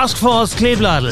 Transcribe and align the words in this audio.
Taskforce 0.00 0.56
Kleebladel. 0.56 1.10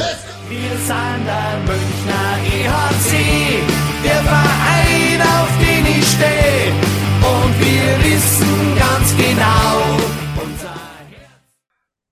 Wir 0.49 0.75
sind 0.89 1.23
der 1.29 1.59
Münchner 1.59 2.29
EHC, 2.41 3.61
der 4.03 4.23
Verein, 4.23 5.21
auf 5.21 5.51
den 5.61 5.85
ich 5.85 6.07
stehe. 6.07 6.73
Und 7.21 7.53
wir 7.59 8.03
wissen 8.03 8.75
ganz 8.75 9.15
genau, 9.15 10.41
unser 10.43 10.73
Herz. 10.73 11.39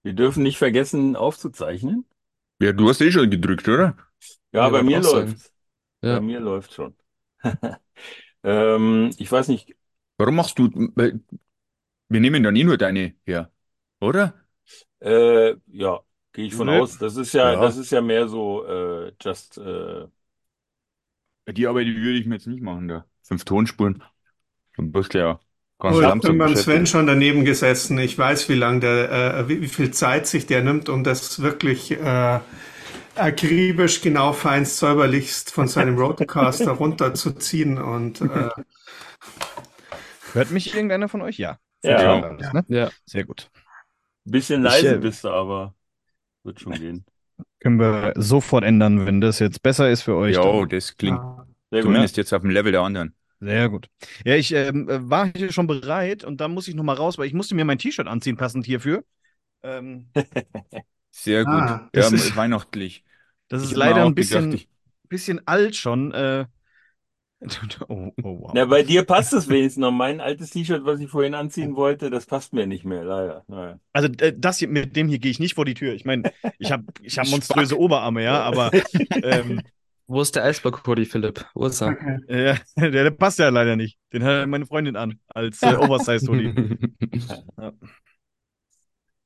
Wir 0.04 0.14
dürfen 0.14 0.44
nicht 0.44 0.60
vergessen, 0.60 1.16
aufzuzeichnen. 1.16 2.06
Ja, 2.62 2.74
du 2.74 2.88
hast 2.90 3.02
eh 3.02 3.12
schon 3.12 3.32
gedrückt, 3.32 3.68
oder? 3.68 3.98
Ja, 4.52 4.66
Ja, 4.66 4.70
bei 4.70 4.84
mir 4.84 5.00
auch 5.00 5.04
sagen. 5.04 5.30
läuft's. 5.32 5.52
Ja. 6.04 6.14
Bei 6.18 6.22
mir 6.22 6.40
läuft 6.40 6.74
schon. 6.76 6.96
ähm, 8.44 9.10
ich 9.18 9.32
weiß 9.32 9.48
nicht, 9.48 9.76
Warum 10.20 10.36
machst 10.36 10.60
du, 10.60 10.70
wir 10.70 11.20
nehmen 12.20 12.44
dann 12.44 12.56
eh 12.56 12.64
nur 12.64 12.78
deine 12.78 13.16
her, 13.26 13.52
oder? 14.00 14.36
äh, 15.00 15.56
ja, 15.66 16.02
gehe 16.38 16.48
ich 16.48 16.56
von 16.56 16.68
Nee. 16.68 16.78
aus. 16.82 17.00
Das 17.00 17.18
ist 17.18 17.34
ja, 17.34 17.54
Ja. 17.54 17.58
das 17.58 17.78
ist 17.78 17.92
ja 17.92 18.02
mehr 18.02 18.30
so, 18.30 18.66
äh, 18.68 19.14
just, 19.22 19.58
äh, 19.60 20.08
Die 21.50 21.66
Arbeit 21.68 21.88
die 21.88 21.96
würde 21.96 22.20
ich 22.20 22.26
mir 22.28 22.36
jetzt 22.36 22.48
nicht 22.48 22.62
machen, 22.62 22.88
da. 22.88 23.06
Fünf 23.24 23.44
Tonspuren. 23.46 24.04
Du 24.76 24.92
bist 24.92 25.14
ja 25.16 25.40
ganz 25.80 25.96
Oh, 25.96 26.02
ich 26.02 26.08
langsam 26.08 26.20
bin 26.20 26.38
beim 26.38 26.56
beschäftigt. 26.56 26.58
Sven 26.58 26.86
schon 26.86 27.08
daneben 27.08 27.46
gesessen. 27.46 27.98
Ich 28.00 28.18
weiß, 28.18 28.50
wie 28.50 28.56
lang 28.56 28.82
der, 28.82 29.12
äh, 29.40 29.50
wie, 29.50 29.62
wie 29.62 29.68
viel 29.68 29.92
Zeit 29.92 30.28
sich 30.28 30.46
der 30.46 30.62
nimmt, 30.64 30.90
um 30.90 31.04
das 31.04 31.42
wirklich 31.42 31.92
äh, 31.92 32.40
akribisch, 33.16 34.02
genau, 34.02 34.34
feinst, 34.34 34.78
säuberlichst 34.78 35.52
von 35.52 35.68
seinem 35.68 35.98
Roadcaster 36.00 36.72
runterzuziehen. 36.72 37.78
Und 37.78 38.22
äh, 38.22 38.50
Hört 40.34 40.52
mich 40.52 40.74
irgendeiner 40.74 41.10
von 41.10 41.22
euch? 41.22 41.38
Ja. 41.38 41.60
ja, 41.84 42.22
Alles, 42.22 42.52
ne? 42.54 42.66
Ja. 42.68 42.92
Sehr 43.06 43.24
gut. 43.26 43.50
bisschen 44.26 44.62
Ich, 44.62 44.84
leise 44.84 44.84
äh, 44.84 45.00
bist 45.00 45.24
du, 45.24 45.30
aber 45.30 45.76
wird 46.48 46.60
schon 46.60 46.74
gehen. 46.74 47.06
Können 47.60 47.80
wir 47.80 48.14
sofort 48.16 48.64
ändern, 48.64 49.06
wenn 49.06 49.22
das 49.22 49.38
jetzt 49.40 49.62
besser 49.62 49.90
ist 49.92 50.02
für 50.02 50.16
euch. 50.16 50.36
Ja, 50.36 50.42
dann. 50.42 50.70
das 50.70 50.98
klingt 50.98 51.20
Sehr 51.70 51.82
gut. 51.82 51.84
zumindest 51.84 52.18
jetzt 52.18 52.34
auf 52.34 52.42
dem 52.42 52.50
Level 52.50 52.72
der 52.72 52.82
anderen. 52.82 53.14
Sehr 53.40 53.70
gut. 53.70 53.88
Ja, 54.26 54.36
ich 54.36 54.52
ähm, 54.54 54.90
äh, 54.90 55.08
war 55.08 55.28
hier 55.36 55.52
schon 55.52 55.68
bereit 55.68 56.24
und 56.24 56.42
dann 56.42 56.52
muss 56.52 56.68
ich 56.68 56.74
noch 56.74 56.84
mal 56.84 56.96
raus, 56.96 57.20
weil 57.20 57.28
ich 57.28 57.34
musste 57.34 57.54
mir 57.54 57.66
mein 57.66 57.78
T-Shirt 57.78 58.08
anziehen, 58.08 58.38
passend 58.38 58.66
hierfür. 58.66 59.04
Ähm, 59.62 60.08
Sehr 61.12 61.46
gut. 61.46 61.54
Ah, 61.54 61.90
ja, 61.94 62.02
das 62.02 62.12
ist- 62.14 62.36
weihnachtlich. 62.36 63.04
das 63.50 63.64
ist 63.64 63.76
leider 63.76 64.06
ein 64.06 64.16
bisschen, 64.16 64.52
gedacht, 64.52 64.64
ich- 64.64 64.70
bisschen 65.10 65.48
alt 65.48 65.76
schon. 65.76 66.12
Äh, 66.14 66.46
oh, 67.88 68.12
oh, 68.24 68.40
wow. 68.40 68.52
Na, 68.54 68.66
bei 68.66 68.84
dir 68.84 69.04
passt 69.04 69.34
es 69.34 69.48
wenigstens 69.48 69.82
noch. 69.82 69.92
Mein 69.92 70.22
altes 70.22 70.50
T-Shirt, 70.50 70.86
was 70.86 71.00
ich 71.00 71.10
vorhin 71.10 71.36
anziehen 71.36 71.76
wollte, 71.76 72.10
das 72.10 72.26
passt 72.26 72.54
mir 72.54 72.66
nicht 72.66 72.84
mehr, 72.84 73.04
leider. 73.04 73.44
Naja. 73.48 73.80
Also 73.94 74.10
äh, 74.20 74.34
das 74.36 74.58
hier, 74.58 74.68
mit 74.68 74.96
dem 74.96 75.08
hier 75.08 75.20
gehe 75.20 75.32
ich 75.32 75.40
nicht 75.40 75.56
vor 75.56 75.66
die 75.66 75.76
Tür. 75.76 75.94
Ich 75.94 76.06
meine, 76.06 76.32
ich 76.58 76.72
habe 76.72 76.86
ich 77.02 77.20
hab 77.20 77.28
monströse 77.30 77.78
Oberarme, 77.78 78.24
ja, 78.24 78.42
aber 78.42 78.72
ähm, 79.24 79.62
Wo 80.08 80.22
ist 80.22 80.36
der 80.36 80.46
Eisblock-Hoodie, 80.46 81.06
Philipp? 81.06 81.46
Wo 81.54 81.68
ist 81.68 81.82
er? 81.82 81.98
äh, 82.28 82.56
der, 82.78 82.90
der 82.90 83.12
passt 83.12 83.40
ja 83.40 83.50
leider 83.50 83.76
nicht. 83.76 83.98
Den 84.14 84.24
hat 84.24 84.48
meine 84.48 84.66
Freundin 84.66 84.96
an, 84.96 85.20
als 85.28 85.62
äh, 85.62 85.76
Oversize-Hoodie. 85.76 86.54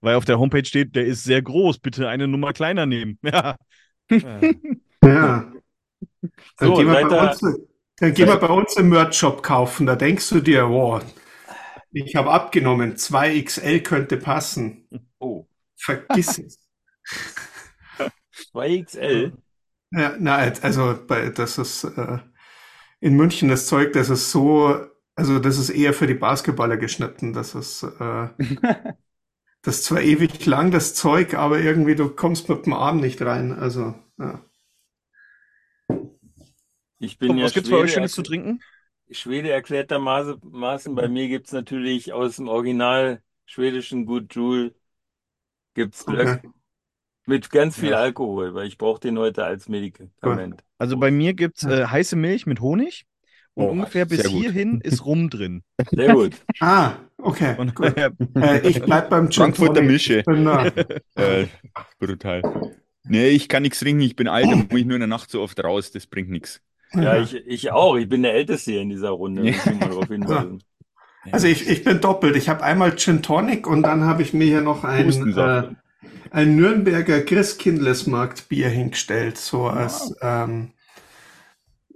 Weil 0.01 0.15
auf 0.15 0.25
der 0.25 0.39
Homepage 0.39 0.65
steht, 0.65 0.95
der 0.95 1.05
ist 1.05 1.23
sehr 1.23 1.41
groß, 1.41 1.79
bitte 1.79 2.09
eine 2.09 2.27
Nummer 2.27 2.53
kleiner 2.53 2.85
nehmen. 2.85 3.19
Ja. 3.23 3.55
Ja. 4.09 4.41
ja. 5.05 5.51
So, 6.59 6.73
gehen 6.73 6.87
wir 6.87 6.93
seid 6.93 7.09
bei 7.09 7.29
uns, 7.29 7.59
dann 8.01 8.15
gehen 8.15 8.27
wir 8.27 8.37
bei 8.37 8.47
uns 8.47 8.75
im 8.77 8.89
Merch-Shop 8.89 9.43
kaufen. 9.43 9.85
Da 9.85 9.95
denkst 9.95 10.27
du 10.29 10.41
dir, 10.41 10.67
wow, 10.67 11.03
ich 11.91 12.15
habe 12.15 12.31
abgenommen, 12.31 12.95
2XL 12.95 13.81
könnte 13.81 14.17
passen. 14.17 14.87
Oh, 15.19 15.45
Vergiss 15.75 16.39
es. 16.39 16.57
2XL. 18.53 19.33
Ja, 19.91 20.15
na, 20.17 20.37
also 20.37 20.97
bei, 21.05 21.29
das 21.29 21.59
ist 21.59 21.83
äh, 21.83 22.17
in 23.01 23.15
München 23.15 23.49
das 23.49 23.67
Zeug, 23.67 23.93
das 23.93 24.09
ist 24.09 24.31
so, 24.31 24.87
also 25.15 25.37
das 25.37 25.59
ist 25.59 25.69
eher 25.69 25.93
für 25.93 26.07
die 26.07 26.15
Basketballer 26.15 26.77
geschnitten. 26.77 27.33
Das 27.33 27.53
ist, 27.53 27.83
äh, 27.83 28.29
das 29.61 29.75
ist 29.75 29.83
zwar 29.83 30.01
ewig 30.01 30.43
lang, 30.47 30.71
das 30.71 30.95
Zeug, 30.95 31.35
aber 31.35 31.59
irgendwie 31.59 31.93
du 31.93 32.09
kommst 32.09 32.49
mit 32.49 32.65
dem 32.65 32.73
Arm 32.73 32.99
nicht 32.99 33.21
rein. 33.21 33.51
Also, 33.51 33.93
ja. 34.17 34.41
Ich 37.01 37.17
bin 37.17 37.37
ja 37.37 37.45
Was 37.45 37.53
gibt's 37.53 37.69
bei 37.69 37.75
euch 37.77 37.91
Schwede, 37.91 37.93
Schönes 37.93 38.13
zu 38.13 38.21
trinken? 38.23 38.61
Schwede 39.11 39.51
erklärtermaßen 39.51 40.95
bei 40.95 41.07
mir 41.09 41.27
gibt's 41.27 41.51
natürlich 41.51 42.13
aus 42.13 42.37
dem 42.37 42.47
Original 42.47 43.21
schwedischen 43.45 44.05
Good 44.05 44.33
Joule 44.35 44.73
gibt's 45.73 46.05
Glögg 46.05 46.29
Okay. 46.29 46.41
mit 47.25 47.49
ganz 47.51 47.77
viel 47.77 47.91
Ja. 47.91 47.97
Alkohol, 47.97 48.53
weil 48.55 48.67
ich 48.67 48.77
brauche 48.77 48.99
den 49.01 49.17
heute 49.19 49.45
als 49.45 49.69
Medikament. 49.69 50.63
Also 50.77 50.97
bei 50.97 51.11
mir 51.11 51.33
gibt's 51.33 51.63
äh, 51.63 51.85
heiße 51.85 52.15
Milch 52.15 52.45
mit 52.45 52.59
Honig 52.59 53.05
und 53.53 53.69
Oh, 53.69 53.69
ungefähr 53.69 54.05
bis 54.05 54.21
sehr 54.23 54.29
gut. 54.29 54.45
hierhin 54.45 54.81
ist 54.81 55.05
Rum 55.05 55.29
drin. 55.29 55.63
Sehr 55.95 56.09
gut. 56.09 56.45
Ah, 56.59 56.97
okay. 57.17 57.55
Und, 57.57 57.73
Gut. 57.75 57.97
äh, 57.97 58.11
Äh, 58.39 58.67
ich 58.67 58.83
bleib 58.83 59.09
beim 59.09 59.29
Gin 59.29 59.53
Frankfurter 59.53 59.53
Tonic. 59.53 59.91
Mische. 59.91 60.19
Ich 60.19 60.25
bin, 60.25 60.45
äh, 61.17 61.43
Äh, 61.43 61.47
brutal. 61.99 62.45
Nee, 63.07 63.29
ich 63.29 63.49
kann 63.49 63.63
nichts 63.63 63.79
trinken, 63.79 64.01
ich 64.01 64.15
bin 64.15 64.27
alt, 64.27 64.51
da 64.51 64.55
muss 64.55 64.67
ich 64.71 64.85
nur 64.85 64.95
in 64.95 65.01
der 65.01 65.07
Nacht 65.07 65.29
so 65.31 65.41
oft 65.41 65.59
raus, 65.63 65.91
das 65.91 66.07
bringt 66.07 66.29
nichts. 66.29 66.61
Ja, 66.93 67.21
ich, 67.21 67.33
ich 67.35 67.71
auch. 67.71 67.95
Ich 67.95 68.09
bin 68.09 68.23
der 68.23 68.33
Älteste 68.33 68.71
hier 68.71 68.81
in 68.81 68.89
dieser 68.89 69.09
Runde. 69.09 69.49
Ich. 69.49 69.57
Also 71.31 71.45
ich, 71.45 71.69
ich 71.69 71.83
bin 71.83 72.01
doppelt. 72.01 72.35
Ich 72.35 72.49
habe 72.49 72.63
einmal 72.63 72.95
Gin 72.95 73.21
Tonic 73.21 73.67
und 73.67 73.83
dann 73.83 74.05
habe 74.05 74.23
ich 74.23 74.33
mir 74.33 74.45
hier 74.45 74.61
noch 74.61 74.83
ein, 74.83 75.37
äh, 75.37 75.63
ein 76.31 76.55
Nürnberger 76.55 77.21
Christkindlesmarkt-Bier 77.21 78.69
hingestellt, 78.69 79.37
so 79.37 79.67
als 79.67 80.15
ähm, 80.21 80.71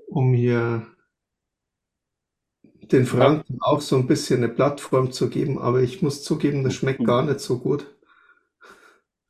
um 0.08 0.34
hier 0.34 0.86
den 2.92 3.06
Franken 3.06 3.58
auch 3.62 3.82
so 3.82 3.98
ein 3.98 4.08
bisschen 4.08 4.44
eine 4.44 4.50
Plattform 4.50 5.12
zu 5.12 5.30
geben, 5.30 5.58
aber 5.60 5.82
ich 5.82 6.02
muss 6.02 6.24
zugeben, 6.24 6.64
das 6.64 6.76
schmeckt 6.76 7.04
gar 7.04 7.24
nicht 7.24 7.40
so 7.40 7.60
gut. 7.60 7.88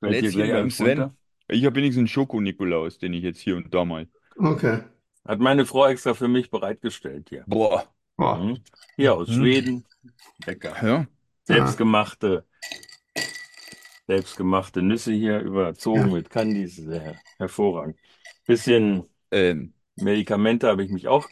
Beim 0.02 0.12
eins 0.14 0.78
Sven. 0.78 1.12
Ich 1.47 1.66
habe 1.66 1.76
wenigstens 1.76 2.00
einen 2.00 2.08
Schoko-Nikolaus, 2.08 2.97
den 2.97 3.14
ich 3.14 3.24
jetzt 3.24 3.40
hier 3.40 3.56
und 3.56 3.74
da 3.74 3.86
mal. 3.86 4.08
Okay. 4.38 4.80
Hat 5.25 5.40
meine 5.40 5.66
Frau 5.66 5.88
extra 5.88 6.13
für 6.13 6.28
mich 6.28 6.50
bereitgestellt 6.52 7.30
hier. 7.30 7.44
Boah. 7.47 7.88
Boah. 8.18 8.38
Mhm. 8.38 8.59
Hier 8.96 9.16
aus 9.16 9.28
Mhm. 9.30 9.34
Schweden. 9.34 9.86
Lecker. 10.46 10.75
Ja. 10.86 11.08
Selbstgemachte, 11.44 12.46
selbstgemachte 14.08 14.81
Nüsse 14.81 15.12
hier 15.14 15.40
überzogen 15.40 16.08
Ja. 16.08 16.08
mit 16.08 16.30
Candies. 16.30 16.76
Sehr 16.78 17.16
hervorragend. 17.38 17.97
Bisschen 18.46 19.03
Ähm, 19.32 19.73
Medikamente 19.96 20.67
habe 20.67 20.84
ich 20.84 20.91
mich 20.91 21.08
auch, 21.08 21.28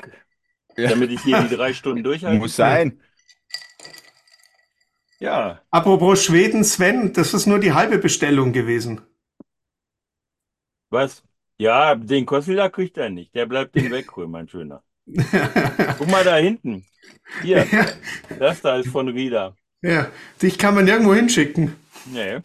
ja. 0.78 0.90
damit 0.90 1.12
ich 1.12 1.22
hier 1.22 1.42
die 1.44 1.56
drei 1.56 1.74
Stunden 1.74 2.04
durchhalte. 2.04 2.40
Muss 2.40 2.56
sein. 2.56 3.00
Ja, 5.20 5.62
Apropos 5.72 6.24
Schweden, 6.24 6.64
Sven, 6.66 7.14
das 7.14 7.34
ist 7.34 7.46
nur 7.46 7.60
die 7.60 7.72
halbe 7.74 7.98
Bestellung 7.98 8.52
gewesen. 8.52 9.02
was? 10.90 11.24
Ja, 11.58 11.96
den 11.96 12.26
Kostila 12.26 12.70
kriegt 12.70 12.98
er 12.98 13.10
nicht. 13.10 13.34
Der 13.36 13.46
bleibt 13.46 13.76
den 13.76 13.92
wegholen, 13.92 14.32
mein 14.32 14.48
Schöner. 14.48 14.84
Guck 15.98 16.10
mal 16.10 16.24
da 16.24 16.38
hinten. 16.38 16.86
Hier, 17.42 17.66
ja, 17.72 17.86
das 18.40 18.62
da 18.62 18.78
ist 18.78 18.90
von 18.90 19.08
Rida. 19.10 19.56
ja, 19.82 20.10
dich 20.42 20.58
kann 20.58 20.76
man 20.76 20.86
nirgendwo 20.86 21.14
hinschicken. 21.14 21.76
Nee. 22.06 22.40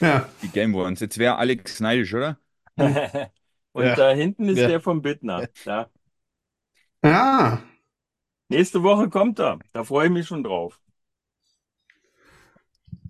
Ja. 0.00 0.28
Die 0.42 0.48
Game 0.48 0.74
Ones. 0.74 1.00
Jetzt 1.00 1.18
wäre 1.18 1.36
Alex 1.36 1.80
neidisch, 1.80 2.12
oder? 2.14 2.38
Und 3.72 3.84
Ja. 3.84 3.94
da 3.94 4.10
hinten 4.12 4.48
ist 4.48 4.58
Ja. 4.58 4.68
der 4.68 4.80
von 4.80 5.02
Bittner. 5.02 5.48
Da. 5.64 5.88
Ja. 7.04 7.62
Nächste 8.48 8.82
Woche 8.82 9.08
kommt 9.08 9.38
er. 9.40 9.58
Da 9.72 9.84
freue 9.84 10.06
ich 10.06 10.12
mich 10.12 10.26
schon 10.26 10.42
drauf. 10.44 10.78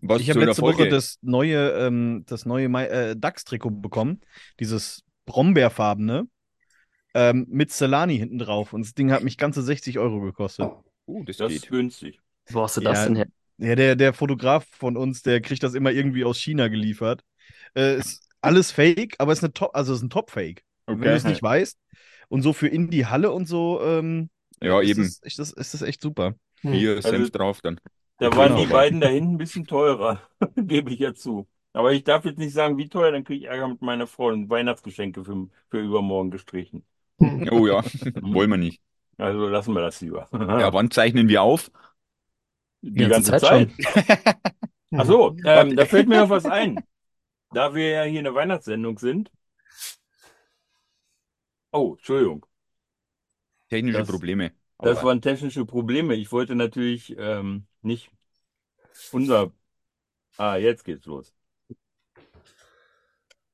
Was 0.01 0.21
Ich 0.21 0.31
habe 0.31 0.45
letzte 0.45 0.63
Woche 0.63 0.75
Folge? 0.75 0.91
das 0.91 1.19
neue, 1.23 1.71
ähm, 1.73 2.25
das 2.27 2.45
neue 2.45 2.67
äh, 2.67 3.15
DAX-Trikot 3.17 3.71
bekommen. 3.71 4.21
Dieses 4.59 5.05
Brombeerfarbene. 5.27 6.29
Ähm, 7.15 7.47
mit 7.51 7.71
Celani 7.71 8.17
hinten 8.17 8.39
drauf. 8.39 8.73
Und 8.73 8.85
das 8.87 8.95
Ding 8.95 9.13
hat 9.13 9.23
mich 9.23 9.37
ganze 9.37 9.63
60 9.63 9.99
Euro 9.99 10.21
gekostet. 10.21 10.71
Uh, 11.07 11.25
das 11.25 11.37
Das 11.37 11.53
ist 11.53 11.69
günstig. 11.69 12.19
Wo 12.51 12.63
hast 12.63 12.77
du 12.79 12.81
das 12.81 13.01
Ja. 13.01 13.05
denn 13.07 13.17
her? 13.17 13.27
Ja, 13.59 13.75
der, 13.77 13.97
der 13.97 14.13
Fotograf 14.15 14.67
von 14.73 14.97
uns, 14.97 15.23
der 15.23 15.41
kriegt 15.41 15.63
das 15.63 15.75
immer 15.75 15.93
irgendwie 15.93 16.25
aus 16.25 16.39
China 16.39 16.69
geliefert. 16.69 17.23
Äh, 17.77 17.99
ist 17.99 18.29
alles 18.41 18.73
fake, 18.73 19.15
aber 19.19 19.33
ist 19.33 19.45
eine 19.45 19.53
Top, 19.53 19.71
also 19.75 19.93
ist 19.95 20.03
ein 20.03 20.11
Top-Fake. 20.11 20.65
Wenn 20.87 21.01
du 21.01 21.15
es 21.15 21.25
nicht 21.25 21.43
weißt. 21.43 21.79
Und 22.29 22.43
so 22.43 22.53
für 22.55 22.67
in 22.69 22.89
die 22.91 23.07
Halle 23.07 23.31
und 23.31 23.47
so, 23.47 23.81
ähm, 23.83 24.31
Ja, 24.63 24.81
ist, 24.81 24.89
eben. 24.89 25.03
Das, 25.03 25.19
ist, 25.19 25.39
das, 25.39 25.53
ist 25.53 25.75
das 25.75 25.83
echt 25.83 26.01
super. 26.01 26.35
Bier, 26.63 26.97
Also- 26.97 27.11
Senf 27.11 27.31
drauf 27.31 27.61
dann. 27.61 27.79
Da 28.19 28.35
waren 28.37 28.53
genau. 28.55 28.65
die 28.65 28.73
beiden 28.73 29.01
da 29.01 29.09
hinten 29.09 29.35
ein 29.35 29.39
bisschen 29.39 29.65
teurer, 29.67 30.23
gebe 30.57 30.91
ich 30.93 31.01
ja 31.01 31.13
zu. 31.13 31.47
Aber 31.75 31.93
ich 31.93 32.05
darf 32.05 32.25
jetzt 32.25 32.39
nicht 32.39 32.53
sagen, 32.53 32.77
wie 32.79 32.89
teuer, 32.89 33.13
dann 33.13 33.25
kriege 33.25 33.45
ich 33.45 33.51
Ärger 33.51 33.69
mit 33.69 33.81
meiner 33.83 34.07
Frau 34.07 34.27
und 34.29 34.51
Weihnachtsgeschenke 34.51 35.25
für, 35.25 35.49
für 35.71 35.81
übermorgen 35.81 36.31
gestrichen. 36.31 36.85
Oh 37.19 37.67
ja, 37.67 37.83
wollen 38.23 38.51
wir 38.51 38.57
nicht. 38.59 38.83
Also 39.17 39.47
lassen 39.49 39.73
wir 39.75 39.81
das 39.83 40.01
lieber. 40.01 40.29
Ja, 40.33 40.73
wann 40.73 40.91
zeichnen 40.91 41.29
wir 41.29 41.43
auf? 41.43 41.71
Die 42.83 42.93
Die 42.93 43.05
ganze 43.07 43.31
ganze 43.33 43.47
Zeit. 43.47 43.71
Zeit 43.81 44.37
Ach 44.95 45.07
so, 45.07 45.37
ähm, 45.45 45.77
da 45.77 45.87
fällt 45.87 46.09
mir 46.09 46.21
noch 46.21 46.31
was 46.31 46.45
ein. 46.45 46.81
da 47.53 47.75
wir 47.75 47.89
ja 47.91 48.03
hier 48.03 48.19
eine 48.21 48.35
Weihnachtssendung 48.35 48.99
sind. 48.99 49.31
Oh, 51.71 51.95
Entschuldigung. 51.97 52.45
Technische 53.71 53.99
Das- 53.99 54.09
Probleme. 54.09 54.53
Das 54.79 54.99
Aber 54.99 55.09
waren 55.09 55.23
technische 55.23 55.65
Probleme. 55.65 56.15
Ich 56.17 56.33
wollte 56.33 56.55
natürlich 56.57 57.15
ähm, 57.17 57.67
nicht 57.83 58.11
unser. 59.13 59.53
Ah, 60.37 60.57
jetzt 60.57 60.85
geht's 60.85 61.07
los. 61.07 61.33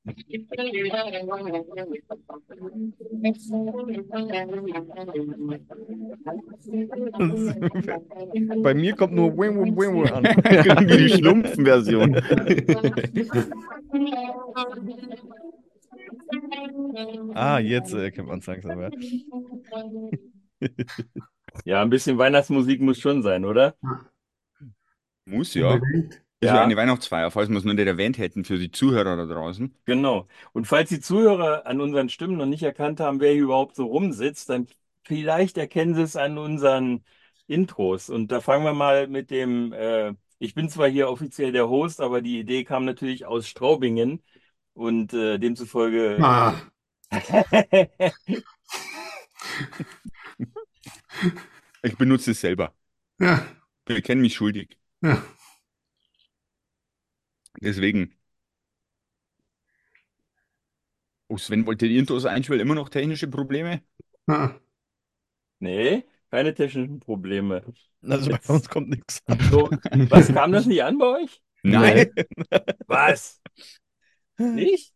Bei 8.63 8.73
mir 8.73 8.95
kommt 8.95 9.13
nur 9.13 9.37
Wing, 9.37 9.59
Wing, 9.59 9.77
Wing, 9.77 10.09
an. 10.11 10.25
irgendwie 10.45 10.97
die 10.97 11.09
Schlumpfen-Version. 11.09 12.15
Ah, 17.33 17.59
jetzt 17.59 17.93
äh, 17.93 18.11
kennt 18.11 18.27
man 18.27 18.39
es 18.39 18.45
langsam. 18.45 18.81
Ja. 18.81 18.89
Ja, 21.65 21.81
ein 21.81 21.89
bisschen 21.89 22.17
Weihnachtsmusik 22.17 22.81
muss 22.81 22.99
schon 22.99 23.23
sein, 23.23 23.45
oder? 23.45 23.75
Muss 25.25 25.53
ja. 25.53 25.73
Unbedingt. 25.73 26.21
Ist 26.41 26.51
ja 26.53 26.61
Ja. 26.61 26.63
eine 26.63 26.75
Weihnachtsfeier, 26.77 27.31
falls 27.31 27.49
wir 27.49 27.57
es 27.57 27.63
noch 27.65 27.73
nicht 27.73 27.85
erwähnt 27.87 28.17
hätten 28.17 28.45
für 28.45 28.57
die 28.57 28.71
Zuhörer 28.71 29.15
da 29.17 29.25
draußen. 29.25 29.73
Genau. 29.85 30.27
Und 30.53 30.65
falls 30.67 30.89
die 30.89 30.99
Zuhörer 30.99 31.65
an 31.65 31.81
unseren 31.81 32.09
Stimmen 32.09 32.37
noch 32.37 32.45
nicht 32.45 32.61
erkannt 32.63 32.99
haben, 32.99 33.19
wer 33.19 33.33
hier 33.33 33.43
überhaupt 33.43 33.75
so 33.75 33.85
rumsitzt, 33.87 34.49
dann 34.49 34.67
vielleicht 35.03 35.57
erkennen 35.57 35.95
sie 35.95 36.03
es 36.03 36.15
an 36.15 36.37
unseren 36.37 37.03
Intros. 37.47 38.09
Und 38.09 38.31
da 38.31 38.39
fangen 38.41 38.63
wir 38.65 38.73
mal 38.73 39.07
mit 39.07 39.31
dem, 39.31 39.73
äh, 39.73 40.13
ich 40.37 40.53
bin 40.53 40.69
zwar 40.69 40.87
hier 40.89 41.09
offiziell 41.09 41.51
der 41.51 41.69
Host, 41.69 42.01
aber 42.01 42.21
die 42.21 42.39
Idee 42.39 42.63
kam 42.65 42.85
natürlich 42.85 43.25
aus 43.25 43.47
Straubingen 43.47 44.21
und 44.73 45.11
äh, 45.13 45.39
demzufolge. 45.39 46.29
Ah, 46.31 46.69
Ich 51.81 51.97
benutze 51.97 52.31
es 52.31 52.41
selber. 52.41 52.73
ja, 53.19 53.45
Ich 53.89 54.03
kenne 54.03 54.21
mich 54.21 54.35
schuldig. 54.35 54.77
ja. 55.01 55.38
Deswegen. 57.61 58.15
Oh, 61.27 61.37
Sven 61.37 61.65
wollte 61.65 61.87
die 61.87 61.97
Intros 61.97 62.25
einspielen, 62.25 62.61
immer 62.61 62.75
noch 62.75 62.89
technische 62.89 63.27
Probleme? 63.27 63.81
Ah. 64.27 64.59
Nee, 65.59 66.05
keine 66.31 66.53
technischen 66.53 66.99
Probleme. 66.99 67.63
Also 68.01 68.31
bei 68.31 68.39
uns 68.53 68.69
kommt 68.69 68.89
nichts. 68.89 69.21
So, 69.51 69.69
was 70.09 70.27
kam 70.33 70.51
das 70.51 70.65
nicht 70.65 70.83
an 70.83 70.97
bei 70.97 71.05
euch? 71.23 71.41
Nein. 71.63 72.11
Was? 72.87 73.41
Nicht? 74.37 74.93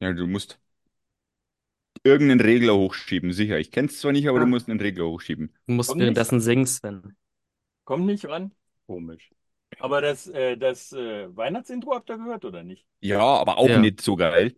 Ja, 0.00 0.12
du 0.12 0.26
musst 0.26 0.58
irgendeinen 2.04 2.40
Regler 2.40 2.74
hochschieben, 2.76 3.32
sicher. 3.32 3.58
Ich 3.58 3.70
kenne 3.70 3.88
es 3.88 4.00
zwar 4.00 4.12
nicht, 4.12 4.28
aber 4.28 4.38
du 4.38 4.44
Ja. 4.44 4.50
musst 4.50 4.68
einen 4.68 4.80
Regler 4.80 5.06
hochschieben. 5.06 5.54
Du 5.66 5.72
musst 5.74 5.88
Komm 5.90 5.98
nicht. 5.98 6.04
währenddessen 6.04 6.40
singen, 6.40 6.66
Sven. 6.66 7.16
Kommt 7.84 8.06
nicht 8.06 8.24
ran? 8.26 8.52
Komisch. 8.86 9.30
Aber 9.78 10.00
das, 10.00 10.26
äh, 10.28 10.56
das 10.56 10.92
äh, 10.92 11.34
Weihnachtsintro 11.36 11.94
habt 11.94 12.10
ihr 12.10 12.18
gehört, 12.18 12.44
oder 12.44 12.62
nicht? 12.62 12.86
Ja, 13.02 13.20
aber 13.20 13.58
auch 13.58 13.74
Ja. 13.74 13.76
nicht 13.76 14.00
so 14.00 14.16
geil. 14.16 14.54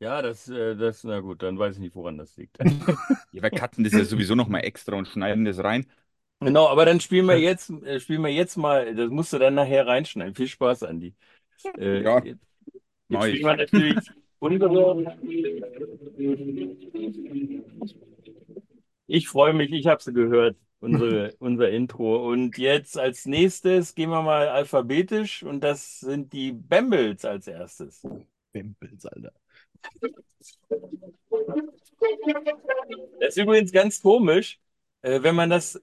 Ja, 0.00 0.22
das, 0.22 0.48
äh, 0.48 0.76
das, 0.76 1.02
na 1.04 1.18
gut, 1.20 1.42
dann 1.42 1.58
weiß 1.58 1.74
ich 1.76 1.80
nicht, 1.80 1.94
woran 1.96 2.18
das 2.18 2.36
liegt. 2.36 2.58
Ja, 3.30 3.42
wir 3.42 3.50
cutten 3.50 3.84
das 3.84 3.94
ja 3.94 4.04
sowieso 4.04 4.34
nochmal 4.34 4.64
extra 4.64 4.96
und 4.96 5.06
schneiden 5.08 5.44
das 5.44 5.58
rein. 5.62 5.86
Genau, 6.40 6.68
aber 6.68 6.84
dann 6.86 7.00
spielen 7.00 7.26
wir 7.26 7.38
jetzt, 7.38 7.68
äh, 7.70 7.98
spielen 8.00 8.22
wir 8.22 8.30
jetzt 8.32 8.56
mal, 8.56 8.94
das 8.94 9.10
musst 9.10 9.32
du 9.32 9.38
dann 9.38 9.54
nachher 9.54 9.86
reinschneiden. 9.86 10.34
Viel 10.34 10.46
Spaß, 10.48 10.84
Andi. 10.84 11.14
Äh, 11.78 12.04
Ja, 12.04 12.22
jetzt, 12.22 12.40
mach 13.08 13.24
jetzt 13.24 13.26
ich. 13.26 13.40
spielen 13.40 13.46
wir 13.46 13.56
natürlich 13.56 14.12
unsere. 14.40 15.16
Ich 19.06 19.28
freue 19.28 19.52
mich, 19.54 19.72
ich 19.72 19.86
habe 19.86 20.02
sie 20.02 20.12
gehört, 20.12 20.56
unsere, 20.80 21.34
unser 21.38 21.70
Intro. 21.70 22.30
Und 22.30 22.58
jetzt 22.58 22.98
als 22.98 23.26
nächstes 23.26 23.94
gehen 23.94 24.10
wir 24.10 24.22
mal 24.22 24.48
alphabetisch 24.48 25.42
und 25.42 25.60
das 25.60 26.00
sind 26.00 26.32
die 26.32 26.52
Bambles 26.52 27.24
als 27.24 27.46
erstes. 27.46 28.06
Pimpels, 28.52 29.06
Alter. 29.06 29.32
Das 33.20 33.36
ist 33.36 33.36
übrigens 33.36 33.72
ganz 33.72 34.00
komisch, 34.00 34.60
äh, 35.02 35.22
wenn 35.22 35.34
man 35.34 35.50
das, 35.50 35.82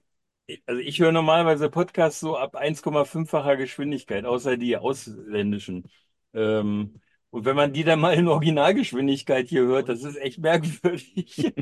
also 0.66 0.80
ich 0.80 1.00
höre 1.00 1.12
normalerweise 1.12 1.70
Podcasts 1.70 2.20
so 2.20 2.36
ab 2.36 2.56
1,5-facher 2.56 3.56
Geschwindigkeit, 3.56 4.24
außer 4.24 4.56
die 4.56 4.76
ausländischen. 4.76 5.90
Ähm, 6.34 7.00
und 7.30 7.44
wenn 7.44 7.56
man 7.56 7.72
die 7.72 7.84
dann 7.84 8.00
mal 8.00 8.14
in 8.14 8.28
Originalgeschwindigkeit 8.28 9.48
hier 9.48 9.62
hört, 9.62 9.88
das 9.88 10.04
ist 10.04 10.16
echt 10.16 10.38
merkwürdig. 10.38 11.52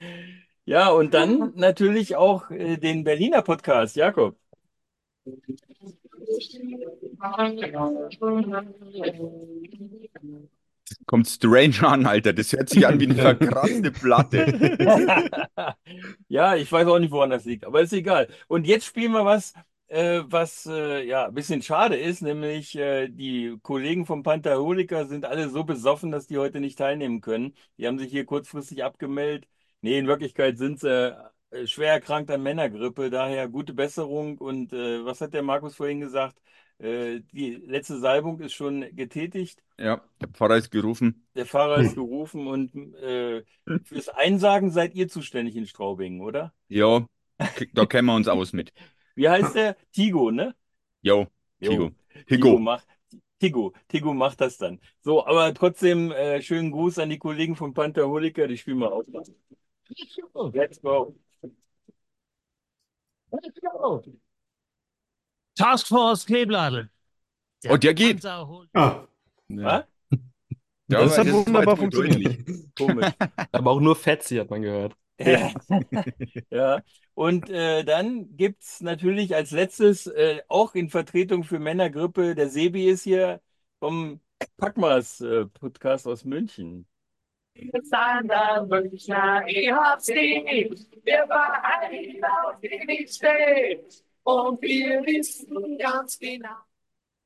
Ja, 0.70 0.90
und 0.90 1.14
dann 1.14 1.52
natürlich 1.56 2.14
auch 2.14 2.48
äh, 2.52 2.76
den 2.76 3.02
Berliner 3.02 3.42
Podcast, 3.42 3.96
Jakob. 3.96 4.36
Kommt 11.06 11.26
strange 11.26 11.82
an, 11.82 12.06
Alter. 12.06 12.32
Das 12.32 12.52
hört 12.52 12.68
sich 12.68 12.86
an 12.86 13.00
wie 13.00 13.06
eine 13.06 13.14
verkratzte 13.16 13.90
Platte. 13.90 15.36
Ja, 16.28 16.54
ich 16.54 16.70
weiß 16.70 16.86
auch 16.86 17.00
nicht, 17.00 17.10
woran 17.10 17.30
das 17.30 17.44
liegt, 17.44 17.64
aber 17.64 17.80
ist 17.80 17.92
egal. 17.92 18.28
Und 18.46 18.64
jetzt 18.64 18.86
spielen 18.86 19.10
wir 19.10 19.24
was, 19.24 19.52
äh, 19.88 20.20
was 20.24 20.66
äh, 20.66 21.04
ja 21.04 21.26
ein 21.26 21.34
bisschen 21.34 21.62
schade 21.62 21.96
ist, 21.96 22.22
nämlich 22.22 22.76
äh, 22.76 23.08
die 23.08 23.58
Kollegen 23.62 24.06
vom 24.06 24.22
Pantherholiker 24.22 25.06
sind 25.06 25.24
alle 25.24 25.48
so 25.48 25.64
besoffen, 25.64 26.12
dass 26.12 26.28
die 26.28 26.38
heute 26.38 26.60
nicht 26.60 26.78
teilnehmen 26.78 27.20
können. 27.20 27.54
Die 27.76 27.88
haben 27.88 27.98
sich 27.98 28.12
hier 28.12 28.24
kurzfristig 28.24 28.84
abgemeldet. 28.84 29.48
Nee, 29.82 29.98
in 29.98 30.06
Wirklichkeit 30.06 30.58
sind 30.58 30.80
sie 30.80 31.16
äh, 31.50 31.66
schwer 31.66 31.92
erkrankt 31.92 32.30
an 32.30 32.42
Männergrippe, 32.42 33.10
daher 33.10 33.48
gute 33.48 33.74
Besserung. 33.74 34.38
Und 34.38 34.72
äh, 34.72 35.04
was 35.04 35.20
hat 35.20 35.34
der 35.34 35.42
Markus 35.42 35.74
vorhin 35.76 36.00
gesagt? 36.00 36.36
Äh, 36.78 37.20
die 37.32 37.52
letzte 37.52 37.98
Salbung 37.98 38.40
ist 38.40 38.54
schon 38.54 38.84
getätigt. 38.94 39.62
Ja, 39.78 40.02
der 40.20 40.28
Pfarrer 40.28 40.56
ist 40.56 40.70
gerufen. 40.70 41.26
Der 41.34 41.46
Fahrer 41.46 41.78
ist 41.78 41.94
gerufen 41.94 42.46
und 42.46 42.74
äh, 43.02 43.42
fürs 43.84 44.08
Einsagen 44.08 44.70
seid 44.70 44.94
ihr 44.94 45.08
zuständig 45.08 45.56
in 45.56 45.66
Straubingen, 45.66 46.20
oder? 46.20 46.54
Ja, 46.68 47.06
da 47.74 47.86
kennen 47.86 48.06
wir 48.06 48.14
uns 48.14 48.28
aus 48.28 48.52
mit. 48.52 48.72
Wie 49.14 49.28
heißt 49.28 49.54
der? 49.54 49.76
Tigo, 49.92 50.30
ne? 50.30 50.54
Jo, 51.02 51.26
Tigo. 51.60 51.90
Tigo 52.26 52.58
macht, 52.58 52.86
Tigo, 53.38 53.72
Tigo 53.88 54.14
macht 54.14 54.40
das 54.40 54.56
dann. 54.56 54.80
So, 55.02 55.26
aber 55.26 55.52
trotzdem 55.54 56.12
äh, 56.12 56.40
schönen 56.42 56.70
Gruß 56.70 56.98
an 56.98 57.10
die 57.10 57.18
Kollegen 57.18 57.56
von 57.56 57.74
Pantherholiker, 57.74 58.46
die 58.48 58.56
spielen 58.58 58.78
mal 58.78 58.92
auf. 58.92 59.04
Let's 60.54 60.78
go. 60.78 61.14
Let's 63.32 63.58
go. 63.60 64.02
Taskforce 65.56 66.24
Kleebladel. 66.26 66.88
Oh, 67.68 67.76
der 67.76 67.94
geht. 67.94 68.24
Ah, 68.24 69.06
Was? 69.48 69.84
Ja, 70.88 71.02
Das 71.02 71.18
hat 71.18 71.26
war 71.26 71.46
wunderbar 71.46 71.76
funktioniert. 71.76 72.44
Komisch. 72.76 73.06
Aber 73.52 73.70
auch 73.70 73.80
nur 73.80 73.94
Fetzi 73.94 74.36
hat 74.36 74.50
man 74.50 74.62
gehört. 74.62 74.96
Ja. 75.18 75.52
Ja, 76.50 76.82
und 77.14 77.48
äh, 77.50 77.84
dann 77.84 78.36
gibt's 78.36 78.80
natürlich 78.80 79.34
als 79.36 79.50
letztes 79.52 80.06
äh, 80.08 80.40
auch 80.48 80.74
in 80.74 80.88
Vertretung 80.88 81.44
für 81.44 81.58
Männergrippe, 81.60 82.34
der 82.34 82.48
Sebi 82.48 82.86
ist 82.88 83.02
hier 83.04 83.40
vom 83.78 84.20
Packmas 84.56 85.20
äh, 85.20 85.46
Podcast 85.46 86.06
aus 86.08 86.24
München. 86.24 86.86
Sander 87.82 88.66
Münchner 88.66 89.44
EHC, 89.46 90.70
der 91.06 91.26
Verein, 91.26 92.24
auf 92.46 92.60
dem 92.60 92.88
ich 92.88 93.12
stehe. 93.12 93.84
Und 94.22 94.62
wir 94.62 95.02
wissen 95.06 95.78
ganz 95.78 96.18
genau. 96.18 96.56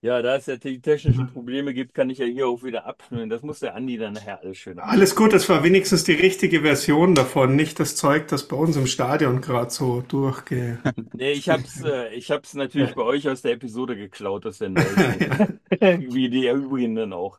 Ja, 0.04 0.20
da 0.20 0.36
es 0.36 0.44
ja 0.44 0.56
die 0.56 0.82
technischen 0.82 1.32
Probleme 1.32 1.72
gibt, 1.72 1.94
kann 1.94 2.10
ich 2.10 2.18
ja 2.18 2.26
hier 2.26 2.46
auch 2.46 2.62
wieder 2.62 2.84
abschnüren. 2.84 3.30
Das 3.30 3.40
muss 3.40 3.60
der 3.60 3.74
Andi 3.74 3.96
dann 3.96 4.12
nachher 4.12 4.38
alles 4.38 4.58
schön 4.58 4.78
alles 4.78 5.16
gut, 5.16 5.32
das 5.32 5.48
war 5.48 5.64
wenigstens 5.64 6.04
die 6.04 6.12
richtige 6.12 6.60
Version 6.60 7.14
davon, 7.14 7.56
nicht 7.56 7.80
das 7.80 7.96
Zeug, 7.96 8.28
das 8.28 8.46
bei 8.46 8.54
uns 8.54 8.76
im 8.76 8.86
Stadion 8.86 9.40
gerade 9.40 9.70
so 9.70 10.02
durchge... 10.02 10.78
Nee, 11.14 11.32
ich 11.32 11.48
hab's, 11.48 11.82
äh, 11.82 12.12
ich 12.12 12.30
hab's 12.30 12.52
natürlich 12.52 12.94
bei 12.94 13.02
euch 13.02 13.26
aus 13.30 13.40
der 13.40 13.52
Episode 13.52 13.96
geklaut, 13.96 14.44
aus 14.44 14.58
der 14.58 14.68
neuesten. 14.70 15.58
Wie 15.80 16.28
die 16.28 16.48
übrigen 16.48 16.96
dann 16.96 17.14
auch. 17.14 17.38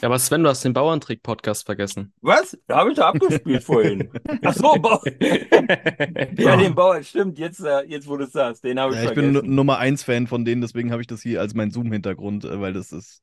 Ja, 0.00 0.08
aber 0.08 0.18
Sven, 0.18 0.42
du 0.42 0.48
hast 0.48 0.64
den 0.64 0.72
Bauerntrick-Podcast 0.72 1.66
vergessen. 1.66 2.12
Was? 2.22 2.58
Da 2.66 2.78
habe 2.78 2.90
ich 2.90 2.96
da 2.96 3.08
abgespielt 3.08 3.62
vorhin. 3.62 4.10
Ach 4.42 4.54
so, 4.54 4.72
Bau 4.74 5.02
ja, 6.38 6.56
den 6.56 6.74
Bauer, 6.74 7.02
stimmt, 7.02 7.38
jetzt, 7.38 7.60
äh, 7.60 7.82
jetzt 7.86 8.08
wo 8.08 8.16
du 8.16 8.24
es 8.24 8.32
sagst, 8.32 8.64
den 8.64 8.80
habe 8.80 8.94
ich 8.94 9.02
Ja, 9.02 9.10
ich 9.10 9.14
bin 9.14 9.32
vergessen. 9.32 9.54
Nummer 9.54 9.78
1 9.78 10.02
Fan 10.02 10.26
von 10.26 10.44
denen, 10.44 10.62
deswegen 10.62 10.90
habe 10.90 11.02
ich 11.02 11.06
das 11.06 11.22
hier 11.22 11.40
als 11.40 11.54
mein 11.54 11.70
Zoom-Hintergrund, 11.70 12.44
äh, 12.44 12.60
weil 12.60 12.72
das 12.72 12.92
ist. 12.92 13.22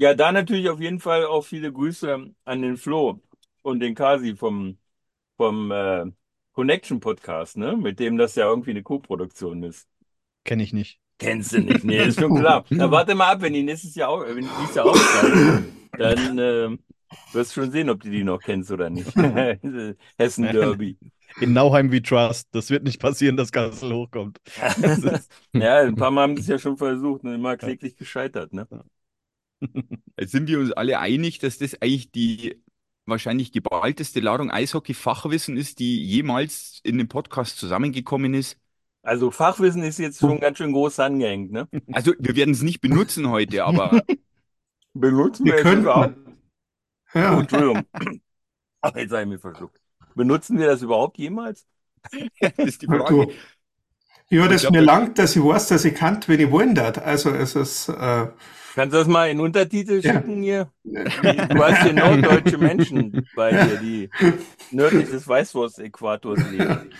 Ja, 0.00 0.14
da 0.14 0.30
natürlich 0.30 0.68
auf 0.68 0.80
jeden 0.80 1.00
Fall 1.00 1.26
auch 1.26 1.44
viele 1.44 1.72
Grüße 1.72 2.30
an 2.44 2.62
den 2.62 2.76
Flo 2.76 3.20
und 3.62 3.80
den 3.80 3.96
Kasi 3.96 4.36
vom, 4.36 4.78
vom 5.36 5.72
äh, 5.72 6.04
Connection 6.52 7.00
Podcast, 7.00 7.56
ne? 7.56 7.76
Mit 7.76 7.98
dem 7.98 8.16
das 8.16 8.36
ja 8.36 8.46
irgendwie 8.46 8.70
eine 8.70 8.84
Co-Produktion 8.84 9.64
ist. 9.64 9.88
Kenne 10.44 10.62
ich 10.62 10.72
nicht. 10.72 11.00
Kennst 11.18 11.52
du 11.52 11.60
nicht? 11.60 11.84
Nee, 11.84 12.04
ist 12.04 12.20
schon 12.20 12.34
klar. 12.38 12.64
Na, 12.70 12.90
warte 12.90 13.14
mal 13.14 13.32
ab, 13.32 13.42
wenn 13.42 13.52
die 13.52 13.62
nächstes 13.62 13.94
Jahr 13.94 14.10
auch, 14.10 14.24
wenn 14.26 14.44
die 14.44 14.74
Jahr 14.74 14.86
aufsteigen, 14.86 15.66
dann 15.98 16.38
ähm, 16.38 16.78
wirst 17.32 17.56
du 17.56 17.62
schon 17.62 17.70
sehen, 17.70 17.90
ob 17.90 18.02
du 18.02 18.10
die 18.10 18.24
noch 18.24 18.40
kennst 18.40 18.70
oder 18.70 18.88
nicht. 18.88 19.14
Hessen 20.18 20.44
Derby. 20.44 20.96
In 21.40 21.52
Nauheim 21.52 21.92
we 21.92 22.02
trust. 22.02 22.48
Das 22.52 22.70
wird 22.70 22.84
nicht 22.84 23.00
passieren, 23.00 23.36
dass 23.36 23.52
Kassel 23.52 23.92
hochkommt. 23.92 24.38
Ja, 25.52 25.80
ein 25.80 25.96
paar 25.96 26.10
Mal 26.10 26.22
haben 26.22 26.36
sie 26.36 26.42
es 26.42 26.48
ja 26.48 26.58
schon 26.58 26.76
versucht 26.76 27.24
und 27.24 27.34
immer 27.34 27.56
kläglich 27.56 27.96
gescheitert, 27.96 28.52
ne? 28.52 28.66
Jetzt 30.18 30.32
sind 30.32 30.48
wir 30.48 30.58
uns 30.60 30.72
alle 30.72 30.98
einig, 31.00 31.38
dass 31.38 31.58
das 31.58 31.80
eigentlich 31.82 32.12
die 32.12 32.62
wahrscheinlich 33.06 33.52
geballteste 33.52 34.20
Ladung 34.20 34.50
Eishockey-Fachwissen 34.50 35.56
ist, 35.56 35.78
die 35.78 36.02
jemals 36.04 36.80
in 36.84 36.98
dem 36.98 37.08
Podcast 37.08 37.58
zusammengekommen 37.58 38.34
ist. 38.34 38.56
Also 39.02 39.30
Fachwissen 39.30 39.82
ist 39.82 39.98
jetzt 39.98 40.18
schon 40.18 40.40
ganz 40.40 40.58
schön 40.58 40.72
groß 40.72 40.98
angehängt, 41.00 41.52
ne? 41.52 41.68
Also 41.92 42.12
wir 42.18 42.36
werden 42.36 42.52
es 42.52 42.62
nicht 42.62 42.80
benutzen 42.80 43.28
heute, 43.30 43.64
aber 43.64 44.02
Benutzen 44.94 45.44
Wir 45.46 45.52
wir 45.52 45.56
es 45.58 45.62
könnten. 45.62 45.82
überhaupt? 45.82 46.16
Oh, 47.14 47.18
Ja, 47.18 47.40
Entschuldigung. 47.40 47.82
Ach, 48.80 48.94
jetzt 48.96 49.10
habe 49.12 49.22
ich 49.22 49.28
mich 49.28 49.40
verschluckt. 49.40 49.80
Benutzen 50.14 50.58
wir 50.58 50.66
das 50.66 50.82
überhaupt 50.82 51.18
jemals? 51.18 51.66
das 52.40 52.52
ist 52.58 52.82
die 52.82 52.86
Frage. 52.86 53.28
ja, 54.30 54.44
Ich 54.44 54.50
das 54.50 54.60
glaub, 54.62 54.72
mir 54.72 54.78
das- 54.78 54.86
langt, 54.86 55.18
dass 55.18 55.36
ich 55.36 55.42
weiß, 55.44 55.68
dass 55.68 55.84
ich 55.84 55.94
kann, 55.94 56.20
wenn 56.26 56.40
ich 56.40 56.50
wollen 56.50 56.74
darf. 56.74 56.98
Also 56.98 57.30
es 57.30 57.54
ist, 57.54 57.88
äh, 57.88 58.28
Kannst 58.74 58.94
du 58.94 58.98
das 58.98 59.08
mal 59.08 59.28
in 59.30 59.40
Untertitel 59.40 60.00
Ja. 60.04 60.14
schicken 60.14 60.42
hier? 60.42 60.70
Du 60.84 61.62
hast 61.64 61.82
hier 61.82 61.92
norddeutsche 61.92 62.58
Menschen 62.58 63.26
bei 63.34 63.50
dir, 63.50 63.76
die 63.80 64.10
nördlich 64.70 65.08
des 65.10 65.26
Weißwurst-Äquators 65.26 66.50
leben. 66.50 66.90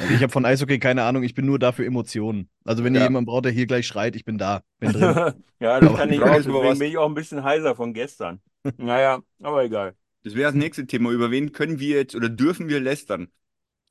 Also 0.00 0.12
ich 0.14 0.22
habe 0.22 0.32
von 0.32 0.44
Eishockey 0.44 0.78
keine 0.78 1.02
Ahnung, 1.04 1.22
ich 1.22 1.34
bin 1.34 1.46
nur 1.46 1.58
da 1.58 1.72
für 1.72 1.84
Emotionen. 1.84 2.48
Also 2.64 2.84
wenn 2.84 2.94
ihr 2.94 3.00
Ja. 3.00 3.06
jemanden 3.06 3.26
braucht, 3.26 3.44
der 3.46 3.52
hier 3.52 3.66
gleich 3.66 3.86
schreit, 3.86 4.14
ich 4.16 4.24
bin 4.24 4.38
da, 4.38 4.62
bin 4.78 4.92
drin. 4.92 5.02
Ja, 5.60 5.80
das 5.80 5.88
Aber 5.88 5.98
kann 5.98 6.12
ich 6.12 6.20
auch. 6.20 6.26
Nur, 6.26 6.34
Deswegen 6.36 6.54
was- 6.64 6.78
bin 6.78 6.88
ich 6.88 6.98
auch 6.98 7.08
ein 7.08 7.14
bisschen 7.14 7.42
heiser 7.42 7.74
von 7.74 7.94
gestern. 7.94 8.40
Naja, 8.76 9.20
aber 9.42 9.64
egal. 9.64 9.94
Das 10.24 10.34
wäre 10.34 10.48
das 10.52 10.54
nächste 10.54 10.86
Thema. 10.86 11.10
Über 11.10 11.30
wen 11.30 11.52
können 11.52 11.78
wir 11.80 11.96
jetzt 11.96 12.14
oder 12.14 12.28
dürfen 12.28 12.68
wir 12.68 12.78
lästern? 12.80 13.28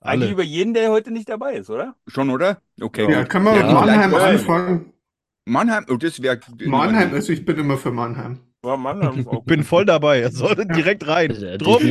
Eigentlich 0.02 0.28
Alle. 0.28 0.34
über 0.34 0.44
jeden, 0.44 0.74
der 0.76 0.92
heute 0.92 1.10
nicht 1.12 1.28
dabei 1.30 1.54
ist, 1.56 1.70
oder? 1.72 1.96
Schon, 2.08 2.30
oder? 2.30 2.62
Okay. 2.80 3.10
ja, 3.12 3.24
können 3.26 3.46
wir 3.46 3.56
Ja, 3.56 3.66
mit 3.66 3.74
Mannheim 3.74 4.10
vielleicht- 4.12 4.40
anfangen? 4.42 4.94
Mannheim, 5.46 5.86
oh, 5.90 5.96
das 5.98 6.22
wäre. 6.22 6.40
Mannheim, 6.66 7.14
also 7.14 7.32
ich 7.34 7.46
bin 7.46 7.58
immer 7.58 7.78
für 7.78 7.92
Mannheim. 7.92 8.40
Ja, 8.64 8.78
Mann, 8.78 9.00
das 9.00 9.16
ist 9.16 9.28
auch 9.28 9.44
Bin 9.46 9.64
voll 9.64 9.86
dabei, 9.86 10.20
er 10.22 10.32
sollte 10.32 10.66
direkt 10.66 11.08
rein. 11.08 11.32
Ja, 11.40 11.58
Drum. 11.58 11.82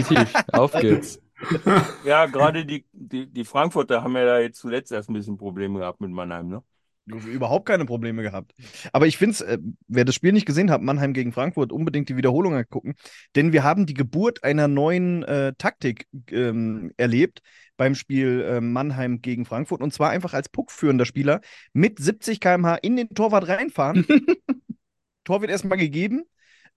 Auf 0.53 0.73
geht's. 0.73 1.21
Ja, 2.05 2.27
gerade 2.27 2.65
die, 2.65 2.85
die, 2.93 3.27
die 3.27 3.45
Frankfurter 3.45 4.03
haben 4.03 4.17
ja 4.17 4.25
da 4.25 4.39
jetzt 4.39 4.59
zuletzt 4.59 4.93
erst 4.93 5.11
ein 5.11 5.15
bisschen 5.15 5.37
Probleme 5.37 5.81
gehabt 5.81 6.01
mit 6.01 6.11
Mannheim, 6.11 6.49
ne? 6.49 6.63
Überhaupt 7.07 7.67
keine 7.67 7.85
Probleme 7.85 8.23
gehabt. 8.23 8.55
Aber 8.93 9.07
ich 9.07 9.19
finde 9.19 9.33
es, 9.33 9.41
äh, 9.43 9.59
wer 9.89 10.07
das 10.07 10.15
Spiel 10.15 10.33
nicht 10.33 10.47
gesehen 10.47 10.71
hat, 10.71 10.81
Mannheim 10.81 11.13
gegen 11.13 11.33
Frankfurt, 11.33 11.71
unbedingt 11.71 12.09
die 12.09 12.17
Wiederholung 12.17 12.55
angucken. 12.55 12.95
Denn 13.37 13.53
wir 13.53 13.63
haben 13.63 13.85
die 13.85 13.93
Geburt 13.93 14.43
einer 14.43 14.69
neuen 14.69 15.23
äh, 15.23 15.53
Taktik 15.59 16.09
ähm, 16.31 16.93
erlebt 16.97 17.43
beim 17.77 17.95
Spiel 17.95 18.41
äh, 18.41 18.61
Mannheim 18.63 19.21
gegen 19.21 19.45
Frankfurt. 19.45 19.83
Und 19.83 19.93
zwar 19.93 20.11
einfach 20.11 20.33
als 20.33 20.49
puckführender 20.49 21.05
Spieler 21.05 21.43
mit 21.75 21.99
70 21.99 22.41
km/h 22.41 22.77
in 22.77 22.97
den 22.97 23.11
Torwart 23.11 23.49
reinfahren. 23.49 24.07
Tor 25.25 25.43
wird 25.43 25.51
erstmal 25.51 25.79
gegeben. 25.79 26.25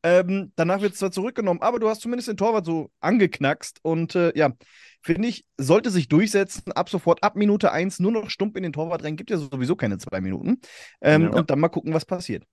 Ähm, 0.07 0.51
danach 0.55 0.81
wird 0.81 0.93
es 0.93 0.99
zwar 0.99 1.11
zurückgenommen, 1.11 1.61
aber 1.61 1.79
du 1.79 1.89
hast 1.89 2.01
zumindest 2.01 2.29
den 2.29 2.37
Torwart 2.37 2.65
so 2.65 2.89
angeknackst. 3.01 3.79
Und 3.83 4.15
äh, 4.15 4.31
ja, 4.37 4.53
finde 5.01 5.27
ich, 5.27 5.45
sollte 5.57 5.89
sich 5.89 6.07
durchsetzen. 6.07 6.71
Ab 6.71 6.89
sofort, 6.89 7.23
ab 7.23 7.35
Minute 7.35 7.71
1 7.71 7.99
nur 7.99 8.11
noch 8.11 8.29
stumpf 8.29 8.55
in 8.55 8.63
den 8.63 8.73
Torwart 8.73 9.03
rein. 9.03 9.17
Gibt 9.17 9.29
ja 9.31 9.37
sowieso 9.37 9.75
keine 9.75 9.97
zwei 9.97 10.21
Minuten. 10.21 10.61
Ähm, 11.01 11.23
Ja. 11.23 11.29
Und 11.31 11.49
dann 11.49 11.59
mal 11.59 11.69
gucken, 11.69 11.93
was 11.93 12.05
passiert. 12.05 12.43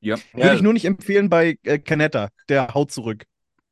Ja. 0.00 0.16
Würde 0.32 0.48
Ja, 0.48 0.54
ich 0.54 0.62
nur 0.62 0.72
nicht 0.72 0.84
empfehlen 0.84 1.28
bei 1.28 1.58
äh, 1.64 1.78
Canetta. 1.78 2.28
Der 2.48 2.74
haut 2.74 2.90
zurück. 2.90 3.24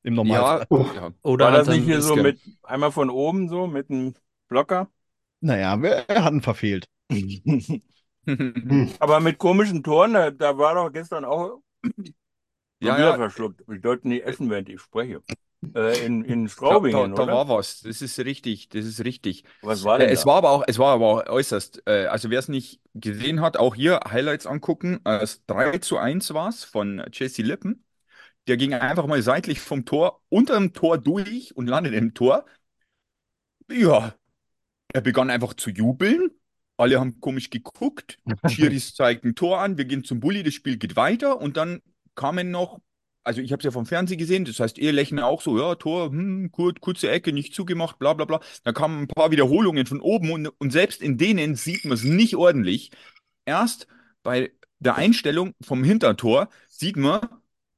Im 0.02 0.14
Normalfall. 0.14 0.60
Ja, 0.60 0.66
Oh. 0.70 0.86
ja. 0.94 1.10
Oder 1.22 1.44
war 1.46 1.52
das 1.52 1.66
halt 1.68 1.78
nicht 1.78 1.86
hier 1.86 2.00
so 2.00 2.12
Iske. 2.14 2.22
mit 2.22 2.40
einmal 2.62 2.92
von 2.92 3.10
oben 3.10 3.48
so 3.48 3.66
mit 3.66 3.90
einem 3.90 4.14
Blocker? 4.48 4.88
Naja, 5.40 5.80
wer- 5.82 6.08
er 6.08 6.24
hat 6.24 6.32
ihn 6.32 6.42
verfehlt. 6.42 6.86
Hm. 8.28 8.90
Aber 8.98 9.20
mit 9.20 9.38
komischen 9.38 9.84
Toren, 9.84 10.14
da, 10.14 10.32
da 10.32 10.58
war 10.58 10.74
doch 10.74 10.92
gestern 10.92 11.24
auch 11.24 11.60
Ja, 12.80 12.98
ja. 12.98 13.16
verschluckt. 13.16 13.62
Ich 13.68 13.82
sollte 13.82 14.08
nicht 14.08 14.24
essen, 14.24 14.50
während 14.50 14.68
ich 14.68 14.80
spreche. 14.80 15.22
Äh, 15.74 16.04
in, 16.06 16.24
in 16.24 16.48
Da, 16.68 16.80
da, 16.80 17.06
Straubingen, 17.06 17.12
da 17.14 17.22
oder? 17.22 17.30
war 17.30 17.48
was. 17.48 17.80
Das 17.82 18.02
ist 18.02 18.18
richtig. 18.18 18.68
Das 18.70 18.84
ist 18.84 19.04
richtig. 19.04 19.44
Was 19.60 19.84
war 19.84 19.98
Äh, 19.98 20.06
denn 20.06 20.12
es 20.12 20.26
da? 20.26 20.26
war 20.26 20.36
aber 20.36 20.50
auch, 20.50 20.64
es 20.66 20.78
war 20.78 20.94
aber 20.94 21.06
auch 21.06 21.26
äußerst, 21.30 21.82
äh, 21.86 22.06
also 22.06 22.28
wer 22.30 22.40
es 22.40 22.48
nicht 22.48 22.80
gesehen 22.94 23.40
hat, 23.40 23.56
auch 23.56 23.74
hier 23.76 24.00
Highlights 24.08 24.46
angucken. 24.46 25.00
Äh, 25.04 25.18
es 25.22 25.44
3 25.46 25.78
zu 25.78 25.98
1 25.98 26.34
war 26.34 26.48
es 26.48 26.64
von 26.64 27.02
Jesse 27.12 27.42
Lippen. 27.42 27.84
Der 28.48 28.56
ging 28.58 28.74
einfach 28.74 29.06
mal 29.06 29.22
seitlich 29.22 29.60
vom 29.60 29.84
Tor, 29.86 30.22
unter 30.30 30.54
dem 30.56 30.72
Tor 30.74 30.98
durch 30.98 31.56
und 31.56 31.68
landet 31.68 31.94
im 31.94 32.14
Tor. 32.14 32.46
Ja, 33.70 34.14
er 34.94 35.00
begann 35.02 35.30
einfach 35.30 35.54
zu 35.54 35.70
jubeln. 35.70 36.30
Alle 36.78 37.00
haben 37.00 37.20
komisch 37.20 37.50
geguckt. 37.50 38.18
Schiris 38.46 38.94
zeigten 38.94 39.34
Tor 39.34 39.60
an. 39.60 39.78
Wir 39.78 39.86
gehen 39.86 40.04
zum 40.04 40.20
Bulli, 40.20 40.42
das 40.42 40.54
Spiel 40.54 40.78
geht 40.78 40.96
weiter. 40.96 41.40
Und 41.40 41.56
dann 41.56 41.82
kamen 42.16 42.50
noch, 42.50 42.80
also 43.24 43.40
ich 43.40 43.52
habe 43.52 43.60
es 43.60 43.64
ja 43.64 43.70
vom 43.70 43.86
Fernsehen 43.86 44.18
gesehen, 44.18 44.44
das 44.44 44.60
heißt, 44.60 44.78
ihr 44.78 44.92
lächeln 44.92 45.20
auch 45.20 45.42
so, 45.42 45.58
ja, 45.58 45.74
Tor, 45.76 46.10
hm, 46.10 46.50
kur 46.52 46.74
kurze 46.80 47.10
Ecke, 47.10 47.32
nicht 47.32 47.54
zugemacht, 47.54 47.98
bla 47.98 48.12
bla 48.14 48.24
bla. 48.24 48.40
Da 48.64 48.72
kamen 48.72 49.02
ein 49.02 49.08
paar 49.08 49.30
Wiederholungen 49.30 49.86
von 49.86 50.00
oben 50.00 50.30
und, 50.32 50.48
und 50.48 50.72
selbst 50.72 51.02
in 51.02 51.18
denen 51.18 51.54
sieht 51.56 51.84
man 51.84 51.94
es 51.94 52.04
nicht 52.04 52.36
ordentlich. 52.36 52.90
Erst 53.44 53.86
bei 54.22 54.52
der 54.78 54.96
Einstellung 54.96 55.54
vom 55.62 55.84
Hintertor 55.84 56.48
sieht 56.68 56.96
man, 56.96 57.20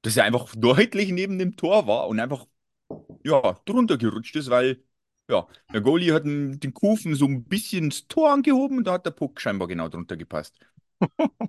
dass 0.03 0.17
er 0.17 0.25
einfach 0.25 0.55
deutlich 0.57 1.11
neben 1.13 1.39
dem 1.39 1.57
Tor 1.57 1.87
war 1.87 2.09
und 2.09 2.21
einfach, 2.21 2.47
ja, 3.25 3.61
drunter 3.65 3.99
gerutscht 3.99 4.37
ist, 4.37 4.51
weil, 4.51 4.83
ja, 5.31 5.47
der 5.73 5.81
Goalie 5.83 6.13
hat 6.15 6.25
den 6.25 6.75
Kufen 6.75 7.15
so 7.15 7.27
ein 7.27 7.45
bisschen 7.45 7.91
das 7.91 8.07
Tor 8.09 8.33
angehoben 8.33 8.79
und 8.79 8.85
da 8.87 8.95
hat 8.95 9.07
der 9.07 9.11
Puck 9.13 9.41
scheinbar 9.41 9.69
genau 9.69 9.89
drunter 9.89 10.17
gepasst. 10.17 10.57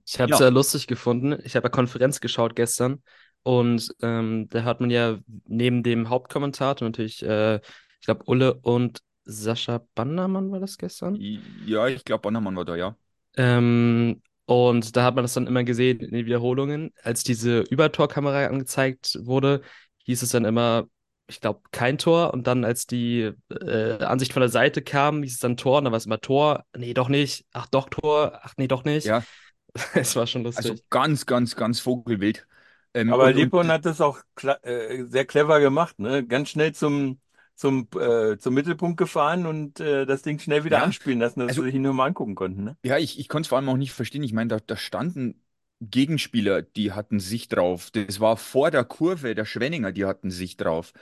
Ich 0.06 0.20
habe 0.20 0.30
Ja. 0.30 0.36
es 0.36 0.40
sehr 0.40 0.52
lustig 0.52 0.88
gefunden. 0.88 1.38
Ich 1.44 1.56
habe 1.56 1.66
ja 1.66 1.70
Konferenz 1.70 2.20
geschaut 2.20 2.56
gestern 2.56 3.04
und 3.44 3.94
ähm, 4.02 4.48
da 4.50 4.62
hört 4.62 4.82
man 4.82 4.90
ja 4.90 5.20
neben 5.46 5.84
dem 5.84 6.10
Hauptkommentator 6.10 6.88
natürlich, 6.88 7.24
äh, 7.24 7.58
ich 7.58 8.06
glaube, 8.06 8.24
Ulle 8.26 8.56
und 8.56 9.00
Sascha 9.26 9.82
Bannermann 9.96 10.52
war 10.52 10.60
das 10.60 10.78
gestern. 10.78 11.16
Ja, 11.66 11.88
ich 11.88 12.04
glaube, 12.04 12.22
Bannermann 12.22 12.56
war 12.56 12.66
da, 12.66 12.76
ja. 12.76 12.96
Ähm, 13.38 14.22
und 14.46 14.96
da 14.96 15.04
hat 15.04 15.16
man 15.16 15.24
das 15.24 15.34
dann 15.34 15.46
immer 15.48 15.64
gesehen 15.64 16.00
in 16.00 16.12
den 16.12 16.26
Wiederholungen. 16.26 16.92
Als 17.04 17.24
diese 17.24 17.60
Übertorkamera 17.62 18.48
angezeigt 18.48 19.20
wurde, 19.22 19.62
hieß 20.06 20.24
es 20.24 20.32
dann 20.32 20.46
immer, 20.46 20.88
ich 21.30 21.42
glaube, 21.42 21.62
kein 21.72 21.98
Tor. 21.98 22.34
Und 22.34 22.48
dann, 22.48 22.66
als 22.66 22.88
die 22.88 23.32
äh, 23.50 24.04
Ansicht 24.04 24.34
von 24.34 24.42
der 24.42 24.50
Seite 24.50 24.82
kam, 24.82 25.24
hieß 25.24 25.34
es 25.36 25.40
dann 25.40 25.58
Tor. 25.58 25.78
Und 25.80 25.86
dann 25.86 25.94
war 25.94 25.98
es 25.98 26.06
immer 26.06 26.20
Tor. 26.22 26.66
Nee, 26.76 26.94
doch 26.94 27.10
nicht. 27.10 27.46
Ach, 27.54 27.68
doch 27.68 27.90
Tor. 27.90 28.40
Ach, 28.44 28.54
nee, 28.58 28.68
doch 28.68 28.84
nicht. 28.84 29.08
Ja, 29.08 29.24
Es 29.94 30.16
war 30.16 30.28
schon 30.28 30.44
lustig. 30.44 30.66
also 30.66 30.82
ganz, 30.90 31.26
ganz, 31.26 31.56
ganz 31.56 31.80
vogelwild. 31.80 32.48
Ähm, 32.94 33.14
Aber 33.14 33.26
und, 33.26 33.36
Lepon 33.36 33.66
und, 33.66 33.72
hat 33.72 33.86
das 33.86 34.02
auch 34.02 34.20
äh, 34.64 35.04
sehr 35.06 35.26
clever 35.26 35.60
gemacht, 35.60 36.00
ne? 36.00 36.26
Ganz 36.26 36.50
schnell 36.50 36.74
zum, 36.74 37.20
zum, 37.56 37.88
äh, 38.00 38.38
zum 38.38 38.54
Mittelpunkt 38.54 38.98
gefahren 38.98 39.46
und 39.46 39.80
äh, 39.80 40.06
das 40.06 40.22
Ding 40.24 40.40
schnell 40.40 40.64
wieder 40.64 40.78
Ja, 40.78 40.84
anspielen 40.86 41.20
lassen, 41.20 41.40
dass 41.42 41.50
also- 41.50 41.62
sie 41.64 41.72
sich 41.72 41.80
nur 41.80 41.94
mal 41.94 42.08
angucken 42.08 42.36
konnten, 42.36 42.64
ne? 42.64 42.78
ja, 42.84 42.98
ich, 42.98 43.20
ich 43.20 43.28
konnte 43.28 43.44
es 43.46 43.50
vor 43.50 43.58
allem 43.58 43.70
auch 43.70 43.78
nicht 43.78 43.94
verstehen. 43.94 44.24
Ich 44.24 44.34
meine, 44.34 44.48
da, 44.50 44.60
da 44.60 44.76
standen 44.78 45.42
Gegenspieler, 45.82 46.62
die 46.62 46.92
hatten 46.92 47.20
Sicht 47.20 47.54
drauf. 47.56 47.92
Das 47.92 48.20
war 48.20 48.38
vor 48.38 48.72
der 48.72 48.84
Kurve 48.84 49.36
der 49.36 49.46
Schwenninger, 49.46 49.92
die 49.92 50.06
hatten 50.06 50.32
Sicht 50.32 50.62
drauf. 50.62 50.94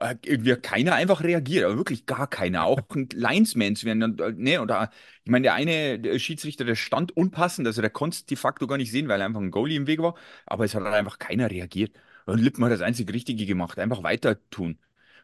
Äh, 0.00 0.16
Irgendwie 0.24 0.56
keiner 0.56 0.94
einfach 0.94 1.22
reagiert, 1.22 1.64
aber 1.64 1.76
wirklich 1.76 2.06
gar 2.06 2.26
keiner. 2.28 2.64
Auch 2.64 2.80
ein 2.94 3.08
Linesmans 3.12 3.84
werden 3.84 4.00
dann, 4.00 4.18
äh, 4.18 4.32
ne, 4.32 4.60
oder 4.60 4.90
ich 5.24 5.30
meine, 5.30 5.44
der 5.44 5.54
eine 5.54 6.00
der 6.00 6.18
Schiedsrichter, 6.18 6.64
der 6.64 6.74
stand 6.74 7.16
unpassend, 7.16 7.66
also 7.66 7.80
der 7.80 7.90
konnte 7.90 8.16
es 8.16 8.26
de 8.26 8.36
facto 8.36 8.66
gar 8.66 8.76
nicht 8.76 8.90
sehen, 8.90 9.06
weil 9.08 9.22
einfach 9.22 9.40
ein 9.40 9.52
Goalie 9.52 9.76
im 9.76 9.86
Weg 9.86 10.00
war, 10.00 10.16
aber 10.46 10.64
es 10.64 10.74
hat 10.74 10.82
halt 10.82 10.94
einfach 10.94 11.18
keiner 11.18 11.50
reagiert. 11.50 11.96
Und 12.26 12.40
Lippen 12.40 12.64
hat 12.64 12.72
das 12.72 12.80
einzig 12.80 13.12
Richtige 13.12 13.46
gemacht, 13.46 13.78
einfach 13.78 14.02
weiter 14.02 14.38
tun. 14.50 14.78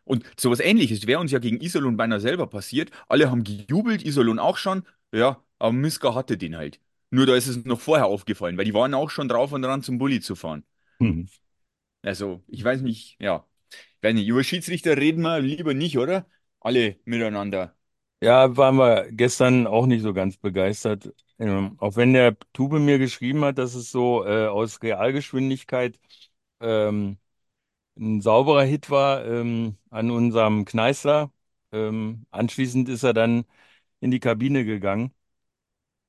Und 0.05 0.25
sowas 0.39 0.61
ähnliches 0.61 1.07
wäre 1.07 1.21
uns 1.21 1.33
ja 1.33 1.39
gegen 1.39 1.61
Iserlohn 1.61 1.97
beinahe 1.97 2.21
selber 2.21 2.47
passiert. 2.47 2.91
Alle 3.09 3.31
haben 3.31 3.45
gejubelt, 3.45 4.05
Iserlohn 4.05 4.39
auch 4.39 4.57
schon, 4.57 4.85
ja, 5.13 5.43
aber 5.59 5.73
Miska 5.73 6.15
hatte 6.15 6.37
den 6.39 6.57
halt. 6.57 6.81
Nur 7.11 7.27
da 7.27 7.35
ist 7.35 7.49
es 7.49 7.65
noch 7.65 7.81
vorher 7.81 8.07
aufgefallen, 8.07 8.57
weil 8.57 8.65
die 8.65 8.75
waren 8.75 8.95
auch 8.95 9.11
schon 9.11 9.29
drauf 9.29 9.53
und 9.53 9.63
dran 9.63 9.83
zum 9.83 9.99
Bulli 9.99 10.21
zu 10.21 10.37
fahren. 10.37 10.65
Also, 12.03 12.43
ich 12.49 12.63
weiß 12.65 12.81
nicht, 12.83 13.17
ja. 13.21 13.47
Weiß 14.03 14.15
nicht, 14.15 14.29
über 14.29 14.45
Schiedsrichter 14.45 14.97
reden 14.97 15.23
wir 15.23 15.41
lieber 15.41 15.75
nicht, 15.75 15.99
oder? 15.99 16.27
Alle 16.61 16.97
miteinander. 17.05 17.77
Ja, 18.23 18.55
waren 18.57 18.77
wir 18.77 19.11
gestern 19.13 19.67
auch 19.67 19.87
nicht 19.87 20.03
so 20.03 20.13
ganz 20.13 20.37
begeistert. 20.37 21.15
Ähm, 21.39 21.77
auch 21.79 21.97
wenn 21.97 22.13
der 22.13 22.37
Tube 22.53 22.79
mir 22.79 22.99
geschrieben 22.99 23.45
hat, 23.45 23.57
dass 23.57 23.75
es 23.75 23.91
so 23.91 24.27
äh, 24.27 24.47
aus 24.47 24.83
Realgeschwindigkeit 24.83 25.99
ähm, 26.61 27.17
ein 27.99 28.21
sauberer 28.21 28.65
Hit 28.65 28.91
war 28.91 29.25
ähm, 29.27 29.77
an 29.91 30.11
unserem 30.11 30.65
Kneißler. 30.67 31.33
Ähm, 31.73 32.27
anschließend 32.31 32.89
ist 32.89 33.05
er 33.05 33.15
dann 33.15 33.45
in 34.01 34.11
die 34.11 34.21
Kabine 34.21 34.65
gegangen. 34.65 35.15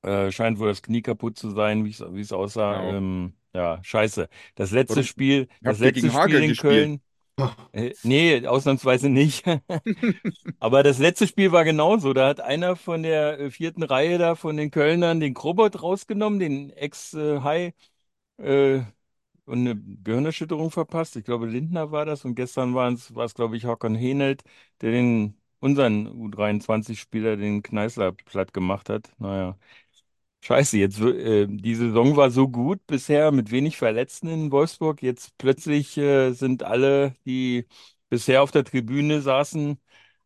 Äh, 0.02 0.32
scheint 0.32 0.58
wohl 0.58 0.68
das 0.68 0.82
Knie 0.82 1.02
kaputt 1.02 1.38
zu 1.38 1.50
sein, 1.50 1.84
wie 1.84 2.20
es 2.20 2.32
aussah. 2.32 2.90
Genau. 2.90 3.30
Ja, 3.54 3.80
scheiße. 3.84 4.28
Das 4.54 4.70
letzte? 4.70 5.04
Spiel, 5.04 5.48
das 5.62 5.78
letzte 5.78 6.10
Spiel 6.10 6.36
in 6.36 6.48
gespielt? 6.48 6.58
Köln. 6.60 7.02
Äh, 7.72 7.94
nee, 8.02 8.46
ausnahmsweise 8.46 9.08
nicht. 9.08 9.44
Aber 10.60 10.82
das 10.82 10.98
letzte 10.98 11.26
Spiel 11.26 11.52
war 11.52 11.64
genauso. 11.64 12.12
Da 12.12 12.28
hat 12.28 12.40
einer 12.40 12.76
von 12.76 13.02
der 13.02 13.38
äh, 13.40 13.50
vierten 13.50 13.82
Reihe 13.82 14.18
da 14.18 14.34
von 14.34 14.56
den 14.56 14.70
Kölnern 14.70 15.20
den 15.20 15.34
Krobot 15.34 15.82
rausgenommen, 15.82 16.38
den 16.38 16.70
Ex-High, 16.70 17.72
äh, 18.38 18.80
und 19.46 19.60
eine 19.60 19.76
Gehirnerschütterung 20.04 20.70
verpasst. 20.70 21.16
Ich 21.16 21.24
glaube, 21.24 21.46
Lindner 21.46 21.92
war 21.92 22.06
das. 22.06 22.24
Und 22.24 22.34
gestern 22.36 22.74
war 22.74 22.90
es, 22.92 23.34
glaube 23.34 23.56
ich, 23.56 23.66
Håkon 23.66 23.94
Henelt, 23.96 24.44
der 24.82 24.92
den, 24.92 25.36
unseren 25.60 26.08
U23-Spieler, 26.08 27.36
den 27.36 27.62
Kneißler, 27.62 28.12
platt 28.12 28.54
gemacht 28.54 28.88
hat. 28.90 29.12
Naja. 29.18 29.58
Scheiße, 30.44 30.76
jetzt, 30.76 31.00
äh, 31.00 31.46
die 31.48 31.74
Saison 31.76 32.16
war 32.16 32.30
so 32.30 32.48
gut 32.48 32.84
bisher 32.88 33.30
mit 33.30 33.50
wenig 33.52 33.76
Verletzten 33.76 34.26
in 34.28 34.50
Wolfsburg. 34.50 35.00
Jetzt 35.02 35.36
plötzlich 35.38 35.96
äh, 35.98 36.32
sind 36.32 36.64
alle, 36.64 37.14
die 37.24 37.66
bisher 38.08 38.42
auf 38.42 38.50
der 38.50 38.64
Tribüne 38.64 39.20
saßen 39.22 39.78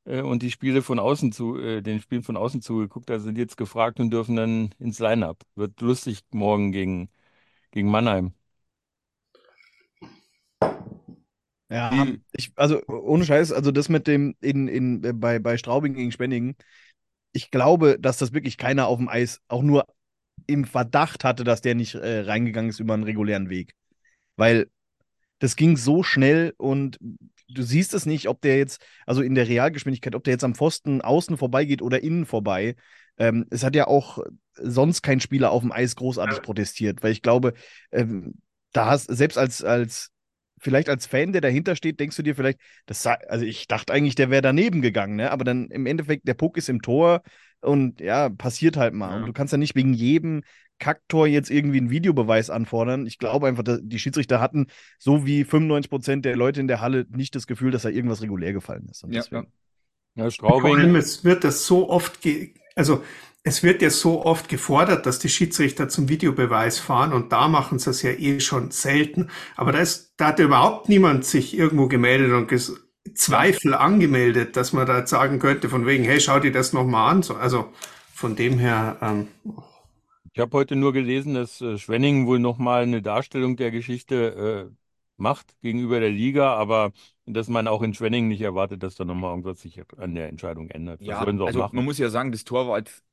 äh, 0.06 0.22
und 0.22 0.42
die 0.42 0.50
Spiele 0.50 0.80
von 0.82 0.98
außen 0.98 1.32
zu, 1.32 1.58
äh, 1.58 1.82
den 1.82 2.00
Spielen 2.00 2.22
von 2.22 2.36
außen 2.38 2.62
zugeguckt, 2.62 3.10
da 3.10 3.18
sind 3.20 3.36
jetzt 3.38 3.56
gefragt 3.58 4.00
und 4.00 4.10
dürfen 4.10 4.36
dann 4.36 4.70
ins 4.78 4.98
Line-Up. 5.00 5.42
Wird 5.54 5.80
lustig 5.82 6.22
morgen 6.32 6.72
gegen, 6.72 7.10
gegen 7.72 7.90
Mannheim. 7.90 8.34
Ja, 11.68 12.06
Wie- 12.06 12.22
ich, 12.32 12.52
also 12.56 12.80
ohne 12.86 13.24
Scheiß, 13.24 13.50
also 13.52 13.72
das 13.72 13.88
mit 13.88 14.06
dem 14.06 14.36
in, 14.40 14.68
in, 14.68 15.02
äh, 15.04 15.12
bei, 15.12 15.38
bei 15.40 15.56
Straubing 15.58 15.94
gegen 15.94 16.12
Spenningen, 16.12 16.56
ich 17.32 17.50
glaube, 17.50 17.98
dass 18.00 18.18
das 18.18 18.32
wirklich 18.34 18.58
keiner 18.58 18.88
auf 18.88 18.98
dem 18.98 19.08
Eis 19.08 19.42
auch 19.48 19.62
nur 19.62 19.86
im 20.46 20.64
Verdacht 20.64 21.24
hatte, 21.24 21.44
dass 21.44 21.60
der 21.60 21.74
nicht 21.74 21.94
äh, 21.94 22.20
reingegangen 22.20 22.70
ist 22.70 22.80
über 22.80 22.94
einen 22.94 23.04
regulären 23.04 23.48
Weg. 23.48 23.74
Weil 24.36 24.66
das 25.38 25.56
ging 25.56 25.76
so 25.76 26.02
schnell 26.02 26.54
und 26.56 26.98
du 27.48 27.62
siehst 27.62 27.94
es 27.94 28.06
nicht, 28.06 28.28
ob 28.28 28.40
der 28.40 28.58
jetzt, 28.58 28.84
also 29.06 29.22
in 29.22 29.34
der 29.34 29.48
Realgeschwindigkeit, 29.48 30.14
ob 30.14 30.24
der 30.24 30.32
jetzt 30.32 30.44
am 30.44 30.54
Pfosten 30.54 31.00
außen 31.00 31.36
vorbeigeht 31.36 31.82
oder 31.82 32.02
innen 32.02 32.26
vorbei. 32.26 32.76
Ähm, 33.18 33.46
es 33.50 33.64
hat 33.64 33.74
ja 33.74 33.86
auch 33.86 34.18
sonst 34.54 35.02
kein 35.02 35.20
Spieler 35.20 35.50
auf 35.50 35.62
dem 35.62 35.72
Eis 35.72 35.96
großartig 35.96 36.42
protestiert, 36.42 37.02
weil 37.02 37.12
ich 37.12 37.22
glaube, 37.22 37.54
ähm, 37.92 38.34
da 38.72 38.86
hast, 38.86 39.06
selbst 39.06 39.38
als, 39.38 39.62
als, 39.64 40.10
vielleicht 40.58 40.88
als 40.88 41.06
Fan, 41.06 41.32
der 41.32 41.40
dahinter 41.40 41.76
steht, 41.76 42.00
denkst 42.00 42.16
du 42.16 42.22
dir 42.22 42.34
vielleicht, 42.34 42.58
das 42.86 43.02
sei, 43.02 43.14
also 43.28 43.44
ich 43.44 43.68
dachte 43.68 43.92
eigentlich, 43.92 44.14
der 44.14 44.30
wäre 44.30 44.42
daneben 44.42 44.82
gegangen, 44.82 45.16
ne? 45.16 45.30
Aber 45.30 45.44
dann 45.44 45.70
im 45.70 45.86
Endeffekt, 45.86 46.26
der 46.26 46.34
Puck 46.34 46.56
ist 46.56 46.68
im 46.68 46.82
Tor 46.82 47.22
und 47.60 48.00
ja, 48.00 48.28
passiert 48.28 48.76
halt 48.76 48.94
mal. 48.94 49.10
Ja. 49.10 49.16
Und 49.18 49.26
du 49.26 49.32
kannst 49.32 49.52
ja 49.52 49.58
nicht 49.58 49.74
wegen 49.74 49.94
jedem 49.94 50.42
Kacktor 50.78 51.26
jetzt 51.26 51.50
irgendwie 51.50 51.78
einen 51.78 51.90
Videobeweis 51.90 52.50
anfordern. 52.50 53.06
Ich 53.06 53.18
glaube 53.18 53.46
einfach, 53.48 53.62
dass 53.62 53.80
die 53.82 53.98
Schiedsrichter 53.98 54.40
hatten, 54.40 54.66
so 54.98 55.24
wie 55.26 55.44
95 55.44 55.90
Prozent 55.90 56.24
der 56.24 56.36
Leute 56.36 56.60
in 56.60 56.68
der 56.68 56.80
Halle, 56.80 57.06
nicht 57.10 57.34
das 57.34 57.46
Gefühl, 57.46 57.70
dass 57.70 57.82
da 57.82 57.88
irgendwas 57.88 58.20
regulär 58.22 58.52
gefallen 58.52 58.86
ist. 58.90 59.02
Und 59.04 59.12
Ja, 59.12 59.22
deswegen- 59.22 59.52
Ja, 60.16 60.30
Vor 60.30 60.54
allem, 60.54 60.60
Straubing, 60.60 60.96
es 60.96 61.24
wird 61.24 61.44
das 61.44 61.66
so 61.66 61.90
oft, 61.90 62.22
ge 62.22 62.54
also 62.74 63.02
es 63.42 63.62
wird 63.62 63.80
ja 63.80 63.90
so 63.90 64.24
oft 64.24 64.48
gefordert, 64.48 65.06
dass 65.06 65.18
die 65.18 65.28
Schiedsrichter 65.28 65.88
zum 65.88 66.08
Videobeweis 66.08 66.78
fahren 66.78 67.12
und 67.12 67.32
da 67.32 67.48
machen 67.48 67.78
sie 67.78 67.90
es 67.90 68.02
ja 68.02 68.10
eh 68.10 68.40
schon 68.40 68.70
selten. 68.70 69.28
Aber 69.56 69.72
da, 69.72 69.78
ist, 69.78 70.14
da 70.16 70.28
hat 70.28 70.38
überhaupt 70.40 70.88
niemand 70.88 71.24
sich 71.24 71.56
irgendwo 71.56 71.86
gemeldet 71.86 72.32
und 72.32 72.48
ges 72.48 72.74
Zweifel 73.14 73.74
angemeldet, 73.74 74.56
dass 74.56 74.72
man 74.72 74.86
da 74.86 74.98
jetzt 74.98 75.10
sagen 75.10 75.38
könnte, 75.38 75.68
von 75.68 75.86
wegen, 75.86 76.04
hey, 76.04 76.20
schau 76.20 76.40
dir 76.40 76.52
das 76.52 76.72
nochmal 76.72 77.10
an. 77.12 77.22
So, 77.22 77.34
also 77.36 77.72
von 78.14 78.36
dem 78.36 78.58
her, 78.58 78.96
ähm, 79.02 79.28
ich 80.32 80.40
habe 80.40 80.56
heute 80.56 80.76
nur 80.76 80.92
gelesen, 80.92 81.34
dass 81.34 81.60
äh, 81.60 81.78
Schwenningen 81.78 82.26
wohl 82.26 82.38
nochmal 82.38 82.82
eine 82.82 83.02
Darstellung 83.02 83.56
der 83.56 83.70
Geschichte 83.70 84.70
äh, 84.70 84.76
macht 85.16 85.58
gegenüber 85.62 85.98
der 86.00 86.10
Liga, 86.10 86.54
aber 86.54 86.92
dass 87.24 87.48
man 87.48 87.68
auch 87.68 87.82
in 87.82 87.94
Schwenningen 87.94 88.28
nicht 88.28 88.42
erwartet, 88.42 88.82
dass 88.82 88.96
da 88.96 89.04
nochmal 89.04 89.30
irgendwas 89.30 89.60
sich 89.62 89.80
an 89.96 90.14
der 90.14 90.28
Entscheidung 90.28 90.68
ändert. 90.70 91.00
Das 91.06 91.18
Ja, 91.18 91.18
sollen 91.18 91.38
sie 91.38 91.44
auch 91.44 91.50
also 91.50 91.68
machen. 91.68 91.72
man 91.72 91.84
muss 91.84 91.98
ja 91.98 92.08
sagen, 92.08 92.32
das 92.32 92.44
Tor 92.44 92.68
war 92.68 92.78
jetzt, 92.78 93.04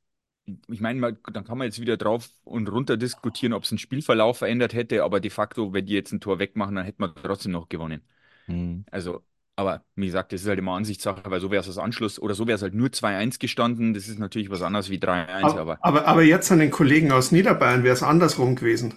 ich 0.69 0.81
meine, 0.81 0.99
mal, 0.99 1.13
dann 1.33 1.45
kann 1.45 1.57
man 1.57 1.65
jetzt 1.67 1.81
wieder 1.81 1.97
drauf 1.97 2.29
und 2.45 2.69
runter 2.69 2.97
diskutieren, 2.97 3.53
ob 3.53 3.63
es 3.63 3.71
einen 3.71 3.79
Spielverlauf 3.79 4.39
verändert 4.39 4.73
hätte, 4.73 5.03
aber 5.03 5.19
de 5.19 5.31
facto, 5.31 5.73
wenn 5.73 5.85
die 5.85 5.93
jetzt 5.93 6.11
ein 6.13 6.21
Tor 6.21 6.39
wegmachen, 6.39 6.75
dann 6.75 6.85
hätte 6.85 7.01
man 7.01 7.15
trotzdem 7.15 7.51
noch 7.53 7.69
gewonnen. 7.69 8.03
Hm. 8.47 8.83
Also, 8.91 9.23
aber 9.55 9.83
wie 9.95 10.05
gesagt, 10.07 10.31
das 10.33 10.41
ist 10.41 10.47
halt 10.47 10.59
immer 10.59 10.73
Ansichtssache, 10.73 11.21
weil 11.25 11.39
so 11.39 11.51
wäre 11.51 11.61
es 11.61 11.67
als 11.67 11.77
Anschluss 11.77 12.19
oder 12.19 12.33
so 12.35 12.47
wäre 12.47 12.55
es 12.55 12.61
halt 12.61 12.73
nur 12.73 12.89
2-1 12.89 13.39
gestanden. 13.39 13.93
Das 13.93 14.07
ist 14.07 14.19
natürlich 14.19 14.49
was 14.49 14.61
anderes 14.61 14.89
wie 14.89 14.97
3-1, 14.97 15.41
aber, 15.43 15.59
aber 15.61 15.77
aber, 15.81 16.07
aber 16.07 16.23
jetzt 16.23 16.51
an 16.51 16.59
den 16.59 16.71
Kollegen 16.71 17.11
aus 17.11 17.31
Niederbayern 17.31 17.83
wäre 17.83 17.93
es 17.93 18.03
andersrum 18.03 18.55
gewesen. 18.55 18.95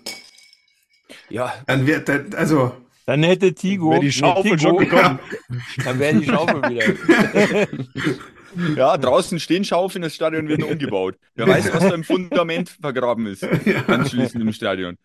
ja, 1.29 1.53
Dann 1.67 1.87
wird, 1.87 2.09
der- 2.09 2.27
also, 2.37 2.73
Dann 3.07 3.23
hätte 3.23 3.55
Tigo, 3.55 3.91
Wäre 3.93 4.01
die 4.01 4.13
Schaufel 4.13 4.59
schon 4.59 4.79
gekommen. 4.79 5.19
dann 5.85 5.99
wäre 5.99 6.19
die 6.19 6.27
Schaufel 6.27 6.63
wieder. 6.71 7.67
ja, 8.77 8.97
draußen 8.97 9.39
stehen 9.39 9.65
Schaufeln, 9.65 10.03
das 10.03 10.15
Stadion 10.15 10.49
wird 10.49 10.63
umgebaut. 10.63 11.17
Wer 11.35 11.47
weiß, 11.47 11.73
was 11.75 11.83
da 11.85 11.95
im 11.95 12.05
Fundament 12.05 12.71
vergraben 12.71 13.27
ist, 13.27 13.45
anschließend 13.89 14.43
im 14.43 14.53
Stadion. 14.53 14.97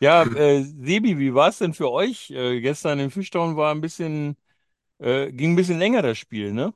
Ja, 0.00 0.22
äh, 0.24 0.62
Sebi, 0.62 1.18
wie 1.18 1.34
war 1.34 1.48
es 1.48 1.58
denn 1.58 1.72
für 1.74 1.90
euch? 1.90 2.30
Äh, 2.30 2.60
gestern 2.60 3.00
in 3.00 3.10
Fischtown 3.10 3.56
war 3.56 3.74
ein 3.74 3.80
bisschen, 3.80 4.36
äh, 4.98 5.32
ging 5.32 5.52
ein 5.52 5.56
bisschen 5.56 5.78
länger 5.78 6.02
das 6.02 6.18
Spiel, 6.18 6.52
ne? 6.52 6.72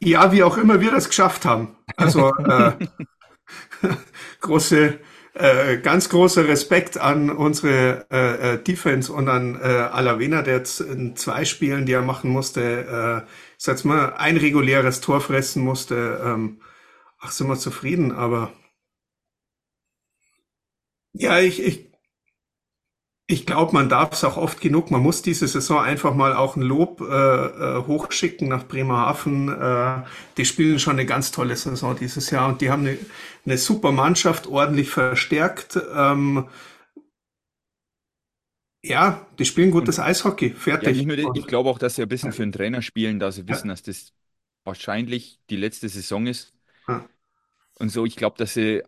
Ja, 0.00 0.32
wie 0.32 0.42
auch 0.44 0.56
immer 0.56 0.80
wir 0.80 0.90
das 0.92 1.08
geschafft 1.08 1.44
haben. 1.44 1.76
Also 1.96 2.30
äh, 2.30 2.72
große, 4.40 4.98
äh, 5.34 5.78
ganz 5.78 6.08
großer 6.08 6.46
Respekt 6.48 6.98
an 6.98 7.30
unsere 7.30 8.06
äh, 8.10 8.54
äh, 8.54 8.62
Defense 8.62 9.12
und 9.12 9.28
an 9.28 9.56
äh, 9.60 9.64
Alavena, 9.66 10.42
der 10.42 10.56
jetzt 10.58 10.80
in 10.80 11.16
zwei 11.16 11.44
Spielen, 11.44 11.86
die 11.86 11.92
er 11.92 12.02
machen 12.02 12.30
musste, 12.30 13.24
äh, 13.26 13.30
ich 13.58 13.64
sag's 13.64 13.84
mal, 13.84 14.14
ein 14.16 14.36
reguläres 14.36 15.00
Tor 15.00 15.20
fressen 15.20 15.62
musste. 15.64 16.20
Ähm, 16.24 16.60
ach, 17.20 17.32
sind 17.32 17.48
wir 17.48 17.58
zufrieden, 17.58 18.12
aber 18.12 18.52
ja, 21.12 21.38
ich, 21.40 21.60
ich, 21.60 21.87
ich 23.30 23.44
glaube, 23.44 23.74
man 23.74 23.90
darf 23.90 24.12
es 24.14 24.24
auch 24.24 24.38
oft 24.38 24.60
genug. 24.62 24.90
Man 24.90 25.02
muss 25.02 25.20
diese 25.20 25.46
Saison 25.46 25.80
einfach 25.80 26.14
mal 26.14 26.34
auch 26.34 26.56
ein 26.56 26.62
Lob 26.62 27.02
äh, 27.02 27.04
äh, 27.04 27.82
hochschicken 27.86 28.48
nach 28.48 28.64
Bremerhaven. 28.66 29.50
Äh, 29.50 30.02
die 30.38 30.46
spielen 30.46 30.78
schon 30.78 30.94
eine 30.94 31.04
ganz 31.04 31.30
tolle 31.30 31.54
Saison 31.54 31.94
dieses 31.94 32.30
Jahr 32.30 32.48
und 32.48 32.62
die 32.62 32.70
haben 32.70 32.86
eine, 32.86 32.98
eine 33.44 33.58
super 33.58 33.92
Mannschaft, 33.92 34.46
ordentlich 34.46 34.88
verstärkt. 34.90 35.78
Ähm, 35.94 36.46
ja, 38.82 39.26
die 39.38 39.44
spielen 39.44 39.70
gutes 39.70 39.98
Eishockey. 40.00 40.50
Ja, 40.80 40.80
Fertig. 40.80 40.92
das, 40.92 41.28
ich 41.32 41.46
Und- 41.46 41.46
glaube 41.46 41.70
auch, 41.70 41.78
dass 41.78 41.96
sie 41.96 42.02
ein 42.02 42.08
bisschen 42.08 42.32
für 42.32 42.42
einen 42.42 42.52
Trainer 42.52 42.82
spielen, 42.82 43.18
da 43.18 43.32
sie 43.32 43.48
wissen, 43.48 43.68
dass 43.68 43.82
das 43.82 44.12
wahrscheinlich 44.64 45.40
die 45.50 45.56
letzte 45.56 45.88
Saison 45.88 46.26
ist. 46.26 46.54
Ja. 46.88 47.08
Und 47.78 47.90
so, 47.90 48.04
ich 48.06 48.16
glaube, 48.16 48.36
dass 48.38 48.54
sie 48.54 48.78
äh, 48.78 48.84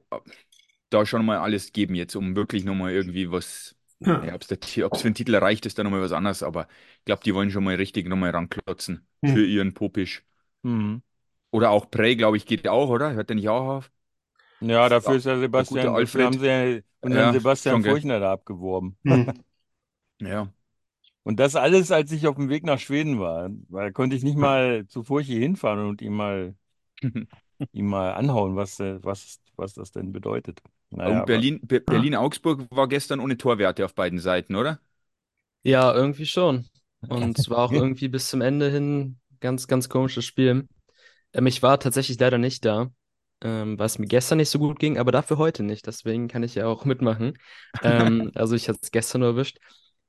da 0.91 1.07
schon 1.07 1.25
mal 1.27 1.39
alles 1.39 1.73
geben 1.73 1.95
jetzt, 1.95 2.17
um 2.17 2.37
wirklich 2.37 2.65
nochmal 2.65 2.93
irgendwie 2.93 3.31
was, 3.31 3.77
Ja. 4.01 4.25
ja, 4.25 4.35
ob 4.35 4.43
es 4.43 5.01
für 5.03 5.09
den 5.11 5.15
Titel 5.15 5.35
reicht, 5.37 5.67
ist 5.67 5.79
dann 5.79 5.85
nochmal 5.85 6.01
was 6.03 6.13
anderes, 6.13 6.43
aber 6.43 6.69
ich 6.99 7.05
glaube, 7.05 7.23
die 7.25 7.35
wollen 7.35 7.51
schon 7.51 7.65
mal 7.65 7.75
richtig 7.77 8.09
nochmal 8.09 8.31
ranklotzen 8.31 9.07
Hm. 9.25 9.35
für 9.35 9.45
ihren 9.47 9.75
Popisch. 9.75 10.25
Hm. 10.65 11.01
Oder 11.51 11.71
auch 11.71 11.91
Prey, 11.91 12.17
glaube 12.17 12.37
ich, 12.37 12.47
geht 12.47 12.69
auch, 12.69 12.89
oder? 12.91 13.13
Hört 13.15 13.29
der 13.31 13.37
nicht 13.37 13.49
auch 13.49 13.67
auf? 13.69 13.91
Ja, 14.61 14.89
dafür 14.89 15.15
Ja, 15.15 15.17
ist 15.17 15.25
ja 15.25 15.39
der 15.39 15.41
Sebastian, 15.41 15.95
Alfred. 15.95 16.27
haben 16.27 16.39
sie 16.39 16.47
ja 16.47 16.81
unseren 17.01 17.33
Ja, 17.33 17.33
Sebastian. 17.33 17.83
Furchner 17.83 18.21
da 18.21 18.33
abgeworben. 18.33 18.97
Hm. 19.05 19.31
Ja. 20.21 20.53
Und 21.23 21.39
das 21.39 21.55
alles, 21.57 21.91
als 21.93 22.13
ich 22.13 22.27
auf 22.27 22.37
dem 22.37 22.49
Weg 22.49 22.65
nach 22.65 22.79
Schweden 22.79 23.21
war. 23.21 23.51
Weil 23.69 23.87
da 23.89 23.93
konnte 23.93 24.17
ich 24.17 24.23
nicht 24.25 24.37
mal 24.39 24.87
zu 24.89 25.03
Furchi 25.05 25.35
hinfahren 25.39 25.87
und 25.89 26.03
ihm 26.03 26.15
mal, 26.15 26.55
ihm 27.73 27.87
mal 27.87 28.13
anhauen, 28.15 28.57
was, 28.57 28.81
äh, 28.81 29.03
was, 29.03 29.41
was 29.61 29.75
das 29.75 29.93
denn 29.93 30.13
bedeutet. 30.13 30.61
Naja, 30.91 31.11
Und 31.11 31.17
aber- 31.19 31.27
Berlin, 31.27 31.61
Be- 31.63 31.81
Berlin-Augsburg 31.81 32.67
war 32.71 32.89
gestern 32.89 33.21
ohne 33.21 33.37
Torwerte 33.39 33.85
auf 33.85 33.95
beiden 33.95 34.19
Seiten, 34.19 34.57
oder? 34.57 34.81
Ja, 35.63 35.95
irgendwie 35.95 36.27
schon. 36.27 36.67
Und 37.09 37.39
es 37.39 37.49
war 37.51 37.59
auch 37.59 37.73
irgendwie 37.73 38.09
bis 38.09 38.29
zum 38.29 38.41
Ende 38.41 38.71
hin 38.71 39.19
ganz, 39.41 39.67
ganz 39.67 39.89
komisches 39.89 40.25
Spiel. 40.25 40.69
Ähm, 41.33 41.47
ich 41.47 41.63
war 41.63 41.79
tatsächlich 41.81 42.19
leider 42.19 42.39
nicht 42.39 42.65
da, 42.65 42.91
ähm, 43.43 43.79
weil 43.79 43.87
es 43.87 43.99
mir 43.99 44.07
gestern 44.07 44.39
nicht 44.39 44.51
so 44.51 44.59
gut 44.59 44.79
ging, 44.79 44.99
aber 44.99 45.13
dafür 45.13 45.39
heute 45.39 45.63
nicht. 45.63 45.87
Deswegen 45.87 46.29
kann 46.29 46.43
ich 46.43 46.55
ja 46.55 46.67
auch 46.67 46.85
mitmachen. 46.85 47.39
Ähm, 47.83 48.31
also 48.37 48.55
ich 48.57 48.69
hatte 48.69 48.81
es 48.83 48.91
gestern 48.91 49.21
nur 49.21 49.31
erwischt. 49.31 49.59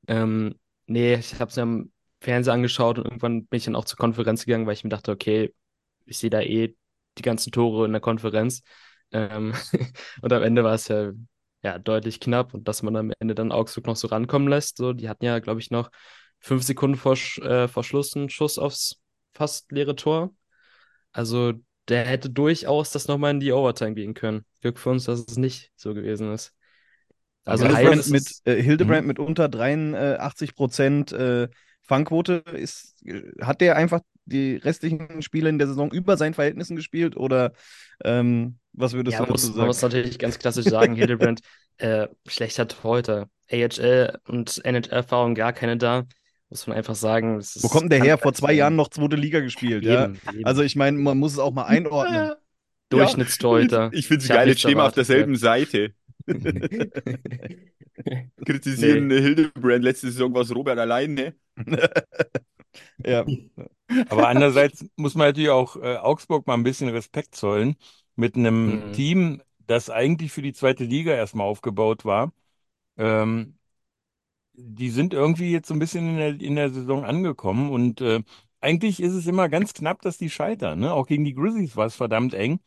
Ähm, 0.07 0.55
nee, 0.87 1.15
ich 1.15 1.39
habe 1.39 1.49
es 1.49 1.55
mir 1.57 1.63
am 1.63 1.91
Fernseher 2.21 2.53
angeschaut 2.53 2.97
und 2.99 3.05
irgendwann 3.05 3.45
bin 3.47 3.57
ich 3.57 3.65
dann 3.65 3.75
auch 3.75 3.85
zur 3.85 3.97
Konferenz 3.97 4.45
gegangen, 4.45 4.65
weil 4.67 4.73
ich 4.73 4.83
mir 4.83 4.89
dachte, 4.89 5.11
okay, 5.11 5.53
ich 6.05 6.17
sehe 6.17 6.29
da 6.29 6.41
eh 6.41 6.75
die 7.17 7.21
ganzen 7.23 7.51
Tore 7.51 7.85
in 7.85 7.91
der 7.91 8.01
Konferenz. 8.01 8.63
Ähm, 9.11 9.53
und 10.21 10.33
am 10.33 10.43
Ende 10.43 10.63
war 10.63 10.73
es 10.73 10.87
ja, 10.87 11.11
ja 11.63 11.79
deutlich 11.79 12.19
knapp 12.19 12.53
und 12.53 12.67
dass 12.67 12.83
man 12.83 12.95
am 12.95 13.11
Ende 13.19 13.35
dann 13.35 13.51
Augsburg 13.51 13.87
noch 13.87 13.95
so 13.95 14.07
rankommen 14.07 14.47
lässt. 14.47 14.77
So, 14.77 14.93
die 14.93 15.09
hatten 15.09 15.25
ja, 15.25 15.39
glaube 15.39 15.59
ich, 15.59 15.71
noch 15.71 15.91
fünf 16.39 16.63
Sekunden 16.63 16.97
vor, 16.97 17.13
äh, 17.13 17.67
vor 17.67 17.83
Schluss 17.83 18.15
einen 18.15 18.29
Schuss 18.29 18.57
aufs 18.57 19.01
fast 19.33 19.71
leere 19.71 19.95
Tor. 19.95 20.33
Also 21.11 21.53
der 21.87 22.05
hätte 22.05 22.29
durchaus 22.29 22.91
das 22.91 23.07
nochmal 23.07 23.31
in 23.31 23.39
die 23.39 23.51
Overtime 23.51 23.93
gehen 23.93 24.13
können. 24.13 24.45
Glück 24.61 24.79
für 24.79 24.89
uns, 24.89 25.05
dass 25.05 25.19
es 25.19 25.37
nicht 25.37 25.71
so 25.75 25.93
gewesen 25.93 26.33
ist. 26.33 26.53
Also 27.43 27.65
Hildebrand 27.65 28.09
mit, 28.09 28.35
äh, 28.45 28.61
Hildebrand 28.61 29.07
mit 29.07 29.19
unter 29.19 29.49
83 29.49 30.55
Prozent 30.55 31.11
äh, 31.11 31.49
Fangquote 31.81 32.43
ist, 32.53 32.95
äh, 33.05 33.23
hat 33.41 33.61
der 33.61 33.75
einfach 33.75 34.01
die 34.31 34.55
restlichen 34.55 35.21
Spiele 35.21 35.49
in 35.49 35.59
der 35.59 35.67
Saison 35.67 35.91
über 35.91 36.17
seinen 36.17 36.33
Verhältnissen 36.33 36.75
gespielt 36.75 37.15
oder 37.17 37.53
ähm, 38.03 38.57
was 38.73 38.93
würdest 38.93 39.13
ja, 39.13 39.19
du 39.19 39.23
man 39.23 39.31
muss, 39.31 39.41
dazu 39.41 39.51
man 39.51 39.57
sagen? 39.57 39.67
muss 39.67 39.81
natürlich 39.81 40.19
ganz 40.19 40.39
klassisch 40.39 40.65
sagen, 40.65 40.95
Hildebrand, 40.95 41.41
äh, 41.77 42.07
schlechter 42.27 42.67
Torhüter. 42.67 43.27
AHL 43.51 44.17
und 44.27 44.61
NHL-Erfahrung 44.63 45.35
gar 45.35 45.51
keine 45.51 45.77
da. 45.77 46.05
Muss 46.49 46.67
man 46.67 46.77
einfach 46.77 46.95
sagen. 46.95 47.39
Wo 47.39 47.67
kommt 47.69 47.91
der 47.91 48.01
her? 48.03 48.17
Vor 48.17 48.33
zwei. 48.33 48.53
Jahren 48.53 48.75
noch 48.75 48.89
zweite 48.89 49.15
Liga 49.15 49.39
gespielt, 49.39 49.83
ja. 49.83 50.05
Eben, 50.05 50.19
eben. 50.33 50.45
Also 50.45 50.63
ich 50.63 50.75
meine, 50.75 50.97
man 50.97 51.17
muss 51.17 51.33
es 51.33 51.39
auch 51.39 51.51
mal 51.51 51.63
einordnen. 51.63 52.31
Durchschnittstorhüter. 52.89 53.89
Ich 53.93 54.07
finde 54.07 54.23
es 54.23 54.29
geil, 54.29 54.47
jetzt 54.49 54.59
stehen 54.59 54.77
wir 54.77 54.85
auf 54.85 54.93
derselben 54.93 55.35
Seite. 55.37 55.93
Kritisieren 58.45 59.09
Hildebrand. 59.09 59.83
Letzte 59.83 60.11
Saison 60.11 60.33
war 60.33 60.41
es 60.41 60.53
Robert 60.53 60.77
alleine. 60.77 61.35
Ja. 63.05 63.27
Aber 64.07 64.27
andererseits 64.29 64.85
muss 64.97 65.15
man 65.15 65.27
natürlich 65.29 65.49
auch 65.49 65.75
äh, 65.77 65.97
Augsburg 65.97 66.47
mal 66.47 66.55
ein 66.55 66.63
bisschen 66.63 66.89
Respekt 66.89 67.35
zollen 67.35 67.75
mit 68.15 68.35
einem 68.35 68.83
Mhm. 68.83 68.91
Team, 68.91 69.41
das 69.59 69.89
eigentlich 69.89 70.31
für 70.31 70.41
die 70.41 70.53
zweite 70.53 70.83
Liga 70.85 71.13
erstmal 71.13 71.47
aufgebaut 71.47 72.05
war. 72.05 72.33
Ähm, 72.97 73.57
die 74.53 74.89
sind 74.89 75.13
irgendwie 75.13 75.51
jetzt 75.51 75.67
so 75.67 75.73
ein 75.73 75.79
bisschen 75.79 76.09
in 76.11 76.17
der, 76.17 76.41
in 76.41 76.55
der 76.55 76.69
Saison 76.71 77.05
angekommen 77.05 77.71
und 77.71 78.01
äh, 78.01 78.23
eigentlich 78.61 79.01
ist 79.01 79.13
es 79.13 79.27
immer 79.27 79.49
ganz 79.49 79.73
knapp, 79.73 80.01
dass 80.01 80.17
die 80.17 80.29
scheitern. 80.29 80.79
Ne? 80.79 80.93
Auch 80.93 81.07
gegen 81.07 81.25
die 81.25 81.33
Grizzlies 81.33 81.75
war 81.75 81.87
es 81.87 81.95
verdammt 81.95 82.33
eng. 82.33 82.59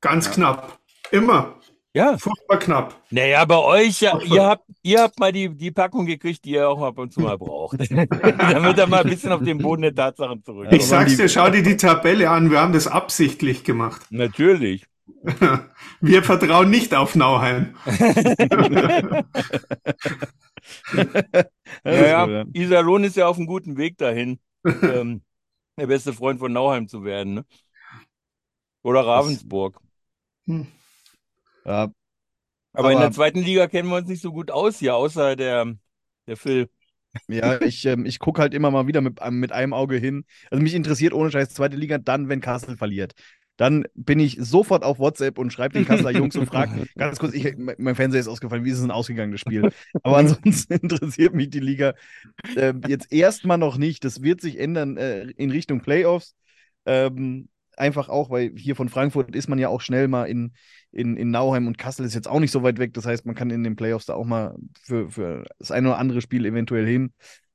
Ganz 0.00 0.30
knapp. 0.30 0.78
Immer. 1.12 1.54
Ja, 1.94 2.18
Furchtbar 2.18 2.58
knapp. 2.58 3.02
naja, 3.10 3.44
bei 3.46 3.56
euch, 3.56 4.00
ja, 4.02 4.20
ihr 4.20 4.44
habt, 4.44 4.64
ihr 4.82 5.00
habt 5.00 5.18
mal 5.18 5.32
die, 5.32 5.48
die 5.48 5.70
Packung 5.70 6.04
gekriegt, 6.04 6.44
die 6.44 6.50
ihr 6.50 6.68
auch 6.68 6.82
ab 6.82 6.98
und 6.98 7.12
zu 7.12 7.20
mal 7.20 7.38
braucht. 7.38 7.78
Damit 7.90 8.78
er 8.78 8.86
mal 8.86 9.02
ein 9.02 9.08
bisschen 9.08 9.32
auf 9.32 9.42
den 9.42 9.58
Boden 9.58 9.82
der 9.82 9.94
Tatsachen 9.94 10.44
zurück. 10.44 10.68
Ich 10.70 10.86
sag's 10.86 11.16
dir, 11.16 11.28
schau 11.28 11.48
dir 11.50 11.62
die 11.62 11.76
Tabelle 11.76 12.30
an. 12.30 12.50
Wir 12.50 12.60
haben 12.60 12.72
das 12.72 12.86
absichtlich 12.86 13.64
gemacht. 13.64 14.02
Natürlich. 14.10 14.86
Wir 16.00 16.22
vertrauen 16.22 16.70
nicht 16.70 16.94
auf 16.94 17.14
Nauheim. 17.14 17.74
Ja, 21.84 22.24
so, 22.26 22.30
ja, 22.30 22.44
Iserlohn 22.52 23.04
ist 23.04 23.16
ja 23.16 23.26
auf 23.26 23.36
einem 23.36 23.46
guten 23.46 23.76
Weg 23.76 23.96
dahin, 23.98 24.38
ähm, 24.82 25.22
der 25.78 25.86
beste 25.86 26.12
Freund 26.12 26.38
von 26.38 26.52
Nauheim 26.52 26.88
zu 26.88 27.04
werden. 27.04 27.34
Ne? 27.34 27.44
Oder 28.82 29.06
Ravensburg. 29.06 29.80
Hm. 30.46 30.66
Ja, 31.68 31.92
Aber, 32.72 32.90
in 32.90 32.96
aber- 32.96 33.06
der 33.06 33.12
zweiten 33.12 33.40
Liga 33.40 33.66
kennen 33.66 33.88
wir 33.88 33.96
uns 33.96 34.08
nicht 34.08 34.22
so 34.22 34.32
gut 34.32 34.50
aus 34.50 34.78
hier, 34.78 34.94
außer 34.96 35.36
der, 35.36 35.74
der 36.26 36.36
Phil. 36.36 36.68
Ja, 37.28 37.60
ich, 37.60 37.84
ähm, 37.86 38.04
ich 38.06 38.18
gucke 38.18 38.40
halt 38.40 38.54
immer 38.54 38.70
mal 38.70 38.86
wieder 38.86 39.00
mit, 39.00 39.18
ähm, 39.22 39.40
mit 39.40 39.50
einem 39.52 39.72
Auge 39.72 39.96
hin. 39.96 40.24
Also 40.50 40.62
mich 40.62 40.74
interessiert 40.74 41.12
ohne 41.12 41.30
Scheiß 41.30 41.50
zweite 41.50 41.76
Liga 41.76 41.98
dann, 41.98 42.28
wenn 42.28 42.40
Kassel 42.40 42.76
verliert. 42.76 43.14
Dann 43.56 43.86
bin 43.94 44.20
ich 44.20 44.36
sofort 44.40 44.84
auf 44.84 45.00
WhatsApp 45.00 45.36
und 45.36 45.52
schreibe 45.52 45.74
den 45.74 45.84
Kasseler 45.84 46.12
Jungs 46.12 46.36
und 46.36 46.46
frage, 46.46 46.86
ganz 46.96 47.18
kurz, 47.18 47.34
ich, 47.34 47.56
mein 47.56 47.96
Fernseher 47.96 48.20
ist 48.20 48.28
ausgefallen, 48.28 48.64
wie 48.64 48.70
ist 48.70 48.76
es 48.76 48.82
denn 48.82 48.92
ausgegangen, 48.92 49.32
das 49.32 49.40
Spiel? 49.40 49.72
Aber 50.02 50.18
ansonsten 50.18 50.72
interessiert 50.74 51.34
mich 51.34 51.50
die 51.50 51.60
Liga 51.60 51.94
ähm, 52.56 52.82
jetzt 52.86 53.12
erstmal 53.12 53.58
noch 53.58 53.76
nicht. 53.78 54.04
Das 54.04 54.22
wird 54.22 54.40
sich 54.40 54.58
ändern 54.60 54.96
äh, 54.96 55.22
in 55.36 55.50
Richtung 55.50 55.80
Playoffs. 55.80 56.34
Ähm, 56.86 57.48
einfach 57.76 58.08
auch, 58.08 58.30
weil 58.30 58.52
hier 58.56 58.76
von 58.76 58.88
Frankfurt 58.88 59.34
ist 59.34 59.48
man 59.48 59.58
ja 59.58 59.68
auch 59.68 59.80
schnell 59.80 60.08
mal 60.08 60.24
in, 60.24 60.52
in, 60.92 61.16
in 61.16 61.30
Nauheim 61.30 61.66
und 61.66 61.78
Kassel 61.78 62.06
ist 62.06 62.14
jetzt 62.14 62.28
auch 62.28 62.40
nicht 62.40 62.50
so 62.50 62.62
weit 62.62 62.78
weg. 62.78 62.94
Das 62.94 63.06
heißt, 63.06 63.26
man 63.26 63.34
kann 63.34 63.50
in 63.50 63.64
den 63.64 63.76
Playoffs 63.76 64.06
da 64.06 64.14
auch 64.14 64.24
mal 64.24 64.56
für, 64.82 65.10
für 65.10 65.44
das 65.58 65.70
eine 65.70 65.88
oder 65.88 65.98
andere 65.98 66.20
Spiel 66.20 66.46
eventuell 66.46 66.86
hin. 66.86 67.12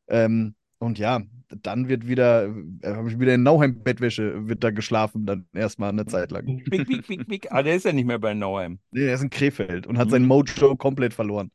Ähm, 0.08 0.56
und 0.80 1.00
ja, 1.00 1.22
dann 1.62 1.88
wird 1.88 2.08
wieder, 2.08 2.46
äh, 2.82 2.94
habe 2.94 3.10
ich 3.10 3.20
wieder 3.20 3.34
in 3.36 3.44
Nauheim-Bettwäsche, 3.44 4.48
wird 4.48 4.64
da 4.64 4.72
geschlafen, 4.72 5.26
dann 5.26 5.46
erstmal 5.54 5.90
eine 5.90 6.06
Zeit 6.06 6.32
lang. 6.32 6.46
Big, 6.46 6.88
big, 6.88 7.08
big, 7.08 7.28
big. 7.28 7.52
Ah, 7.52 7.64
der 7.64 7.76
ist 7.76 7.86
ja 7.86 7.94
nicht 7.94 8.06
mehr 8.06 8.20
bei 8.20 8.34
Nauheim. 8.34 8.80
Nee, 8.92 9.08
er 9.08 9.16
ist 9.16 9.24
in 9.24 9.30
Krefeld 9.30 9.88
und 9.88 9.98
hat 9.98 10.10
sein 10.10 10.26
Mojo 10.26 10.76
komplett 10.76 11.14
verloren. 11.14 11.52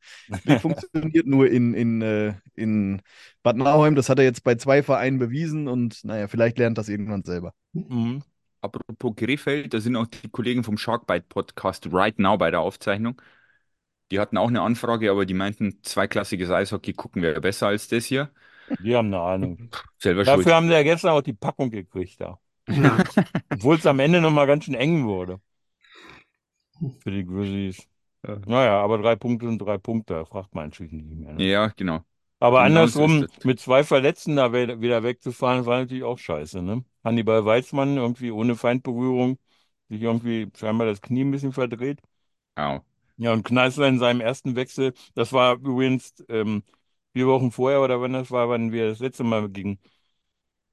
Der 0.46 0.60
funktioniert 0.60 1.26
nur 1.26 1.48
in, 1.48 1.74
in, 1.74 2.02
äh, 2.02 2.34
in 2.54 3.02
Bad 3.42 3.56
Nauheim. 3.56 3.94
Das 3.94 4.08
hat 4.08 4.18
er 4.18 4.24
jetzt 4.24 4.44
bei 4.44 4.54
zwei 4.54 4.82
Vereinen 4.82 5.18
bewiesen 5.18 5.68
und 5.68 6.04
naja, 6.04 6.28
vielleicht 6.28 6.58
lernt 6.58 6.78
das 6.78 6.88
irgendwann 6.88 7.24
selber. 7.24 7.52
Mhm. 7.72 8.22
Apropos 8.60 9.14
Krefeld, 9.16 9.72
da 9.72 9.80
sind 9.80 9.96
auch 9.96 10.06
die 10.06 10.28
Kollegen 10.28 10.64
vom 10.64 10.78
Sharkbite 10.78 11.26
Podcast 11.28 11.88
right 11.92 12.18
now 12.18 12.36
bei 12.36 12.50
der 12.50 12.60
Aufzeichnung. 12.60 13.20
Die 14.10 14.18
hatten 14.18 14.36
auch 14.38 14.48
eine 14.48 14.62
Anfrage, 14.62 15.10
aber 15.10 15.26
die 15.26 15.34
meinten, 15.34 15.82
zweiklassiges 15.82 16.50
Eishockey 16.50 16.94
gucken 16.94 17.22
wir 17.22 17.38
besser 17.40 17.68
als 17.68 17.88
das 17.88 18.06
hier. 18.06 18.30
Die 18.82 18.94
haben 18.94 19.08
eine 19.08 19.20
Ahnung. 19.20 19.70
Selber 19.98 20.24
Dafür 20.24 20.42
schuld. 20.42 20.54
haben 20.54 20.68
sie 20.68 20.74
ja 20.74 20.82
gestern 20.82 21.10
auch 21.10 21.22
die 21.22 21.34
Packung 21.34 21.70
gekriegt 21.70 22.20
da. 22.20 22.38
Ja. 22.68 22.98
Obwohl 23.50 23.76
es 23.76 23.86
am 23.86 24.00
Ende 24.00 24.20
nochmal 24.20 24.46
ganz 24.46 24.64
schön 24.64 24.74
eng 24.74 25.06
wurde. 25.06 25.40
Für 27.00 27.10
die 27.10 27.24
Grizzlies. 27.24 27.86
Ja. 28.26 28.38
Naja, 28.46 28.80
aber 28.80 28.98
drei 28.98 29.16
Punkte 29.16 29.46
sind 29.46 29.60
drei 29.60 29.78
Punkte, 29.78 30.14
da 30.14 30.24
fragt 30.24 30.54
man 30.54 30.72
schließlich 30.72 31.02
nicht 31.02 31.18
mehr. 31.18 31.34
Ne? 31.34 31.44
Ja, 31.44 31.68
genau. 31.76 32.04
Aber 32.40 32.62
andersrum, 32.62 33.26
mit 33.42 33.60
zwei 33.60 33.82
Verletzten 33.84 34.36
da 34.36 34.52
we- 34.52 34.80
wieder 34.80 35.02
wegzufahren, 35.02 35.66
war 35.66 35.80
natürlich 35.80 36.04
auch 36.04 36.18
scheiße, 36.18 36.62
ne? 36.62 36.84
Hannibal 37.04 37.44
Weizmann 37.44 37.96
irgendwie 37.96 38.30
ohne 38.30 38.54
Feindberührung, 38.56 39.38
sich 39.88 40.02
irgendwie 40.02 40.50
scheinbar 40.56 40.86
das 40.86 41.00
Knie 41.02 41.22
ein 41.24 41.30
bisschen 41.32 41.52
verdreht. 41.52 42.00
Au. 42.56 42.84
Ja, 43.16 43.32
und 43.32 43.42
Kneißler 43.44 43.88
in 43.88 43.98
seinem 43.98 44.20
ersten 44.20 44.54
Wechsel, 44.56 44.92
das 45.14 45.32
war 45.32 45.54
übrigens 45.56 46.14
ähm, 46.28 46.62
vier 47.12 47.26
Wochen 47.26 47.50
vorher 47.50 47.80
oder 47.82 48.00
wann 48.00 48.12
das 48.12 48.30
war, 48.30 48.48
wann 48.48 48.70
wir 48.72 48.88
das 48.90 49.00
letzte 49.00 49.24
Mal 49.24 49.48
gegen, 49.48 49.80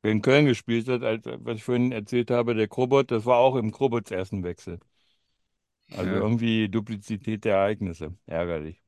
gegen 0.03 0.21
Köln 0.21 0.45
gespielt 0.47 0.87
hat, 0.89 1.03
als, 1.03 1.25
was 1.25 1.57
ich 1.57 1.63
vorhin 1.65 1.91
erzählt 1.93 2.31
habe, 2.31 2.55
der 2.55 2.67
Krobot, 2.69 3.11
das 3.11 3.25
war 3.25 3.37
auch 3.39 3.55
im 3.57 3.71
Krobots 3.71 4.11
ersten 4.11 4.43
Wechsel. 4.43 4.79
Also 5.89 6.13
Ja. 6.13 6.19
irgendwie 6.19 6.69
Duplizität 6.69 7.43
der 7.45 7.55
Ereignisse. 7.57 8.15
Ärgerlich. 8.27 8.83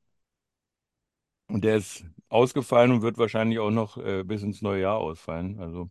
Und 1.48 1.64
der 1.64 1.78
ist 1.78 2.06
ausgefallen 2.30 2.92
und 2.92 3.02
wird 3.02 3.18
wahrscheinlich 3.18 3.60
auch 3.60 3.72
noch 3.72 3.98
äh, 3.98 4.24
bis 4.24 4.44
ins 4.44 4.62
neue 4.62 4.82
Jahr 4.82 4.98
ausfallen. 4.98 5.60
Also 5.60 5.90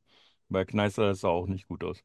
bei 0.48 0.64
Kneißler 0.64 1.14
sah 1.14 1.28
auch 1.28 1.46
nicht 1.46 1.66
gut 1.68 1.82
aus. 1.84 2.02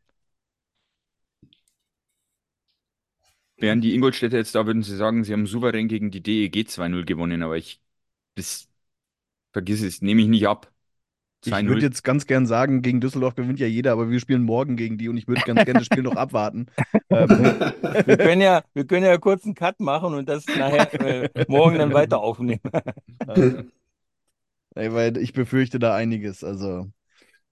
Wären 3.58 3.82
die 3.82 3.94
Ingolstädter 3.94 4.38
jetzt 4.38 4.56
da, 4.56 4.66
würden 4.66 4.82
sie 4.84 4.96
sagen, 4.96 5.24
sie 5.24 5.34
haben 5.34 5.46
souverän 5.46 5.88
gegen 5.88 6.10
die 6.12 6.22
DEG 6.24 6.68
2-0 6.68 7.06
gewonnen, 7.06 7.44
aber 7.44 7.58
ich, 7.58 7.82
das, 8.36 8.70
vergiss 9.54 9.82
es, 9.84 10.02
nehme 10.02 10.22
ich 10.24 10.28
nicht 10.30 10.48
ab. 10.48 10.72
Ich 11.44 11.64
2-0. 11.64 11.66
würde 11.66 11.86
jetzt 11.88 12.04
ganz 12.04 12.28
gern 12.28 12.46
sagen, 12.46 12.82
gegen 12.84 13.02
Düsseldorf 13.02 13.36
gewinnt 13.36 13.60
ja 13.60 13.68
jeder, 13.68 13.94
aber 13.94 14.10
wir 14.10 14.20
spielen 14.20 14.44
morgen 14.44 14.76
gegen 14.78 14.98
die 14.98 15.10
und 15.10 15.18
ich 15.18 15.28
würde 15.28 15.42
ganz 15.42 15.64
gerne 15.64 15.80
das 15.80 15.88
Spiel 15.88 16.04
noch 16.04 16.16
abwarten. 16.16 16.68
Ähm, 17.10 17.58
Wir 18.06 18.18
können 18.18 18.42
ja, 18.42 18.64
wir 18.74 18.86
können 18.88 19.06
ja 19.06 19.18
kurz 19.18 19.46
einen 19.46 19.56
Cut 19.56 19.80
machen 19.80 20.14
und 20.14 20.30
das 20.30 20.50
nachher 20.54 20.94
äh, 21.02 21.30
morgen 21.48 21.78
dann 21.80 21.94
weiter 21.94 22.20
aufnehmen. 22.20 22.62
ey, 24.76 24.94
weil 24.94 25.18
ich 25.18 25.34
befürchte 25.34 25.80
da 25.80 25.96
einiges. 25.96 26.44
Also, 26.44 26.92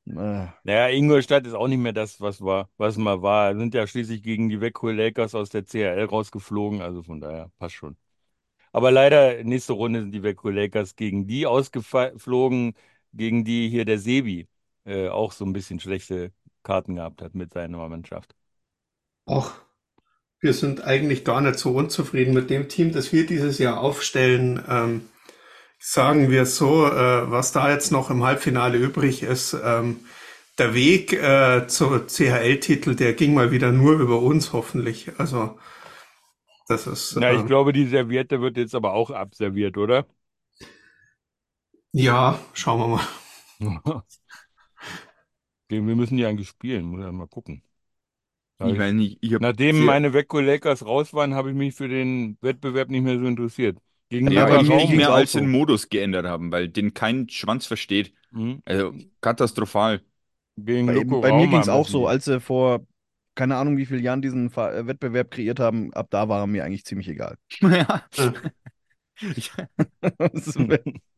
äh, 0.07 0.47
Naja, 0.63 0.89
Ingolstadt 0.89 1.45
ist 1.47 1.53
auch 1.53 1.67
nicht 1.67 1.77
mehr 1.79 1.93
das, 1.93 2.19
was 2.21 2.41
war, 2.41 2.69
was 2.77 2.97
mal 2.97 3.21
war. 3.21 3.55
Sind 3.55 3.73
ja 3.73 3.87
schließlich 3.87 4.21
gegen 4.23 4.49
die 4.49 4.59
Weckhol 4.61 4.93
Lakers 4.95 5.33
aus 5.35 5.49
der 5.49 5.65
CHL 5.65 6.05
rausgeflogen, 6.05 6.81
also 6.81 7.01
von 7.03 7.21
daher 7.21 7.51
passt 7.59 7.75
schon. 7.75 7.95
Aber 8.73 8.91
leider, 8.91 9.43
nächste 9.43 9.73
Runde 9.73 10.01
sind 10.01 10.11
die 10.13 10.23
Weckhol 10.23 10.55
Lakers 10.55 10.95
gegen 10.95 11.27
die 11.27 11.45
ausgeflogen, 11.47 12.73
gegen 13.13 13.43
die 13.45 13.69
hier 13.69 13.85
der 13.85 13.99
Sebi 13.99 14.47
äh, 14.85 15.09
auch 15.09 15.31
so 15.31 15.45
ein 15.45 15.53
bisschen 15.53 15.79
schlechte 15.79 16.33
Karten 16.63 16.95
gehabt 16.95 17.21
hat 17.21 17.35
mit 17.35 17.53
seiner 17.53 17.87
Mannschaft. 17.89 18.35
Ach, 19.25 19.53
wir 20.41 20.53
sind 20.53 20.83
eigentlich 20.83 21.25
gar 21.25 21.41
nicht 21.41 21.59
so 21.59 21.71
unzufrieden 21.71 22.33
mit 22.33 22.49
dem 22.49 22.69
Team, 22.69 22.91
das 22.93 23.11
wir 23.13 23.25
dieses 23.25 23.59
Jahr 23.59 23.79
aufstellen. 23.81 24.63
Ähm, 24.69 25.09
sagen 25.79 26.29
wir 26.31 26.45
so, 26.45 26.85
äh, 26.87 27.31
was 27.31 27.51
da 27.51 27.71
jetzt 27.71 27.91
noch 27.91 28.09
im 28.09 28.23
Halbfinale 28.23 28.77
übrig 28.77 29.23
ist, 29.23 29.55
ähm, 29.63 30.01
der 30.57 30.73
Weg 30.73 31.13
äh, 31.13 31.67
zur 31.67 32.07
CHL-Titel, 32.07 32.95
der 32.95 33.13
ging 33.13 33.33
mal 33.33 33.51
wieder 33.51 33.71
nur 33.71 33.99
über 33.99 34.19
uns, 34.21 34.53
hoffentlich. 34.53 35.11
Also, 35.17 35.57
das 36.67 36.87
ist, 36.87 37.15
Na, 37.15 37.31
ich 37.33 37.43
äh, 37.43 37.45
glaube, 37.45 37.73
die 37.73 37.85
Serviette 37.87 38.41
wird 38.41 38.57
jetzt 38.57 38.75
aber 38.75 38.93
auch 38.93 39.11
abserviert, 39.11 39.77
oder? 39.77 40.07
Ja, 41.93 42.39
schauen 42.53 42.79
wir 42.79 42.87
mal. 42.87 44.03
Wir 45.69 45.81
müssen 45.81 46.17
die 46.17 46.25
eigentlich 46.25 46.47
spielen, 46.49 46.85
muss 46.85 47.01
ja 47.01 47.11
mal 47.11 47.27
gucken. 47.27 47.61
Ja, 48.59 48.67
Ich 48.67 48.79
ich- 48.79 48.93
nicht, 48.93 49.17
ich 49.21 49.33
hab 49.35 49.41
Nachdem 49.41 49.75
sehr- 49.77 49.85
meine 49.85 50.13
Wecko 50.13 50.39
Lakers 50.39 50.85
raus 50.85 51.13
waren, 51.13 51.35
habe 51.35 51.49
ich 51.51 51.55
mich 51.55 51.75
für 51.75 51.87
den 51.87 52.37
Wettbewerb 52.41 52.89
nicht 52.89 53.03
mehr 53.03 53.19
so 53.19 53.25
interessiert. 53.25 53.77
Gegen 54.09 54.31
Ja, 54.31 54.45
aber 54.47 54.61
ich 54.61 54.67
nicht 54.69 54.89
mehr 54.95 55.13
als 55.13 55.33
so. 55.33 55.39
den 55.39 55.51
Modus 55.51 55.87
geändert 55.89 56.25
haben, 56.25 56.51
weil 56.51 56.67
den 56.69 56.95
kein 56.95 57.29
Schwanz 57.29 57.67
versteht. 57.67 58.13
Mhm. 58.31 58.61
Also 58.65 58.93
katastrophal. 59.21 60.01
Gegen 60.57 60.87
bei, 60.87 61.03
bei 61.29 61.31
mir 61.33 61.47
ging 61.47 61.59
es 61.59 61.69
auch 61.69 61.87
so, 61.87 62.07
als 62.07 62.25
sie 62.25 62.39
vor, 62.41 62.85
keine 63.35 63.55
Ahnung, 63.57 63.77
wie 63.77 63.85
viele 63.85 64.01
Jahren 64.01 64.21
diesen 64.23 64.51
äh, 64.51 64.87
Wettbewerb 64.87 65.29
kreiert 65.29 65.59
haben, 65.59 65.93
ab 65.93 66.07
da 66.09 66.27
war 66.27 66.41
er 66.41 66.47
mir 66.47 66.65
eigentlich 66.65 66.85
ziemlich 66.85 67.07
egal. 67.07 67.37
Ja. 67.61 68.03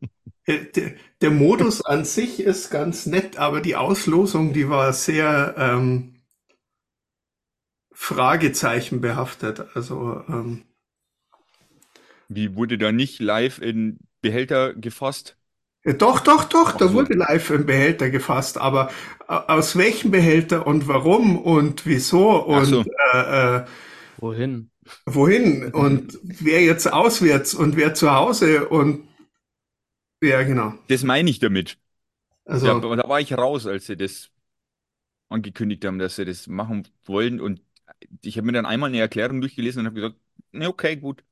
Der, 0.46 0.92
der 1.20 1.30
Modus 1.32 1.84
an 1.84 2.04
sich 2.04 2.38
ist 2.40 2.70
ganz 2.70 3.06
nett, 3.06 3.38
aber 3.38 3.60
die 3.60 3.74
Auslosung, 3.76 4.52
die 4.52 4.68
war 4.68 4.92
sehr 4.92 5.54
ähm, 5.58 6.14
Fragezeichen 7.94 9.00
behaftet. 9.00 9.64
Also 9.74 10.22
ähm, 10.28 10.64
Wie 12.28 12.56
wurde 12.56 12.78
da 12.78 12.90
nicht 12.92 13.20
live 13.20 13.58
in 13.58 13.98
Behälter 14.22 14.74
gefasst? 14.74 15.38
äh, 15.84 15.94
doch, 15.94 16.20
doch, 16.20 16.44
doch, 16.44 16.72
da 16.72 16.84
Ach 16.84 16.92
so. 16.92 16.92
wurde 16.92 17.14
live 17.14 17.50
im 17.50 17.66
Behälter 17.66 18.10
gefasst, 18.10 18.58
aber 18.58 18.90
äh, 19.28 19.32
aus 19.34 19.76
welchem 19.76 20.10
Behälter 20.10 20.66
und 20.66 20.88
warum 20.88 21.38
und 21.38 21.86
wieso 21.86 22.30
Ach 22.50 22.64
so. 22.64 22.84
und 22.84 22.86
äh, 23.14 23.56
äh, 23.58 23.64
Wohin? 24.16 24.70
Wohin 25.06 25.72
und 25.72 26.18
wer 26.22 26.62
jetzt 26.62 26.92
auswärts 26.92 27.54
und 27.54 27.76
wer 27.76 27.94
zu 27.94 28.12
Hause 28.12 28.68
und 28.68 29.08
ja, 30.22 30.42
genau. 30.42 30.74
Das 30.88 31.02
meine 31.04 31.30
ich 31.30 31.38
damit. 31.38 31.78
Also 32.46 32.68
Da, 32.70 32.96
da 32.96 33.08
war 33.08 33.20
ich 33.20 33.34
raus, 33.34 33.66
als 33.66 33.86
sie 33.86 33.96
das 33.96 34.30
angekündigt 35.28 35.84
haben, 35.84 35.98
dass 35.98 36.16
sie 36.16 36.24
das 36.24 36.46
machen 36.46 36.88
wollen. 37.04 37.40
Und 37.40 37.62
ich 38.22 38.36
habe 38.38 38.46
mir 38.46 38.52
dann 38.52 38.66
einmal 38.66 38.90
eine 38.90 39.00
Erklärung 39.00 39.40
durchgelesen 39.40 39.80
und 39.80 39.86
habe 39.86 39.96
gesagt, 39.96 40.16
ne, 40.52 40.68
okay, 40.68 40.96
gut. 40.96 41.24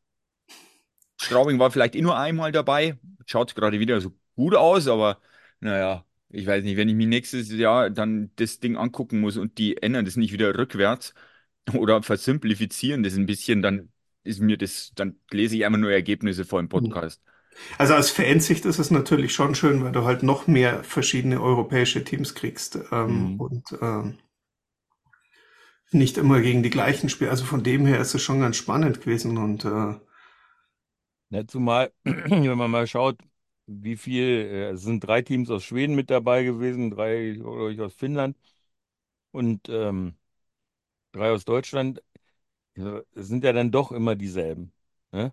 Straubing 1.16 1.58
war 1.58 1.70
vielleicht 1.70 1.94
eh 1.94 2.02
nur 2.02 2.18
einmal 2.18 2.52
dabei. 2.52 2.98
Schaut 3.26 3.54
gerade 3.54 3.78
wieder 3.80 4.00
so 4.00 4.12
gut 4.36 4.54
aus, 4.54 4.88
aber 4.88 5.20
naja, 5.60 6.04
ich 6.30 6.46
weiß 6.46 6.64
nicht, 6.64 6.76
wenn 6.76 6.88
ich 6.88 6.94
mich 6.94 7.06
nächstes 7.06 7.50
Jahr 7.52 7.90
dann 7.90 8.30
das 8.36 8.60
Ding 8.60 8.76
angucken 8.76 9.20
muss 9.20 9.36
und 9.36 9.58
die 9.58 9.76
ändern 9.82 10.04
das 10.04 10.16
nicht 10.16 10.32
wieder 10.32 10.56
rückwärts 10.56 11.14
oder 11.76 12.02
versimplifizieren 12.02 13.02
das 13.02 13.16
ein 13.16 13.26
bisschen, 13.26 13.62
dann 13.62 13.92
ist 14.22 14.40
mir 14.40 14.56
das, 14.59 14.92
dann 14.94 15.18
lese 15.30 15.56
ich 15.56 15.64
einfach 15.64 15.78
nur 15.78 15.92
Ergebnisse 15.92 16.44
vor 16.44 16.61
dem 16.61 16.68
Podcast. 16.68 17.22
Also 17.78 17.94
aus 17.94 18.11
Fansicht 18.11 18.64
ist 18.64 18.78
es 18.78 18.92
natürlich 18.92 19.33
schon 19.35 19.56
schön, 19.56 19.83
weil 19.83 19.90
du 19.92 20.04
halt 20.04 20.22
noch 20.22 20.46
mehr 20.46 20.85
verschiedene 20.85 21.40
europäische 21.42 22.04
Teams 22.04 22.35
kriegst 22.37 22.78
ähm, 22.92 23.33
Mhm. 23.33 23.37
und 23.38 23.64
ähm, 23.83 24.18
nicht 25.92 26.18
immer 26.18 26.40
gegen 26.40 26.62
die 26.64 26.70
gleichen 26.70 27.09
spielen. 27.09 27.30
Also 27.30 27.44
von 27.44 27.62
dem 27.62 27.87
her 27.87 28.00
ist 28.00 28.14
es 28.14 28.22
schon 28.22 28.40
ganz 28.40 28.56
spannend 28.56 29.00
gewesen 29.00 29.38
und 29.38 29.64
äh, 29.64 29.94
Ja, 31.30 31.46
zumal, 31.46 31.92
wenn 32.04 32.59
man 32.59 32.70
mal 32.70 32.87
schaut, 32.87 33.18
wie 33.66 33.96
viel, 33.96 34.24
äh, 34.24 34.70
es 34.70 34.83
sind 34.83 35.00
drei 35.00 35.22
Teams 35.22 35.48
aus 35.50 35.62
Schweden 35.64 35.94
mit 35.94 36.11
dabei 36.11 36.42
gewesen, 36.42 36.90
drei, 36.90 37.30
ich, 37.33 37.80
aus 37.80 37.94
Finnland 37.94 38.37
und 39.33 39.68
ähm, 39.70 40.16
drei 41.12 41.30
aus 41.32 41.44
Deutschland. 41.44 42.02
Es 43.14 43.28
sind 43.28 43.44
ja 43.44 43.52
dann 43.52 43.70
doch 43.70 43.92
immer 43.92 44.16
dieselben. 44.16 44.72
Ne? 45.12 45.32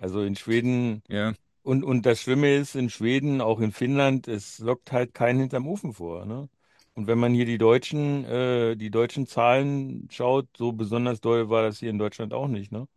Also 0.00 0.22
in 0.22 0.36
Schweden, 0.36 1.02
Ja, 1.08 1.34
und, 1.62 1.84
und 1.84 2.06
das 2.06 2.20
Schlimme 2.22 2.54
ist, 2.54 2.74
in 2.76 2.90
Schweden, 2.90 3.40
auch 3.40 3.60
in 3.60 3.72
Finnland, 3.72 4.28
es 4.28 4.58
lockt 4.60 4.92
halt 4.92 5.14
keinen 5.14 5.40
hinterm 5.40 5.66
Ofen 5.68 5.92
vor. 5.94 6.26
Ne? 6.26 6.48
Und 6.94 7.06
wenn 7.06 7.18
man 7.18 7.34
hier 7.34 7.46
die 7.46 7.58
deutschen, 7.58 8.24
äh, 8.24 8.76
die 8.76 8.90
deutschen 8.90 9.26
Zahlen 9.26 10.08
schaut, 10.10 10.48
so 10.56 10.72
besonders 10.72 11.20
doll 11.20 11.50
war 11.50 11.62
das 11.62 11.78
hier 11.80 11.90
in 11.90 11.98
Deutschland 11.98 12.34
auch 12.34 12.48
nicht, 12.48 12.72
ne? 12.72 12.88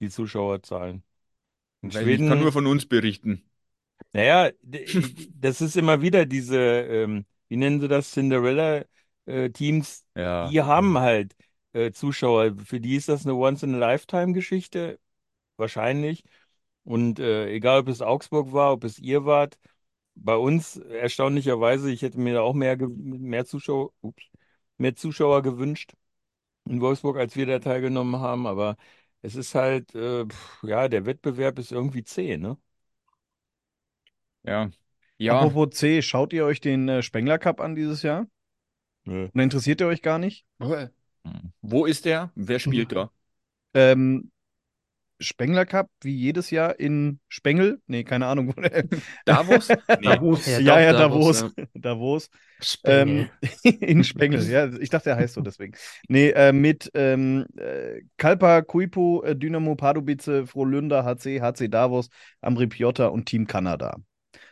Die 0.00 0.10
Zuschauerzahlen. 0.10 1.04
In 1.82 1.90
weil 1.92 2.08
ich 2.08 2.24
kann 2.26 2.38
Schweden. 2.38 2.40
nur 2.40 2.52
von 2.52 2.66
uns 2.66 2.86
berichten. 2.86 3.42
Naja, 4.12 4.50
das 4.62 5.60
ist 5.60 5.76
immer 5.76 6.00
wieder 6.02 6.26
diese, 6.26 6.56
ähm, 6.58 7.26
wie 7.48 7.56
nennen 7.56 7.80
sie 7.80 7.88
das, 7.88 8.12
Cinderella-Teams, 9.28 10.04
Ja. 10.14 10.52
die 10.52 10.62
haben 10.62 10.98
halt 10.98 11.36
äh, 11.72 11.92
Zuschauer. 11.92 12.56
Für 12.64 12.80
die 12.80 12.96
ist 12.96 13.08
das 13.08 13.24
eine 13.26 13.34
Once-in-a-Lifetime-Geschichte, 13.34 14.98
wahrscheinlich. 15.56 16.24
Und 16.84 17.18
äh, 17.20 17.50
egal, 17.52 17.80
ob 17.80 17.88
es 17.88 18.02
Augsburg 18.02 18.52
war, 18.52 18.72
ob 18.72 18.84
es 18.84 18.98
ihr 18.98 19.24
wart, 19.26 19.58
bei 20.16 20.36
uns 20.36 20.76
erstaunlicherweise, 20.78 21.90
ich 21.92 22.02
hätte 22.02 22.20
mir 22.20 22.34
da 22.34 22.42
auch 22.42 22.54
mehr, 22.54 22.76
ge- 22.76 22.88
mehr 22.88 23.46
Zuschauer, 23.46 23.92
ups, 24.02 24.24
mehr 24.78 24.96
Zuschauer 24.96 25.42
gewünscht 25.42 25.92
in 26.66 26.80
Wolfsburg, 26.80 27.16
als 27.18 27.36
wir 27.36 27.46
da 27.46 27.58
teilgenommen 27.60 28.20
haben. 28.20 28.46
Aber 28.46 28.76
es 29.22 29.34
ist 29.36 29.54
halt, 29.54 29.94
äh, 29.94 30.26
pf, 30.26 30.62
ja, 30.64 30.88
der 30.88 31.06
Wettbewerb 31.06 31.58
ist 31.58 31.72
irgendwie 31.72 32.04
zäh, 32.04 32.36
ne? 32.38 32.58
Ja. 34.42 34.70
Ja, 35.18 35.52
Apropos 35.52 35.70
C, 35.72 36.02
schaut 36.02 36.32
ihr 36.32 36.44
euch 36.44 36.60
den 36.60 36.88
äh, 36.88 37.02
Spengler 37.02 37.38
Cup 37.38 37.60
an 37.60 37.74
dieses 37.76 38.02
Jahr? 38.02 38.26
Nö. 39.08 39.28
Und 39.32 39.40
interessiert 39.40 39.80
ihr 39.80 39.86
euch 39.86 40.02
gar 40.02 40.18
nicht? 40.18 40.44
wo 41.62 41.86
ist 41.86 42.04
der? 42.04 42.30
Wer 42.34 42.58
spielt 42.58 42.92
da? 42.92 43.10
Ähm, 43.74 44.30
Spengler 45.20 45.66
Cup, 45.66 45.90
wie 46.02 46.14
jedes 46.14 46.50
Jahr 46.50 46.78
in 46.78 47.18
Spengel? 47.28 47.80
Nee, 47.86 48.04
keine 48.04 48.26
Ahnung. 48.26 48.48
wo 48.54 48.60
der- 48.60 48.84
Davos? 49.24 49.68
Nee. 49.88 50.04
Davos. 50.04 50.46
Ja, 50.46 50.58
ja, 50.60 50.80
ja, 50.80 50.92
Davos, 50.92 51.40
Davos. 51.40 51.54
Davos. 51.74 52.30
Spengel. 52.60 53.30
Ähm, 53.64 53.70
in 53.80 54.04
Spengel, 54.04 54.46
ja. 54.48 54.68
Ich 54.78 54.90
dachte, 54.90 55.10
er 55.10 55.16
heißt 55.16 55.34
so 55.34 55.40
deswegen. 55.40 55.72
Nee, 56.08 56.30
äh, 56.30 56.52
mit 56.52 56.90
ähm, 56.94 57.46
äh, 57.56 58.02
Kalpa, 58.18 58.60
Kuipu, 58.62 59.22
äh, 59.22 59.34
Dynamo 59.34 59.74
Pardubice, 59.74 60.46
Frohlünder, 60.46 61.04
HC, 61.04 61.40
HC 61.40 61.68
Davos, 61.68 62.10
Ambri 62.40 62.66
Piotta 62.66 63.06
und 63.08 63.24
Team 63.26 63.46
Kanada. 63.46 63.96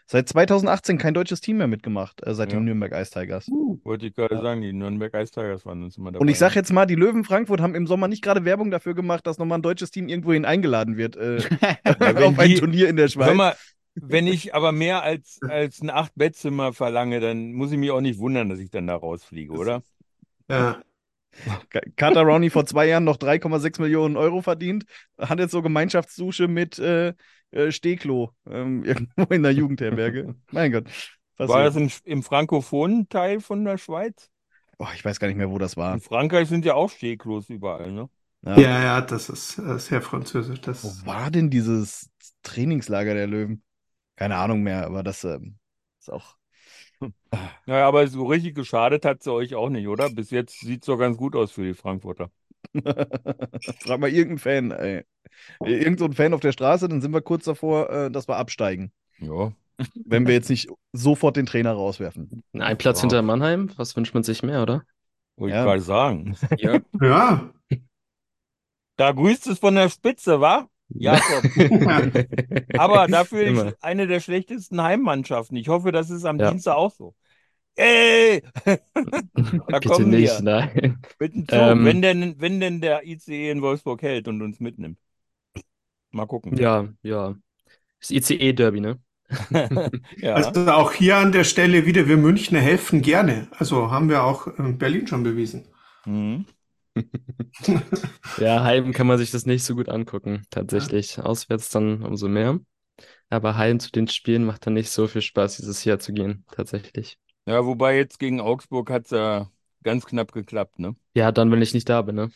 Seit 0.08 0.28
2018 0.28 0.98
kein 0.98 1.14
deutsches 1.14 1.40
Team 1.40 1.56
mehr 1.56 1.66
mitgemacht, 1.66 2.24
äh, 2.24 2.32
seit 2.32 2.52
Ja. 2.52 2.58
den 2.60 2.64
Nürnberg 2.66 2.92
Ice 2.92 3.10
Tigers. 3.10 3.48
Wollte 3.48 4.06
ich 4.06 4.14
gerade 4.14 4.38
sagen, 4.40 4.60
die 4.62 4.72
Nürnberg 4.72 5.12
Ice 5.14 5.32
Tigers 5.32 5.66
waren 5.66 5.82
uns 5.82 5.96
immer 5.98 6.12
dabei. 6.12 6.20
Und 6.22 6.28
ich 6.28 6.38
sag 6.38 6.54
jetzt 6.54 6.72
mal, 6.72 6.86
die 6.86 6.94
Löwen 6.94 7.24
Frankfurt 7.24 7.60
haben 7.60 7.74
im 7.74 7.88
Sommer 7.88 8.06
nicht 8.06 8.22
gerade 8.22 8.44
Werbung 8.44 8.70
dafür 8.70 8.94
gemacht, 8.94 9.26
dass 9.26 9.38
nochmal 9.38 9.58
ein 9.58 9.62
deutsches 9.62 9.90
Team 9.90 10.08
irgendwohin 10.08 10.44
eingeladen 10.44 10.96
wird 10.96 11.16
äh, 11.16 11.38
wenn 11.98 12.16
auf 12.22 12.38
ein 12.38 12.48
die- 12.48 12.54
Turnier 12.54 12.88
in 12.88 12.94
der 12.96 13.06
Hör 13.06 13.10
Schweiz. 13.10 13.34
mal, 13.34 13.56
wenn 13.96 14.26
ich 14.28 14.54
aber 14.54 14.70
mehr 14.72 15.02
als, 15.02 15.40
als 15.48 15.80
ein 15.82 15.90
Acht-Bettzimmer 15.90 16.72
verlange, 16.72 17.18
dann 17.18 17.52
muss 17.52 17.72
ich 17.72 17.78
mich 17.78 17.90
auch 17.90 18.00
nicht 18.00 18.18
wundern, 18.20 18.48
dass 18.48 18.58
ich 18.60 18.70
dann 18.70 18.86
da 18.86 18.94
rausfliege, 18.94 19.52
oder? 19.54 19.82
Ja. 20.48 20.82
Carter 21.96 22.22
Rowney 22.22 22.48
vor 22.48 22.64
zwei 22.64 22.86
Jahren 22.86 23.04
noch 23.04 23.18
3,6 23.18 23.80
Millionen 23.82 24.16
Euro 24.16 24.40
verdient, 24.40 24.84
hat 25.18 25.38
jetzt 25.38 25.50
so 25.50 25.60
Gemeinschaftsdusche 25.62 26.48
mit 26.48 26.78
äh, 26.78 27.12
äh, 27.50 27.70
Stehklo 27.70 28.32
ähm, 28.48 28.84
irgendwo 28.84 29.22
in 29.32 29.42
der 29.42 29.52
Jugendherberge. 29.52 30.34
mein 30.50 30.72
Gott. 30.72 30.86
War 31.38 31.46
passiert. 31.46 31.66
das 31.66 31.76
im, 31.76 32.12
im 32.12 32.22
frankophonen 32.22 33.08
Teil 33.08 33.40
von 33.40 33.64
der 33.64 33.78
Schweiz? 33.78 34.30
Oh, 34.78 34.86
ich 34.94 35.04
weiß 35.04 35.20
gar 35.20 35.28
nicht 35.28 35.36
mehr, 35.36 35.50
wo 35.50 35.58
das 35.58 35.76
war. 35.76 35.94
In 35.94 36.00
Frankreich 36.00 36.48
sind 36.48 36.64
ja 36.64 36.74
auch 36.74 36.90
Stehklos 36.90 37.48
überall, 37.48 37.92
ne? 37.92 38.08
Ja. 38.42 38.58
ja, 38.58 38.82
ja, 38.82 39.00
das 39.00 39.28
ist 39.28 39.58
äh, 39.58 39.78
sehr 39.78 40.02
französisch. 40.02 40.60
Das, 40.60 40.84
Wo 40.84 41.06
war 41.06 41.30
denn 41.30 41.50
dieses 41.50 42.10
Trainingslager 42.42 43.14
der 43.14 43.26
Löwen? 43.26 43.62
Keine 44.14 44.36
Ahnung 44.36 44.62
mehr, 44.62 44.86
aber 44.86 45.02
das 45.02 45.24
ähm, 45.24 45.58
ist 45.98 46.10
auch. 46.10 46.36
Naja, 47.66 47.88
aber 47.88 48.06
so 48.06 48.24
richtig 48.26 48.54
geschadet 48.54 49.04
hat 49.04 49.22
sie 49.22 49.32
euch 49.32 49.54
auch 49.54 49.68
nicht, 49.68 49.88
oder? 49.88 50.08
Bis 50.08 50.30
jetzt 50.30 50.60
sieht 50.60 50.82
es 50.82 50.86
doch 50.86 50.96
ganz 50.96 51.16
gut 51.16 51.34
aus 51.34 51.52
für 51.52 51.64
die 51.64 51.74
Frankfurter. 51.74 52.30
Frag 53.80 54.00
mal 54.00 54.08
irgendeinen 54.08 54.38
Fan, 54.38 54.70
ey. 54.70 55.04
Irgend 55.64 55.98
so 55.98 56.04
ein 56.06 56.12
Fan 56.12 56.34
auf 56.34 56.40
der 56.40 56.52
Straße, 56.52 56.88
dann 56.88 57.00
sind 57.00 57.12
wir 57.12 57.20
kurz 57.22 57.44
davor, 57.44 57.90
äh, 57.90 58.10
dass 58.10 58.28
wir 58.28 58.36
absteigen. 58.36 58.92
Ja. 59.18 59.52
Wenn 60.06 60.26
wir 60.26 60.34
jetzt 60.34 60.48
nicht 60.50 60.68
sofort 60.92 61.36
den 61.36 61.46
Trainer 61.46 61.72
rauswerfen. 61.72 62.42
Ein 62.54 62.78
Platz 62.78 62.98
Ja. 62.98 63.02
hinter 63.02 63.22
Mannheim, 63.22 63.70
was 63.76 63.94
wünscht 63.96 64.14
man 64.14 64.22
sich 64.22 64.42
mehr, 64.42 64.62
oder? 64.62 64.82
Wollte 65.36 65.54
Ja. 65.56 65.62
ich 65.62 65.66
gerade 65.66 65.82
sagen. 65.82 66.36
Ja, 66.58 66.78
ja. 67.02 67.50
Da 68.96 69.12
grüßt 69.12 69.46
es 69.48 69.58
von 69.58 69.74
der 69.74 69.90
Spitze, 69.90 70.40
wa? 70.40 70.66
Jakob. 70.88 71.44
Aber 72.78 73.06
dafür 73.08 73.42
Immer. 73.42 73.66
ist 73.68 73.82
eine 73.82 74.06
der 74.06 74.20
schlechtesten 74.20 74.80
Heimmannschaften. 74.82 75.56
Ich 75.56 75.68
hoffe, 75.68 75.92
das 75.92 76.10
ist 76.10 76.24
am 76.24 76.38
Ja. 76.38 76.50
Dienstag 76.50 76.76
auch 76.76 76.92
so. 76.92 77.14
Ey! 77.74 78.42
da 78.64 78.78
Bitte 79.80 79.88
kommen 79.88 80.10
nicht, 80.10 80.32
wir. 80.38 80.42
nein. 80.42 80.98
Mit 81.18 81.34
dem 81.34 81.46
Zug, 81.48 81.58
Ähm, 81.58 81.84
wenn 81.84 82.00
denn, 82.02 82.40
wenn 82.40 82.60
denn 82.60 82.80
der 82.80 83.04
ICE 83.06 83.50
in 83.50 83.60
Wolfsburg 83.62 84.00
hält 84.00 84.28
und 84.28 84.40
uns 84.40 84.60
mitnimmt. 84.60 84.98
Mal 86.16 86.26
gucken. 86.26 86.56
Ja, 86.56 86.88
ja. 87.02 87.34
Das 88.00 88.10
ICE-Derby, 88.10 88.80
ne? 88.80 88.98
Ja. 90.16 90.34
Also 90.34 90.66
auch 90.70 90.92
hier 90.92 91.16
an 91.16 91.32
der 91.32 91.44
Stelle 91.44 91.84
wieder, 91.84 92.08
wir 92.08 92.16
Münchner 92.16 92.60
helfen 92.60 93.02
gerne. 93.02 93.48
Also 93.58 93.90
haben 93.90 94.08
wir 94.08 94.24
auch 94.24 94.46
in 94.46 94.78
Berlin 94.78 95.06
schon 95.06 95.22
bewiesen. 95.22 95.66
Mhm. 96.06 96.46
Ja, 98.38 98.64
Heim 98.64 98.92
kann 98.92 99.06
man 99.06 99.18
sich 99.18 99.30
das 99.30 99.44
nicht 99.44 99.64
so 99.64 99.74
gut 99.74 99.90
angucken, 99.90 100.42
tatsächlich. 100.50 101.18
Auswärts 101.18 101.68
dann 101.68 102.02
umso 102.02 102.28
mehr. 102.28 102.58
Aber 103.28 103.56
Heim 103.56 103.80
zu 103.80 103.90
den 103.90 104.08
Spielen 104.08 104.44
macht 104.44 104.66
dann 104.66 104.74
nicht 104.74 104.90
so 104.90 105.06
viel 105.06 105.20
Spaß, 105.20 105.58
dieses 105.58 105.84
Jahr 105.84 105.98
zu 105.98 106.14
gehen, 106.14 106.44
tatsächlich. 106.50 107.18
Ja, 107.46 107.64
wobei 107.66 107.96
jetzt 107.96 108.18
gegen 108.18 108.40
Augsburg 108.40 108.90
hat 108.90 109.04
es 109.04 109.10
ja 109.10 109.50
ganz 109.82 110.06
knapp 110.06 110.32
geklappt, 110.32 110.78
ne? 110.78 110.96
Ja, 111.14 111.32
dann, 111.32 111.50
wenn 111.50 111.62
ich 111.62 111.74
nicht 111.74 111.88
da 111.88 112.02
bin, 112.02 112.16
ne? 112.16 112.30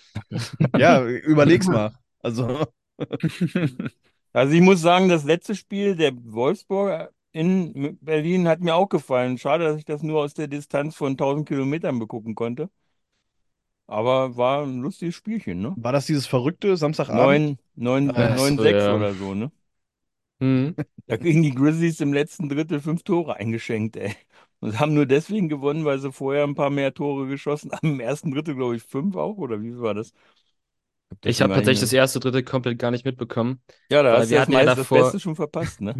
Ja, 0.77 1.03
überleg's 1.05 1.67
mal. 1.67 1.95
Also, 2.23 2.67
Also 4.33 4.55
ich 4.55 4.61
muss 4.61 4.81
sagen, 4.81 5.09
das 5.09 5.25
letzte 5.25 5.57
Spiel 5.57 5.97
der 5.97 6.13
Wolfsburger 6.15 7.11
in 7.33 7.99
Berlin 8.01 8.47
hat 8.47 8.61
mir 8.61 8.77
auch 8.77 8.89
gefallen. 8.89 9.39
Schade, 9.39 9.65
dass 9.65 9.77
ich 9.77 9.85
das 9.85 10.05
nur 10.05 10.21
aus 10.21 10.35
der 10.35 10.47
Distanz 10.47 10.95
von 10.95 11.17
1000 11.17 11.49
Kilometern 11.49 11.99
begucken 11.99 12.37
konnte. 12.37 12.71
Aber 13.89 14.37
war 14.37 14.63
ein 14.63 14.83
lustiges 14.83 15.17
Spielchen, 15.17 15.63
ne? 15.63 15.75
War 15.77 15.91
das 15.93 16.07
dieses 16.07 16.27
verrückte 16.29 16.77
Samstagabend? 16.77 17.59
9, 17.75 18.07
9, 18.07 18.13
Ach 18.15 18.37
9, 18.37 18.57
so, 18.57 18.63
6 18.63 18.85
ja. 18.85 18.95
oder 18.95 19.15
so, 19.15 19.35
ne? 19.35 19.51
Mhm. 20.39 20.75
Da 21.07 21.17
kriegen 21.17 21.43
die 21.43 21.55
Grizzlies 21.55 22.01
im 22.01 22.13
letzten 22.13 22.49
Drittel 22.49 22.81
fünf 22.81 23.03
Tore 23.03 23.37
eingeschenkt, 23.37 23.97
ey. 23.97 24.15
Und 24.61 24.79
haben 24.79 24.95
nur 24.95 25.07
deswegen 25.07 25.49
gewonnen, 25.49 25.85
weil 25.85 25.99
sie 25.99 26.13
vorher 26.13 26.45
ein 26.45 26.55
paar 26.55 26.71
mehr 26.71 26.95
Tore 26.95 27.27
geschossen 27.27 27.73
haben. 27.73 27.95
Im 27.95 28.01
ersten 28.01 28.31
Drittel, 28.31 28.55
glaube 28.55 28.77
ich, 28.77 28.83
fünf 28.83 29.17
auch, 29.17 29.39
oder 29.39 29.61
wie 29.61 29.79
war 29.81 29.95
das? 29.95 30.13
Ich 31.25 31.43
habe 31.43 31.55
tatsächlich 31.55 31.81
das 31.81 31.93
erste, 31.93 32.21
dritte 32.21 32.43
komplett 32.43 32.79
gar 32.79 32.91
nicht 32.91 33.05
mitbekommen. 33.05 33.61
Ja, 33.91 34.03
da 34.03 34.19
hast 34.19 34.27
du 34.27 34.31
wir 34.31 34.39
das, 34.39 34.43
hatten 34.43 34.53
ja 34.53 34.59
meiste, 34.59 34.77
das 34.77 34.89
davor- 34.89 35.03
Beste 35.03 35.21
schon 35.21 35.37
verpasst, 35.37 35.81
ne? 35.81 35.95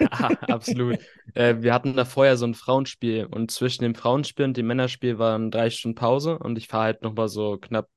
Ja, 0.00 0.08
absolut. 0.48 0.98
Äh, 1.34 1.56
wir 1.60 1.74
hatten 1.74 1.94
da 1.94 2.04
vorher 2.04 2.36
so 2.36 2.46
ein 2.46 2.54
Frauenspiel 2.54 3.26
und 3.26 3.50
zwischen 3.50 3.82
dem 3.82 3.94
Frauenspiel 3.94 4.44
und 4.44 4.56
dem 4.56 4.66
Männerspiel 4.66 5.18
waren 5.18 5.50
drei 5.50 5.70
Stunden 5.70 5.96
Pause 5.96 6.38
und 6.38 6.56
ich 6.58 6.68
fahre 6.68 6.84
halt 6.84 7.02
nochmal 7.02 7.28
so 7.28 7.58
knapp 7.58 7.88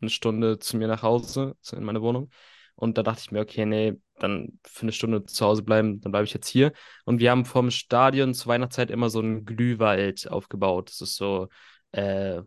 eine 0.00 0.10
Stunde 0.10 0.58
zu 0.58 0.76
mir 0.76 0.88
nach 0.88 1.02
Hause, 1.02 1.56
in 1.72 1.84
meine 1.84 2.02
Wohnung. 2.02 2.30
Und 2.74 2.98
da 2.98 3.02
dachte 3.02 3.20
ich 3.24 3.30
mir, 3.30 3.40
okay, 3.40 3.66
nee, 3.66 3.94
dann 4.18 4.58
für 4.64 4.82
eine 4.82 4.92
Stunde 4.92 5.24
zu 5.24 5.44
Hause 5.46 5.62
bleiben, 5.62 6.00
dann 6.00 6.10
bleibe 6.12 6.24
ich 6.24 6.34
jetzt 6.34 6.48
hier. 6.48 6.72
Und 7.04 7.20
wir 7.20 7.30
haben 7.30 7.44
vom 7.44 7.70
Stadion 7.70 8.34
zur 8.34 8.48
Weihnachtszeit 8.48 8.90
immer 8.90 9.10
so 9.10 9.20
einen 9.20 9.44
Glühwald 9.44 10.28
aufgebaut. 10.30 10.88
Das 10.90 11.00
ist 11.00 11.16
so 11.16 11.48
äh, 11.92 12.40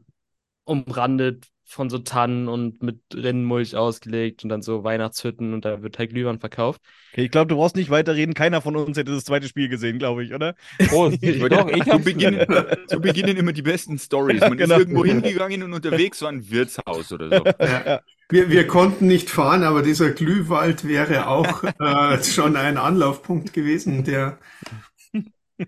umrandet 0.65 1.48
von 1.65 1.89
so 1.89 1.99
Tannen 1.99 2.47
und 2.47 2.82
mit 2.84 3.01
Rinnenmulch 3.13 3.75
ausgelegt 3.75 4.43
und 4.43 4.49
dann 4.49 4.62
so 4.62 4.84
Weihnachtshütten 4.84 5.54
und 5.54 5.65
da 5.65 5.82
wird 5.84 5.99
halt 5.99 6.12
Glühwein 6.12 6.39
verkauft. 6.39 6.82
Okay, 7.13 7.23
ich 7.25 7.32
glaube, 7.32 7.47
du 7.47 7.56
brauchst 7.56 7.75
nicht 7.78 7.89
weiterreden. 7.89 8.34
Keiner 8.34 8.62
von 8.62 8.75
uns 8.75 8.97
hätte 8.97 9.13
das 9.13 9.23
zweite 9.23 9.47
Spiel 9.47 9.69
gesehen, 9.69 9.99
glaube 9.99 10.23
ich, 10.23 10.34
oder? 10.34 10.56
Prost. 10.86 11.19
Ich 11.21 11.47
Doch, 11.47 11.69
ich 11.69 11.89
so, 11.89 11.91
hab's 11.91 12.04
beginnen, 12.04 12.45
so 12.86 12.99
beginnen 12.99 13.38
immer 13.38 13.54
die 13.54 13.62
besten 13.62 13.97
Stories. 13.97 14.47
Man 14.47 14.58
Genau. 14.58 14.75
ist 14.75 14.78
irgendwo 14.78 15.06
hingegangen 15.06 15.63
und 15.63 15.73
unterwegs 15.73 16.21
war 16.21 16.30
ein 16.30 16.49
Wirtshaus 16.49 17.12
oder 17.12 17.32
so. 17.32 17.49
Ja. 17.62 18.01
Wir, 18.30 18.49
wir 18.49 18.65
konnten 18.67 19.06
nicht 19.08 19.30
fahren, 19.30 19.63
aber 19.63 19.84
dieser 19.84 20.12
Glühwald 20.12 20.88
wäre 20.88 21.28
auch 21.28 21.63
äh, 21.80 22.23
schon 22.23 22.56
ein 22.56 22.78
Anlaufpunkt 22.78 23.54
gewesen, 23.54 24.04
der 24.04 24.39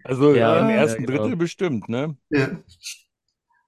Also 0.03 0.33
Ja, 0.33 0.57
im 0.59 0.69
ja, 0.69 0.69
ersten 0.69 1.05
genau. 1.05 1.05
Drittel 1.05 1.35
bestimmt, 1.35 1.89
ne? 1.89 2.17
ja, 2.29 2.49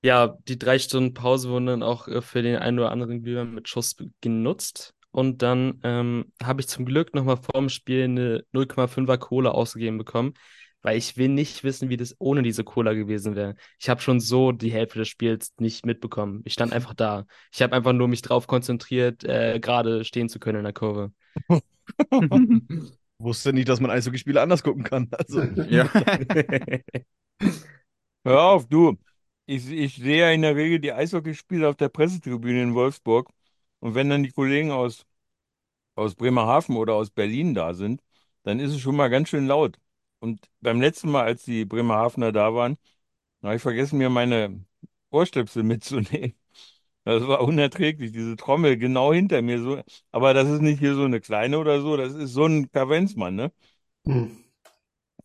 Ja, 0.02 0.38
die 0.48 0.58
drei 0.58 0.80
Stunden 0.80 1.14
Pause 1.14 1.50
wurden 1.50 1.66
dann 1.66 1.84
auch 1.84 2.08
äh, 2.08 2.22
für 2.22 2.42
den 2.42 2.56
einen 2.56 2.80
oder 2.80 2.92
anderen 2.92 3.22
Glühwein 3.22 3.54
mit 3.54 3.68
Schuss 3.68 3.96
genutzt. 4.22 4.94
Und 5.12 5.42
dann 5.42 5.80
ähm, 5.84 6.32
habe 6.42 6.62
ich 6.62 6.68
zum 6.68 6.86
Glück 6.86 7.14
nochmal 7.14 7.38
vorm 7.38 7.68
Spiel 7.70 8.04
eine 8.04 8.44
0,5er 8.54 9.18
Cola 9.18 9.52
ausgegeben 9.52 9.98
bekommen, 9.98 10.36
weil 10.84 10.98
ich 10.98 11.18
will 11.18 11.30
nicht 11.30 11.64
wissen, 11.64 11.90
wie 11.90 11.98
das 11.98 12.16
ohne 12.20 12.44
diese 12.44 12.64
Cola 12.64 12.94
gewesen 12.94 13.36
wäre. 13.36 13.56
Ich 13.80 13.90
habe 13.90 14.02
schon 14.02 14.20
so 14.20 14.52
die 14.52 14.72
Hälfte 14.72 15.00
des 15.00 15.08
Spiels 15.08 15.52
nicht 15.60 15.86
mitbekommen. 15.86 16.42
Ich 16.46 16.54
stand 16.54 16.72
einfach 16.74 16.94
da. 16.94 17.26
Ich 17.52 17.62
habe 17.62 17.76
einfach 17.76 17.92
nur 17.92 18.08
mich 18.08 18.22
drauf 18.22 18.46
konzentriert, 18.48 19.24
äh, 19.24 19.60
gerade 19.60 20.06
stehen 20.06 20.30
zu 20.30 20.40
können 20.40 20.60
in 20.60 20.64
der 20.64 20.74
Kurve. 20.74 21.12
Wusste 23.18 23.52
nicht, 23.52 23.68
dass 23.68 23.82
man 23.82 23.92
Eishockeyspiele 23.92 24.42
anders 24.42 24.64
gucken 24.64 24.84
kann. 24.84 25.10
Also, 25.12 25.42
Ja. 25.42 25.90
Hör 28.24 28.42
auf, 28.44 28.68
du. 28.68 28.98
Ich, 29.50 29.68
ich 29.72 29.96
sehe 29.96 30.20
ja 30.20 30.32
in 30.32 30.44
der 30.44 30.56
Regel 30.56 30.80
die 30.80 30.94
Eishockeyspiele 30.94 31.68
auf 31.68 31.76
der 31.76 31.90
Pressetribüne 31.90 32.62
in 32.62 32.76
Wolfsburg. 32.76 33.30
Und 33.80 33.96
wenn 33.96 34.10
dann 34.10 34.22
die 34.24 34.32
Kollegen 34.32 34.72
aus, 34.72 35.08
aus 35.96 36.16
Bremerhaven 36.16 36.78
oder 36.78 36.96
aus 36.96 37.12
Berlin 37.12 37.56
da 37.56 37.74
sind, 37.74 38.02
dann 38.44 38.60
ist 38.60 38.74
es 38.74 38.82
schon 38.82 38.96
mal 38.96 39.10
ganz 39.10 39.30
schön 39.30 39.48
laut. 39.48 39.80
Und 40.20 40.50
beim 40.62 40.82
letzten 40.82 41.12
Mal, 41.12 41.26
als 41.26 41.46
die 41.46 41.66
Bremerhavener 41.66 42.32
da 42.32 42.54
waren, 42.56 42.78
habe 43.44 43.56
ich 43.58 43.62
vergessen, 43.62 44.00
mir 44.00 44.10
meine 44.10 44.66
Ohrstöpsel 45.12 45.64
mitzunehmen. 45.64 46.36
Das 47.06 47.28
war 47.28 47.42
unerträglich, 47.42 48.12
diese 48.14 48.36
Trommel 48.36 48.78
genau 48.78 49.14
hinter 49.14 49.42
mir. 49.42 49.62
So. 49.62 49.82
Aber 50.12 50.34
das 50.36 50.50
ist 50.50 50.62
nicht 50.62 50.80
hier 50.80 50.96
so 50.96 51.06
eine 51.06 51.22
kleine 51.22 51.60
oder 51.60 51.82
so, 51.82 51.98
das 51.98 52.14
ist 52.16 52.34
so 52.34 52.46
ein 52.46 52.72
Kavenzmann, 52.72 53.36
ne? 53.36 53.52
hm. 54.06 54.44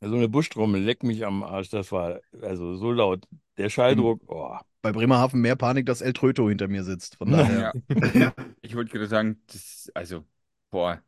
So 0.00 0.14
eine 0.16 0.28
Buschtrommel, 0.28 0.82
leck 0.82 1.02
mich 1.02 1.26
am 1.26 1.42
Arsch, 1.42 1.70
das 1.70 1.92
war 1.92 2.20
also 2.42 2.76
so 2.76 2.92
laut. 2.92 3.26
Der 3.56 3.70
Schalldruck, 3.70 4.20
oh. 4.26 4.56
bei 4.82 4.92
Bremerhaven 4.92 5.40
mehr 5.40 5.56
Panik, 5.56 5.86
dass 5.86 6.00
El 6.00 6.12
Tröto 6.12 6.48
hinter 6.48 6.68
mir 6.68 6.84
sitzt. 6.84 7.16
Von 7.16 7.30
daher. 7.30 7.72
Ja. 7.88 8.06
ja. 8.14 8.34
Ich 8.62 8.74
wollte 8.74 8.90
gerade 8.90 9.06
sagen, 9.06 9.40
das, 9.46 9.90
also, 9.94 10.24
boah. 10.70 11.00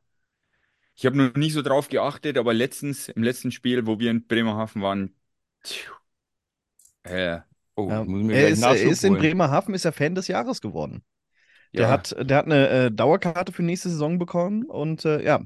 Ich 0.94 1.04
habe 1.04 1.16
noch 1.16 1.35
nie 1.35 1.50
so 1.50 1.62
drauf 1.62 1.88
geachtet, 1.88 2.38
aber 2.38 2.54
letztens, 2.54 3.09
im 3.09 3.22
letzten 3.22 3.50
Spiel, 3.50 3.87
wo 3.87 3.98
wir 3.98 4.11
in 4.11 4.26
Bremerhaven 4.26 4.82
waren, 4.82 5.14
tschiu, 5.62 5.92
äh, 7.02 7.40
Oh, 7.76 7.90
Ja. 7.90 8.02
ich 8.02 8.09
muss 8.09 8.22
mir 8.22 8.35
Er 8.35 8.48
ist, 8.48 8.62
er 8.62 8.74
ist 8.74 9.04
in. 9.04 9.14
Bremerhaven 9.14 9.74
ist 9.74 9.85
er 9.85 9.92
Fan 9.92 10.14
des 10.14 10.28
Jahres 10.28 10.61
geworden. 10.61 11.04
Der 11.74 11.82
ja, 11.82 11.90
hat, 11.90 12.16
der 12.18 12.38
hat 12.38 12.46
eine 12.46 12.68
äh, 12.68 12.90
Dauerkarte 12.90 13.52
für 13.52 13.62
nächste 13.62 13.90
Saison 13.90 14.18
bekommen 14.18 14.64
und 14.64 15.04
äh, 15.04 15.22
ja. 15.22 15.42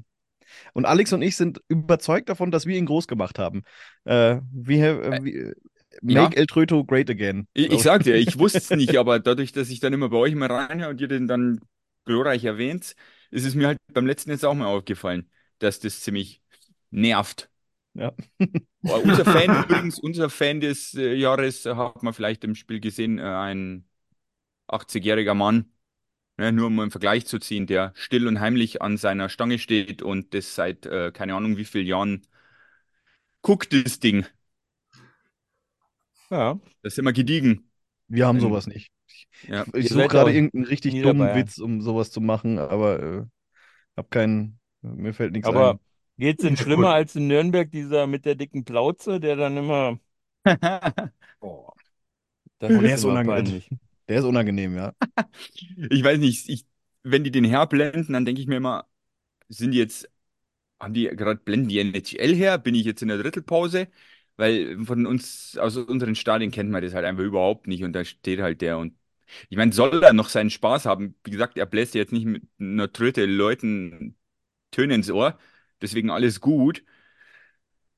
Und 0.73 0.85
Alex 0.85 1.11
und 1.13 1.21
ich 1.21 1.35
sind 1.35 1.61
überzeugt 1.67 2.29
davon, 2.29 2.51
dass 2.51 2.65
wir 2.65 2.77
ihn 2.77 2.85
groß 2.85 3.07
gemacht 3.07 3.37
haben. 3.39 3.63
Äh, 4.05 4.39
wie, 4.51 4.79
äh, 4.79 5.23
wie, 5.23 5.53
äh, 5.91 5.97
ja. 6.13 6.23
Make 6.23 6.37
El 6.37 6.45
Tröto 6.47 6.83
great 6.83 7.09
again. 7.09 7.47
ich, 7.53 7.71
ich 7.71 7.81
sag 7.81 8.03
dir, 8.03 8.15
ich 8.15 8.37
wusste 8.39 8.59
es 8.59 8.69
nicht, 8.71 8.97
aber 8.97 9.19
dadurch, 9.19 9.51
dass 9.51 9.69
ich 9.69 9.79
dann 9.79 9.93
immer 9.93 10.09
bei 10.09 10.17
euch 10.17 10.35
mal 10.35 10.51
reinhöre 10.51 10.91
und 10.91 11.01
ihr 11.01 11.07
den 11.07 11.27
dann 11.27 11.59
glorreich 12.05 12.43
erwähnt, 12.43 12.95
ist 13.29 13.45
es 13.45 13.55
mir 13.55 13.67
halt 13.67 13.77
beim 13.93 14.05
letzten 14.05 14.31
jetzt 14.31 14.45
auch 14.45 14.53
mal 14.53 14.67
aufgefallen, 14.67 15.29
dass 15.59 15.79
das 15.79 16.01
ziemlich 16.01 16.41
nervt. 16.89 17.49
Ja. 17.93 18.13
Oh, 18.83 18.99
unser 19.03 19.25
Fan 19.25 19.63
übrigens, 19.63 19.99
unser 19.99 20.31
Fan 20.31 20.59
des 20.59 20.95
äh, 20.95 21.13
Jahres 21.13 21.65
hat 21.67 22.01
man 22.01 22.15
vielleicht 22.15 22.43
im 22.43 22.55
Spiel 22.55 22.79
gesehen, 22.79 23.19
äh, 23.19 23.21
ein 23.21 23.85
80-jähriger 24.67 25.35
Mann, 25.35 25.71
ne, 26.37 26.51
nur 26.51 26.67
um 26.67 26.79
einen 26.79 26.91
Vergleich 26.91 27.27
zu 27.27 27.39
ziehen, 27.39 27.67
der 27.67 27.93
still 27.95 28.27
und 28.27 28.39
heimlich 28.39 28.81
an 28.81 28.97
seiner 28.97 29.29
Stange 29.29 29.59
steht 29.59 30.01
und 30.01 30.33
das 30.33 30.55
seit 30.55 30.87
äh, 30.87 31.11
keine 31.11 31.35
Ahnung 31.35 31.57
wie 31.57 31.65
vielen 31.65 31.87
Jahren 31.87 32.23
guckt, 33.41 33.73
das 33.73 33.99
Ding. 33.99 34.25
Ja, 36.31 36.59
Das 36.83 36.93
ist 36.93 36.99
immer 36.99 37.13
gediegen. 37.13 37.71
Wir 38.07 38.27
haben 38.27 38.39
Ähm, 38.39 38.39
sowas 38.39 38.67
nicht. 38.67 38.91
Ja. 39.47 39.65
Ich 39.73 39.89
Ihr 39.89 39.89
suche 39.89 40.07
gerade 40.07 40.33
irgendeinen 40.33 40.65
richtig 40.65 41.01
dummen 41.01 41.33
Niederbayern. 41.33 41.33
Witz, 41.33 41.57
um 41.59 41.81
sowas 41.81 42.11
zu 42.11 42.21
machen, 42.21 42.59
aber 42.59 43.01
äh, 43.03 43.25
hab 43.97 44.11
keinen, 44.11 44.59
mir 44.81 45.13
fällt 45.13 45.33
nichts 45.33 45.49
aber 45.49 45.51
ein. 45.51 45.79
geht's 46.17 46.43
denn 46.43 46.57
schlimmer 46.57 46.89
als 46.93 47.15
in 47.15 47.27
Nürnberg, 47.27 47.71
dieser 47.71 48.07
mit 48.07 48.25
der 48.25 48.35
dicken 48.35 48.65
Plauze, 48.65 49.19
der 49.19 49.35
dann 49.35 49.57
immer. 49.57 49.99
Das 52.59 52.77
Der 52.77 52.95
ist 52.95 53.05
unangenehm. 53.05 53.63
Der 54.07 54.19
ist 54.19 54.25
unangenehm, 54.25 54.75
ja. 54.75 54.93
Ich 55.89 56.03
weiß 56.03 56.19
nicht, 56.19 56.49
ich, 56.49 56.65
wenn 57.03 57.23
die 57.23 57.31
den 57.31 57.45
herblenden, 57.45 58.13
dann 58.13 58.25
denke 58.25 58.41
ich 58.41 58.47
mir 58.47 58.57
immer, 58.57 58.87
sind 59.49 59.71
die 59.71 59.79
jetzt, 59.79 60.09
haben 60.79 60.93
die 60.95 61.05
gerade 61.09 61.41
blenden 61.41 61.69
die 61.69 61.79
NHL 61.79 62.35
her? 62.35 62.57
Bin 62.59 62.75
ich 62.75 62.85
jetzt 62.85 63.01
in 63.01 63.09
der 63.09 63.19
Drittelpause? 63.19 63.89
Weil 64.41 64.83
von 64.85 65.05
uns, 65.05 65.57
aus 65.59 65.77
unseren 65.77 66.15
Stadien 66.15 66.51
kennt 66.51 66.69
man 66.71 66.81
das 66.83 66.93
halt 66.93 67.05
einfach 67.05 67.23
überhaupt 67.23 67.67
nicht 67.67 67.83
und 67.83 67.93
da 67.93 68.05
steht 68.05 68.41
halt 68.41 68.61
der 68.61 68.77
und 68.79 68.95
ich 69.49 69.57
meine, 69.57 69.71
soll 69.73 70.03
er 70.03 70.13
noch 70.13 70.29
seinen 70.29 70.49
Spaß 70.49 70.85
haben? 70.85 71.15
Wie 71.23 71.31
gesagt, 71.31 71.57
er 71.57 71.65
bläst 71.65 71.95
jetzt 71.95 72.11
nicht 72.13 72.25
mit 72.25 72.43
einer 72.59 72.91
Tröte 72.91 73.25
Leuten 73.25 74.17
Töne 74.71 74.95
ins 74.95 75.11
Ohr, 75.11 75.37
deswegen 75.81 76.09
alles 76.11 76.41
gut. 76.41 76.83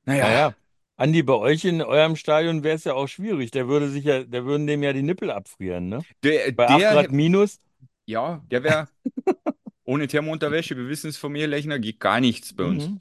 Naja, 0.06 0.24
Naja, 0.28 0.54
Andi, 0.96 1.22
bei 1.22 1.34
euch 1.34 1.64
in 1.64 1.82
eurem 1.82 2.16
Stadion 2.16 2.62
wäre 2.62 2.76
es 2.76 2.84
ja 2.84 2.94
auch 2.94 3.08
schwierig. 3.08 3.50
Der 3.50 3.68
würde 3.68 3.90
sich 3.90 4.04
ja, 4.04 4.24
der 4.24 4.44
würden 4.44 4.66
dem 4.66 4.82
ja 4.82 4.92
die 4.92 5.02
Nippel 5.02 5.30
abfrieren, 5.30 5.88
ne? 5.88 6.04
der, 6.22 6.52
Bei 6.56 6.70
8 6.70 6.88
der, 6.90 6.90
Grad 6.90 7.10
minus. 7.12 7.60
ja, 8.06 8.44
der 8.50 8.62
wäre 8.62 8.88
ohne 9.84 10.08
Thermounterwäsche, 10.08 10.76
wir 10.76 10.88
wissen 10.88 11.10
es 11.10 11.16
von 11.18 11.32
mir, 11.32 11.46
Lechner, 11.48 11.78
geht 11.78 12.00
gar 12.00 12.20
nichts 12.20 12.54
bei 12.54 12.64
uns. 12.64 12.90
Mhm. 12.90 13.00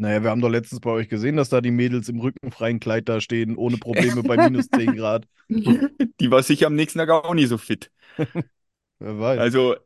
Naja, 0.00 0.22
wir 0.22 0.30
haben 0.30 0.40
doch 0.40 0.48
letztens 0.48 0.80
bei 0.80 0.90
euch 0.90 1.08
gesehen, 1.08 1.36
dass 1.36 1.48
da 1.48 1.60
die 1.60 1.72
Mädels 1.72 2.08
im 2.08 2.20
rückenfreien 2.20 2.78
Kleid 2.78 3.08
da 3.08 3.20
stehen, 3.20 3.56
ohne 3.56 3.78
Probleme 3.78 4.22
bei 4.22 4.36
minus 4.36 4.68
10 4.70 4.94
Grad. 4.94 5.26
Die 5.48 6.30
war 6.30 6.42
sicher 6.44 6.68
am 6.68 6.76
nächsten 6.76 7.00
Tag 7.00 7.10
auch 7.10 7.34
nicht 7.34 7.48
so 7.48 7.58
fit. 7.58 7.90
Wer 9.00 9.18
weiß. 9.18 9.38
Also, 9.40 9.76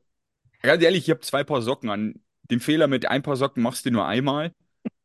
ganz 0.62 0.82
ehrlich, 0.82 1.04
ich 1.04 1.10
habe 1.10 1.20
zwei 1.20 1.44
Paar 1.44 1.62
Socken 1.62 1.90
an. 1.90 2.14
Den 2.50 2.60
Fehler 2.60 2.88
mit 2.88 3.06
ein 3.06 3.22
paar 3.22 3.36
Socken 3.36 3.62
machst 3.62 3.86
du 3.86 3.90
nur 3.90 4.06
einmal. 4.06 4.54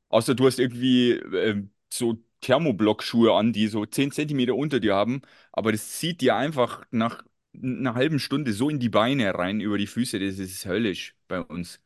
Außer 0.09 0.35
du 0.35 0.47
hast 0.47 0.59
irgendwie 0.59 1.11
ähm, 1.13 1.71
so 1.93 2.17
Thermoblockschuhe 2.41 3.33
an, 3.33 3.53
die 3.53 3.67
so 3.67 3.85
10 3.85 4.11
Zentimeter 4.11 4.55
unter 4.55 4.79
dir 4.79 4.95
haben. 4.95 5.21
Aber 5.53 5.71
das 5.71 5.93
zieht 5.93 6.21
dir 6.21 6.35
einfach 6.35 6.85
nach 6.91 7.23
einer 7.61 7.95
halben 7.95 8.19
Stunde 8.19 8.53
so 8.53 8.69
in 8.69 8.79
die 8.79 8.89
Beine 8.89 9.33
rein 9.35 9.61
über 9.61 9.77
die 9.77 9.87
Füße. 9.87 10.19
Das 10.19 10.39
ist 10.39 10.65
höllisch 10.65 11.15
bei 11.27 11.41
uns. 11.41 11.79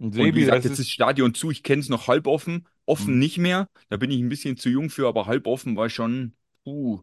Und 0.00 0.34
wie 0.34 0.40
gesagt, 0.40 0.64
jetzt 0.64 0.78
ist 0.78 0.78
das 0.78 0.88
Stadion 0.90 1.34
zu. 1.34 1.50
Ich 1.50 1.62
kenne 1.62 1.80
es 1.80 1.88
noch 1.88 2.08
halb 2.08 2.26
offen. 2.26 2.66
Offen 2.86 3.14
Mhm. 3.14 3.20
nicht 3.20 3.38
mehr. 3.38 3.68
Da 3.88 3.96
bin 3.96 4.10
ich 4.10 4.20
ein 4.20 4.28
bisschen 4.28 4.56
zu 4.56 4.68
jung 4.68 4.90
für, 4.90 5.06
aber 5.08 5.26
halb 5.26 5.46
offen 5.46 5.76
war 5.76 5.88
schon, 5.90 6.34
uh, 6.66 7.00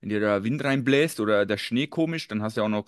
wenn 0.00 0.08
dir 0.10 0.20
der 0.20 0.44
Wind 0.44 0.62
reinbläst 0.64 1.20
oder 1.20 1.46
der 1.46 1.56
Schnee 1.58 1.86
komisch, 1.86 2.28
dann 2.28 2.42
hast 2.42 2.56
du 2.56 2.62
auch 2.62 2.68
noch 2.68 2.86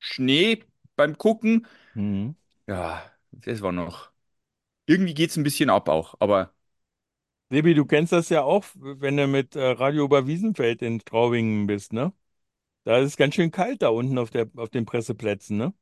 Schnee 0.00 0.64
beim 0.96 1.18
Gucken. 1.18 1.66
Mhm. 1.94 2.36
Ja, 2.68 3.10
das 3.32 3.60
war 3.62 3.72
noch. 3.72 4.12
Irgendwie 4.86 5.14
geht 5.14 5.30
es 5.30 5.36
ein 5.36 5.42
bisschen 5.44 5.70
ab 5.70 5.88
auch, 5.88 6.14
aber 6.20 6.52
Sebi, 7.50 7.74
du 7.74 7.84
kennst 7.86 8.12
das 8.12 8.28
ja 8.30 8.42
auch, 8.42 8.64
wenn 8.74 9.16
du 9.16 9.26
mit 9.28 9.56
äh, 9.56 9.62
Radio 9.70 10.04
Oberwiesenfeld 10.06 10.82
in 10.82 11.00
Straubingen 11.00 11.66
bist, 11.66 11.92
ne? 11.92 12.12
Da 12.84 12.98
ist 12.98 13.08
es 13.08 13.16
ganz 13.18 13.34
schön 13.36 13.50
kalt 13.52 13.82
da 13.82 13.88
unten 13.90 14.18
auf 14.18 14.30
der, 14.30 14.50
auf 14.56 14.70
den 14.70 14.86
Presseplätzen, 14.86 15.58
ne? 15.58 15.74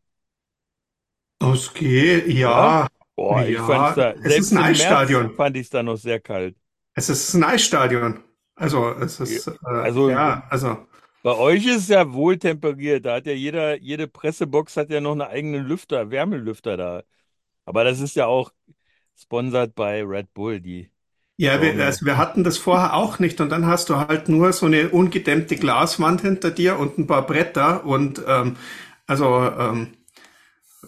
Okay, 1.40 2.30
ja. 2.32 2.86
Boah, 3.16 3.44
ich 3.46 3.58
fand's 3.58 3.94
da, 3.94 4.12
es 4.12 4.36
ist 4.38 4.52
ein 4.52 4.58
im 4.58 4.76
März 4.76 4.80
Eisstadion. 4.80 5.34
fand 5.36 5.56
ich 5.56 5.62
es 5.64 5.70
da 5.70 5.82
noch 5.82 5.96
sehr 5.96 6.20
kalt. 6.20 6.56
Es 6.94 7.08
ist 7.08 7.34
ein 7.34 7.44
Eisstadion. 7.44 8.22
Also, 8.56 8.90
es 8.92 9.20
ist, 9.20 9.48
äh, 9.48 9.52
Also- 9.64 10.10
ja, 10.10 10.44
also, 10.50 10.86
Bei 11.22 11.32
euch 11.36 11.64
ist 11.66 11.76
es 11.84 11.88
ja 11.88 12.12
wohltemperiert. 12.12 13.06
Da 13.06 13.14
hat 13.16 13.26
ja 13.26 13.32
jeder, 13.32 13.78
jede 13.80 14.06
Pressebox 14.08 14.76
hat 14.76 14.90
ja 14.90 15.00
noch 15.00 15.12
einen 15.12 15.22
eigenen 15.22 15.64
Lüfter, 15.66 16.10
Wärmelüfter 16.10 16.76
da. 16.76 17.02
Aber 17.66 17.84
das 17.84 18.00
ist 18.00 18.16
ja 18.16 18.26
auch 18.26 18.52
sponsert 19.16 19.74
bei 19.76 20.02
Red 20.04 20.34
Bull, 20.34 20.60
die. 20.60 20.90
ja, 21.36 21.60
wir, 21.60 21.84
also 21.84 22.06
wir 22.06 22.16
hatten 22.16 22.44
das 22.44 22.58
vorher 22.58 22.94
auch 22.94 23.18
nicht 23.18 23.40
und 23.40 23.48
dann 23.50 23.66
hast 23.66 23.88
du 23.90 23.96
halt 23.96 24.28
nur 24.28 24.52
so 24.52 24.66
eine 24.66 24.90
ungedämmte 24.90 25.56
Glaswand 25.56 26.20
hinter 26.20 26.50
dir 26.50 26.78
und 26.78 26.98
ein 26.98 27.06
paar 27.06 27.26
Bretter 27.26 27.84
und 27.84 28.22
ähm, 28.26 28.56
also 29.06 29.26
ähm, 29.58 29.88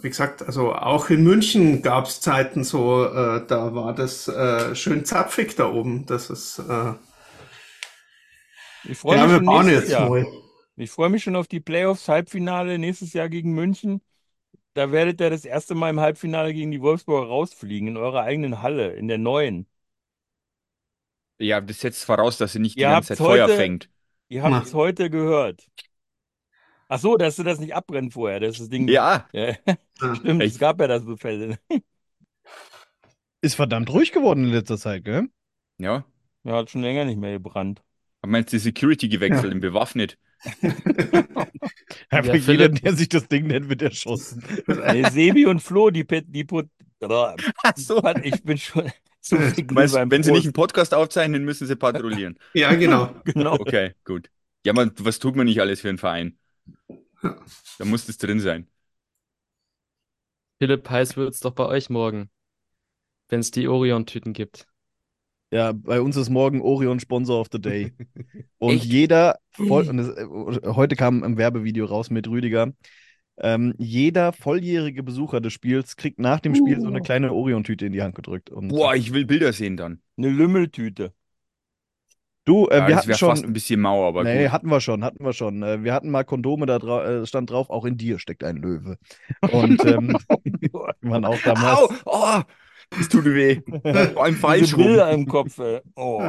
wie 0.03 0.09
gesagt, 0.09 0.43
also 0.43 0.75
auch 0.75 1.11
in 1.11 1.23
München 1.25 1.83
gab 1.83 2.07
es 2.07 2.21
Zeiten 2.21 2.65
so, 2.65 3.05
äh, 3.05 3.47
da 3.47 3.75
war 3.75 3.95
das 3.95 4.29
äh, 4.29 4.75
schön 4.75 5.05
zapfig 5.05 5.55
da 5.57 5.71
oben. 5.71 6.07
Das 6.07 6.31
ist 6.31 6.59
äh, 6.59 6.95
Ich 8.85 8.99
freue 8.99 9.17
ja, 9.19 9.27
mich 9.27 9.41
wir 9.41 9.53
schon 9.63 9.69
jetzt 9.69 9.91
Jahr. 9.91 10.25
Ich 10.77 10.91
freue 10.91 11.09
mich 11.09 11.23
schon 11.25 11.37
auf 11.37 11.49
die 11.49 11.61
Playoffs, 11.61 12.09
Halbfinale 12.09 12.79
nächstes 12.79 13.13
Jahr 13.13 13.29
gegen 13.29 13.53
München. 13.53 14.03
Da 14.75 14.93
werdet 14.93 15.21
ihr 15.23 15.31
das 15.31 15.45
erste 15.47 15.75
Mal 15.75 15.91
im 15.91 16.01
Halbfinale 16.01 16.53
gegen 16.53 16.71
die 16.71 16.83
Wolfsburger 16.83 17.27
rausfliegen, 17.29 17.89
in 17.89 17.97
eurer 17.97 18.23
eigenen 18.23 18.61
Halle, 18.61 18.93
in 18.93 19.09
der 19.09 19.17
neuen. 19.19 19.67
Ja, 21.39 21.61
das 21.61 21.81
setzt 21.81 22.05
voraus, 22.05 22.37
dass 22.39 22.53
sie 22.53 22.59
nicht 22.59 22.77
die 22.77 22.81
Ihr 22.81 22.89
ganze 22.89 23.09
Zeit 23.09 23.19
Feuer 23.19 23.45
heute- 23.47 23.57
fängt. 23.57 23.91
Ihr 24.29 24.43
habt 24.43 24.67
es 24.67 24.75
heute 24.75 25.09
gehört. 25.09 25.67
Ach 26.89 26.99
so, 27.01 27.17
dass 27.17 27.37
du 27.37 27.43
das 27.43 27.59
nicht 27.59 27.75
abbrennt 27.75 28.13
vorher, 28.13 28.41
das 28.41 28.53
ist 28.55 28.61
das 28.61 28.69
Ding. 28.69 28.89
Ja, 28.89 29.29
Ja, 29.33 29.55
Ja. 30.01 30.15
stimmt, 30.15 30.43
Echt? 30.43 30.55
es 30.55 30.59
gab 30.61 30.81
ja 30.81 30.87
das 30.87 31.03
so 31.03 31.17
Fälle. 31.17 31.59
Ist 33.41 33.55
verdammt 33.57 33.91
ruhig 33.91 34.13
geworden 34.13 34.45
in 34.45 34.51
letzter 34.51 34.79
Zeit, 34.79 35.05
gell? 35.05 35.29
ja. 35.79 36.05
Ja, 36.45 36.53
hat 36.59 36.71
schon 36.71 36.83
länger 36.83 37.05
nicht 37.05 37.19
mehr 37.19 37.33
gebrannt. 37.33 37.83
Hab 38.23 38.31
meinst 38.31 38.53
die 38.53 38.59
Security 38.61 39.09
gewechselt 39.09 39.53
und 39.53 39.59
bewaffnet? 39.61 40.17
Einfach 40.63 41.49
Ja, 42.13 42.21
jeder, 42.23 42.41
Philipp- 42.41 42.83
der 42.83 42.93
sich 42.95 43.09
das 43.09 43.27
Ding 43.27 43.49
nennt, 43.49 43.69
wird 43.69 43.83
erschossen. 43.83 44.45
Nee, 44.69 45.03
Sebi 45.11 45.47
und 45.47 45.61
Flo, 45.61 45.91
die, 45.91 46.05
Pet- 46.05 46.27
die, 46.29 46.45
Put- 46.45 46.69
so. 47.75 48.01
Ich 48.23 48.45
bin 48.45 48.59
schon 48.59 48.93
Du 49.29 49.75
meinst, 49.75 49.97
wenn 49.97 50.23
sie 50.23 50.31
nicht 50.31 50.45
einen. 50.45 50.53
Podcast 50.53 50.95
aufzeichnen, 50.95 51.45
müssen 51.45 51.67
sie 51.67 51.75
patrouillieren. 51.75 52.39
Ja, 52.55 52.73
genau. 52.75 53.11
Genau. 53.25 53.55
Okay, 53.55 53.95
gut. 54.05 54.31
Ja, 54.65 54.73
man, 54.73 54.93
was 55.01 55.19
tut 55.19 55.35
man 55.35 55.47
nicht 55.47 55.61
alles 55.61 55.81
für 55.81 55.89
einen 55.89 55.99
Verein? 55.99 56.39
Ja. 57.27 57.37
Da 57.79 57.85
muss 57.85 58.07
das 58.07 58.19
drin 58.19 58.41
sein. 58.41 58.67
Philipp, 60.59 60.89
heiß 60.89 61.17
wird's 61.17 61.41
doch 61.41 61.53
bei 61.53 61.67
euch 61.67 61.91
morgen, 61.91 62.31
wenn 63.29 63.41
es 63.41 63.51
die 63.51 63.69
Orion-Tüten 63.69 64.33
gibt. 64.33 64.67
Ja, 65.51 65.73
bei 65.73 66.01
uns 66.01 66.17
ist 66.17 66.31
morgen 66.31 66.61
Orion 66.61 66.99
Sponsor 66.99 67.41
of 67.41 67.49
the 67.53 67.61
Day. 67.61 67.93
Und 68.59 68.77
Echt? 68.77 68.85
jeder, 68.87 69.39
voll, 69.53 69.89
und 69.89 69.99
das, 69.99 70.09
äh, 70.09 70.27
heute 70.75 70.97
kam 70.97 71.23
ein 71.23 71.37
Werbevideo 71.37 71.85
raus 71.85 72.11
mit 72.11 72.27
Rüdiger. 72.27 72.73
Ähm, 73.39 73.75
jeder 73.77 74.33
volljährige 74.33 75.03
Besucher 75.03 75.41
des 75.41 75.53
Spiels 75.53 75.97
kriegt 75.97 76.19
nach 76.19 76.41
dem 76.41 76.55
Spiel 76.55 76.81
so 76.81 76.89
eine 76.89 77.03
kleine 77.03 77.33
Orion-Tüte 77.33 77.87
in 77.87 77.93
die 77.93 78.03
Hand 78.03 78.15
gedrückt. 78.15 78.51
Und 78.51 78.69
Boah, 78.69 78.95
ich 78.95 79.13
will 79.13 79.27
Bilder 79.27 79.53
sehen 79.53 79.77
dann. 79.77 80.01
Eine 80.17 80.31
Lümmeltüte. 80.31 81.13
Du, 82.47 82.69
äh, 82.69 82.79
Ja, 82.79 82.87
wir 82.87 82.95
das 82.95 82.97
hatten 82.97 83.09
wäre 83.09 83.19
schon. 83.19 83.29
fast 83.31 83.45
ein 83.45 83.53
bisschen 83.53 83.81
mau, 83.81 84.09
aber 84.09 84.25
nee, 84.25 84.45
gut. 84.45 84.53
hatten 84.53 84.69
wir 84.71 84.81
schon, 84.81 85.05
hatten 85.05 85.25
wir 85.25 85.35
schon. 85.35 85.63
Äh, 85.63 85.85
wir 85.85 85.93
hatten 85.93 86.11
mal 86.11 86.25
Kondome, 86.25 86.67
da 86.67 86.79
dra 86.79 87.05
äh, 87.23 87.27
stand 87.27 87.51
drauf, 87.51 87.69
auch 87.71 87.85
in 87.85 87.99
dir 87.99 88.19
steckt 88.19 88.43
ein 88.45 88.57
Löwe. 88.57 88.97
Und 89.53 89.85
ähm, 89.85 90.17
waren 91.03 91.25
auch 91.25 91.39
damals. 91.43 91.79
Au! 91.79 91.89
Oh, 92.07 92.43
das 92.91 93.09
tut 93.09 93.25
weh. 93.27 93.61
Vor 94.15 94.25
allem 94.25 94.37
falsch 94.37 94.75
rum. 94.75 94.85
Bilder 94.85 95.11
im 95.11 95.27
Kopf. 95.27 95.59
ey. 95.59 95.81
Oh. 95.97 96.23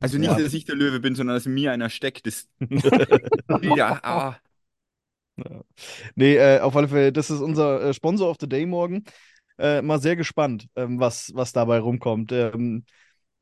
Also 0.00 0.18
nicht, 0.18 0.30
Ja. 0.30 0.38
dass 0.38 0.52
ich 0.54 0.64
der 0.64 0.76
Löwe 0.76 1.00
bin, 1.00 1.14
sondern 1.14 1.34
dass 1.36 1.46
in 1.46 1.54
mir 1.54 1.72
einer 1.72 1.88
steckt. 1.90 2.26
Das, 2.26 2.46
ja, 3.62 3.98
ah. 4.02 4.36
Nee, 6.14 6.36
äh, 6.36 6.60
auf 6.60 6.76
alle 6.76 6.88
Fälle, 6.88 7.12
das 7.12 7.30
ist 7.30 7.40
unser 7.40 7.82
äh, 7.82 7.94
Sponsor 7.94 8.30
of 8.30 8.36
the 8.40 8.48
Day 8.48 8.66
morgen. 8.66 9.04
Äh, 9.58 9.82
mal 9.82 10.00
sehr 10.00 10.16
gespannt, 10.16 10.66
ähm, 10.76 10.98
was, 11.00 11.30
was 11.34 11.52
dabei 11.52 11.78
rumkommt. 11.78 12.32
Ähm, 12.32 12.84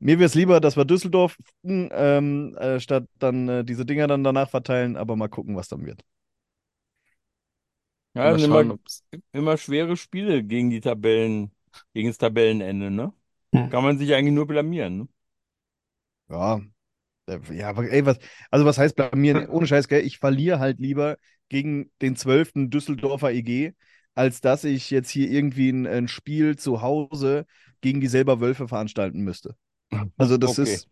mir 0.03 0.19
wäre 0.19 0.25
es 0.25 0.35
lieber, 0.35 0.59
dass 0.59 0.75
wir 0.75 0.85
Düsseldorf 0.85 1.37
ähm, 1.63 2.55
äh, 2.57 2.79
statt 2.79 3.05
dann 3.19 3.47
äh, 3.47 3.63
diese 3.63 3.85
Dinger 3.85 4.07
dann 4.07 4.23
danach 4.23 4.49
verteilen, 4.49 4.97
aber 4.97 5.15
mal 5.15 5.29
gucken, 5.29 5.55
was 5.55 5.69
dann 5.69 5.85
wird. 5.85 6.01
Ja, 8.13 8.37
schauen, 8.37 8.71
immer, 8.71 8.79
immer 9.31 9.57
schwere 9.57 9.97
Spiele 9.97 10.43
gegen 10.43 10.69
die 10.69 10.81
Tabellen, 10.81 11.51
gegen 11.93 12.09
das 12.09 12.17
Tabellenende, 12.17 12.91
ne? 12.91 13.13
Hm. 13.53 13.69
Kann 13.69 13.83
man 13.83 13.97
sich 13.97 14.13
eigentlich 14.13 14.35
nur 14.35 14.45
blamieren, 14.45 14.97
ne? 14.97 15.07
Ja, 16.29 16.61
äh, 17.27 17.39
ja, 17.51 17.69
aber 17.69 17.89
ey, 17.89 18.05
was, 18.05 18.19
also 18.51 18.65
was 18.65 18.77
heißt 18.77 18.95
blamieren? 18.95 19.47
Ohne 19.49 19.67
Scheiß, 19.67 19.87
gell? 19.87 20.05
Ich 20.05 20.19
verliere 20.19 20.59
halt 20.59 20.79
lieber 20.79 21.17
gegen 21.49 21.91
den 22.01 22.15
12. 22.15 22.69
Düsseldorfer 22.69 23.31
EG, 23.31 23.73
als 24.15 24.41
dass 24.41 24.63
ich 24.63 24.89
jetzt 24.91 25.09
hier 25.09 25.29
irgendwie 25.29 25.69
ein, 25.69 25.87
ein 25.87 26.07
Spiel 26.07 26.57
zu 26.57 26.81
Hause 26.81 27.45
gegen 27.81 28.01
die 28.01 28.07
selber 28.07 28.41
Wölfe 28.41 28.67
veranstalten 28.67 29.21
müsste. 29.21 29.55
Also 30.17 30.37
das 30.37 30.59
Okay. 30.59 30.73
ist 30.73 30.87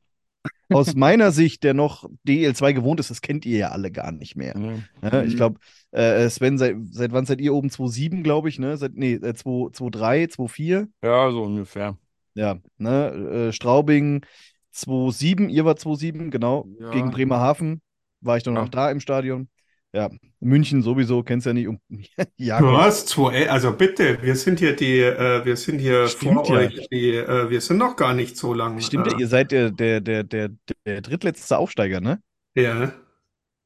aus 0.70 0.96
meiner 0.96 1.32
Sicht, 1.32 1.64
der 1.64 1.74
noch 1.74 2.10
DL2 2.28 2.74
gewohnt 2.74 3.00
ist, 3.00 3.10
das 3.10 3.22
kennt 3.22 3.46
ihr 3.46 3.58
ja 3.58 3.70
alle 3.70 3.92
gar 3.92 4.12
nicht 4.12 4.36
mehr. 4.36 4.56
Ja. 5.02 5.10
Ja, 5.10 5.24
ich 5.24 5.34
Mhm. 5.34 5.38
glaube, 5.38 5.60
äh, 5.92 6.30
Sven, 6.30 6.58
seit, 6.58 6.78
seit 6.92 7.12
wann 7.12 7.26
seid 7.26 7.42
ihr 7.42 7.54
oben? 7.54 7.70
2.7, 7.70 8.24
glaube 8.24 8.50
ich, 8.50 8.58
ne? 8.60 8.78
Seit, 8.78 8.94
nee, 8.96 9.14
äh, 9.14 9.34
2 9.34 9.70
2.3, 9.72 10.28
2.4? 10.28 10.88
Ja, 11.04 11.30
so 11.32 11.44
ungefähr. 11.44 11.98
Ja, 12.34 12.60
ne? 12.78 13.50
Äh, 13.50 13.52
Straubing 13.52 14.26
2-7, 14.72 15.50
ihr 15.50 15.66
war 15.66 15.76
2-7, 15.76 16.32
genau. 16.32 16.68
Ja. 16.80 16.92
Gegen 16.92 17.12
Bremerhaven 17.12 17.82
war 18.22 18.38
ich 18.38 18.44
dann 18.44 18.54
noch 18.54 18.70
da 18.70 18.90
im 18.90 19.00
Stadion. 19.02 19.50
Ja, 19.94 20.10
München 20.40 20.82
sowieso, 20.84 21.22
kennst 21.22 21.46
ja 21.46 21.54
nicht. 21.54 21.68
Um, 21.68 21.80
ja, 22.38 22.60
gut. 22.60 22.70
Was? 22.74 23.06
2 23.08 23.50
Also 23.50 23.74
bitte, 23.74 24.22
wir 24.22 24.36
sind 24.36 24.60
hier 24.60 24.76
die, 24.76 25.00
äh, 25.00 25.44
wir 25.44 25.58
sind 25.58 25.80
hier 25.80 26.08
Stimmt 26.08 26.48
vor 26.48 26.62
ja. 26.62 26.68
euch, 26.68 26.88
die, 26.90 27.16
äh, 27.16 27.50
wir 27.50 27.60
sind 27.60 27.78
noch 27.78 27.96
gar 27.98 28.14
nicht 28.14 28.38
so 28.38 28.54
lang. 28.54 28.80
Stimmt, 28.80 29.08
ja, 29.08 29.18
äh, 29.18 29.20
ihr 29.20 29.28
seid 29.28 29.52
der, 29.52 29.72
der, 29.72 30.00
der, 30.00 30.24
der, 30.24 30.50
der 30.86 31.02
drittletzte 31.02 31.58
Aufsteiger, 31.58 32.00
ne? 32.02 32.22
ja. 32.56 32.94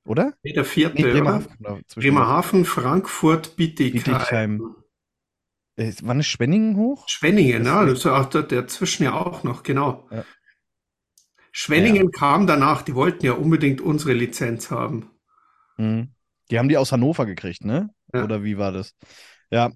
Oder? 0.07 0.34
Nee, 0.43 0.53
der 0.53 0.65
vierte, 0.65 0.97
Nee, 0.97 1.05
oder? 1.05 1.13
Bremerhaven. 1.13 1.57
genau, 1.57 1.80
zwischen- 1.88 1.99
Bremerhaven, 2.13 2.65
Frankfurt, 2.65 3.55
Bietigheim. 3.55 4.03
Bietigheim. 4.03 4.76
Äh, 5.78 5.93
Wann 6.03 6.19
ist 6.19 6.28
Schwenningen 6.28 6.76
hoch? 6.76 7.05
Schwenningen, 7.09 7.65
ja, 7.65 7.84
das 7.86 7.99
ist 7.99 8.05
auch 8.05 8.26
der, 8.26 8.43
dazwischen 8.43 9.03
ja 9.03 9.13
auch 9.13 9.43
noch, 9.43 9.63
genau. 9.63 10.07
Ja. 10.11 10.23
Schwenningen 11.51 12.11
kam 12.11 12.45
danach, 12.45 12.84
die 12.84 12.93
wollten 12.93 13.26
ja 13.26 13.34
unbedingt 13.34 13.82
unsere 13.82 14.13
Lizenz 14.13 14.69
haben. 14.69 15.09
Mhm. 15.78 16.09
Die 16.51 16.59
haben 16.59 16.69
die 16.69 16.77
aus 16.77 16.91
Hannover 16.91 17.25
gekriegt, 17.25 17.65
ne? 17.65 17.89
Ja. 18.13 18.23
Oder 18.23 18.43
wie 18.43 18.57
war 18.57 18.71
das? 18.71 18.93
Ja, 19.51 19.71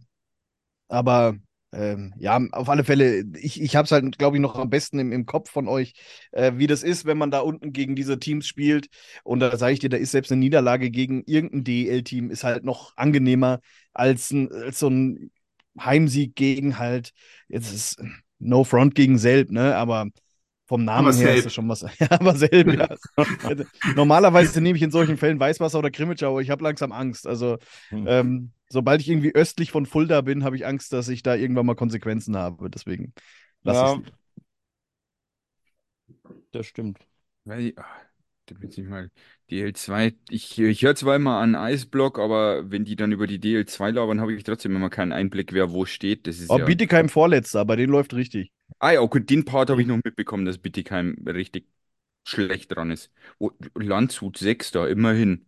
aber 0.88 1.36
ähm, 1.72 2.14
ja, 2.18 2.40
auf 2.52 2.70
alle 2.70 2.84
Fälle, 2.84 3.24
ich, 3.38 3.62
ich 3.62 3.76
habe 3.76 3.86
es 3.86 3.92
halt, 3.92 4.18
glaube 4.18 4.38
ich, 4.38 4.42
noch 4.42 4.56
am 4.56 4.70
besten 4.70 4.98
im, 4.98 5.12
im 5.12 5.26
Kopf 5.26 5.52
von 5.52 5.68
euch, 5.68 5.94
äh, 6.32 6.54
wie 6.56 6.66
das 6.68 6.82
ist, 6.82 7.06
wenn 7.06 7.18
man 7.18 7.30
da 7.32 7.40
unten 7.42 7.74
gegen 7.74 7.96
diese 7.96 8.20
Teams 8.20 8.48
spielt. 8.48 8.88
Und 9.24 9.40
da 9.40 9.56
sage 9.58 9.74
ich 9.74 9.80
dir, 9.80 9.90
da 9.90 9.98
ist 9.98 10.12
selbst 10.12 10.32
eine 10.32 10.40
Niederlage 10.40 10.90
gegen 10.90 11.24
irgendein 11.26 11.64
DEL-Team 11.64 12.32
ist 12.32 12.44
halt 12.44 12.64
noch 12.64 12.94
angenehmer 12.98 13.60
als, 13.94 14.32
ein, 14.32 14.52
als 14.52 14.80
so 14.80 14.90
ein 14.90 15.32
Heimsieg 15.80 16.36
gegen 16.36 16.80
halt, 16.80 17.12
jetzt 17.48 17.72
ist 17.72 18.02
No 18.40 18.64
Front 18.64 18.96
gegen 18.96 19.18
Selb, 19.18 19.52
ne? 19.52 19.76
Aber 19.76 20.08
vom 20.70 20.86
Namen 20.86 21.12
Aber 21.12 21.14
her 21.14 21.32
Selb. 21.32 21.34
ist 21.34 21.46
das 21.46 21.54
schon 21.54 21.68
was. 21.70 21.82
Ja, 22.00 22.08
aber 22.12 22.36
Selb, 22.36 22.72
ja. 22.72 22.88
Normalerweise 23.96 24.62
nehme 24.62 24.78
ich 24.78 24.84
in 24.84 24.92
solchen 24.92 25.18
Fällen 25.18 25.40
Weißwasser 25.40 25.80
oder 25.80 25.92
Krimitschau, 25.92 26.30
aber 26.32 26.42
ich 26.42 26.50
habe 26.52 26.64
langsam 26.64 26.92
Angst. 26.92 27.28
Also, 27.28 27.58
Hm. 27.92 28.06
ähm, 28.06 28.52
sobald 28.70 29.02
ich 29.02 29.10
irgendwie 29.10 29.34
östlich 29.36 29.72
von 29.72 29.86
Fulda 29.88 30.22
bin, 30.22 30.44
habe 30.44 30.56
ich 30.56 30.66
Angst, 30.66 30.94
dass 30.94 31.10
ich 31.10 31.24
da 31.24 31.36
irgendwann 31.36 31.66
mal 31.66 31.76
Konsequenzen 31.76 32.38
habe. 32.38 32.70
Deswegen 32.70 33.14
lasse 33.64 33.86
Ja, 33.86 33.86
ich 33.86 33.98
es. 33.98 34.04
das 36.52 36.68
stimmt. 36.68 37.00
Weil 37.46 37.60
ich, 37.68 37.78
ach, 37.78 38.00
da 38.46 38.60
wird's 38.62 38.78
nicht 38.78 38.90
mal. 38.90 39.12
DL2, 39.52 40.14
ich, 40.30 40.60
ich 40.60 40.82
höre 40.84 40.96
zwar 40.96 41.16
immer 41.16 41.38
an 41.40 41.56
Eisblock, 41.56 42.20
aber 42.20 42.70
wenn 42.72 42.86
die 42.86 42.96
dann 42.96 43.12
über 43.12 43.28
die 43.28 43.40
DL2 43.40 43.92
labern, 43.92 44.22
habe 44.22 44.34
ich 44.34 44.44
trotzdem 44.44 44.76
immer 44.76 44.90
keinen 44.90 45.12
Einblick, 45.14 45.54
wer 45.54 45.72
wo 45.72 45.86
steht. 45.86 46.28
Das 46.28 46.40
ist 46.40 46.50
Oh, 46.50 46.58
ja. 46.58 46.66
Bietigheim 46.66 47.10
Vorletzter, 47.10 47.60
aber 47.62 47.76
den 47.76 47.90
läuft 47.90 48.14
richtig. 48.14 48.52
Ah 48.80 48.92
ja, 48.92 49.02
okay, 49.02 49.20
den 49.22 49.46
Part 49.46 49.70
habe 49.70 49.82
ich 49.82 49.88
noch 49.88 50.00
mitbekommen, 50.04 50.46
dass 50.46 50.58
Bittigheim 50.58 51.16
richtig 51.28 51.66
schlecht 52.26 52.76
dran 52.76 52.92
ist. 52.92 53.12
Oh, 53.40 53.52
Landshut 53.76 54.38
Sechster, 54.38 54.90
immerhin. 54.90 55.46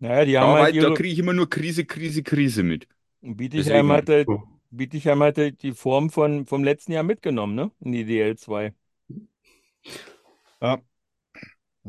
Naja, 0.00 0.24
die 0.24 0.38
haben 0.38 0.50
Aber 0.50 0.62
halt 0.64 0.82
da 0.82 0.88
ihre. 0.88 0.94
kriege 0.94 1.12
ich 1.12 1.18
immer 1.18 1.32
nur 1.32 1.50
Krise, 1.50 1.84
Krise, 1.84 2.22
Krise 2.22 2.62
mit. 2.62 2.86
Bietigheim 3.20 3.88
Deswegen- 3.88 3.92
hat 3.92 4.08
halt. 4.08 4.28
Bietigheim 4.70 5.22
hat 5.22 5.38
halt 5.38 5.62
die 5.62 5.72
Form 5.72 6.10
von, 6.10 6.44
vom 6.46 6.62
letzten 6.62 6.92
Jahr 6.92 7.02
mitgenommen, 7.02 7.54
ne? 7.54 7.70
In 7.80 7.92
die 7.92 8.04
DL2. 8.04 8.74
Ja. 10.60 10.82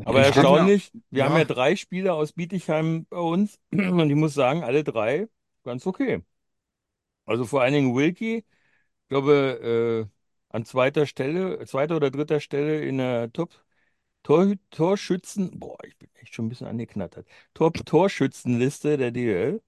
Aber 0.04 0.22
Ich 0.22 0.34
mir- 0.36 0.70
erstaunlich, 0.70 0.92
wir 1.12 1.26
haben 1.26 1.36
ja. 1.36 1.38
ja 1.38 1.46
drei 1.46 1.76
Spieler 1.76 2.16
aus 2.16 2.34
Bietigheim 2.34 3.06
bei 3.10 3.18
uns 3.18 3.60
und 3.72 4.10
ich 4.10 4.16
muss 4.16 4.34
sagen, 4.34 4.64
alle 4.64 4.84
drei 4.84 5.28
ganz 5.64 5.86
okay. 5.88 6.24
Also 7.26 7.46
vor 7.46 7.62
allen 7.62 7.74
Dingen 7.74 7.96
Wilkie, 7.96 8.38
ich 8.40 8.46
glaube, 9.10 10.10
äh, 10.10 10.56
an 10.56 10.66
zweiter 10.66 11.06
Stelle, 11.06 11.66
zweiter 11.66 11.96
oder 11.98 12.12
dritter 12.12 12.40
Stelle 12.40 12.82
in 12.86 12.98
der 12.98 13.32
Top 13.34 13.64
Tor, 14.24 14.54
Torschützen, 14.72 15.60
boah, 15.60 15.78
ich 15.86 15.98
bin 15.98 16.10
echt 16.16 16.36
schon 16.36 16.48
ein 16.48 16.50
bisschen 16.50 16.68
angeknattert. 16.68 17.28
Top 17.56 17.86
Torschützenliste 17.86 18.98
der 18.98 19.12
DL. 19.12 19.62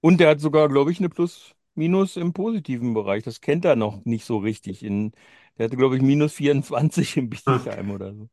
Und 0.00 0.18
der 0.20 0.30
hat 0.30 0.40
sogar, 0.40 0.68
glaube 0.68 0.92
ich, 0.92 0.98
eine 1.00 1.08
Plus-Minus 1.10 2.16
im 2.16 2.32
positiven 2.34 2.94
Bereich. 2.94 3.24
Das 3.24 3.40
kennt 3.40 3.64
er 3.64 3.76
noch 3.76 4.04
nicht 4.04 4.24
so 4.26 4.38
richtig. 4.38 4.82
In, 4.84 5.12
der 5.58 5.66
hatte, 5.66 5.76
glaube 5.76 5.96
ich, 5.96 6.02
minus 6.02 6.34
24 6.34 7.16
in 7.18 7.28
Bietigheim 7.30 7.90
oder 7.90 8.14
so. 8.14 8.28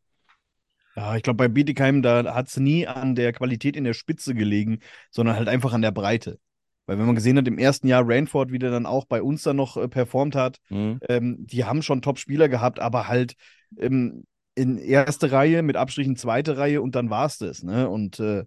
Ja, 0.97 1.15
ich 1.15 1.21
glaube, 1.23 1.37
bei 1.37 1.47
Bietigheim, 1.47 2.01
da 2.01 2.33
hat 2.33 2.47
es 2.47 2.57
nie 2.57 2.87
an 2.87 3.13
der 3.13 3.31
Qualität 3.31 3.75
in 3.75 3.83
der 3.83 3.93
Spitze 3.93 4.33
gelegen, 4.33 4.79
sondern 5.11 5.35
halt 5.35 5.47
einfach 5.47 5.73
an 5.73 5.83
der 5.83 5.91
Breite. 5.91 6.39
Weil 6.87 6.97
wenn 6.97 7.05
man 7.05 7.13
gesehen 7.15 7.37
hat, 7.37 7.47
im 7.47 7.59
ersten 7.59 7.87
Jahr 7.87 8.03
Ranford, 8.07 8.51
wie 8.51 8.59
der 8.59 8.71
dann 8.71 8.85
auch 8.87 9.05
bei 9.05 9.21
uns 9.21 9.43
dann 9.43 9.57
noch 9.57 9.77
äh, 9.77 9.87
performt 9.87 10.35
hat, 10.35 10.57
Hm. 10.69 10.99
ähm, 11.07 11.35
die 11.45 11.65
haben 11.65 11.83
schon 11.83 12.01
Top-Spieler 12.01 12.49
gehabt, 12.49 12.79
aber 12.79 13.07
halt 13.07 13.35
ähm, 13.77 14.23
in 14.55 14.79
erste 14.79 15.31
Reihe, 15.31 15.61
mit 15.61 15.75
Abstrichen 15.75 16.15
zweite 16.15 16.57
Reihe 16.57 16.81
und 16.81 16.95
dann 16.95 17.09
war 17.11 17.27
es 17.27 17.37
das. 17.37 17.61
Ne? 17.61 17.87
Und 17.89 18.19
äh, 18.19 18.45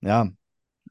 ja, 0.00 0.30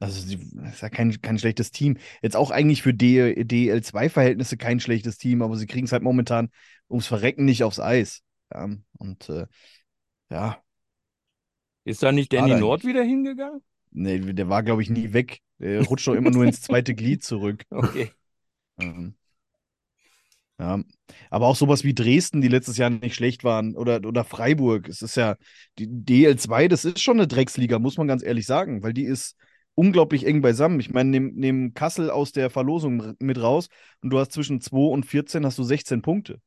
also 0.00 0.20
sie, 0.20 0.38
das 0.54 0.74
ist 0.76 0.82
ja 0.82 0.90
kein, 0.90 1.20
kein 1.22 1.38
schlechtes 1.38 1.72
Team. 1.72 1.98
Jetzt 2.22 2.36
auch 2.36 2.50
eigentlich 2.50 2.82
für 2.82 2.94
DL2-Verhältnisse 2.94 4.56
kein 4.56 4.80
schlechtes 4.80 5.18
Team, 5.18 5.42
aber 5.42 5.56
sie 5.56 5.66
kriegen 5.66 5.86
es 5.86 5.92
halt 5.92 6.02
momentan 6.04 6.50
ums 6.90 7.06
Verrecken 7.08 7.44
nicht 7.46 7.64
aufs 7.64 7.80
Eis. 7.80 8.22
Ja, 8.52 8.68
und 8.98 9.28
äh, 9.30 9.46
ja, 10.30 10.62
Ist 11.88 12.02
da 12.02 12.12
nicht 12.12 12.32
Danny 12.32 12.54
Nord 12.54 12.84
wieder 12.84 13.02
hingegangen? 13.02 13.62
nee, 13.90 14.18
der 14.20 14.48
war, 14.48 14.62
glaube 14.62 14.82
ich, 14.82 14.90
nie 14.90 15.12
weg. 15.12 15.40
Der 15.58 15.82
rutscht 15.84 16.06
doch 16.06 16.14
immer 16.14 16.30
nur 16.30 16.44
ins 16.44 16.60
zweite 16.62 16.94
Glied 16.94 17.24
zurück. 17.24 17.64
Okay. 17.70 18.12
Ähm, 18.80 19.14
Ja, 20.60 20.80
aber 21.30 21.46
auch 21.46 21.54
sowas 21.56 21.84
wie 21.84 21.94
Dresden, 21.94 22.40
die 22.40 22.48
letztes 22.48 22.78
Jahr 22.78 22.90
nicht 22.90 23.14
schlecht 23.14 23.44
waren, 23.44 23.76
oder, 23.76 24.00
oder 24.04 24.24
Freiburg. 24.24 24.88
Es 24.88 25.02
ist 25.02 25.16
ja, 25.16 25.36
die 25.78 25.86
DL2, 25.88 26.66
das 26.66 26.84
ist 26.84 27.00
schon 27.00 27.18
eine 27.18 27.28
Drecksliga, 27.28 27.78
muss 27.78 27.96
man 27.96 28.08
ganz 28.08 28.24
ehrlich 28.24 28.46
sagen, 28.46 28.82
weil 28.82 28.92
die 28.92 29.04
ist 29.04 29.36
unglaublich 29.76 30.26
eng 30.26 30.40
beisammen. 30.42 30.80
Ich 30.80 30.90
meine, 30.90 31.10
nehm, 31.10 31.32
nehm 31.36 31.74
Kassel 31.74 32.10
aus 32.10 32.32
der 32.32 32.50
Verlosung 32.50 33.14
mit 33.20 33.40
raus 33.40 33.68
und 34.02 34.10
du 34.10 34.18
hast 34.18 34.32
zwischen 34.32 34.60
2 34.60 34.90
und 34.92 35.06
14 35.06 35.46
hast 35.46 35.58
du 35.58 35.62
16 35.62 36.02
Punkte 36.02 36.40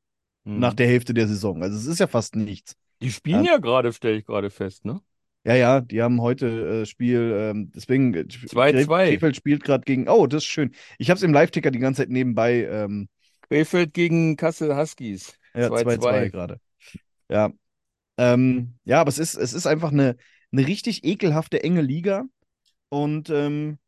Hm. 0.45 0.59
nach 0.59 0.73
der 0.73 0.87
Hälfte 0.87 1.13
der 1.13 1.27
Saison. 1.27 1.63
Also 1.63 1.77
es 1.77 1.85
ist 1.85 1.99
ja 1.99 2.07
fast 2.07 2.35
nichts. 2.35 2.75
Die 3.01 3.11
spielen 3.11 3.45
Ja. 3.45 3.53
ja 3.53 3.57
gerade, 3.59 3.93
stelle 3.93 4.17
ich 4.17 4.25
gerade 4.25 4.49
fest, 4.49 4.85
ne? 4.85 5.01
Ja, 5.43 5.55
ja, 5.55 5.81
die 5.81 6.01
haben 6.01 6.21
heute 6.21 6.81
äh, 6.81 6.85
Spiel, 6.85 7.35
ähm, 7.35 7.71
deswegen, 7.75 8.13
äh, 8.13 8.27
2-2. 8.27 9.09
Krefeld 9.09 9.35
spielt 9.35 9.63
gerade 9.63 9.83
gegen, 9.83 10.07
oh, 10.07 10.27
das 10.27 10.43
ist 10.43 10.49
schön. 10.49 10.71
Ich 10.99 11.09
habe 11.09 11.17
es 11.17 11.23
im 11.23 11.33
Live-Ticker 11.33 11.71
die 11.71 11.79
ganze 11.79 12.03
Zeit 12.03 12.09
nebenbei 12.09 12.65
ähm, 12.65 13.09
Krefeld 13.49 13.93
gegen 13.93 14.35
Kassel 14.37 14.75
Huskies. 14.75 15.33
Ja, 15.55 15.69
2-2 15.69 16.29
gerade. 16.29 16.59
Ja. 17.29 17.51
Ähm, 18.17 18.75
ja, 18.83 19.01
aber 19.01 19.09
es 19.09 19.17
ist, 19.17 19.35
es 19.35 19.53
ist 19.53 19.65
einfach 19.65 19.91
eine, 19.91 20.15
eine 20.51 20.67
richtig 20.67 21.03
ekelhafte, 21.03 21.63
enge 21.63 21.81
Liga. 21.81 22.25
Und 22.89 23.29
ähm, 23.29 23.79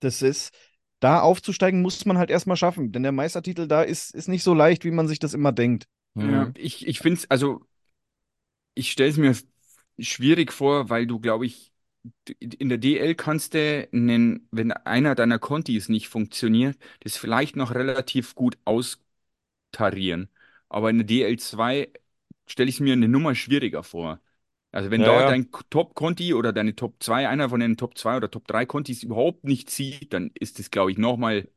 das 0.00 0.22
ist, 0.22 0.52
da 1.00 1.20
aufzusteigen, 1.20 1.82
muss 1.82 2.04
man 2.06 2.18
halt 2.18 2.30
erstmal 2.30 2.56
schaffen. 2.56 2.92
Denn 2.92 3.02
der 3.02 3.12
Meistertitel 3.12 3.66
da 3.66 3.82
ist, 3.82 4.14
ist 4.14 4.28
nicht 4.28 4.42
so 4.42 4.54
leicht, 4.54 4.84
wie 4.84 4.90
man 4.90 5.08
sich 5.08 5.18
das 5.18 5.34
immer 5.34 5.52
denkt. 5.52 5.86
Ja, 6.16 6.46
Hm. 6.46 6.54
ich, 6.56 6.86
ich 6.86 6.98
finde 6.98 7.20
es, 7.20 7.30
also, 7.30 7.60
ich 8.74 8.90
stelle 8.92 9.10
es 9.10 9.16
mir 9.16 9.34
schwierig 9.98 10.52
vor, 10.52 10.90
weil 10.90 11.06
du, 11.06 11.20
glaube 11.20 11.46
ich, 11.46 11.72
in 12.40 12.68
der 12.68 12.78
DL 12.78 13.14
kannst 13.14 13.54
du, 13.54 13.88
einen, 13.92 14.48
wenn 14.50 14.72
einer 14.72 15.14
deiner 15.14 15.38
Kontis 15.38 15.88
nicht 15.88 16.08
funktioniert, 16.08 16.78
das 17.00 17.16
vielleicht 17.16 17.56
noch 17.56 17.74
relativ 17.74 18.34
gut 18.34 18.58
austarieren. 18.64 20.28
Aber 20.68 20.90
in 20.90 20.98
der 20.98 21.06
DL2 21.06 21.88
stelle 22.46 22.68
ich 22.68 22.76
es 22.76 22.80
mir 22.80 22.92
eine 22.94 23.08
Nummer 23.08 23.34
schwieriger 23.34 23.82
vor. 23.82 24.20
Also 24.72 24.90
wenn 24.90 25.02
Ja, 25.02 25.04
da 25.04 25.22
ja. 25.22 25.22
dein 25.22 25.50
Top-Konti 25.70 26.32
oder 26.34 26.52
deine 26.52 26.74
Top 26.74 27.02
2, 27.02 27.28
einer 27.28 27.50
von 27.50 27.60
den 27.60 27.76
Top 27.76 27.98
2 27.98 28.16
oder 28.16 28.30
Top 28.30 28.46
3 28.48 28.64
Kontis 28.66 29.02
überhaupt 29.02 29.44
nicht 29.44 29.68
zieht, 29.70 30.12
dann 30.14 30.30
ist 30.38 30.58
das, 30.58 30.70
glaube 30.70 30.90
ich, 30.92 30.98
nochmal. 30.98 31.48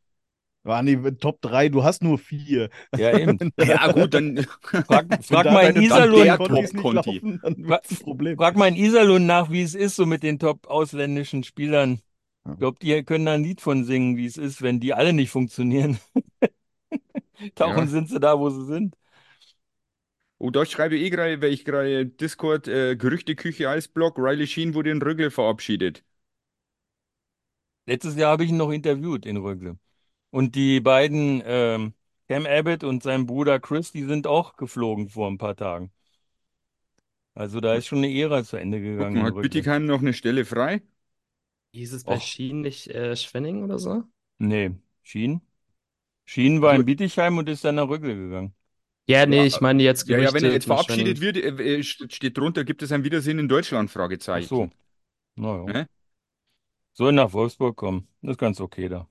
Waren 0.66 0.88
die 0.88 0.97
Top 1.18 1.41
3, 1.41 1.70
du 1.70 1.84
hast 1.84 2.01
nur 2.01 2.18
vier. 2.18 2.70
Ja, 2.97 3.16
eben. 3.18 3.38
Ja, 3.59 3.91
gut, 3.91 4.13
dann. 4.16 4.38
Frag, 4.88 5.24
frag 5.24 5.45
mal 5.45 5.70
in 5.70 5.84
Iserlohn, 5.84 6.28
ein 6.28 6.38
Problem. 8.01 8.36
frag 8.38 8.55
mal 8.55 8.68
in 8.70 8.76
Iserlohn 8.76 9.26
nach, 9.28 9.51
wie 9.51 9.61
es 9.61 9.76
ist 9.76 9.95
so 9.95 10.07
mit 10.07 10.24
den 10.24 10.39
top 10.39 10.68
ausländischen 10.68 11.43
Spielern. 11.43 12.01
Ja. 12.45 12.51
Ich 12.53 12.57
glaube, 12.59 12.80
die 12.82 13.03
können 13.03 13.26
da 13.26 13.34
ein 13.34 13.43
Lied 13.43 13.61
von 13.61 13.86
singen, 13.86 14.18
wie 14.18 14.26
es 14.26 14.38
ist, 14.38 14.63
wenn 14.63 14.80
die 14.80 14.93
alle 14.95 15.13
nicht 15.13 15.30
funktionieren. 15.30 15.99
Darum 17.55 17.78
Ja. 17.78 17.88
sind 17.88 18.09
sie 18.09 18.20
da, 18.20 18.39
wo 18.39 18.49
sie 18.49 18.66
sind. 18.66 18.95
Oh, 20.38 20.49
da 20.49 20.66
schreibe 20.66 20.95
ich 20.95 21.03
eh 21.03 21.09
gerade, 21.09 21.41
weil 21.41 21.51
ich 21.53 21.66
gerade 21.66 22.05
Discord, 22.05 22.68
äh, 22.68 22.95
Gerüchteküche 22.95 23.70
als 23.70 23.88
Blog, 23.88 24.18
Riley 24.18 24.47
Sheen 24.47 24.74
wurde 24.74 24.91
in 24.91 25.01
Rügel 25.01 25.32
verabschiedet. 25.32 26.03
Letztes 27.88 28.16
Jahr 28.16 28.32
habe 28.32 28.43
ich 28.43 28.49
ihn 28.51 28.57
noch 28.57 28.70
interviewt 28.72 29.26
in 29.26 29.38
Rögle. 29.38 29.78
Und 30.36 30.55
die 30.55 30.79
beiden, 30.81 31.41
ähm, 31.45 31.93
Cam 32.27 32.45
Abbott 32.45 32.83
und 32.83 33.01
sein 33.03 33.25
Bruder 33.25 33.59
Chris, 33.59 33.91
die 33.91 34.03
sind 34.03 34.27
auch 34.27 34.55
geflogen 34.57 35.09
vor 35.09 35.27
ein 35.29 35.38
paar 35.38 35.55
Tagen. 35.55 35.91
Also 37.33 37.59
da 37.61 37.75
ist 37.75 37.88
schon 37.88 37.99
eine 37.99 38.11
Ära 38.13 38.43
zu 38.43 38.57
Ende 38.57 38.81
gegangen 38.81 39.15
mal, 39.15 39.21
in 39.21 39.27
hat 39.27 39.33
Rögle. 39.33 39.41
Bietigheim 39.41 39.86
noch 39.86 39.99
eine 40.01 40.13
Stelle 40.13 40.45
frei? 40.45 40.81
Hieß 41.73 41.93
es 41.93 42.05
bei 42.05 42.15
Och. 42.15 42.19
Schien 42.19 42.61
nicht 42.61 42.88
äh, 42.88 43.15
Schwenning 43.15 43.63
oder 43.63 43.77
so? 43.77 44.03
Nee, 44.38 44.71
Schien. 45.03 45.41
Schien 46.25 46.61
war 46.61 46.75
in 46.75 46.86
Bietigheim 46.86 47.38
und 47.38 47.49
ist 47.49 47.65
dann 47.65 47.75
nach 47.75 47.89
Rögle 47.89 48.15
gegangen. 48.15 48.55
Ja, 49.07 49.25
nee, 49.25 49.38
Ja, 49.38 49.45
ich 49.45 49.61
meine 49.61 49.83
jetzt 49.83 50.07
Ja, 50.09 50.17
ja, 50.19 50.33
wenn 50.33 50.43
er 50.45 50.51
jetzt 50.51 50.65
verabschiedet 50.65 51.21
wird, 51.21 51.38
äh, 51.38 51.49
äh, 51.77 51.79
st- 51.81 52.13
steht 52.13 52.38
drunter, 52.38 52.63
gibt 52.65 52.81
es 52.83 52.91
ein 52.91 53.03
Wiedersehen 53.03 53.39
in 53.39 53.47
Deutschland? 53.49 53.91
Ach 54.31 54.41
Fragezeichen. 54.41 54.49
so. 54.49 54.69
Naja. 55.36 55.73
Ne? 55.73 55.88
Soll 56.93 57.13
nach 57.13 57.31
Wolfsburg 57.33 57.77
kommen. 57.77 58.07
Das 58.23 58.31
ist 58.31 58.38
ganz 58.39 58.59
okay 58.59 58.89
da. 58.89 59.07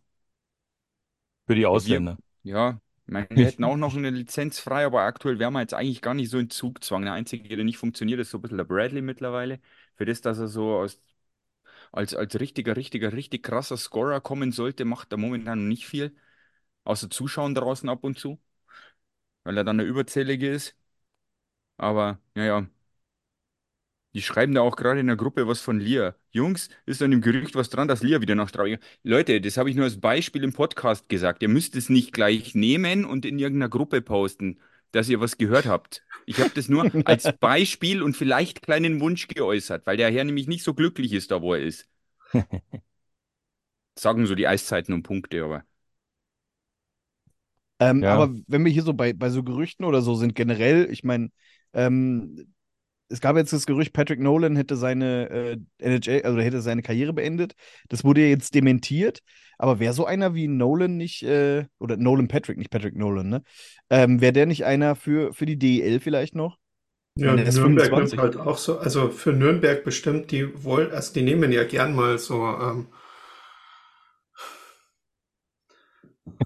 Für 1.47 1.55
die 1.55 1.66
Ausländer. 1.66 2.18
Ja, 2.42 2.80
ich 3.07 3.12
meine, 3.12 3.28
wir 3.30 3.47
hätten 3.47 3.64
auch 3.64 3.76
noch 3.76 3.97
eine 3.97 4.11
Lizenz 4.11 4.59
frei, 4.61 4.84
aber 4.84 5.03
aktuell 5.03 5.38
wären 5.38 5.53
wir 5.53 5.61
jetzt 5.61 5.74
eigentlich 5.74 6.03
gar 6.03 6.14
nicht 6.14 6.30
so 6.30 6.38
in 6.38 6.51
Zugzwang. 6.51 7.03
Der 7.03 7.12
einzige, 7.14 7.55
der 7.57 7.64
nicht 7.64 7.78
funktioniert, 7.78 8.20
ist 8.20 8.30
so 8.30 8.38
ein 8.38 8.42
bisschen 8.42 8.59
der 8.59 8.64
Bradley 8.64 9.03
mittlerweile. 9.03 9.61
Für 9.97 10.05
das, 10.05 10.20
dass 10.20 10.38
er 10.38 10.49
so 10.49 10.76
aus, 10.76 11.01
als, 11.92 12.14
als 12.14 12.38
richtiger, 12.40 12.76
richtiger, 12.76 13.12
richtig 13.12 13.42
krasser 13.45 13.76
Scorer 13.76 14.20
kommen 14.20 14.53
sollte, 14.53 14.84
macht 14.84 15.12
er 15.12 15.18
momentan 15.18 15.61
noch 15.61 15.68
nicht 15.68 15.86
viel. 15.86 16.16
Außer 16.84 17.11
Zuschauen 17.11 17.55
draußen 17.55 17.88
ab 17.88 18.05
und 18.05 18.18
zu. 18.18 18.40
Weil 19.45 19.57
er 19.59 19.64
dann 19.64 19.78
der 19.78 19.86
Überzählige 19.86 20.51
ist. 20.51 20.76
Aber, 21.76 22.20
ja, 22.34 22.45
ja. 22.45 22.66
Die 24.14 24.22
schreiben 24.22 24.54
da 24.54 24.60
auch 24.60 24.76
gerade 24.76 25.00
in 25.00 25.08
der 25.08 25.16
Gruppe 25.16 25.48
was 25.48 25.60
von 25.60 25.80
Lia. 25.80 26.14
Jungs, 26.30 26.68
ist 26.86 27.02
an 27.02 27.10
dem 27.10 27.20
Gerücht 27.20 27.54
was 27.56 27.68
dran, 27.68 27.88
dass 27.88 28.02
Lia 28.02 28.20
wieder 28.20 28.34
nach 28.36 28.48
Straubing. 28.48 28.78
Leute, 29.02 29.40
das 29.40 29.56
habe 29.56 29.70
ich 29.70 29.76
nur 29.76 29.84
als 29.84 30.00
Beispiel 30.00 30.44
im 30.44 30.52
Podcast 30.52 31.08
gesagt. 31.08 31.42
Ihr 31.42 31.48
müsst 31.48 31.74
es 31.76 31.88
nicht 31.88 32.12
gleich 32.12 32.54
nehmen 32.54 33.04
und 33.04 33.26
in 33.26 33.38
irgendeiner 33.38 33.68
Gruppe 33.68 34.02
posten, 34.02 34.60
dass 34.92 35.08
ihr 35.08 35.20
was 35.20 35.36
gehört 35.36 35.66
habt. 35.66 36.04
Ich 36.26 36.38
habe 36.38 36.50
das 36.54 36.68
nur 36.68 36.88
als 37.06 37.32
Beispiel 37.38 38.02
und 38.02 38.16
vielleicht 38.16 38.62
kleinen 38.62 39.00
Wunsch 39.00 39.26
geäußert, 39.26 39.84
weil 39.86 39.96
der 39.96 40.12
Herr 40.12 40.24
nämlich 40.24 40.46
nicht 40.46 40.62
so 40.62 40.74
glücklich 40.74 41.12
ist, 41.12 41.30
da 41.32 41.42
wo 41.42 41.54
er 41.54 41.62
ist. 41.62 41.88
Sagen 43.98 44.26
so 44.26 44.34
die 44.36 44.46
Eiszeiten 44.46 44.92
und 44.94 45.02
Punkte, 45.02 45.44
aber. 45.44 45.64
Ähm, 47.80 48.02
Ja. 48.02 48.14
Aber 48.14 48.34
wenn 48.46 48.64
wir 48.64 48.72
hier 48.72 48.82
so 48.82 48.94
bei, 48.94 49.12
bei 49.12 49.30
so 49.30 49.42
Gerüchten 49.42 49.84
oder 49.84 50.00
so 50.02 50.14
sind, 50.14 50.34
generell, 50.34 50.88
ich 50.90 51.04
meine, 51.04 51.30
ähm, 51.72 52.53
es 53.14 53.20
gab 53.20 53.36
jetzt 53.36 53.52
das 53.52 53.64
Gerücht, 53.64 53.92
Patrick 53.92 54.18
Nolan 54.18 54.56
hätte 54.56 54.76
seine 54.76 55.30
äh, 55.30 55.56
NHL, 55.78 56.22
also 56.24 56.40
hätte 56.40 56.60
seine 56.60 56.82
Karriere 56.82 57.12
beendet. 57.12 57.54
Das 57.88 58.02
wurde 58.02 58.22
ja 58.22 58.26
jetzt 58.26 58.54
dementiert. 58.54 59.20
Aber 59.56 59.78
wäre 59.78 59.94
so 59.94 60.04
einer 60.04 60.34
wie 60.34 60.48
Nolan 60.48 60.96
nicht, 60.96 61.22
äh, 61.22 61.66
oder 61.78 61.96
Nolan 61.96 62.26
Patrick, 62.26 62.58
nicht 62.58 62.70
Patrick 62.70 62.96
Nolan, 62.96 63.28
ne? 63.28 63.42
Ähm, 63.88 64.20
wäre 64.20 64.32
der 64.32 64.46
nicht 64.46 64.64
einer 64.64 64.96
für, 64.96 65.32
für 65.32 65.46
die 65.46 65.56
DEL 65.56 66.00
vielleicht 66.00 66.34
noch? 66.34 66.58
Ja, 67.16 67.34
Nürnberg 67.34 67.52
25. 67.86 68.18
nimmt 68.18 68.20
halt 68.20 68.36
auch 68.36 68.58
so, 68.58 68.78
also 68.78 69.10
für 69.10 69.32
Nürnberg 69.32 69.84
bestimmt, 69.84 70.32
die 70.32 70.64
wollen, 70.64 70.90
also 70.90 71.14
die 71.14 71.22
nehmen 71.22 71.52
ja 71.52 71.62
gern 71.62 71.94
mal 71.94 72.18
so, 72.18 72.44
ähm, 72.44 72.88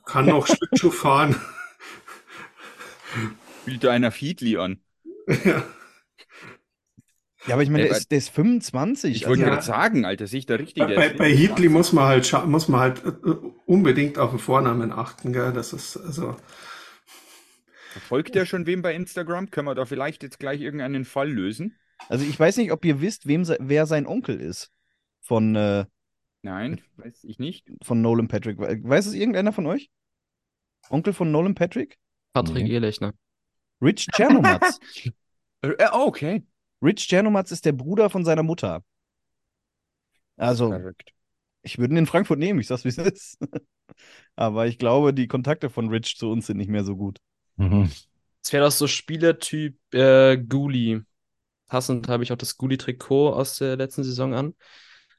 kann 0.04 0.30
auch 0.30 0.46
Schlittschuh 0.46 0.90
fahren. 0.90 1.34
Spielt 3.62 3.84
da 3.84 3.90
einer 3.90 4.10
Fiedli 4.10 4.58
an? 4.58 4.82
ja. 5.44 5.64
Ja, 7.48 7.54
aber 7.54 7.62
ich 7.62 7.70
meine, 7.70 7.84
der, 7.88 7.96
ist, 7.96 8.10
der 8.10 8.18
ist 8.18 8.28
25. 8.30 9.16
Ich 9.16 9.26
wollte 9.26 9.42
ja. 9.42 9.48
gerade 9.48 9.62
sagen, 9.62 10.04
Alter, 10.04 10.26
sehe 10.26 10.38
ich 10.40 10.46
da 10.46 10.54
richtig. 10.56 10.82
Bei, 10.82 10.86
der 10.86 10.96
bei, 10.96 11.06
ist- 11.08 11.18
bei 11.18 11.34
Heatley 11.34 11.68
muss 11.68 11.92
man 11.92 12.04
halt, 12.04 12.32
muss 12.46 12.68
man 12.68 12.80
halt 12.80 13.04
äh, 13.04 13.10
unbedingt 13.66 14.18
auf 14.18 14.30
den 14.30 14.38
Vornamen 14.38 14.92
achten, 14.92 15.32
gell? 15.32 15.52
Das 15.52 15.72
ist, 15.72 15.96
also, 15.96 16.36
Verfolgt 17.92 18.34
der 18.34 18.46
schon 18.46 18.66
wem 18.66 18.82
bei 18.82 18.94
Instagram? 18.94 19.50
Können 19.50 19.66
wir 19.66 19.74
da 19.74 19.84
vielleicht 19.86 20.22
jetzt 20.22 20.38
gleich 20.38 20.60
irgendeinen 20.60 21.04
Fall 21.04 21.30
lösen? 21.30 21.76
Also 22.08 22.24
ich 22.24 22.38
weiß 22.38 22.58
nicht, 22.58 22.70
ob 22.70 22.84
ihr 22.84 23.00
wisst, 23.00 23.26
wem 23.26 23.44
se 23.44 23.56
wer 23.60 23.86
sein 23.86 24.06
Onkel 24.06 24.40
ist. 24.40 24.70
Von, 25.20 25.56
äh, 25.56 25.84
Nein, 26.42 26.80
weiß 26.96 27.24
ich 27.24 27.38
nicht. 27.38 27.66
von 27.82 28.00
Nolan 28.00 28.28
Patrick. 28.28 28.58
We- 28.58 28.80
Weiß 28.84 29.06
es 29.06 29.14
irgendeiner 29.14 29.52
von 29.52 29.66
euch? 29.66 29.90
Onkel 30.90 31.12
von 31.12 31.32
Nolan 31.32 31.54
Patrick? 31.54 31.98
Patrick 32.32 32.64
Nee. 32.64 32.72
Ehrlechner. 32.74 33.14
Rich 33.80 34.06
Chernomatz. 34.14 34.78
Äh, 35.60 35.70
äh, 35.70 35.88
oh, 35.92 36.04
okay. 36.06 36.44
Rich 36.82 37.08
Chernomatz 37.08 37.50
ist 37.50 37.64
der 37.64 37.72
Bruder 37.72 38.10
von 38.10 38.24
seiner 38.24 38.42
Mutter. 38.42 38.82
Also, 40.36 40.70
Verrückt. 40.70 41.12
ich 41.62 41.78
würde 41.78 41.94
ihn 41.94 41.98
in 41.98 42.06
Frankfurt 42.06 42.38
nehmen, 42.38 42.60
ich 42.60 42.68
sag's 42.68 42.84
wie 42.84 42.88
es 42.88 42.98
ist. 42.98 43.38
Aber 44.36 44.66
ich 44.66 44.78
glaube, 44.78 45.12
die 45.12 45.26
Kontakte 45.26 45.70
von 45.70 45.88
Rich 45.88 46.16
zu 46.16 46.30
uns 46.30 46.46
sind 46.46 46.58
nicht 46.58 46.70
mehr 46.70 46.84
so 46.84 46.96
gut. 46.96 47.18
Es 48.42 48.52
wäre 48.52 48.64
doch 48.64 48.72
so 48.72 48.86
Spielertyp 48.86 49.76
äh, 49.92 50.36
Ghoulie. 50.38 51.04
Passend 51.66 52.08
habe 52.08 52.22
ich 52.22 52.32
auch 52.32 52.36
das 52.36 52.56
Ghoulie-Trikot 52.56 53.32
aus 53.32 53.58
der 53.58 53.76
letzten 53.76 54.04
Saison 54.04 54.34
an. 54.34 54.54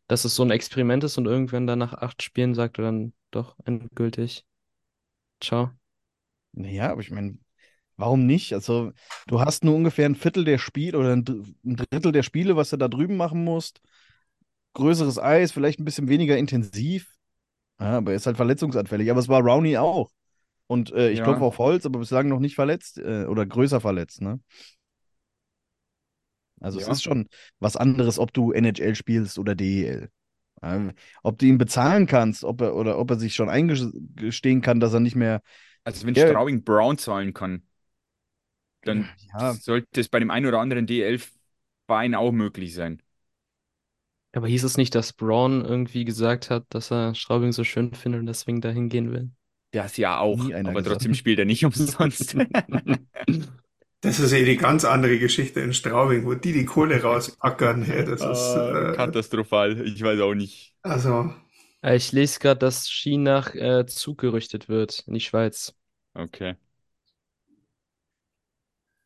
Dass 0.07 0.25
es 0.25 0.35
so 0.35 0.43
ein 0.43 0.51
Experiment 0.51 1.03
ist 1.03 1.17
und 1.17 1.27
irgendwann 1.27 1.67
dann 1.67 1.79
nach 1.79 1.93
acht 1.93 2.23
Spielen 2.23 2.55
sagt 2.55 2.79
er 2.79 2.85
dann 2.85 3.13
doch 3.29 3.55
endgültig. 3.65 4.45
Ciao. 5.39 5.71
Naja, 6.53 6.91
aber 6.91 7.01
ich 7.01 7.11
meine, 7.11 7.37
warum 7.99 8.25
nicht? 8.25 8.53
Also, 8.53 8.91
du 9.27 9.41
hast 9.41 9.63
nur 9.63 9.75
ungefähr 9.75 10.07
ein 10.07 10.15
Viertel 10.15 10.45
der 10.45 10.57
Spiele 10.57 10.97
oder 10.97 11.13
ein 11.13 11.25
Dr- 11.25 11.45
ein 11.65 11.75
Drittel 11.77 12.11
der 12.11 12.23
Spiele, 12.23 12.55
was 12.55 12.69
du 12.71 12.77
da 12.77 12.87
drüben 12.87 13.17
machen 13.17 13.43
musst. 13.43 13.81
Größeres 14.73 15.19
Eis, 15.19 15.51
vielleicht 15.51 15.79
ein 15.79 15.85
bisschen 15.85 16.09
weniger 16.09 16.37
intensiv. 16.37 17.15
Ja, 17.79 17.97
aber 17.97 18.11
er 18.11 18.17
ist 18.17 18.25
halt 18.27 18.37
verletzungsanfällig. 18.37 19.09
Aber 19.11 19.19
es 19.19 19.29
war 19.29 19.41
Rowney 19.41 19.77
auch. 19.77 20.11
Und 20.67 20.91
äh, 20.93 21.09
ich 21.11 21.17
Ja. 21.17 21.23
klopfe 21.23 21.43
auf 21.43 21.57
Holz, 21.59 21.85
aber 21.85 21.99
bislang 21.99 22.27
noch 22.29 22.39
nicht 22.39 22.55
verletzt 22.55 22.99
äh, 22.99 23.25
oder 23.25 23.45
größer 23.45 23.81
verletzt, 23.81 24.21
ne? 24.21 24.39
Also 26.61 26.79
es 26.79 26.87
Ja. 26.87 26.93
ist 26.97 27.03
schon 27.03 27.27
was 27.59 27.77
anderes, 27.77 28.19
ob 28.19 28.33
du 28.33 28.51
NHL 28.51 28.95
spielst 28.95 29.39
oder 29.39 29.55
DEL. 29.55 30.09
Ähm, 30.61 30.91
ob 31.23 31.39
du 31.39 31.45
ihn 31.45 31.57
bezahlen 31.57 32.05
kannst, 32.05 32.43
ob 32.43 32.59
er 32.61 32.75
oder 32.75 32.99
ob 32.99 33.09
er 33.11 33.17
sich 33.17 33.33
schon 33.33 33.49
eingestehen 33.49 34.61
kann, 34.61 34.79
dass 34.81 34.93
er 34.93 34.99
nicht 34.99 35.15
mehr. 35.15 35.41
Also 35.83 36.05
wenn. 36.05 36.15
Straubing 36.15 36.63
Brown 36.63 36.97
zahlen 36.97 37.33
kann, 37.33 37.63
dann 38.83 39.09
Ja, 39.33 39.59
sollte 39.59 40.01
es 40.01 40.09
bei 40.09 40.19
dem 40.19 40.31
einen 40.31 40.45
oder 40.47 40.59
anderen 40.59 40.87
DL-Verein 40.87 42.15
auch 42.15 42.31
möglich 42.31 42.73
sein. 42.73 43.01
Aber 44.33 44.47
hieß 44.47 44.63
es 44.63 44.75
nicht, 44.77 44.95
dass 44.95 45.13
Braun 45.13 45.63
irgendwie 45.63 46.03
gesagt 46.03 46.49
hat, 46.49 46.65
dass 46.69 46.91
er 46.91 47.13
Straubing 47.13 47.51
so 47.51 47.63
schön 47.63 47.93
findet 47.93 48.21
und 48.21 48.25
deswegen 48.25 48.59
dahin 48.59 48.89
gehen 48.89 49.11
will? 49.11 49.29
Das 49.71 49.97
ja 49.97 50.17
auch, 50.19 50.49
aber 50.63 50.83
gesagt. 50.83 50.83
trotzdem 50.83 51.13
spielt 51.13 51.39
er 51.39 51.45
nicht 51.45 51.63
umsonst. 51.65 52.35
Das 54.01 54.19
ist 54.19 54.31
eh 54.33 54.45
die 54.45 54.57
ganz 54.57 54.85
andere 54.85 55.19
Geschichte 55.19 55.59
in 55.61 55.73
Straubing, 55.73 56.25
wo 56.25 56.33
die 56.33 56.53
die 56.53 56.65
Kohle 56.65 57.01
rauspackern. 57.01 57.83
Hey, 57.83 58.05
das 58.05 58.25
ist, 58.25 58.55
Ah, 58.55 58.85
äh, 58.85 58.91
Katastrophal, 58.91 59.85
ich 59.87 60.01
weiß 60.03 60.19
auch 60.21 60.33
nicht. 60.35 60.75
also, 60.83 61.33
Äh, 61.83 61.95
Ich 61.97 62.11
lese 62.13 62.39
gerade, 62.39 62.59
dass 62.59 62.89
Ski 62.89 63.17
nach 63.17 63.53
äh, 63.55 63.85
Zug 63.85 64.19
gerüchtet 64.19 64.69
wird 64.69 65.03
in 65.07 65.13
die 65.13 65.19
Schweiz. 65.19 65.75
Okay. 66.15 66.55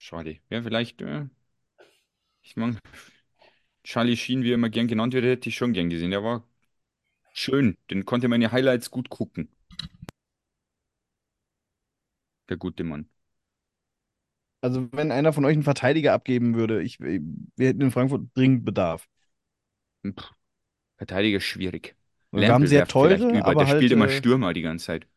Schade. 0.04 0.42
Ja, 0.50 0.62
vielleicht, 0.62 1.02
äh, 1.02 1.28
ich 2.42 2.58
meine, 2.58 2.78
Charlie 3.86 4.18
Sheen, 4.18 4.44
wie 4.44 4.52
er 4.52 4.56
immer 4.56 4.70
gern 4.70 4.88
genannt 4.88 5.14
wird, 5.14 5.24
hätte 5.24 5.48
ich 5.48 5.56
schon 5.56 5.72
gern 5.72 5.90
gesehen. 5.90 6.12
Der 6.12 6.24
war 6.24 6.44
schön. 7.34 7.78
Den 7.90 8.06
konnte 8.06 8.28
man 8.28 8.38
in 8.38 8.50
den 8.50 8.52
Highlights 8.52 8.92
gut 8.92 9.10
gucken. 9.10 9.50
Der 12.50 12.58
gute 12.58 12.84
Mann. 12.84 13.10
also 14.62 14.88
wenn 14.92 15.12
einer 15.12 15.34
von 15.34 15.46
euch 15.46 15.54
einen 15.54 15.64
Verteidiger 15.64 16.14
abgeben 16.14 16.56
würde, 16.56 16.82
ich, 16.82 17.00
wir 17.00 17.22
hätten 17.68 17.82
in 17.82 17.92
Frankfurt 17.92 18.24
dringend 18.36 18.66
Bedarf. 18.66 19.08
Puh, 20.02 20.14
Verteidiger 20.98 21.38
ist 21.38 21.46
schwierig. 21.46 21.96
Wir 22.32 22.52
haben 22.52 22.68
sehr 22.68 22.88
teure, 22.88 23.44
aber 23.46 23.56
Der 23.56 23.68
halt, 23.68 23.78
spielt 23.78 23.92
immer 23.94 24.06
äh, 24.08 24.10
Stürmer 24.18 24.54
die 24.54 24.62
ganze 24.62 24.86
Zeit. 24.86 25.08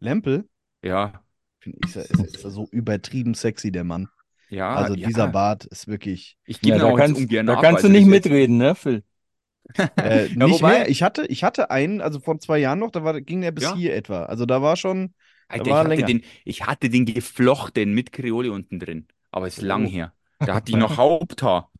Lempel, 0.00 0.48
Ja, 0.82 1.21
finde 1.62 1.78
ich, 1.84 1.96
ist, 1.96 2.10
er- 2.10 2.24
ist 2.24 2.40
so 2.42 2.68
übertrieben 2.70 3.34
sexy, 3.34 3.72
der 3.72 3.84
Mann. 3.84 4.08
ja, 4.50 4.74
Also 4.74 4.94
ja. 4.94 5.06
dieser 5.08 5.28
Bart 5.28 5.64
ist 5.66 5.88
wirklich. 5.88 6.36
Ich 6.44 6.60
gebe 6.60 6.76
Ja, 6.76 6.76
ihn 6.76 6.80
da 6.80 6.86
auch 6.88 6.98
jetzt 6.98 7.06
kannst, 7.06 7.20
ungern 7.20 7.46
da 7.46 7.54
ab, 7.54 7.62
kannst 7.62 7.84
du 7.84 7.88
nicht 7.88 8.06
mitreden, 8.06 8.56
ne, 8.58 8.74
Phil? 8.74 9.02
Äh, 9.96 10.26
Ja, 10.26 10.46
nicht 10.46 10.60
wobei- 10.62 10.78
mehr. 10.80 10.88
Ich 10.88 11.02
hatte, 11.02 11.26
ich 11.26 11.44
hatte 11.44 11.70
einen, 11.70 12.00
also 12.00 12.20
vor 12.20 12.38
zwei 12.40 12.58
Jahren 12.58 12.80
noch, 12.80 12.90
da 12.90 13.04
war, 13.04 13.20
ging 13.20 13.40
der 13.40 13.52
bis 13.52 13.64
Ja. 13.64 13.74
hier 13.76 13.94
etwa. 13.94 14.24
Also 14.24 14.44
da 14.46 14.60
war 14.62 14.76
schon. 14.76 15.14
Alter, 15.48 15.70
war 15.70 15.82
ich 15.82 15.84
hatte 15.86 15.88
länger. 15.94 16.06
den, 16.06 16.22
ich 16.44 16.66
hatte 16.66 16.90
den 16.90 17.04
geflochten 17.06 17.92
mit 17.94 18.12
Kreole 18.12 18.52
unten 18.52 18.78
drin. 18.80 19.06
Aber 19.30 19.46
ist 19.46 19.60
lang 19.62 19.86
Oh. 19.86 19.90
her. 19.90 20.12
Da 20.38 20.54
hatte 20.54 20.72
ich 20.72 20.78
noch 20.78 20.96
Haupthaar. 20.96 21.70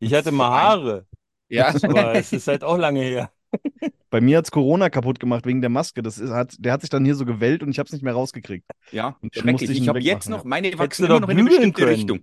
Ich 0.00 0.12
hatte 0.14 0.30
mal 0.32 0.50
Haare, 0.50 1.06
Ja. 1.48 1.68
aber 1.82 2.14
es 2.14 2.32
ist 2.32 2.46
halt 2.48 2.62
auch 2.64 2.76
lange 2.78 3.00
her. 3.00 3.32
Bei 4.10 4.20
mir 4.20 4.38
hat's 4.38 4.50
Corona 4.50 4.88
kaputt 4.90 5.20
gemacht 5.20 5.46
wegen 5.46 5.60
der 5.60 5.70
Maske. 5.70 6.02
Das 6.02 6.18
ist, 6.18 6.30
hat, 6.30 6.54
der 6.58 6.72
hat 6.72 6.80
sich 6.80 6.90
dann 6.90 7.04
hier 7.04 7.14
so 7.14 7.24
gewellt 7.24 7.62
und 7.62 7.70
ich 7.70 7.78
habe 7.78 7.86
es 7.86 7.92
nicht 7.92 8.02
mehr 8.02 8.14
rausgekriegt. 8.14 8.64
Ja, 8.90 9.16
Und 9.20 9.34
schrecklich. 9.34 9.70
ich 9.70 9.82
Ich 9.82 9.88
habe 9.88 10.00
jetzt 10.00 10.28
noch, 10.28 10.44
meine 10.44 10.76
wachsen 10.78 11.02
du 11.02 11.08
immer 11.08 11.20
noch 11.20 11.28
in 11.28 11.38
eine 11.38 11.44
bügeln 11.44 11.72
bestimmte 11.72 11.82
können. 11.82 11.94
Richtung. 11.94 12.20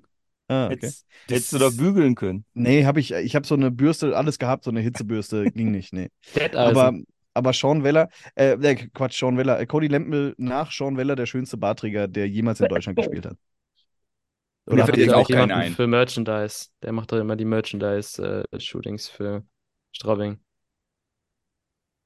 Ah, 0.48 0.66
okay. 0.66 0.76
Hättest, 0.76 1.06
hättest 1.28 1.54
du 1.54 1.58
doch 1.58 1.76
bügeln 1.76 2.16
können. 2.16 2.46
Nee, 2.54 2.86
habe 2.86 3.00
ich, 3.00 3.12
ich 3.12 3.36
habe 3.36 3.48
so 3.48 3.56
eine 3.56 3.72
Bürste, 3.72 4.16
alles 4.16 4.38
gehabt, 4.38 4.64
so 4.64 4.72
eine 4.72 4.80
Hitzebürste, 4.80 5.46
ging 5.52 5.72
nicht, 5.72 5.92
nee. 5.92 6.10
Aber, 6.54 6.94
aber 7.34 7.54
Sean 7.54 7.84
Weller, 7.84 8.10
äh, 8.36 8.52
äh, 8.54 8.76
Quatsch, 8.94 9.20
Sean 9.20 9.38
Weller, 9.38 9.60
äh, 9.60 9.66
Cody 9.66 9.88
Lempel 9.88 10.36
nach 10.38 10.72
Sean 10.72 10.98
Weller 10.98 11.16
der 11.16 11.26
schönste 11.26 11.58
Barträger, 11.58 12.08
der 12.08 12.30
jemals 12.30 12.60
in 12.60 12.68
Deutschland 12.68 12.98
gespielt 12.98 13.26
hat. 13.26 13.38
Oder 14.68 14.86
fällt 14.86 14.88
habt 14.88 14.98
ihr 14.98 15.08
da 15.08 15.16
auch 15.18 15.30
jemanden 15.30 15.50
keiner 15.50 15.64
ein. 15.64 15.74
für 15.74 15.88
Merchandise? 15.88 16.70
Der 16.82 16.92
macht 16.92 17.12
doch 17.12 17.20
immer 17.20 17.36
die 17.36 17.46
Merchandise-Shootings 17.46 19.08
für 19.08 19.44
Straubing. 19.92 20.40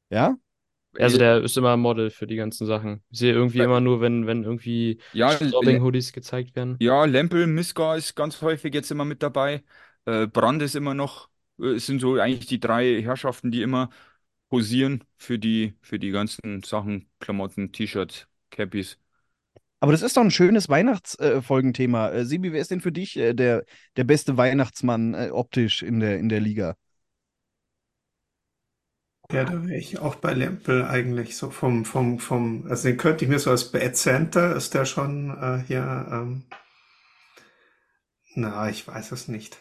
Ja? 0.09 0.37
Also 0.97 1.17
der 1.17 1.43
ist 1.43 1.57
immer 1.57 1.77
Model 1.77 2.09
für 2.09 2.27
die 2.27 2.35
ganzen 2.35 2.65
Sachen. 2.65 3.03
Ich 3.11 3.19
sehe 3.19 3.33
irgendwie 3.33 3.59
Bei- 3.59 3.65
immer 3.65 3.79
nur, 3.79 4.01
wenn, 4.01 4.27
wenn 4.27 4.43
irgendwie 4.43 4.99
Ja, 5.13 5.31
Straubing-Hoodies 5.31 6.13
gezeigt 6.13 6.55
werden. 6.55 6.77
Ja, 6.81 7.05
Lempel, 7.05 7.45
Miska 7.47 7.95
ist 7.95 8.15
ganz 8.15 8.41
häufig 8.41 8.73
jetzt 8.73 8.89
immer 8.91 9.05
mit 9.05 9.21
dabei. 9.21 9.63
Äh, 10.05 10.27
Brand 10.27 10.61
ist 10.61 10.75
immer 10.75 10.93
noch, 10.93 11.29
äh, 11.59 11.73
es 11.75 11.85
sind 11.85 11.99
so 11.99 12.15
eigentlich 12.19 12.47
die 12.47 12.59
drei 12.59 13.01
Herrschaften, 13.01 13.51
die 13.51 13.61
immer 13.61 13.89
posieren 14.49 15.03
für 15.17 15.37
die, 15.39 15.75
für 15.81 15.99
die 15.99 16.11
ganzen 16.11 16.63
Sachen, 16.63 17.09
Klamotten, 17.19 17.71
T-Shirts, 17.71 18.27
Cappies. 18.49 18.97
Aber 19.81 19.91
das 19.93 20.01
ist 20.01 20.17
doch 20.17 20.21
ein 20.23 20.31
schönes 20.31 20.69
Weihnachtsfolgenthema. 20.69 22.09
Äh, 22.11 22.25
Sibi, 22.25 22.51
wer 22.53 22.61
ist 22.61 22.71
denn 22.71 22.81
für 22.81 22.91
dich 22.91 23.15
äh, 23.17 23.33
der, 23.33 23.65
der 23.95 24.03
beste 24.03 24.37
Weihnachtsmann 24.37 25.13
äh, 25.13 25.29
optisch 25.31 25.83
in 25.83 25.99
der, 25.99 26.17
in 26.19 26.29
der 26.29 26.39
Liga? 26.41 26.75
Ja, 29.31 29.43
da 29.43 29.63
wäre 29.67 29.77
ich 29.77 29.99
auch 29.99 30.15
bei 30.15 30.33
Lempel 30.33 30.85
eigentlich 30.85 31.37
so 31.37 31.51
vom, 31.51 31.85
vom, 31.85 32.19
vom, 32.19 32.65
also 32.69 32.87
den 32.87 32.97
könnte 32.97 33.25
ich 33.25 33.29
mir 33.29 33.39
so 33.39 33.51
als 33.51 33.71
Bad 33.71 33.95
Center, 33.95 34.55
ist 34.55 34.73
der 34.73 34.85
schon 34.85 35.29
äh, 35.39 35.63
hier, 35.67 36.07
ähm, 36.11 36.43
na, 38.35 38.69
ich 38.69 38.87
weiß 38.87 39.11
es 39.11 39.27
nicht. 39.27 39.57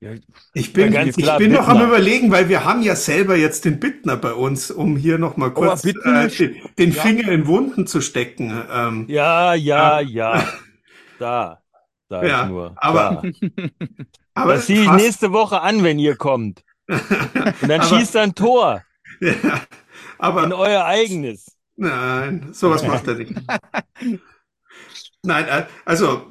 Ja, 0.00 0.10
Ich 0.54 0.72
bin, 0.72 0.92
Ja, 0.92 1.04
ich 1.04 1.14
klar, 1.16 1.38
bin 1.38 1.52
noch 1.52 1.68
am 1.68 1.80
überlegen, 1.86 2.32
weil 2.32 2.48
wir 2.48 2.64
haben 2.64 2.82
ja 2.82 2.96
selber 2.96 3.36
jetzt 3.36 3.64
den 3.64 3.78
Bittner 3.78 4.16
bei 4.16 4.32
uns, 4.32 4.72
um 4.72 4.96
hier 4.96 5.18
noch 5.18 5.36
mal 5.36 5.50
kurz 5.52 5.82
Bittner 5.82 6.22
äh, 6.22 6.26
ist- 6.26 6.40
den, 6.40 6.56
den 6.78 6.92
ja. 6.92 7.00
Finger 7.02 7.28
in 7.30 7.46
Wunden 7.46 7.86
zu 7.86 8.00
stecken. 8.00 8.52
Ähm, 8.72 9.04
Ja, 9.08 9.54
ja, 9.54 10.00
Ja. 10.00 10.48
Da, 11.20 11.62
sag 12.08 12.24
Ja, 12.26 12.42
ich 12.44 12.48
nur. 12.48 12.74
aber- 12.76 13.22
Da. 13.22 13.28
aber 14.34 14.54
Das 14.54 14.66
ziehe 14.66 14.82
ich 14.82 14.90
nächste 14.90 15.30
Woche 15.30 15.60
an, 15.60 15.84
wenn 15.84 16.00
ihr 16.00 16.16
kommt. 16.16 16.64
Und 16.92 17.68
dann 17.68 17.80
aber, 17.80 17.84
schießt 17.84 18.14
er 18.16 18.22
ein 18.22 18.34
Tor 18.34 18.82
ja, 19.20 19.62
aber 20.18 20.44
in 20.44 20.52
euer 20.52 20.84
eigenes. 20.84 21.56
Nein, 21.76 22.48
sowas 22.52 22.86
macht 22.86 23.06
er 23.08 23.14
nicht. 23.14 23.32
Nein, 25.22 25.46
äh, 25.48 25.66
also 25.84 26.26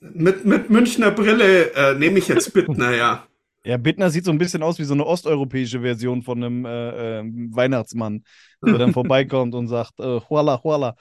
mit, 0.00 0.44
mit 0.44 0.70
Münchner 0.70 1.10
Brille 1.10 1.72
äh, 1.72 1.94
nehme 1.94 2.18
ich 2.18 2.28
jetzt 2.28 2.52
Bittner, 2.52 2.94
ja. 2.94 3.26
Ja, 3.64 3.76
Bittner 3.76 4.10
sieht 4.10 4.24
so 4.24 4.30
ein 4.30 4.38
bisschen 4.38 4.62
aus 4.62 4.78
wie 4.78 4.84
so 4.84 4.94
eine 4.94 5.04
osteuropäische 5.04 5.80
Version 5.80 6.22
von 6.22 6.42
einem 6.42 6.64
äh, 6.64 7.18
ähm, 7.18 7.50
Weihnachtsmann, 7.54 8.24
der 8.64 8.78
dann 8.78 8.92
vorbeikommt 8.92 9.54
und 9.54 9.68
sagt, 9.68 10.00
äh, 10.00 10.20
Huala, 10.28 10.62
Huala. 10.62 10.96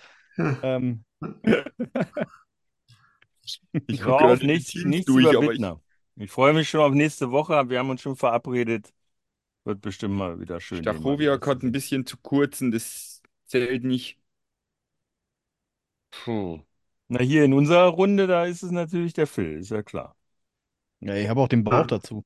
Ähm, 0.61 1.05
Ich 3.43 3.61
Ich 3.87 4.01
guck 4.01 4.21
auf 4.21 4.43
nichts, 4.43 4.75
nichts 4.75 5.05
durch, 5.05 5.25
über 5.25 5.39
Bittner. 5.39 5.79
Ich 6.19 6.31
freue 6.31 6.53
mich 6.53 6.69
schon 6.69 6.81
auf 6.81 6.93
nächste 6.93 7.31
Woche. 7.31 7.69
Wir 7.69 7.79
haben 7.79 7.89
uns 7.89 8.01
schon 8.01 8.17
verabredet. 8.17 8.93
Wird 9.63 9.81
bestimmt 9.81 10.15
mal 10.15 10.39
wieder 10.39 10.59
schön. 10.59 10.83
Stachowiak 10.83 11.41
wieder 11.41 11.51
hat 11.51 11.63
ein 11.63 11.71
bisschen 11.71 12.05
zu 12.05 12.17
kurzen, 12.17 12.71
das 12.71 13.21
zählt 13.45 13.85
nicht. 13.85 14.19
Puh. 16.11 16.59
Na, 17.07 17.19
hier 17.19 17.43
in 17.45 17.53
unserer 17.53 17.87
Runde, 17.87 18.27
da 18.27 18.45
ist 18.45 18.63
es 18.63 18.71
natürlich 18.71 19.13
der 19.13 19.27
Phil, 19.27 19.57
ist 19.59 19.71
ja 19.71 19.81
klar. 19.81 20.15
ja, 21.01 21.15
ich 21.15 21.27
habe 21.29 21.41
auch 21.41 21.47
den 21.47 21.63
Bauch 21.63 21.87
dazu. 21.87 22.23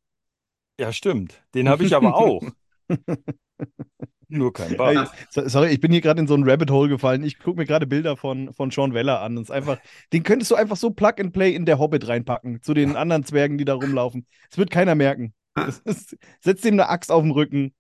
Ja, 0.80 0.92
stimmt. 0.92 1.42
Den 1.54 1.70
habe 1.70 1.84
ich 1.86 1.96
aber 1.96 2.16
auch. 2.16 2.44
Nur 4.36 4.52
kein 4.52 4.76
Bart. 4.78 4.96
Ey, 4.96 5.26
so- 5.30 5.48
sorry, 5.48 5.70
ich 5.70 5.80
bin 5.80 5.92
hier 5.92 6.02
gerade 6.02 6.20
in 6.20 6.28
so 6.28 6.34
ein 6.34 6.44
Rabbit 6.50 6.72
Hole 6.72 6.90
gefallen. 6.90 7.24
Ich 7.24 7.38
gucke 7.38 7.58
mir 7.60 7.66
gerade 7.66 7.86
Bilder 7.86 8.18
von, 8.18 8.52
von 8.54 8.72
Sean 8.72 8.94
Weller 8.94 9.22
an. 9.22 9.38
Ist 9.38 9.52
einfach, 9.52 9.78
den 10.12 10.24
könntest 10.24 10.50
du 10.50 10.56
einfach 10.56 10.76
so 10.76 10.90
Plug 10.90 11.14
and 11.20 11.34
Play 11.34 11.54
in 11.54 11.66
der 11.66 11.78
Hobbit 11.78 12.08
reinpacken, 12.08 12.62
zu 12.64 12.74
den 12.74 12.96
anderen 12.96 13.24
Zwergen, 13.24 13.58
die 13.60 13.66
da 13.66 13.76
rumlaufen. 13.76 14.26
Es 14.50 14.58
wird 14.58 14.72
keiner 14.72 14.96
merken. 14.96 15.34
Das 15.56 15.80
ist, 15.80 16.18
setzt 16.42 16.66
ihm 16.66 16.74
eine 16.74 16.90
Axt 16.90 17.12
auf 17.12 17.22
den 17.22 17.32
Rücken. 17.32 17.74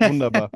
Wunderbar. 0.00 0.50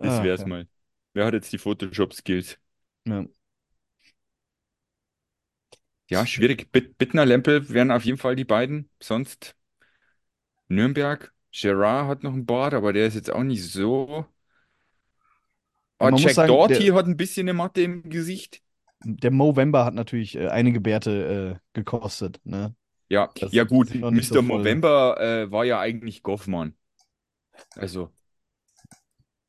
Das 0.00 0.20
Ah, 0.20 0.24
wär's 0.24 0.40
ja. 0.40 0.46
mal. 0.46 0.68
Wer 1.14 1.26
hat 1.26 1.34
jetzt 1.34 1.52
die 1.52 1.58
Photoshop-Skills? 1.58 2.58
Ja. 3.04 3.24
Ja, 6.10 6.26
schwierig. 6.26 6.70
Bitt- 6.72 6.96
Bittner, 6.98 7.24
Lempel 7.26 7.68
wären 7.70 7.90
auf 7.90 8.04
jeden 8.04 8.18
Fall 8.18 8.36
die 8.36 8.44
beiden. 8.44 8.90
Sonst 9.00 9.54
Nürnberg. 10.70 11.30
Gerard 11.52 12.08
hat 12.08 12.22
noch 12.22 12.32
einen 12.32 12.46
Bart, 12.46 12.74
aber 12.74 12.92
der 12.92 13.06
ist 13.06 13.14
jetzt 13.14 13.30
auch 13.30 13.42
nicht 13.42 13.64
so. 13.70 14.26
Man 16.00 16.12
muss 16.12 16.22
Jack 16.22 16.34
sagen, 16.34 16.48
Doherty 16.48 16.84
der- 16.86 16.94
hat 16.94 17.06
ein 17.06 17.16
bisschen 17.16 17.44
eine 17.48 17.54
Matte 17.54 17.82
im 17.82 18.08
Gesicht. 18.08 18.62
Der 19.04 19.30
Movember 19.30 19.84
hat 19.84 19.94
natürlich 19.94 20.36
äh, 20.36 20.48
einige 20.48 20.80
Bärte 20.80 21.60
äh, 21.62 21.68
gekostet. 21.72 22.40
Ne? 22.44 22.74
Ja, 23.08 23.30
Das 23.40 23.52
ja 23.52 23.64
gut. 23.64 23.88
sind 23.88 24.00
noch 24.00 24.10
nicht 24.10 24.30
Mr. 24.30 24.34
so 24.34 24.42
voll. 24.42 24.58
Movember 24.58 25.20
äh, 25.20 25.50
war 25.50 25.64
ja 25.64 25.80
eigentlich 25.80 26.22
Goffmann. 26.22 26.74
Also, 27.76 28.12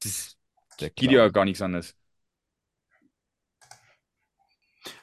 das 0.04 0.38
Der 0.80 0.90
geht 0.90 1.10
Clown. 1.10 1.14
ja 1.16 1.30
gar 1.30 1.46
nichts 1.46 1.62
anderes. 1.62 1.96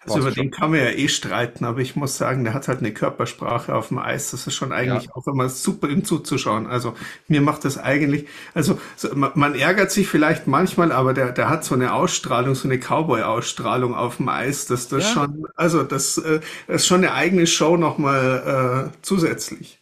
Also 0.04 0.18
über 0.20 0.30
den 0.30 0.50
kann 0.50 0.70
man 0.70 0.80
ja 0.80 0.90
eh 0.90 1.08
streiten, 1.08 1.64
aber 1.64 1.80
ich 1.80 1.96
muss 1.96 2.16
sagen, 2.16 2.44
der 2.44 2.54
hat 2.54 2.68
halt 2.68 2.78
eine 2.78 2.92
Körpersprache 2.92 3.74
auf 3.74 3.88
dem 3.88 3.98
Eis. 3.98 4.30
Das 4.30 4.46
ist 4.46 4.54
schon 4.54 4.72
eigentlich 4.72 5.12
auch 5.14 5.26
immer 5.26 5.48
super, 5.48 5.88
ihm 5.88 6.04
zuzuschauen. 6.04 6.66
Also 6.66 6.94
mir 7.28 7.40
macht 7.40 7.64
das 7.64 7.76
eigentlich, 7.78 8.26
also 8.54 8.78
so, 8.96 9.14
man, 9.14 9.32
man 9.34 9.54
ärgert 9.54 9.90
sich 9.90 10.06
vielleicht 10.08 10.46
manchmal, 10.46 10.92
aber 10.92 11.12
der, 11.14 11.32
der 11.32 11.48
hat 11.48 11.64
so 11.64 11.74
eine 11.74 11.92
Ausstrahlung, 11.94 12.54
so 12.54 12.68
eine 12.68 12.78
Cowboy-Ausstrahlung 12.78 13.94
auf 13.94 14.18
dem 14.18 14.28
Eis. 14.28 14.66
dass 14.66 14.88
das 14.88 15.04
Ja. 15.04 15.10
schon, 15.10 15.46
also 15.56 15.82
das, 15.82 16.18
äh, 16.18 16.40
das 16.68 16.82
ist 16.82 16.86
schon 16.86 16.98
eine 16.98 17.12
eigene 17.12 17.46
Show 17.46 17.76
nochmal 17.76 18.90
äh, 18.92 18.96
zusätzlich. 19.02 19.80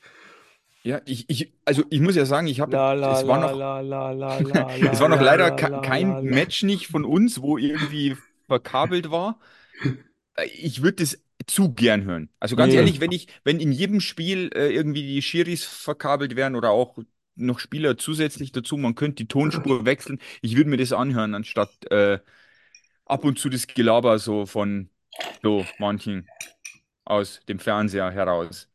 Ja, 0.82 1.00
ich, 1.06 1.24
ich, 1.30 1.52
also 1.64 1.82
ich 1.88 2.00
muss 2.00 2.14
ja 2.14 2.26
sagen, 2.26 2.46
ich 2.46 2.60
habe, 2.60 2.72
es 2.76 3.26
war 3.26 3.38
noch, 3.40 3.54
la, 3.54 3.80
la, 3.80 4.10
la, 4.12 4.38
la, 4.40 4.68
es 4.92 5.00
war 5.00 5.08
noch 5.08 5.16
la, 5.16 5.22
leider 5.22 5.50
la, 5.50 5.56
ke- 5.56 5.70
la, 5.70 5.80
kein 5.80 6.08
la, 6.08 6.18
la. 6.18 6.22
Match 6.22 6.62
nicht 6.62 6.88
von 6.88 7.04
uns, 7.06 7.40
wo 7.40 7.56
irgendwie 7.56 8.16
verkabelt 8.48 9.10
war. 9.10 9.38
Äh, 10.36 10.46
Ich 10.46 10.82
würde 10.82 10.96
das 11.04 11.18
zu 11.46 11.74
gern 11.74 12.04
hören. 12.04 12.30
Also 12.40 12.56
ganz 12.56 12.74
Nee. 12.74 12.74
ehrlich, 12.74 13.00
wenn 13.00 13.12
ich, 13.12 13.28
wenn 13.44 13.60
in 13.60 13.72
jedem 13.72 14.00
Spiel 14.00 14.50
äh, 14.54 14.72
irgendwie 14.74 15.02
die 15.02 15.22
Schiris 15.22 15.64
verkabelt 15.64 16.36
wären 16.36 16.54
oder 16.56 16.70
auch 16.70 16.98
noch 17.36 17.58
Spieler 17.58 17.98
zusätzlich 17.98 18.52
dazu, 18.52 18.76
man 18.76 18.94
könnte 18.94 19.16
die 19.24 19.28
Tonspur 19.28 19.84
wechseln, 19.84 20.20
ich 20.42 20.56
würde 20.56 20.70
mir 20.70 20.76
das 20.76 20.92
anhören, 20.92 21.34
anstatt 21.34 21.70
äh, 21.90 22.20
ab 23.06 23.24
und 23.24 23.38
zu 23.38 23.48
das 23.50 23.66
Gelaber 23.68 24.18
so 24.18 24.46
von 24.46 24.90
so 25.42 25.72
manchen 25.78 26.30
aus 27.04 27.40
dem 27.48 27.58
Fernseher 27.60 28.10
heraus. 28.12 28.68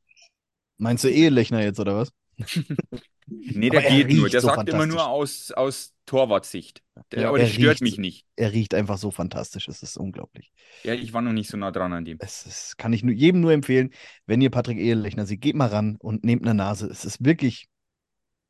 Meinst 0.78 1.04
du 1.04 1.10
Ehelechner 1.10 1.62
jetzt, 1.62 1.80
oder 1.80 1.96
was? 1.96 2.12
Nee, 3.54 3.70
der 3.70 3.82
Aber 3.82 3.84
er 3.84 4.06
geht 4.06 4.12
nur. 4.14 4.30
Der 4.30 4.42
so 4.42 4.50
sagt 4.50 4.70
immer 4.70 4.86
nur 4.86 5.08
aus, 5.08 5.52
aus 5.52 5.96
Torwartsicht. 6.10 6.82
Der, 7.12 7.22
Ja, 7.22 7.30
aber 7.30 7.40
er 7.40 7.46
das 7.46 7.54
stört 7.54 7.78
riecht- 7.78 7.82
mich 7.82 7.98
nicht. 7.98 8.26
Er 8.36 8.52
riecht 8.52 8.74
einfach 8.74 8.98
so 8.98 9.12
fantastisch. 9.12 9.68
Es 9.68 9.84
ist 9.84 9.98
unglaublich. 9.98 10.52
Ja, 10.84 10.94
ich 10.94 11.14
war 11.14 11.22
noch 11.22 11.34
nicht 11.34 11.50
so 11.50 11.58
nah 11.58 11.72
dran 11.72 11.94
an 11.94 12.06
dem. 12.06 12.18
Es 12.20 12.46
ist, 12.46 12.78
kann 12.78 12.94
ich 12.94 13.04
nur, 13.04 13.14
jedem 13.14 13.42
nur 13.42 13.52
empfehlen, 13.54 13.92
wenn 14.26 14.42
ihr 14.42 14.50
Patrick 14.50 14.78
Ehelechner 14.78 15.26
seht, 15.26 15.42
geht 15.42 15.56
mal 15.56 15.68
ran 15.68 15.98
und 16.00 16.24
nehmt 16.24 16.44
eine 16.44 16.54
Nase. 16.56 16.88
Es 16.88 17.06
ist 17.06 17.24
wirklich, 17.24 17.68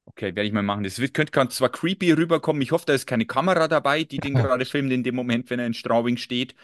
Okay, 0.06 0.36
werde 0.36 0.48
ich 0.48 0.54
mal 0.54 0.64
machen. 0.64 0.84
Das 0.84 0.98
wird, 0.98 1.14
könnte 1.14 1.32
kann 1.32 1.52
zwar 1.52 1.70
creepy 1.70 2.12
rüberkommen. 2.14 2.62
Ich 2.64 2.72
hoffe, 2.72 2.86
da 2.88 2.94
ist 2.94 3.06
keine 3.06 3.26
Kamera 3.28 3.68
dabei, 3.68 4.04
die 4.04 4.18
den 4.18 4.34
gerade 4.64 4.66
filmt 4.66 4.92
in 4.92 5.04
dem 5.04 5.16
Moment, 5.16 5.50
wenn 5.50 5.60
er 5.60 5.68
in 5.68 5.74
Straubing 5.76 6.18
steht. 6.18 6.56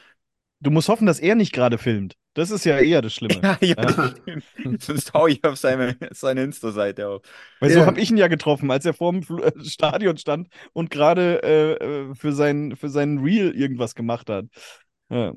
Du 0.66 0.72
musst 0.72 0.90
hoffen, 0.90 1.06
dass 1.06 1.20
er 1.20 1.36
nicht 1.36 1.54
gerade 1.54 1.78
filmt. 1.78 2.16
Das 2.34 2.52
ist 2.52 2.66
ja 2.66 2.78
eher 2.80 3.02
das 3.02 3.14
Schlimme. 3.14 3.40
Ja, 3.42 3.58
ja, 3.62 3.76
Ja. 4.26 4.76
Sonst 4.80 5.14
hau 5.14 5.28
ich 5.28 5.42
auf 5.46 5.56
seine, 5.58 5.96
seine 6.12 6.44
Insta-Seite 6.44 7.08
auf. 7.08 7.22
Weil 7.62 7.70
so 7.72 7.80
Ja. 7.80 7.86
habe 7.86 8.00
ich 8.00 8.12
ihn 8.12 8.18
ja 8.18 8.28
getroffen, 8.28 8.70
als 8.72 8.86
er 8.86 8.94
vor 8.94 9.14
dem 9.14 9.22
äh, 9.40 9.52
Stadion 9.64 10.18
stand 10.18 10.50
und 10.74 10.90
gerade 10.90 11.42
äh, 11.44 11.74
äh, 11.74 12.16
für 12.16 12.34
sein, 12.34 12.76
für 12.76 12.90
seinen 12.90 13.20
Reel 13.20 13.52
irgendwas 13.56 13.96
gemacht 13.96 14.30
hat. 14.30 14.46
Ja. 15.10 15.34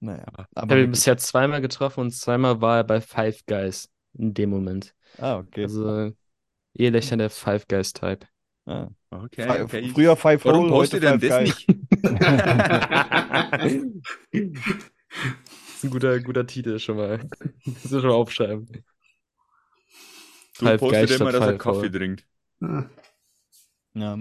Naja, 0.00 0.24
Ich 0.28 0.44
aber 0.54 0.74
habe 0.74 0.82
ihn 0.82 0.90
bisher 0.92 1.16
zweimal 1.16 1.60
getroffen 1.60 2.00
und 2.00 2.10
zweimal 2.12 2.60
war 2.60 2.76
er 2.78 2.84
bei 2.84 3.00
Five 3.00 3.44
Guys 3.46 3.88
in 4.16 4.32
dem 4.34 4.50
Moment. 4.50 4.94
Ah, 5.16 5.38
okay. 5.38 5.64
Also 5.64 6.12
Ehelächter 6.74 7.16
der 7.16 7.30
Five 7.30 7.66
Guys 7.66 7.92
Type. 7.92 8.26
Ah. 8.68 8.88
Okay, 9.10 9.62
okay. 9.62 9.88
Früher 9.88 10.16
Five 10.16 10.44
Warum 10.44 10.64
Hole, 10.64 10.72
heute 10.72 11.00
er 11.00 11.18
Five 11.18 11.20
denn 11.20 11.30
das 11.30 11.38
Guys. 11.38 11.66
nicht? 11.66 11.78
Das 15.78 15.84
ist 15.84 15.84
ein 15.84 15.90
guter, 15.90 16.20
guter 16.20 16.46
Titel 16.46 16.78
schon 16.80 16.96
mal. 16.96 17.28
Das 17.64 17.84
ist 17.84 17.90
schon 17.90 18.02
mal 18.02 18.10
aufschreiben. 18.10 18.66
Du 18.66 18.82
Five 20.66 20.80
postet 20.80 21.08
Guys 21.08 21.20
immer, 21.20 21.32
dass 21.32 21.40
er 21.40 21.48
Five 21.50 21.58
Kaffee 21.58 21.78
Hole. 21.78 21.90
trinkt. 21.92 22.26
Ja. 22.60 22.90
Ja. 23.94 24.18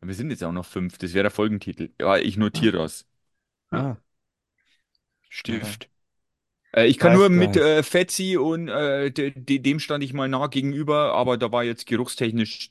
Wir 0.00 0.14
sind 0.14 0.30
jetzt 0.30 0.44
auch 0.44 0.52
noch 0.52 0.64
fünf. 0.64 0.98
Das 0.98 1.12
wäre 1.12 1.24
der 1.24 1.30
Folgentitel. 1.30 1.90
Ja, 2.00 2.18
ich 2.18 2.36
notiere 2.36 2.78
das. 2.78 3.04
Ah. 3.70 3.96
Stift. 5.28 5.90
Äh, 6.72 6.86
ich 6.86 6.98
kann 6.98 7.12
Five 7.12 7.18
nur 7.18 7.28
mit 7.30 7.56
äh, 7.56 7.82
Fetzi 7.82 8.36
und 8.36 8.68
äh, 8.68 9.10
de, 9.10 9.30
de, 9.30 9.58
dem 9.58 9.80
stand 9.80 10.04
ich 10.04 10.12
mal 10.12 10.28
nah 10.28 10.46
gegenüber, 10.46 11.14
aber 11.14 11.36
da 11.36 11.50
war 11.50 11.64
jetzt 11.64 11.86
geruchstechnisch 11.86 12.70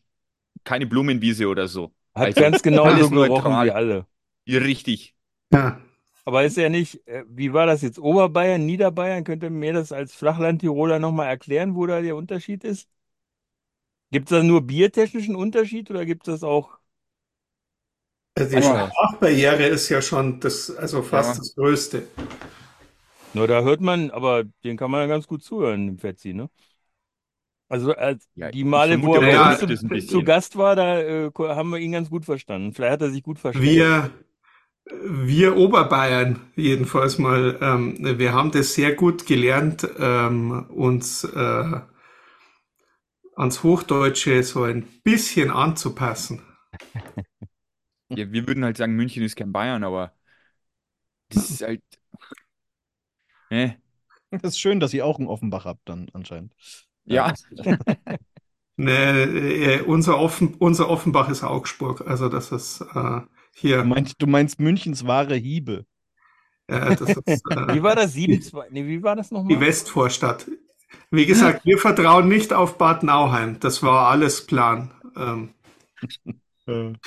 keine 0.64 0.86
Blumenwiese 0.88 1.47
oder 1.47 1.68
so. 1.68 1.93
Hat 2.16 2.36
Also, 2.36 2.38
ganz 2.38 2.62
genau 2.62 2.93
so 2.95 3.09
gerochen 3.09 3.59
neutral. 3.59 3.59
wie 3.59 3.72
alle. 3.72 4.07
Ja, 4.45 4.59
Richtig. 4.59 5.16
Ja. 5.51 5.82
Aber 6.26 6.43
ist 6.45 6.57
ja 6.57 6.70
nicht, 6.70 7.05
äh, 7.07 7.24
wie 7.28 7.53
war 7.53 7.66
das 7.66 7.82
jetzt? 7.82 7.99
Oberbayern, 7.99 8.66
Niederbayern? 8.66 9.24
Könnt 9.24 9.43
ihr 9.43 9.49
mir 9.49 9.74
das 9.74 9.91
als 9.91 10.14
Flachland-Tiroler 10.14 10.99
nochmal 10.99 11.28
erklären, 11.28 11.76
wo 11.76 11.86
da 11.88 12.01
der 12.01 12.16
Unterschied 12.16 12.64
ist? 12.64 12.88
Gibt 14.12 14.32
es 14.32 14.38
da 14.38 14.41
nur 14.43 14.62
biertechnischen 14.62 15.36
Unterschied 15.36 15.89
oder 15.91 16.05
gibt 16.05 16.26
es 16.28 16.34
das 16.36 16.43
auch? 16.43 16.78
Also 18.36 18.55
die 18.55 18.62
Ja. 18.62 18.64
Sprachbarriere 18.64 19.66
ist 19.68 19.89
ja 19.89 20.01
schon 20.01 20.39
das, 20.39 20.70
also 20.76 21.01
fast 21.03 21.38
Ja. 21.38 21.38
das 21.38 21.55
Größte. 21.55 22.07
Nur 23.34 23.47
da 23.47 23.62
hört 23.64 23.82
man, 23.82 24.12
aber 24.12 24.43
den 24.64 24.78
kann 24.78 24.91
man 24.91 25.01
ja 25.01 25.07
ganz 25.07 25.28
gut 25.28 25.43
zuhören, 25.43 25.88
dem 25.88 25.97
Fetzi, 25.99 26.34
ne? 26.34 26.49
Also 27.72 27.95
als 27.95 28.28
Ja, 28.36 28.51
die 28.51 28.65
Male, 28.65 29.01
wo 29.01 29.15
er 29.15 29.45
ein 29.45 29.57
zu, 29.57 29.99
zu 30.05 30.24
Gast 30.24 30.57
war, 30.57 30.76
da 30.76 30.99
äh, 30.99 31.32
haben 31.38 31.69
wir 31.69 31.80
ihn 31.80 31.93
ganz 31.93 32.09
gut 32.09 32.26
verstanden. 32.26 32.74
Vielleicht 32.74 32.91
hat 32.91 33.01
er 33.01 33.11
sich 33.11 33.24
gut 33.24 33.39
verstanden. 33.39 33.69
Wir, 33.69 34.09
wir 34.86 35.55
Oberbayern 35.55 36.41
jedenfalls 36.57 37.17
mal, 37.17 37.57
ähm, 37.61 37.95
wir 38.19 38.34
haben 38.34 38.51
das 38.51 38.74
sehr 38.74 38.93
gut 38.93 39.26
gelernt, 39.26 39.88
ähm, 39.97 40.65
uns 40.69 41.24
äh, 41.24 41.80
ans 43.38 43.63
Hochdeutsche 43.63 44.43
so 44.43 44.63
ein 44.63 44.86
bisschen 45.03 45.49
anzupassen. 45.49 46.41
Ja, 48.13 48.30
wir 48.30 48.45
würden 48.45 48.65
halt 48.65 48.76
sagen, 48.76 48.97
München 48.97 49.24
ist 49.24 49.38
kein 49.38 49.53
Bayern, 49.53 49.86
aber 49.86 50.13
das 51.30 51.49
ist 51.49 51.61
halt. 51.61 51.82
Ne? 53.49 53.82
Das 54.32 54.53
ist 54.53 54.59
schön, 54.59 54.82
dass 54.82 54.93
ihr 54.93 55.05
auch 55.05 55.17
einen 55.17 55.28
Offenbach 55.28 55.63
habt, 55.63 55.88
dann 55.88 56.09
anscheinend. 56.13 56.53
Ja, 57.06 57.34
Ne, 58.78 59.24
äh, 59.24 59.82
unser, 59.82 60.18
Offen, 60.18 60.56
unser 60.56 60.89
Offenbach 60.89 61.30
ist 61.30 61.43
Augsburg, 61.43 62.02
also 62.08 62.30
das 62.30 62.52
ist 62.52 62.82
äh, 62.82 63.22
Du 63.24 63.28
hier, 63.60 63.84
meinst, 63.84 64.16
du 64.20 64.28
meinst 64.28 64.60
Münchens 64.60 65.06
wahre 65.06 65.36
Hiebe. 65.36 65.86
das 66.68 67.02
ist 67.02 67.18
äh, 67.28 67.74
Wie 67.76 67.84
war 67.84 67.95
das? 67.95 68.16
7-2? 68.16 68.68
Nee, 68.72 68.88
wie 68.88 69.04
war 69.04 69.16
das 69.16 69.30
die 69.30 69.36
nochmal? 69.36 69.60
Westvorstadt. 69.60 70.47
Wie 71.12 71.26
gesagt, 71.26 71.66
wir 71.66 71.78
vertrauen 71.78 72.28
nicht 72.28 72.54
auf 72.54 72.78
Bad 72.78 73.04
Nauheim. 73.04 73.60
Das 73.60 73.84
war 73.84 74.10
alles 74.10 74.45
Plan. 74.45 74.91
Ähm, 75.16 75.54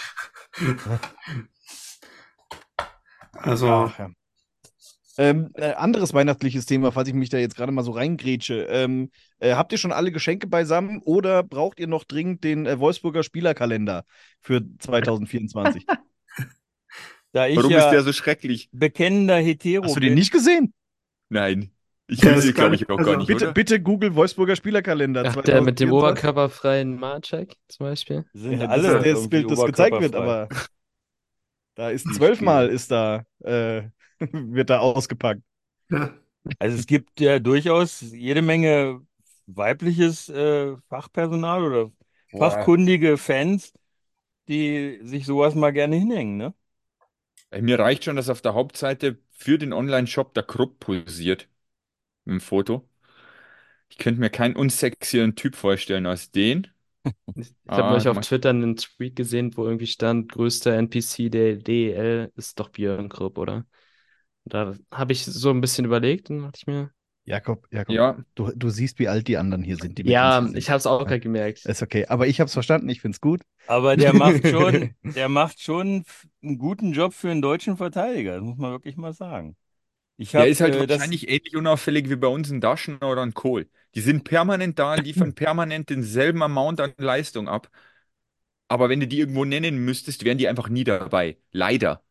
also, 3.32 3.68
Ach, 3.68 3.98
ja. 3.98 4.10
Ähm, 5.16 5.50
äh, 5.54 5.72
anderes 5.72 6.12
weihnachtliches 6.12 6.66
Thema, 6.66 6.90
falls 6.90 7.08
ich 7.08 7.14
mich 7.14 7.28
da 7.30 7.38
jetzt 7.38 7.54
gerade 7.56 7.70
mal 7.72 7.84
so 7.84 7.92
reingrätsche. 7.92 8.66
Ähm, 8.68 9.10
äh, 9.38 9.54
habt 9.54 9.70
ihr 9.72 9.78
schon 9.78 9.92
alle 9.92 10.10
Geschenke 10.10 10.46
beisammen 10.46 11.00
oder 11.04 11.42
braucht 11.42 11.78
ihr 11.78 11.86
noch 11.86 12.04
dringend 12.04 12.42
den 12.42 12.66
äh, 12.66 12.78
Wolfsburger 12.80 13.22
Spielerkalender 13.22 14.04
für 14.40 14.62
2024? 14.78 15.86
Da 17.32 17.48
ich 17.48 17.56
warum 17.56 17.72
ja 17.72 17.86
ist 17.86 17.90
der 17.90 18.02
so 18.02 18.12
schrecklich? 18.12 18.68
bekennender 18.70 19.36
Hetero 19.38 19.84
Hast 19.84 19.96
du 19.96 20.00
bin, 20.00 20.10
den 20.10 20.14
nicht 20.14 20.30
gesehen? 20.30 20.72
Nein. 21.28 21.70
Ich 22.06 22.20
das 22.20 22.42
sie, 22.42 22.52
kann- 22.52 22.70
glaube 22.70 22.74
ich, 22.76 22.88
auch 22.88 22.98
also 22.98 23.10
gar 23.10 23.16
nicht, 23.18 23.26
Bitte, 23.26 23.44
oder? 23.46 23.54
bitte 23.54 23.80
Google 23.80 24.14
Wolfsburger 24.14 24.54
Spielerkalender. 24.56 25.24
Ach, 25.26 25.42
der 25.42 25.62
mit 25.62 25.80
dem 25.80 25.88
2024. 25.88 25.92
oberkörperfreien 25.98 27.00
Marcheck 27.00 27.56
zum 27.66 27.86
Beispiel. 27.86 28.24
sind 28.34 28.60
Ja, 28.60 28.68
alle 28.68 29.02
das 29.02 29.28
Bild, 29.28 29.50
das 29.50 29.64
gezeigt 29.64 30.00
wird, 30.00 30.14
aber 30.14 30.48
da 31.74 31.90
ist 31.90 32.06
zwölfmal 32.14 32.68
ist 32.68 32.90
da, 32.90 33.24
äh, 33.42 33.82
wird 34.32 34.70
da 34.70 34.80
ausgepackt. 34.80 35.42
ja, 35.90 36.14
Also 36.58 36.76
es 36.78 36.86
gibt 36.86 37.20
ja 37.20 37.38
durchaus 37.38 38.00
jede 38.00 38.42
Menge 38.42 39.00
weibliches 39.46 40.28
äh, 40.28 40.76
Fachpersonal 40.88 41.64
oder 41.64 41.92
fachkundige 42.34 43.16
Fans, 43.18 43.72
die 44.48 45.00
sich 45.04 45.26
sowas 45.26 45.54
mal 45.54 45.72
gerne 45.72 45.96
hinhängen, 45.96 46.38
ne? 46.38 46.54
Mir 47.58 47.78
reicht 47.78 48.04
schon, 48.04 48.16
dass 48.16 48.28
auf 48.28 48.42
der 48.42 48.52
Hauptseite 48.54 49.18
für 49.30 49.56
den 49.58 49.72
Online-Shop 49.72 50.34
der 50.34 50.42
Krupp 50.42 50.78
pulsiert. 50.80 51.48
Im 52.26 52.40
Foto. 52.40 52.88
Ich 53.88 53.98
könnte 53.98 54.20
mir 54.20 54.30
keinen 54.30 54.56
unsexieren 54.56 55.36
Typ 55.36 55.56
vorstellen 55.56 56.06
als 56.06 56.30
den. 56.30 56.66
Ich 57.70 57.78
habe 57.78 57.88
Ah, 57.88 57.90
neulich 57.90 58.08
auf 58.08 58.20
Twitter 58.20 58.50
einen 58.50 58.76
Tweet 58.76 59.16
gesehen, 59.16 59.56
wo 59.56 59.64
irgendwie 59.64 59.86
stand, 59.86 60.30
größter 60.32 60.74
NPC 60.74 61.28
der 61.30 61.56
DEL 61.56 62.32
ist 62.36 62.58
doch 62.60 62.68
Björn 62.70 63.08
Krupp, 63.08 63.38
oder? 63.38 63.66
Da 64.46 64.74
habe 64.90 65.12
ich 65.12 65.24
so 65.24 65.50
ein 65.50 65.60
bisschen 65.60 65.84
überlegt 65.84 66.30
und 66.30 66.42
dachte 66.42 66.58
ich 66.58 66.66
mir, 66.66 66.92
Jakob, 67.26 67.66
Jakob, 67.70 67.96
Ja, 67.96 68.16
du, 68.34 68.50
du 68.54 68.68
siehst, 68.70 68.98
wie 68.98 69.08
alt 69.08 69.28
die 69.28 69.36
anderen 69.36 69.62
hier 69.62 69.76
sind. 69.78 69.98
Ja, 70.02 70.40
hier 70.40 70.48
ich 70.54 70.68
sind. 70.68 70.68
habe 70.70 70.78
es 70.78 70.86
auch 70.86 71.06
gerade 71.06 71.20
gemerkt. 71.20 71.64
Ist 71.64 71.82
okay, 71.82 72.06
aber 72.06 72.26
ich 72.26 72.40
habe 72.40 72.46
es 72.48 72.52
verstanden, 72.52 72.88
ich 72.88 73.00
finde 73.00 73.16
es 73.16 73.20
gut. 73.20 73.42
Aber 73.66 73.96
der 73.96 74.12
macht 74.14 74.46
schon, 74.46 74.90
der 75.14 75.28
macht 75.28 75.60
schon 75.60 76.04
einen 76.42 76.58
guten 76.58 76.92
Job 76.92 77.14
für 77.14 77.30
einen 77.30 77.42
deutschen 77.42 77.76
Verteidiger, 77.76 78.34
das 78.36 78.42
muss 78.44 78.58
man 78.58 78.72
wirklich 78.72 78.96
mal 78.96 79.12
sagen. 79.14 79.56
Ich 80.16 80.36
der 80.36 80.46
habe 80.46 80.48
ist 80.48 80.60
halt 80.60 80.78
äh, 80.78 80.86
das, 80.86 80.98
wahrscheinlich 80.98 81.28
ähnlich 81.28 81.56
unauffällig 81.56 82.10
wie 82.10 82.16
bei 82.16 82.26
uns 82.28 82.50
ein 82.50 82.60
Daschen 82.60 82.96
oder 82.98 83.22
ein 83.22 83.34
Kohl. 83.34 83.68
Die 83.94 84.00
sind 84.00 84.24
permanent 84.24 84.78
da, 84.78 84.94
liefern 84.96 85.34
permanent 85.34 85.90
denselben 85.90 86.42
Amount 86.42 86.80
an 86.80 86.92
Leistung 86.98 87.48
ab. 87.48 87.70
Aber 88.68 88.88
wenn 88.88 89.00
du 89.00 89.06
die 89.08 89.18
irgendwo 89.20 89.44
nennen 89.44 89.78
müsstest, 89.84 90.24
wären 90.24 90.38
die 90.38 90.48
einfach 90.48 90.68
nie 90.68 90.84
dabei. 90.84 91.38
Leider. 91.52 92.02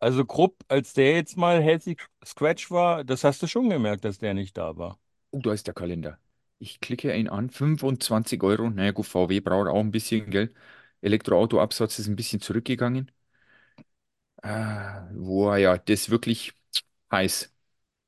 Also 0.00 0.24
Krupp, 0.24 0.64
als 0.68 0.92
der 0.94 1.14
jetzt 1.14 1.36
mal 1.36 1.62
Healthy 1.62 1.96
Scratch 2.24 2.70
war, 2.70 3.04
das 3.04 3.24
hast 3.24 3.42
du 3.42 3.46
schon 3.46 3.68
gemerkt, 3.70 4.04
dass 4.04 4.18
der 4.18 4.34
nicht 4.34 4.56
da 4.56 4.76
war. 4.76 4.98
Oh, 5.30 5.40
da 5.40 5.52
ist 5.52 5.66
der 5.66 5.74
Kalender. 5.74 6.18
Ich 6.58 6.80
klicke 6.80 7.14
ihn 7.16 7.28
an. 7.28 7.50
25 7.50 8.42
Euro. 8.42 8.68
Naja, 8.70 8.90
gut, 8.92 9.06
VW 9.06 9.40
braucht 9.40 9.68
auch 9.68 9.80
ein 9.80 9.90
bisschen 9.90 10.30
Geld. 10.30 10.54
Elektroautoabsatz 11.00 11.98
ist 11.98 12.08
ein 12.08 12.16
bisschen 12.16 12.40
zurückgegangen. 12.40 13.10
Ah, 14.42 15.08
boah, 15.12 15.56
ja, 15.58 15.76
das 15.78 16.02
ist 16.02 16.10
wirklich 16.10 16.52
heiß. 17.12 17.52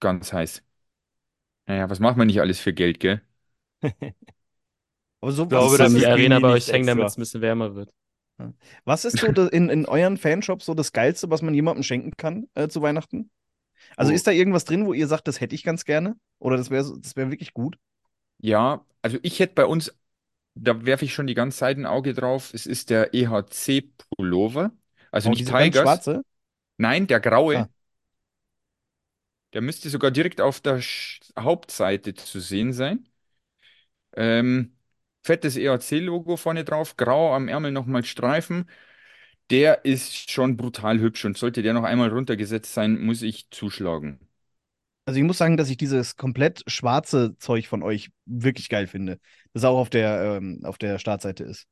Ganz 0.00 0.32
heiß. 0.32 0.62
Naja, 1.66 1.88
was 1.90 2.00
macht 2.00 2.16
man 2.18 2.26
nicht 2.26 2.40
alles 2.40 2.60
für 2.60 2.72
Geld, 2.74 3.00
gell? 3.00 3.22
Aber 5.22 5.32
so, 5.32 5.46
glaube, 5.48 5.78
was, 5.78 5.78
das 5.78 5.88
ist 5.90 5.98
die 5.98 6.06
Arena 6.06 6.38
bei 6.40 6.48
euch 6.48 6.70
hängen, 6.72 6.86
damit 6.86 7.08
es 7.08 7.16
ein 7.16 7.20
bisschen 7.22 7.40
wärmer 7.42 7.74
wird. 7.74 7.90
Was 8.84 9.04
ist 9.04 9.18
so 9.18 9.32
in, 9.32 9.68
in 9.70 9.86
euren 9.86 10.16
Fanshops 10.16 10.66
so 10.66 10.74
das 10.74 10.92
Geilste, 10.92 11.30
was 11.30 11.42
man 11.42 11.54
jemandem 11.54 11.82
schenken 11.82 12.12
kann 12.16 12.48
äh, 12.54 12.68
zu 12.68 12.82
Weihnachten? 12.82 13.30
Also 13.96 14.12
Oh. 14.12 14.14
ist 14.14 14.26
da 14.26 14.32
irgendwas 14.32 14.64
drin, 14.66 14.86
wo 14.86 14.94
ihr 14.94 15.08
sagt, 15.08 15.28
das 15.28 15.40
hätte 15.40 15.54
ich 15.54 15.64
ganz 15.64 15.84
gerne? 15.84 16.16
Oder 16.40 16.56
das 16.56 16.70
wäre 16.70 16.98
das 17.00 17.16
wär 17.16 17.30
wirklich 17.30 17.54
gut? 17.54 17.78
Ja, 18.38 18.84
also 19.02 19.18
ich 19.22 19.38
hätte 19.40 19.54
bei 19.54 19.66
uns, 19.66 19.94
da 20.54 20.84
werfe 20.86 21.04
ich 21.06 21.14
schon 21.14 21.26
die 21.26 21.34
ganze 21.34 21.58
Zeit 21.58 21.78
ein 21.78 21.86
Auge 21.86 22.14
drauf. 22.14 22.52
Es 22.54 22.66
ist 22.66 22.90
der 22.90 23.14
EHC-Pullover. 23.14 24.72
Also 25.12 25.28
Oh, 25.28 25.30
nicht 25.30 25.46
Tigers. 25.48 25.78
schwarze? 25.78 26.22
Nein, 26.78 27.06
der 27.06 27.20
graue. 27.20 27.62
Ah. 27.62 27.68
Der 29.52 29.60
müsste 29.62 29.90
sogar 29.90 30.10
direkt 30.10 30.40
auf 30.40 30.60
der 30.60 30.80
Sch 30.80 31.20
Hauptseite 31.38 32.14
zu 32.14 32.40
sehen 32.40 32.72
sein. 32.72 33.06
Ähm, 34.16 34.76
fettes 35.22 35.56
EAC-Logo 35.56 36.36
vorne 36.36 36.64
drauf, 36.64 36.96
grau 36.96 37.34
am 37.34 37.48
Ärmel 37.48 37.72
nochmal 37.72 38.04
Streifen. 38.04 38.68
Der 39.50 39.84
ist 39.84 40.30
schon 40.30 40.56
brutal 40.56 41.00
hübsch 41.00 41.24
und 41.24 41.36
sollte 41.36 41.62
der 41.62 41.74
noch 41.74 41.84
einmal 41.84 42.10
runtergesetzt 42.10 42.72
sein, 42.72 43.00
muss 43.00 43.22
ich 43.22 43.50
zuschlagen. 43.50 44.20
Also 45.06 45.18
ich 45.18 45.24
muss 45.26 45.38
sagen, 45.38 45.56
dass 45.56 45.70
ich 45.70 45.76
dieses 45.76 46.16
komplett 46.16 46.62
schwarze 46.68 47.36
Zeug 47.38 47.66
von 47.66 47.82
euch 47.82 48.10
wirklich 48.26 48.68
geil 48.68 48.86
finde. 48.86 49.18
Das 49.52 49.64
auch 49.64 49.78
auf 49.78 49.90
der, 49.90 50.36
ähm, 50.36 50.60
auf 50.62 50.78
der 50.78 50.98
Startseite 50.98 51.42
ist. 51.44 51.66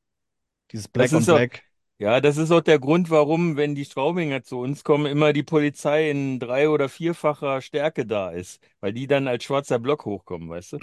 Dieses 0.71 0.89
Black 0.89 1.11
on 1.13 1.19
ist 1.19 1.29
auch- 1.29 1.37
Black. 1.37 1.63
Ja, 1.99 2.21
das 2.21 2.37
ist 2.37 2.51
auch 2.51 2.61
der 2.61 2.79
Grund, 2.79 3.09
warum, 3.09 3.57
wenn 3.57 3.75
die 3.75 3.83
Straubinger 3.83 4.41
zu 4.43 4.59
uns 4.59 4.85
kommen, 4.85 5.05
immer 5.05 5.33
die 5.33 5.43
Polizei 5.43 6.09
in 6.09 6.39
drei- 6.39 6.69
oder 6.69 6.87
vierfacher 6.87 7.61
Stärke 7.61 8.05
da 8.05 8.29
ist, 8.31 8.61
weil 8.79 8.93
die 8.93 9.05
dann 9.07 9.27
als 9.27 9.43
schwarzer 9.43 9.79
Block 9.79 10.05
hochkommen, 10.05 10.49
weißt 10.49 10.73
du? 10.73 10.79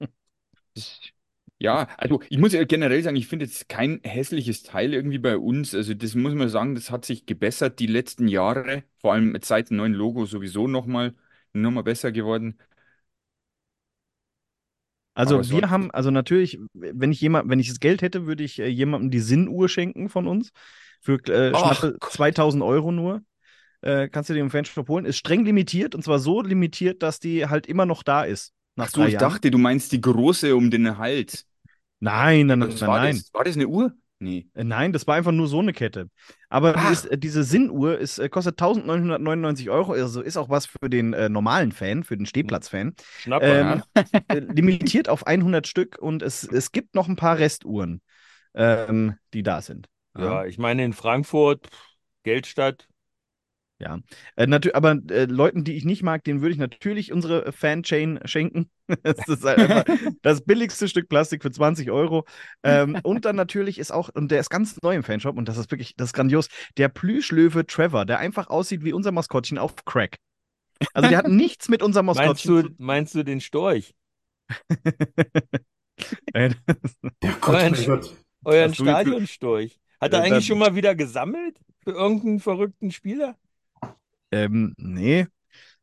Ja, 1.62 1.86
also 1.96 2.20
ich 2.28 2.38
muss 2.38 2.52
ja 2.54 2.64
generell 2.64 3.02
sagen, 3.04 3.14
ich 3.14 3.28
finde 3.28 3.44
jetzt 3.44 3.68
kein 3.68 4.00
hässliches 4.02 4.64
Teil 4.64 4.92
irgendwie 4.92 5.18
bei 5.18 5.38
uns. 5.38 5.74
Also 5.76 5.94
das 5.94 6.14
muss 6.16 6.34
man 6.34 6.48
sagen, 6.48 6.74
das 6.74 6.90
hat 6.90 7.04
sich 7.04 7.24
gebessert 7.24 7.78
die 7.78 7.86
letzten 7.86 8.26
Jahre. 8.26 8.82
Vor 8.98 9.12
allem 9.12 9.38
seit 9.42 9.70
dem 9.70 9.76
neuen 9.76 9.92
Logo 9.94 10.26
sowieso 10.26 10.66
nochmal 10.66 11.14
noch 11.52 11.70
mal 11.70 11.82
besser 11.84 12.10
geworden. 12.10 12.58
Also 15.14 15.40
Aber 15.40 15.50
wir 15.50 15.68
haben, 15.70 15.90
also 15.90 16.10
natürlich, 16.10 16.58
wenn 16.72 17.12
ich 17.12 17.20
jemand, 17.20 17.48
wenn 17.50 17.60
ich 17.60 17.68
das 17.68 17.80
Geld 17.80 18.00
hätte, 18.02 18.26
würde 18.26 18.44
ich 18.44 18.58
äh, 18.58 18.66
jemandem 18.68 19.10
die 19.10 19.20
Sinnuhr 19.20 19.68
schenken 19.68 20.08
von 20.08 20.26
uns. 20.26 20.52
Für 21.00 21.16
äh, 21.28 21.54
Ach 21.54 21.54
schnappe 21.54 22.00
Gott. 22.00 22.12
2000 22.12 22.62
Euro 22.62 22.92
nur. 22.92 23.22
Äh, 23.82 24.08
kannst 24.08 24.30
du 24.30 24.34
dir 24.34 24.40
im 24.40 24.50
Fanshop 24.50 24.88
holen. 24.88 25.06
Ist 25.06 25.18
streng 25.18 25.44
limitiert 25.44 25.94
und 25.94 26.02
zwar 26.04 26.18
so 26.20 26.42
limitiert, 26.42 27.02
dass 27.02 27.20
die 27.20 27.46
halt 27.48 27.66
immer 27.66 27.86
noch 27.86 28.02
da 28.02 28.24
ist. 28.24 28.54
Nach 28.76 28.88
Ach 28.88 28.90
so, 28.90 29.04
drei 29.04 29.06
ich 29.06 29.14
Jahren. 29.14 29.16
dachte, 29.16 29.50
du 29.50 29.58
meinst 29.58 29.92
die 29.92 30.00
große 30.00 30.54
um 30.56 30.70
den 30.70 30.98
Hals. 30.98 31.46
Nein, 32.02 32.46
nein, 32.46 32.58
nein, 32.58 32.80
war 32.80 32.98
nein. 32.98 33.16
das? 33.16 33.32
War 33.32 33.44
das 33.44 33.54
eine 33.54 33.68
Uhr? 33.68 33.92
Nee. 34.18 34.46
Äh, 34.54 34.64
Nein, 34.64 34.92
das 34.92 35.06
war 35.06 35.16
einfach 35.16 35.32
nur 35.32 35.48
so 35.48 35.58
eine 35.58 35.72
Kette. 35.72 36.08
Aber 36.48 36.74
Ach. 36.76 36.92
ist, 36.92 37.06
äh, 37.06 37.18
diese 37.18 37.42
Sinnuhr 37.42 37.98
ist, 37.98 38.18
äh, 38.18 38.28
kostet 38.28 38.56
1999 38.60 39.68
Euro, 39.68 39.92
also 39.92 40.20
ist 40.20 40.36
auch 40.36 40.48
was 40.48 40.66
für 40.66 40.88
den 40.88 41.12
äh, 41.12 41.28
normalen 41.28 41.72
Fan, 41.72 42.04
für 42.04 42.16
den 42.16 42.26
Stehplatz-Fan. 42.26 42.94
Schnapper. 43.18 43.82
Ähm, 43.94 44.04
äh, 44.28 44.38
limitiert 44.38 45.08
auf 45.08 45.26
100 45.26 45.66
Stück 45.66 45.98
und 46.00 46.22
es, 46.22 46.44
es 46.44 46.70
gibt 46.70 46.94
noch 46.94 47.08
ein 47.08 47.16
paar 47.16 47.38
Restuhren, 47.38 48.00
ähm, 48.54 49.16
die 49.34 49.42
da 49.42 49.60
sind. 49.60 49.88
Ja, 50.16 50.44
ich 50.44 50.58
meine 50.58 50.84
in 50.84 50.92
Frankfurt, 50.92 51.66
pff, 51.66 51.86
Geldstadt, 53.82 54.66
Äh, 54.66 54.72
aber 54.72 54.96
äh, 55.10 55.24
Leuten, 55.24 55.64
die 55.64 55.74
ich 55.76 55.84
nicht 55.84 56.02
mag, 56.02 56.24
denen 56.24 56.40
würde 56.40 56.52
ich 56.52 56.58
natürlich 56.58 57.12
unsere 57.12 57.52
Fan-Chain 57.52 58.20
schenken. 58.24 58.70
das 59.02 59.16
ist 59.28 59.44
halt 59.44 59.58
einfach 59.58 59.84
das 60.22 60.42
billigste 60.44 60.88
Stück 60.88 61.08
Plastik 61.08 61.42
für 61.42 61.50
20 61.50 61.90
Euro. 61.90 62.24
Ähm, 62.62 62.98
und 63.02 63.24
dann 63.24 63.36
natürlich 63.36 63.78
ist 63.78 63.90
auch, 63.92 64.08
und 64.14 64.30
der 64.30 64.40
ist 64.40 64.50
ganz 64.50 64.76
neu 64.82 64.94
im 64.94 65.02
Fanshop 65.02 65.36
und 65.36 65.48
das 65.48 65.56
ist 65.58 65.70
wirklich, 65.70 65.94
das 65.96 66.08
ist 66.08 66.12
grandios, 66.14 66.48
der 66.76 66.88
Plüschlöwe 66.88 67.66
Trevor, 67.66 68.04
der 68.04 68.18
einfach 68.18 68.48
aussieht 68.48 68.84
wie 68.84 68.92
unser 68.92 69.12
Maskottchen 69.12 69.58
auf 69.58 69.84
Crack. 69.84 70.16
Also 70.94 71.08
der 71.08 71.18
hat 71.18 71.28
nichts 71.28 71.68
mit 71.68 71.82
unserem 71.82 72.06
meinst 72.06 72.20
Maskottchen 72.20 72.62
du, 72.62 72.74
meinst 72.78 73.14
du 73.14 73.22
den 73.24 73.40
Storch? 73.40 73.94
Äh, 76.34 76.50
Ja, 77.22 77.36
Nein. 77.52 78.00
Euren 78.44 78.70
jetzt- 78.70 78.76
Stadionstorch? 78.76 79.78
Hat 80.00 80.12
Äh, 80.12 80.16
er 80.16 80.22
eigentlich 80.22 80.32
dann- 80.32 80.42
schon 80.42 80.58
mal 80.58 80.74
wieder 80.74 80.94
gesammelt 80.96 81.56
für 81.84 81.92
irgendeinen 81.92 82.40
verrückten 82.40 82.90
Spieler? 82.90 83.36
Ähm, 84.32 84.74
nee. 84.78 85.26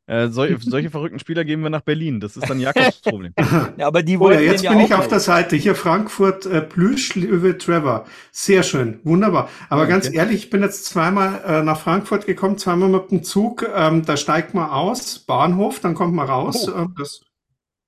Äh, 0.07 0.29
sol 0.29 0.57
solche 0.61 0.91
verrückten 0.91 1.19
Spieler 1.19 1.45
geben 1.45 1.63
wir 1.63 1.69
nach 1.71 1.81
Berlin. 1.83 2.19
Das 2.19 2.37
ist 2.37 2.49
dann 2.49 2.59
Jakobs 2.59 3.01
Problem. 3.03 3.35
Ja, 3.75 3.87
aber 3.87 4.03
die 4.03 4.17
Oh 4.19 4.29
ja, 4.29 4.39
jetzt 4.39 4.61
den 4.61 4.63
ja 4.63 4.71
bin 4.71 4.79
ich 4.79 4.93
auf 4.93 5.07
der 5.07 5.19
nicht. 5.19 5.21
Seite. 5.21 5.55
Hier 5.55 5.75
Frankfurt 5.75 6.45
äh, 6.45 6.61
Plüschlöwe 6.61 7.57
Trevor. 7.57 8.05
Sehr 8.31 8.63
schön, 8.63 8.99
wunderbar. 9.05 9.49
Aber 9.69 9.85
Ja, 9.85 9.87
ganz 9.87 10.09
okay. 10.09 10.13
ehrlich, 10.13 10.45
ich 10.45 10.49
bin 10.49 10.61
jetzt 10.61 10.85
zweimal 10.85 11.41
äh, 11.45 11.63
nach 11.63 11.79
Frankfurt 11.79 12.25
gekommen, 12.25 12.57
zweimal 12.57 12.89
mit 12.89 13.11
dem 13.11 13.23
Zug. 13.23 13.65
Ähm, 13.73 14.05
da 14.05 14.17
steigt 14.17 14.53
man 14.53 14.69
aus, 14.69 15.19
Bahnhof, 15.19 15.79
dann 15.79 15.95
kommt 15.95 16.13
man 16.13 16.27
raus. 16.27 16.67
Oh. 16.67 16.75
Ähm, 16.75 16.93
das 16.97 17.21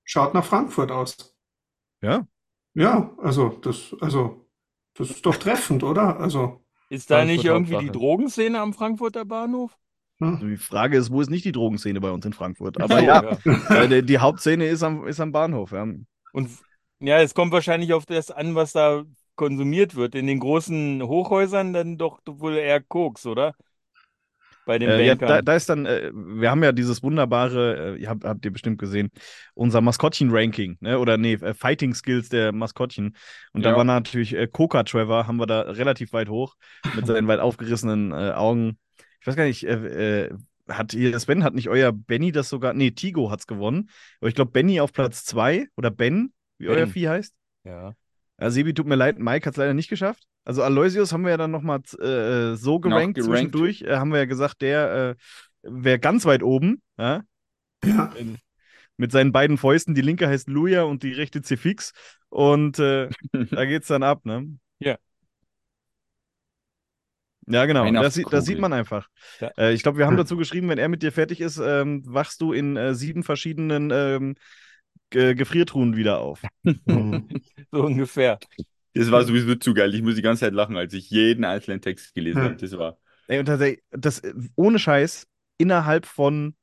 schaut 0.06 0.34
nach 0.34 0.46
Frankfurt 0.46 0.92
aus. 0.92 1.18
Ja. 2.02 2.26
Ja, 2.74 3.12
also 3.18 3.50
das, 3.50 3.96
also 4.02 4.48
das 4.94 5.10
ist 5.12 5.26
doch 5.26 5.36
treffend, 5.38 5.84
oder? 5.84 6.20
Also 6.20 6.62
Ist 6.90 7.10
da 7.10 7.26
nicht 7.26 7.44
Frankfurt 7.44 7.64
irgendwie 7.64 7.78
die. 7.78 7.92
Drogenszene 7.92 8.60
am 8.60 8.74
Frankfurter 8.74 9.26
Bahnhof? 9.26 9.76
Hm. 10.22 10.36
Also 10.36 10.48
die 10.48 10.58
Frage 10.58 10.98
ist, 10.98 11.12
wo 11.12 11.22
ist 11.22 11.30
nicht 11.30 11.46
die 11.46 11.52
Drogenszene 11.52 12.00
bei 12.00 12.12
uns 12.12 12.26
in 12.26 12.34
Frankfurt? 12.34 12.78
Aber 12.82 13.02
ja, 13.02 13.38
äh, 13.70 13.88
die, 13.88 14.06
die 14.06 14.20
Hauptszene 14.20 14.66
ist 14.68 14.84
am, 14.84 15.06
ist 15.08 15.20
am 15.20 15.32
Bahnhof. 15.32 15.72
Ja. 15.72 15.86
Und 16.34 16.50
ja, 17.00 17.20
es 17.22 17.34
kommt 17.34 17.52
wahrscheinlich 17.52 17.94
auf 17.94 18.06
das 18.06 18.32
an, 18.32 18.56
was 18.56 18.74
da 18.74 19.04
konsumiert 19.36 19.96
wird. 19.96 20.16
In 20.16 20.28
den 20.28 20.40
großen 20.40 21.02
Hochhäusern 21.04 21.74
dann 21.74 21.98
doch 21.98 22.20
wohl 22.26 22.56
eher 22.58 22.82
Koks, 22.82 23.26
oder? 23.26 23.54
Bei 24.66 24.78
den 24.78 24.90
Äh, 24.90 25.08
ja, 25.08 25.16
Bankern. 25.16 25.30
da, 25.38 25.42
da 25.42 25.56
ist 25.56 25.70
dann, 25.70 25.86
äh, 25.88 26.12
wir 26.14 26.52
haben 26.52 26.64
ja 26.64 26.72
dieses 26.72 27.02
wunderbare, 27.02 27.96
äh, 27.96 28.02
ihr 28.02 28.10
habt, 28.10 28.24
habt 28.24 28.46
ihr 28.46 28.52
bestimmt 28.52 28.78
gesehen, 28.80 29.10
unser 29.56 29.82
Maskottchen-Ranking, 29.82 30.78
ne? 30.82 31.00
Oder 31.00 31.18
nee, 31.18 31.34
äh, 31.34 31.54
Fighting 31.56 31.96
Skills 31.96 32.30
der 32.30 32.52
Maskottchen. 32.52 33.16
Und 33.54 33.66
da 33.66 33.72
Ja. 33.72 33.78
war 33.78 33.84
natürlich 33.84 34.34
äh, 34.36 34.48
Coca 34.48 34.84
Trevor, 34.84 35.26
haben 35.26 35.38
wir 35.38 35.48
da 35.48 35.62
relativ 35.62 36.14
weit 36.14 36.30
hoch 36.30 36.56
mit 36.96 37.08
seinen 37.08 37.28
weit 37.28 37.40
aufgerissenen 37.40 38.12
äh, 38.12 38.32
Augen. 38.32 38.78
Ich 39.22 39.28
weiß 39.28 39.36
gar 39.36 39.46
nicht, 39.46 39.64
äh, 39.64 40.26
äh, 40.26 40.38
hat 40.68 40.92
hier 40.92 41.18
Sven, 41.20 41.44
hat 41.44 41.54
nicht 41.54 41.70
euer 41.70 41.92
Benny 41.92 42.32
das 42.32 42.50
sogar, 42.50 42.74
nee, 42.74 42.92
Tigo 42.92 43.32
hat's 43.32 43.48
gewonnen. 43.48 43.90
Aber 44.20 44.30
ich 44.30 44.36
glaube, 44.36 44.52
Benny 44.52 44.82
auf 44.82 44.92
Platz 44.94 45.24
zwei 45.24 45.68
oder 45.78 45.92
Ben, 45.92 46.34
wie 46.58 46.68
euer 46.68 46.86
Ben. 46.86 46.90
Vieh 46.90 47.08
heißt. 47.08 47.34
ja. 47.64 47.94
Ja, 48.42 48.50
Sebi, 48.50 48.74
tut 48.74 48.88
mir 48.88 48.96
leid, 48.96 49.20
Mike 49.20 49.46
hat 49.46 49.54
es 49.54 49.58
leider 49.58 49.76
nicht 49.76 49.88
geschafft. 49.88 50.24
Also 50.46 50.64
Aloysius 50.64 51.14
haben 51.14 51.24
wir 51.24 51.30
ja 51.30 51.38
dann 51.38 51.52
nochmal 51.52 51.82
äh, 52.00 52.56
so 52.56 52.80
gerankt 52.80 53.16
gerankt. 53.16 53.24
zwischendurch. 53.24 53.84
Äh, 53.84 53.98
haben 53.98 54.12
wir 54.12 54.18
ja 54.18 54.26
gesagt, 54.26 54.64
der 54.64 55.16
äh, 55.16 55.16
wäre 55.62 56.00
ganz 56.00 56.26
weit 56.26 56.42
oben. 56.42 56.82
Ja? 56.98 57.22
ja. 57.86 58.12
mit 58.98 59.12
seinen 59.12 59.32
beiden 59.32 59.60
Fäusten. 59.60 59.94
Die 59.94 60.02
linke 60.02 60.28
heißt 60.28 60.50
Luja 60.50 60.84
und 60.84 61.04
die 61.04 61.12
rechte 61.12 61.44
Cefix. 61.44 61.92
Und 62.30 62.80
äh, 62.80 63.10
da 63.52 63.66
geht's 63.66 63.88
dann 63.88 64.02
ab, 64.02 64.26
ne? 64.26 64.48
Ja. 64.80 64.98
Ja, 67.52 67.66
genau. 67.66 67.92
Das, 67.92 68.16
das 68.30 68.46
sieht 68.46 68.60
man 68.60 68.74
einfach. 68.74 69.08
Ja. 69.40 69.52
Äh, 69.58 69.74
ich 69.74 69.84
glaube, 69.84 69.98
wir 69.98 70.06
haben 70.06 70.16
Hm. 70.16 70.18
dazu 70.24 70.38
geschrieben, 70.38 70.70
wenn 70.70 70.78
er 70.78 70.90
mit 70.90 71.04
dir 71.04 71.12
fertig 71.12 71.42
ist, 71.42 71.58
ähm, 71.58 72.04
wachst 72.06 72.42
du 72.42 72.54
in 72.54 72.78
äh, 72.78 72.96
sieben 72.96 73.24
verschiedenen 73.24 73.92
ähm, 73.92 74.36
Ge 75.10 75.36
Gefriertruhen 75.36 75.96
wieder 75.96 76.20
auf. 76.20 76.42
So 77.72 77.84
ungefähr. 77.86 78.40
Das 78.94 79.10
war 79.12 79.24
sowieso 79.24 79.56
zu 79.56 79.74
geil. 79.74 79.94
Ich 79.96 80.02
muss 80.02 80.16
die 80.16 80.22
ganze 80.22 80.42
Zeit 80.42 80.54
lachen, 80.54 80.76
als 80.78 80.94
ich 80.94 81.10
jeden 81.10 81.46
einzelnen 81.46 81.82
Text 81.82 82.14
gelesen 82.14 82.40
Ja. 82.40 82.44
habe. 82.44 82.56
Das 82.58 82.78
war. 82.78 82.98
Ey, 83.28 83.40
und 83.40 83.46
tatsächlich, 83.46 83.84
das, 83.92 84.20
äh, 84.20 84.34
ohne 84.56 84.80
Scheiß, 84.80 85.28
innerhalb 85.58 86.06
von 86.06 86.56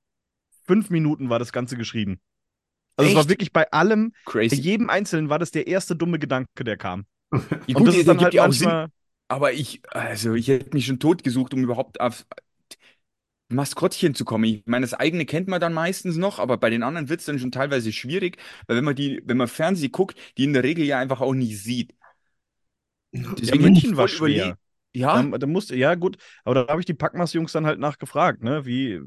fünf 0.67 0.91
Minuten 0.91 1.31
war 1.31 1.39
das 1.39 1.53
Ganze 1.53 1.77
geschrieben. 1.77 2.21
Also 2.97 3.09
es 3.11 3.15
war 3.15 3.23
Echt? 3.23 3.31
wirklich 3.31 3.53
bei 3.53 3.71
allem, 3.71 4.13
bei 4.13 4.31
Crazy. 4.33 4.57
jedem 4.57 4.91
Einzelnen 4.91 5.31
war 5.31 5.39
das 5.39 5.51
der 5.53 5.67
erste 5.69 5.97
dumme 5.97 6.19
Gedanke, 6.19 6.65
der 6.65 6.77
kam. 6.77 7.07
Ja, 7.67 7.75
Und 7.77 7.85
gut, 7.85 7.89
das 7.89 7.95
der 7.95 8.01
ist 8.01 8.09
dann 8.09 8.19
gibt 8.19 8.35
halt 8.35 8.35
manchmal. 8.35 8.89
Aber 9.29 9.53
ich, 9.53 9.83
also 9.91 10.35
ich 10.35 10.49
hätte 10.49 10.75
mich 10.75 10.87
schon 10.87 11.01
tot 11.01 11.23
gesucht, 11.23 11.53
um 11.55 11.63
überhaupt 11.63 12.01
auf 12.01 12.27
Maskottchen 13.51 14.15
zu 14.15 14.25
kommen. 14.27 14.45
Ich 14.45 14.63
meine, 14.67 14.85
das 14.85 14.93
eigene 14.95 15.25
kennt 15.25 15.49
man 15.49 15.61
dann 15.61 15.73
meistens 15.73 16.17
noch, 16.17 16.39
aber 16.39 16.59
bei 16.59 16.69
den 16.71 16.83
anderen 16.83 17.09
wird 17.09 17.21
es 17.21 17.27
dann 17.27 17.39
schon 17.39 17.51
teilweise 17.53 17.93
schwierig, 17.93 18.37
weil 18.67 18.77
wenn 18.77 18.85
man 18.85 18.95
die, 18.97 19.23
wenn 19.25 19.39
man 19.39 19.49
Fernsehen 19.49 19.91
guckt, 19.93 20.19
die 20.37 20.45
in 20.45 20.53
der 20.53 20.65
Regel 20.65 20.85
ja 20.85 20.99
einfach 20.99 21.21
auch 21.23 21.33
nicht 21.35 21.59
sieht. 21.63 21.95
Ja, 23.41 23.55
Deswegen 23.55 23.63
München 23.63 23.91
ich 23.93 23.97
war 23.97 24.09
schwer. 24.09 24.57
überlegt- 24.57 24.59
Ja, 24.95 25.31
Da, 25.31 25.39
da 25.39 25.47
musste, 25.47 25.77
ja, 25.77 25.95
gut, 25.95 26.19
aber 26.45 26.55
da 26.55 26.69
habe 26.69 26.81
ich 26.81 26.87
die 26.87 26.95
Packmas-Jungs 26.95 27.53
dann 27.53 27.67
halt 27.67 27.79
nachgefragt, 27.79 28.43
ne? 28.43 28.67
Wie, 28.67 29.01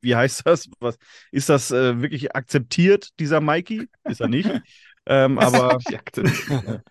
wie 0.00 0.16
heißt 0.16 0.46
das? 0.46 0.68
Was, 0.80 0.98
ist 1.30 1.48
das 1.48 1.70
äh, 1.70 2.00
wirklich 2.02 2.34
akzeptiert, 2.34 3.10
dieser 3.20 3.40
Mikey? 3.40 3.88
Ist 4.06 4.20
er 4.20 4.28
nicht. 4.28 4.56
Ähm, 5.06 5.38
aber 5.38 5.78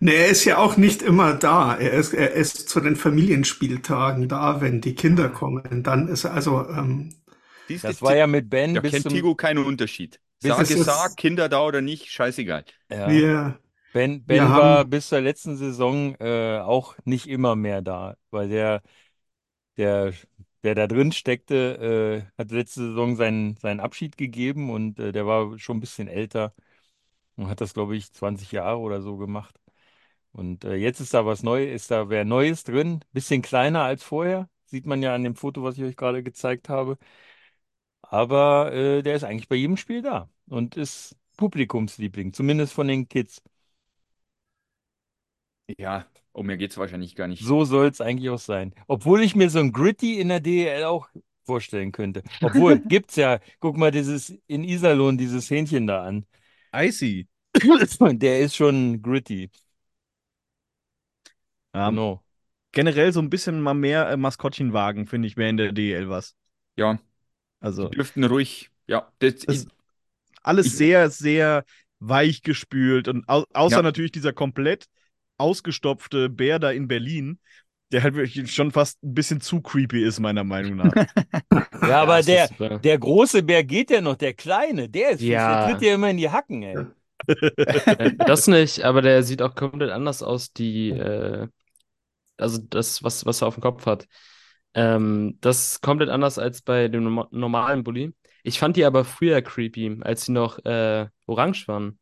Nee, 0.00 0.14
er 0.14 0.26
ist 0.28 0.44
ja 0.44 0.58
auch 0.58 0.76
nicht 0.76 1.02
immer 1.02 1.34
da. 1.34 1.76
Er 1.76 1.92
ist, 1.92 2.12
er 2.14 2.32
ist 2.32 2.68
zu 2.68 2.80
den 2.80 2.96
Familienspieltagen 2.96 4.28
da, 4.28 4.60
wenn 4.60 4.80
die 4.80 4.94
Kinder 4.94 5.28
kommen. 5.28 5.82
Dann 5.82 6.08
ist 6.08 6.24
er 6.24 6.34
also, 6.34 6.68
ähm, 6.68 7.14
Das 7.80 8.02
war 8.02 8.16
ja 8.16 8.26
mit 8.26 8.50
Ben 8.50 8.74
da 8.74 8.80
bis 8.80 8.92
kennt 8.92 9.02
zum, 9.02 9.12
Tigo 9.12 9.34
keinen 9.34 9.64
Unterschied. 9.64 10.20
Sag 10.42 10.60
es 10.70 10.84
sag, 10.84 11.16
Kinder 11.16 11.48
da 11.48 11.62
oder 11.64 11.80
nicht, 11.82 12.06
scheißegal. 12.10 12.64
ja. 12.90 13.08
wir, 13.08 13.58
Ben, 13.92 14.24
Wir 14.26 14.26
Ben 14.26 14.48
haben- 14.48 14.62
war 14.62 14.84
bis 14.84 15.08
zur 15.08 15.20
letzten 15.20 15.56
Saison 15.56 16.14
äh, 16.20 16.58
auch 16.60 16.96
nicht 17.04 17.26
immer 17.28 17.56
mehr 17.56 17.82
da, 17.82 18.16
weil 18.30 18.48
der, 18.48 18.82
der, 19.76 20.12
der 20.64 20.74
da 20.74 20.86
drin 20.86 21.12
steckte, 21.12 22.24
äh, 22.28 22.32
hat 22.38 22.50
letzte 22.52 22.80
Saison 22.88 23.16
seinen, 23.16 23.56
seinen 23.58 23.80
Abschied 23.80 24.16
gegeben 24.16 24.70
und 24.70 24.98
äh, 25.00 25.12
der 25.12 25.26
war 25.26 25.58
schon 25.58 25.78
ein 25.78 25.80
bisschen 25.80 26.08
älter 26.08 26.54
und 27.40 27.48
hat 27.50 27.60
das, 27.60 27.74
glaube 27.74 27.96
ich, 27.96 28.12
20 28.12 28.52
Jahre 28.52 28.78
oder 28.80 29.02
so 29.02 29.16
gemacht. 29.16 29.60
Und 30.32 30.64
äh, 30.64 30.76
jetzt 30.76 31.00
ist 31.00 31.14
da 31.14 31.26
was 31.26 31.42
Neues, 31.42 31.74
ist 31.82 31.90
da 31.90 32.08
wer 32.10 32.24
Neues 32.24 32.64
drin, 32.64 33.00
bisschen 33.12 33.42
kleiner 33.42 33.82
als 33.84 34.02
vorher, 34.04 34.48
sieht 34.66 34.86
man 34.86 35.02
ja 35.02 35.14
an 35.14 35.24
dem 35.24 35.36
Foto, 35.36 35.62
was 35.64 35.78
ich 35.78 35.84
euch 35.84 35.96
gerade 35.96 36.22
gezeigt 36.22 36.68
habe. 36.68 36.98
Aber 38.02 38.72
äh, 38.72 39.02
der 39.02 39.14
ist 39.16 39.24
eigentlich 39.24 39.48
bei 39.48 39.56
jedem 39.56 39.76
Spiel 39.76 40.02
da 40.02 40.28
und 40.48 40.76
ist 40.76 41.16
Publikumsliebling, 41.36 42.32
zumindest 42.32 42.72
von 42.72 42.88
den 42.88 43.08
Kids. 43.08 43.42
Ja, 45.78 46.06
um 46.32 46.46
mir 46.46 46.56
geht's 46.56 46.76
wahrscheinlich 46.78 47.14
gar 47.14 47.28
nicht. 47.28 47.44
So 47.44 47.64
soll 47.64 47.86
es 47.88 48.00
eigentlich 48.00 48.30
auch 48.30 48.38
sein. 48.38 48.74
Obwohl 48.86 49.22
ich 49.22 49.34
mir 49.36 49.50
so 49.50 49.60
ein 49.60 49.72
Gritty 49.72 50.20
in 50.20 50.28
der 50.28 50.40
DEL 50.40 50.84
auch 50.84 51.08
vorstellen 51.44 51.92
könnte. 51.92 52.22
Obwohl, 52.40 52.78
gibt's 52.88 53.16
ja, 53.16 53.38
guck 53.60 53.76
mal, 53.76 53.90
dieses 53.90 54.30
in 54.46 54.64
Iserlohn, 54.64 55.16
dieses 55.18 55.50
Hähnchen 55.50 55.86
da 55.86 56.02
an. 56.04 56.26
Icy. 56.72 57.28
Der 58.18 58.40
ist 58.40 58.56
schon 58.56 59.02
gritty. 59.02 59.50
Ja, 61.74 61.90
Genau. 61.90 62.24
generell 62.72 63.12
so 63.12 63.20
ein 63.20 63.30
bisschen 63.30 63.60
mal 63.60 63.74
mehr 63.74 64.08
äh, 64.10 64.16
Maskottchenwagen, 64.16 65.06
finde 65.06 65.28
ich, 65.28 65.36
wäre 65.36 65.50
in 65.50 65.56
der 65.56 65.72
DL 65.72 66.08
was. 66.08 66.34
Ja, 66.76 66.98
Also 67.60 67.88
die 67.88 67.96
dürften 67.96 68.24
ruhig, 68.24 68.70
ja, 68.86 69.12
das, 69.18 69.40
Das- 69.40 69.64
ich, 69.64 69.68
alles 70.42 70.66
Ich- 70.66 70.76
sehr, 70.76 71.10
sehr 71.10 71.64
weich 72.00 72.42
gespült 72.42 73.08
und 73.08 73.28
au 73.28 73.44
außer 73.52 73.76
Ja. 73.76 73.82
natürlich 73.82 74.12
dieser 74.12 74.32
komplett 74.32 74.86
ausgestopfte 75.38 76.28
Bär 76.30 76.58
da 76.58 76.70
in 76.70 76.88
Berlin, 76.88 77.38
der 77.92 78.02
halt 78.02 78.14
wirklich 78.14 78.52
schon 78.54 78.70
fast 78.72 79.02
ein 79.02 79.14
bisschen 79.14 79.40
zu 79.40 79.60
creepy 79.60 80.02
ist, 80.04 80.20
meiner 80.20 80.44
Meinung 80.44 80.76
nach. 80.76 80.94
Ja, 81.82 82.02
aber 82.02 82.22
der, 82.22 82.50
äh, 82.60 82.78
der 82.80 82.98
große 82.98 83.42
Bär 83.42 83.64
geht 83.64 83.90
ja 83.90 84.00
noch, 84.00 84.16
der 84.16 84.34
kleine, 84.34 84.88
der 84.88 85.10
ist 85.10 85.22
Ja. 85.22 85.66
der 85.66 85.74
tritt 85.74 85.82
ja 85.82 85.94
immer 85.94 86.10
in 86.10 86.18
die 86.18 86.30
Hacken, 86.30 86.62
ey. 86.62 86.76
äh, 87.98 88.12
das 88.18 88.46
nicht, 88.48 88.84
aber 88.84 89.02
der 89.02 89.22
sieht 89.22 89.42
auch 89.42 89.54
komplett 89.54 89.90
anders 89.90 90.22
aus, 90.22 90.52
die, 90.52 90.90
äh, 90.90 91.48
also 92.38 92.58
das, 92.58 93.04
was, 93.04 93.26
was 93.26 93.42
er 93.42 93.48
auf 93.48 93.56
dem 93.56 93.62
Kopf 93.62 93.86
hat. 93.86 94.08
Ähm, 94.74 95.38
das 95.42 95.74
ist 95.74 95.82
komplett 95.82 96.10
anders 96.10 96.38
als 96.40 96.62
bei 96.62 96.88
dem 96.88 97.04
norma- 97.04 97.28
normalen 97.32 97.84
Bulli. 97.84 98.14
Ich 98.44 98.60
fand 98.60 98.76
die 98.78 98.86
aber 98.86 99.06
früher 99.06 99.42
creepy, 99.42 100.00
als 100.02 100.26
sie 100.26 100.32
noch 100.32 100.60
äh, 100.66 101.08
orange 101.26 101.68
waren. 101.68 101.99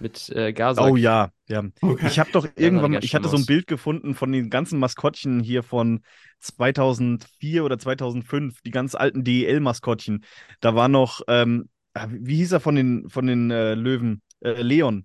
Mit 0.00 0.30
äh, 0.30 0.52
Gasak. 0.52 0.84
Oh 0.84 0.96
ja, 0.96 1.30
ja. 1.48 1.64
okay. 1.80 2.06
Ich 2.06 2.18
habe 2.18 2.30
doch 2.32 2.46
irgendwann, 2.56 2.98
ich 3.02 3.14
hatte 3.14 3.28
so 3.28 3.36
ein. 3.36 3.46
Bild 3.46 3.66
gefunden 3.66 4.14
von 4.14 4.30
den 4.30 4.50
ganzen 4.50 4.78
Maskottchen 4.78 5.40
hier 5.40 5.62
von 5.62 6.00
2004 6.40 7.64
oder 7.64 7.78
2005, 7.78 8.60
die 8.62 8.70
ganz 8.70 8.94
alten 8.94 9.24
DEL-Maskottchen. 9.24 10.24
Da 10.60 10.74
war 10.74 10.88
noch, 10.88 11.22
ähm, 11.28 11.68
ah, 11.94 12.06
wie 12.10 12.36
hieß 12.36 12.52
er 12.52 12.60
von 12.60 12.76
den, 12.76 13.08
von 13.08 13.26
den 13.26 13.50
äh, 13.50 13.74
Löwen? 13.74 14.22
Äh, 14.40 14.62
Leon. 14.62 15.04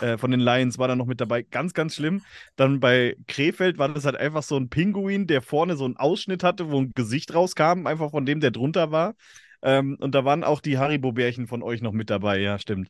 Äh, 0.00 0.18
von 0.18 0.30
den 0.30 0.40
Lions 0.40 0.78
war 0.78 0.88
da 0.88 0.96
noch 0.96 1.06
mit 1.06 1.20
dabei. 1.20 1.42
Ganz, 1.42 1.74
ganz 1.74 1.94
schlimm. 1.94 2.22
Dann 2.56 2.80
bei 2.80 3.16
Krefeld 3.26 3.78
war 3.78 3.88
das 3.88 4.04
halt 4.04 4.16
einfach 4.16 4.42
so 4.42 4.56
ein 4.56 4.68
Pinguin, 4.68 5.26
der 5.26 5.42
vorne 5.42 5.76
so 5.76 5.84
einen 5.84 5.96
Ausschnitt 5.96 6.44
hatte, 6.44 6.70
wo 6.70 6.80
ein 6.80 6.92
Gesicht 6.94 7.34
rauskam, 7.34 7.86
einfach 7.86 8.10
von 8.10 8.26
dem, 8.26 8.40
der 8.40 8.50
drunter 8.50 8.90
war. 8.90 9.14
Ähm, 9.62 9.96
und 10.00 10.14
da 10.14 10.24
waren 10.24 10.44
auch 10.44 10.60
die 10.60 10.78
Haribo-Bärchen 10.78 11.46
von 11.46 11.62
euch 11.62 11.82
noch 11.82 11.92
mit 11.92 12.10
dabei, 12.10 12.38
ja, 12.38 12.58
stimmt. 12.58 12.88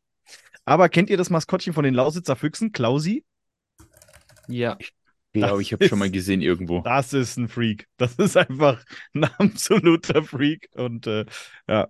Aber 0.64 0.88
kennt 0.88 1.10
ihr 1.10 1.16
das 1.16 1.30
Maskottchen 1.30 1.72
von 1.72 1.84
den 1.84 1.94
Lausitzer 1.94 2.36
Füchsen, 2.36 2.72
Klausi? 2.72 3.24
Ja. 4.48 4.78
glaube, 5.32 5.62
ich 5.62 5.72
habe 5.72 5.86
schon 5.86 5.98
mal 5.98 6.10
gesehen 6.10 6.42
irgendwo. 6.42 6.80
Das 6.80 7.12
ist 7.12 7.36
ein 7.36 7.48
Freak. 7.48 7.86
Das 7.96 8.16
ist 8.16 8.36
einfach 8.36 8.84
ein 9.14 9.24
absoluter 9.24 10.22
Freak. 10.22 10.68
Und 10.74 11.06
äh, 11.06 11.24
ja, 11.68 11.88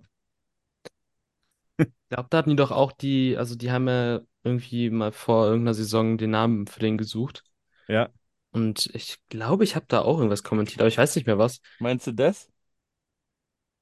Ich 2.11 2.15
glaube, 2.15 2.27
da 2.29 2.37
hatten 2.39 2.49
die 2.51 2.55
doch 2.55 2.71
auch 2.71 2.91
die, 2.91 3.37
also 3.37 3.55
die 3.55 3.71
haben 3.71 3.87
ja 3.87 4.21
irgendwie 4.43 4.89
mal 4.89 5.11
vor 5.11 5.45
irgendeiner 5.45 5.73
Saison 5.73 6.17
den 6.17 6.31
Namen 6.31 6.67
für 6.67 6.79
den 6.79 6.97
gesucht. 6.97 7.43
Ja. 7.87 8.09
Und 8.51 8.89
ich 8.93 9.17
glaube, 9.29 9.63
ich 9.63 9.75
habe 9.75 9.85
da 9.87 10.01
auch 10.01 10.17
irgendwas 10.17 10.43
kommentiert, 10.43 10.81
aber 10.81 10.89
ich 10.89 10.97
weiß 10.97 11.15
nicht 11.15 11.25
mehr 11.25 11.37
was. 11.37 11.61
Meinst 11.79 12.07
du 12.07 12.11
das? 12.11 12.49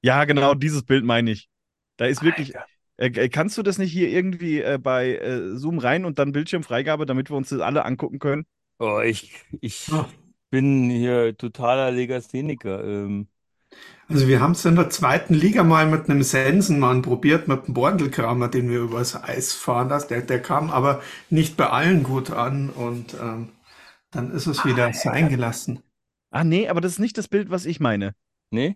ja, 0.01 0.23
genau 0.25 0.53
dieses 0.53 0.83
Bild 0.83 1.03
meine 1.03 1.31
ich. 1.31 1.49
Da 1.97 2.05
ist 2.05 2.23
wirklich. 2.23 2.55
Alter. 2.55 2.67
Äh, 2.67 2.78
äh, 3.07 3.29
kannst 3.29 3.57
du 3.57 3.63
das 3.63 3.77
nicht 3.77 3.91
hier 3.91 4.09
irgendwie 4.09 4.61
äh, 4.61 4.77
bei 4.81 5.15
äh, 5.17 5.55
Zoom 5.57 5.79
rein 5.79 6.05
und 6.05 6.19
dann 6.19 6.31
Bildschirmfreigabe, 6.31 7.05
damit 7.05 7.29
wir 7.29 7.37
uns 7.37 7.49
das 7.49 7.61
alle 7.61 7.85
angucken 7.85 8.19
können? 8.19 8.45
Oh, 8.79 8.99
ich, 9.01 9.33
ich 9.61 9.91
Ah. 9.91 10.09
bin 10.49 10.89
hier 10.89 11.35
totaler 11.37 11.91
Legastheniker. 11.91 12.83
Ähm, 12.83 13.27
Also 14.07 14.27
wir 14.27 14.41
haben 14.41 14.51
es 14.53 14.65
in 14.65 14.75
der 14.75 14.89
zweiten 14.89 15.33
Liga 15.35 15.63
mal 15.63 15.85
mit 15.87 16.09
einem 16.09 16.23
Sensenmann 16.23 17.01
probiert, 17.03 17.47
mit 17.47 17.67
dem 17.67 17.73
Bordelkramer, 17.75 18.47
den 18.47 18.69
wir 18.69 18.79
übers 18.79 19.15
Eis 19.21 19.53
fahren 19.53 19.89
lassen. 19.89 20.07
Der, 20.09 20.21
der 20.21 20.41
kam 20.41 20.69
aber 20.71 21.01
nicht 21.29 21.55
bei 21.57 21.69
allen 21.69 22.03
gut 22.03 22.31
an 22.31 22.69
und 22.69 23.13
ähm, 23.21 23.49
dann 24.11 24.31
ist 24.31 24.47
es 24.47 24.65
wieder 24.65 24.93
sein 24.93 25.29
gelassen. 25.29 25.83
Ah, 26.31 26.43
nee, 26.43 26.67
aber 26.69 26.81
das 26.81 26.93
ist 26.93 26.99
nicht 26.99 27.17
das 27.17 27.27
Bild, 27.27 27.49
was 27.51 27.65
ich 27.65 27.79
meine. 27.79 28.15
nee? 28.51 28.75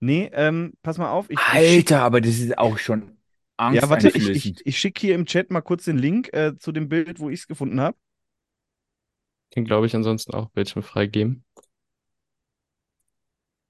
Nee, 0.00 0.30
ähm, 0.32 0.74
pass 0.82 0.98
mal 0.98 1.10
auf. 1.10 1.30
Ich, 1.30 1.46
Alter, 1.52 2.02
aber 2.02 2.20
das 2.20 2.38
ist 2.38 2.58
auch 2.58 2.78
schon 2.78 3.15
ja, 3.58 3.88
warte, 3.88 4.08
ich, 4.08 4.28
ich, 4.34 4.66
ich 4.66 4.78
schicke 4.78 5.00
hier 5.00 5.14
im 5.14 5.26
Chat 5.26 5.50
mal 5.50 5.60
kurz 5.62 5.84
den 5.84 5.98
Link 5.98 6.32
äh, 6.32 6.56
zu 6.58 6.72
dem 6.72 6.88
Bild, 6.88 7.18
wo 7.20 7.30
ich 7.30 7.40
es 7.40 7.46
gefunden 7.46 7.80
habe. 7.80 7.96
Den 9.56 9.64
glaube 9.64 9.86
ich 9.86 9.96
ansonsten 9.96 10.34
auch 10.34 10.50
Bildschirm 10.50 10.84
freigeben. 10.84 11.44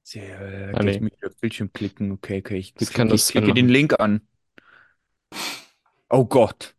Sehr, 0.03 0.41
äh, 0.70 0.72
Ah, 0.74 0.82
nee. 0.82 1.01
Bildschirm 1.41 1.72
klicken. 1.72 2.12
Okay, 2.12 2.39
okay, 2.39 2.57
ich, 2.59 2.74
Das 2.74 2.89
klicke- 2.91 2.97
kann 2.99 3.09
ich 3.09 3.12
das 3.12 3.28
klicke 3.32 3.53
den. 3.55 3.68
Link 3.68 3.99
an. 3.99 4.20
Oh 6.11 6.24
Gott. 6.24 6.74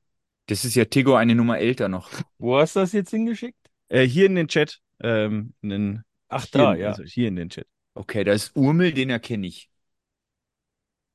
Das 0.47 0.63
ist 0.63 0.75
ja 0.75 0.85
Tigo 0.85 1.15
eine 1.15 1.35
Nummer 1.35 1.59
älter 1.59 1.89
noch. 1.89 2.09
Wo 2.37 2.57
hast 2.57 2.75
du 2.75 2.79
das 2.79 2.93
jetzt 2.93 3.11
hingeschickt? 3.11 3.57
Äh, 3.89 4.03
hier 4.05 4.25
in 4.27 4.35
den 4.35 4.47
Chat. 4.47 4.79
Ähm, 5.01 5.53
in 5.61 5.69
den, 5.69 6.03
Ach, 6.29 6.45
hier, 6.45 6.51
da, 6.51 6.75
ja. 6.75 6.89
Also 6.91 7.03
hier 7.03 7.27
in 7.27 7.35
den 7.35 7.49
Chat. 7.49 7.67
Okay, 7.95 8.23
da 8.23 8.31
ist 8.33 8.55
Urmel, 8.55 8.93
den 8.93 9.09
erkenne 9.09 9.47
ich. 9.47 9.69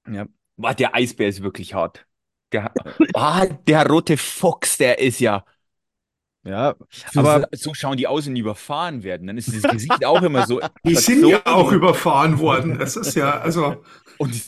Ja. 0.07 0.27
Boah, 0.63 0.75
der 0.75 0.95
Eisbär 0.95 1.29
ist 1.29 1.43
wirklich 1.43 1.75
hart. 1.75 2.07
Der, 2.53 2.73
ah, 3.15 3.47
der 3.47 3.87
rote 3.87 4.17
Fuchs, 4.17 4.79
der 4.79 4.99
ist 4.99 5.21
ja. 5.21 5.45
Ja, 6.45 6.75
So, 7.13 7.21
aber 7.21 7.49
so 7.53 7.73
schauen 7.73 7.97
die 7.97 8.07
aus 8.07 8.27
und 8.27 8.37
überfahren 8.37 9.03
werden. 9.05 9.27
Dann 9.29 9.39
ist 9.39 9.53
das 9.55 9.63
Gesicht 9.71 10.05
auch 10.05 10.23
immer 10.23 10.47
so. 10.47 10.61
Die 10.85 10.97
sind 10.97 11.25
ja 11.27 11.41
auch 11.47 11.71
überfahren 11.71 12.39
worden. 12.41 12.81
Es 12.81 12.97
ist 12.97 13.15
ja, 13.15 13.39
also, 13.39 13.83
Und 14.19 14.45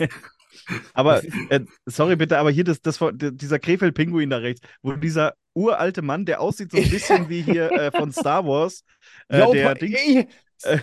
Aber, 0.93 1.23
äh, 1.51 1.61
sorry 1.87 2.17
bitte, 2.17 2.39
aber 2.39 2.51
hier 2.51 2.65
das, 2.65 2.81
das, 2.81 2.99
dieser 3.13 3.59
Krefeld-Pinguin 3.59 4.31
da 4.31 4.39
rechts, 4.39 4.61
wo 4.83 4.93
dieser 4.93 5.35
uralte 5.53 6.03
Mann, 6.03 6.25
der 6.25 6.41
aussieht 6.41 6.71
so 6.73 6.79
ein 6.79 6.91
bisschen 6.91 7.29
wie 7.29 7.43
hier 7.43 7.71
äh, 7.73 7.91
von 7.91 8.13
Star 8.13 8.47
Wars, 8.47 8.85
äh, 9.29 9.41
Ja, 9.41 9.51
der 9.51 9.71
aber, 9.71 9.79
Dings, 9.79 10.01
ey, 10.01 10.29
äh, 10.63 10.79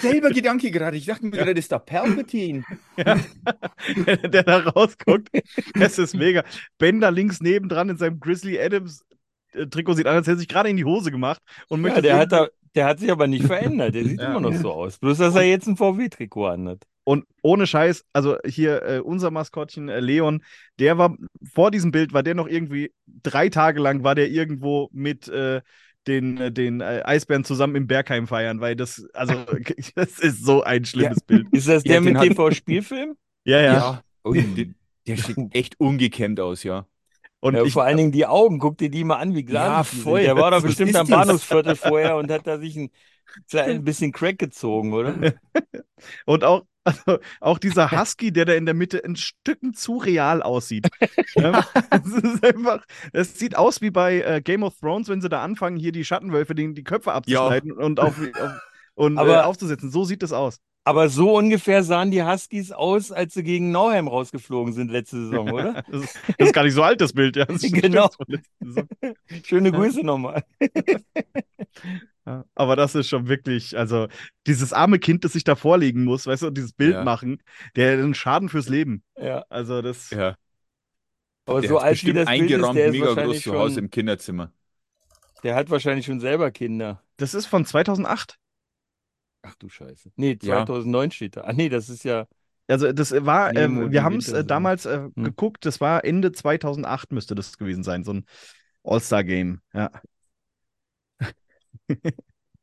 selber 0.00 0.30
Gedanke 0.30 0.70
gerade. 0.70 0.96
Ich 0.96 1.06
dachte 1.06 1.24
mir 1.24 1.32
gerade, 1.32 1.54
das 1.54 1.64
ist 1.64 1.72
der 1.72 1.78
Palpatine. 1.80 2.64
Ja. 2.96 3.16
der 4.06 4.42
da 4.42 4.58
rausguckt. 4.58 5.28
Es 5.78 5.98
ist 5.98 6.14
mega. 6.14 6.44
Ben 6.78 7.00
da 7.00 7.08
links 7.08 7.40
nebendran 7.40 7.88
in 7.88 7.96
seinem 7.96 8.20
Grizzly 8.20 8.60
Adams 8.60 9.04
äh, 9.52 9.66
Trikot 9.66 9.94
sieht 9.94 10.06
an, 10.06 10.16
als 10.16 10.26
hätte 10.26 10.36
er 10.36 10.38
sich 10.40 10.48
gerade 10.48 10.68
in 10.68 10.76
die 10.76 10.84
Hose 10.84 11.10
gemacht 11.10 11.40
und 11.68 11.80
Ja, 11.80 11.82
möchte 11.82 12.02
der 12.02 12.18
hat, 12.18 12.32
da, 12.32 12.48
der 12.74 12.86
hat 12.86 12.98
sich 13.00 13.10
aber 13.10 13.26
nicht 13.26 13.44
verändert. 13.46 13.94
Der 13.94 14.04
sieht 14.04 14.20
Ja. 14.20 14.30
immer 14.30 14.40
noch 14.40 14.54
so 14.54 14.72
aus. 14.72 14.98
Bloß, 14.98 15.18
dass 15.18 15.34
er 15.34 15.42
jetzt 15.42 15.66
ein 15.66 15.76
VW-Trikot 15.76 16.46
anhat. 16.46 16.84
Und 17.04 17.24
ohne 17.42 17.66
Scheiß, 17.66 18.04
also 18.12 18.36
hier 18.46 18.82
äh, 18.82 18.98
unser 19.00 19.30
Maskottchen 19.32 19.88
äh, 19.88 19.98
Leon, 19.98 20.42
der 20.78 20.98
war 20.98 21.16
vor 21.52 21.70
diesem 21.72 21.90
Bild, 21.90 22.12
war 22.12 22.22
der 22.22 22.34
noch 22.36 22.46
irgendwie 22.46 22.92
drei 23.06 23.48
Tage 23.48 23.80
lang, 23.80 24.04
war 24.04 24.14
der 24.14 24.30
irgendwo 24.30 24.88
mit 24.92 25.26
äh, 25.28 25.62
den, 26.06 26.38
äh, 26.40 26.52
den 26.52 26.80
äh, 26.80 27.02
Eisbären 27.04 27.44
zusammen 27.44 27.76
im 27.76 27.86
Bergheim 27.86 28.26
feiern, 28.26 28.60
weil 28.60 28.76
das, 28.76 29.04
also, 29.14 29.34
das 29.94 30.18
ist 30.18 30.44
so 30.44 30.62
ein 30.62 30.84
schlimmes 30.84 31.22
Bild. 31.22 31.48
Ist 31.52 31.68
das 31.68 31.84
Ja, 31.84 31.94
der 31.94 32.00
den 32.00 32.14
mit 32.14 32.18
TV-Spielfilm? 32.18 33.16
Ja, 33.44 33.60
ja. 33.60 34.02
Oh, 34.24 34.34
der, 34.34 34.66
der 35.06 35.16
sieht 35.18 35.40
echt 35.50 35.78
ungekämmt 35.80 36.38
aus, 36.40 36.62
ja. 36.62 36.86
Und 37.40 37.54
Ja, 37.54 37.62
ich, 37.62 37.74
vor 37.74 37.84
allen 37.84 37.96
Dingen 37.98 38.12
die 38.12 38.26
Augen, 38.26 38.58
guck 38.58 38.78
dir 38.78 38.90
die 38.90 39.04
mal 39.04 39.16
an, 39.16 39.34
wie 39.34 39.44
glasig 39.44 39.80
Ja, 39.80 39.84
voll. 39.84 40.20
Der 40.22 40.36
war 40.38 40.50
doch 40.50 40.62
bestimmt 40.62 40.96
am? 40.96 41.08
Bahnhofsviertel 41.08 41.76
vorher 41.76 42.16
und 42.16 42.30
hat 42.30 42.46
da 42.46 42.58
sich 42.58 42.76
ein 42.76 42.90
klein 43.50 43.84
bisschen 43.84 44.12
Crack 44.12 44.38
gezogen, 44.38 44.92
oder? 44.94 45.16
und 46.26 46.44
auch, 46.44 46.66
also, 46.84 47.18
auch 47.40 47.58
dieser 47.58 47.90
Husky, 47.92 48.32
der 48.32 48.44
da 48.44 48.54
in 48.54 48.66
der 48.66 48.74
Mitte 48.74 49.04
ein 49.04 49.16
Stücken 49.16 49.74
zu 49.74 49.98
real 49.98 50.42
aussieht. 50.42 50.88
ja, 51.34 51.64
das 51.90 52.06
ist 52.06 52.44
einfach, 52.44 52.84
es 53.12 53.38
sieht 53.38 53.56
aus 53.56 53.80
wie 53.80 53.90
bei 53.90 54.20
äh, 54.22 54.40
Game 54.42 54.62
of 54.62 54.78
Thrones, 54.80 55.08
wenn 55.08 55.20
sie 55.20 55.28
da 55.28 55.42
anfangen, 55.42 55.76
hier 55.76 55.92
die 55.92 56.04
Schattenwölfe, 56.04 56.54
die, 56.54 56.74
die 56.74 56.84
Köpfe 56.84 57.12
abzuschneiden 57.12 57.72
und, 57.72 58.00
auf, 58.00 58.18
auf, 58.18 58.50
und 58.94 59.16
äh, 59.16 59.20
Aber- 59.20 59.46
aufzusetzen. 59.46 59.90
So 59.90 60.04
sieht 60.04 60.22
es 60.22 60.32
aus. 60.32 60.58
Aber 60.84 61.08
so 61.08 61.36
ungefähr 61.36 61.84
sahen 61.84 62.10
die 62.10 62.24
Huskies 62.24 62.72
aus, 62.72 63.12
als 63.12 63.34
sie 63.34 63.44
gegen 63.44 63.70
Nauheim 63.70 64.08
rausgeflogen 64.08 64.72
sind 64.72 64.90
letzte 64.90 65.26
Saison, 65.26 65.52
oder? 65.52 65.84
Das 65.92 66.02
ist, 66.02 66.18
das 66.38 66.48
ist 66.48 66.52
gar 66.52 66.64
nicht 66.64 66.74
so 66.74 66.82
alt, 66.82 67.00
das 67.00 67.12
Bild. 67.12 67.36
Ja. 67.36 67.46
Das 67.48 67.62
Genau. 67.62 68.10
Schöne 69.44 69.70
Grüße 69.70 70.04
nochmal. 70.04 70.42
Ja, 72.24 72.44
aber 72.54 72.76
das 72.76 72.94
ist 72.94 73.08
schon 73.08 73.26
wirklich, 73.28 73.76
also 73.76 74.06
dieses 74.46 74.72
arme 74.72 74.98
Kind, 75.00 75.24
das 75.24 75.32
sich 75.32 75.42
da 75.44 75.56
vorlegen 75.56 76.04
muss, 76.04 76.26
weißt 76.26 76.42
du, 76.42 76.46
und 76.48 76.56
dieses 76.56 76.72
Bild 76.72 76.94
Ja. 76.94 77.04
machen, 77.04 77.42
der 77.74 77.92
einen 77.94 78.14
Schaden 78.14 78.48
fürs 78.48 78.68
Leben. 78.68 79.02
Ja, 79.16 79.44
Also 79.48 79.82
das, 79.82 80.10
ja. 80.10 80.36
aber 81.46 81.60
Der 81.60 81.68
so 81.70 81.78
alt 81.78 82.04
wie 82.04 82.12
das 82.12 82.28
Bild 82.28 82.50
ist, 82.50 82.74
der 82.74 82.86
ist 82.86 82.92
mega 82.92 83.06
groß 83.06 83.08
wahrscheinlich 83.08 83.42
zu 83.42 83.52
Hause 83.52 83.74
schon, 83.74 83.84
im 83.84 83.90
Kinderzimmer. 83.90 84.52
der 85.42 85.54
hat 85.54 85.70
wahrscheinlich 85.70 86.06
schon 86.06 86.20
selber 86.20 86.50
Kinder. 86.50 87.02
das 87.16 87.34
ist 87.34 87.46
von 87.46 87.64
2008. 87.64 88.38
Ach 89.42 89.54
du 89.56 89.68
Scheiße. 89.68 90.12
Nee, 90.16 90.38
Ja. 90.42 90.64
2009 90.64 91.10
steht 91.10 91.36
da. 91.36 91.42
Ah 91.42 91.52
nee, 91.52 91.68
das 91.68 91.88
ist 91.88 92.04
ja, 92.04 92.26
Also 92.68 92.92
das 92.92 93.10
war, 93.12 93.52
Nemo, 93.52 93.82
äh, 93.82 93.86
die 93.88 93.92
wir 93.92 94.02
haben 94.04 94.16
es 94.16 94.28
äh, 94.28 94.44
damals 94.44 94.86
äh, 94.86 95.08
Hm. 95.16 95.24
geguckt, 95.24 95.66
das 95.66 95.80
war 95.80 96.04
Ende 96.04 96.32
2008 96.32 97.12
müsste 97.12 97.34
das 97.34 97.58
gewesen 97.58 97.82
sein, 97.82 98.04
so 98.04 98.12
ein 98.14 98.24
All-Star-Game. 98.84 99.60
Ja. 99.74 99.90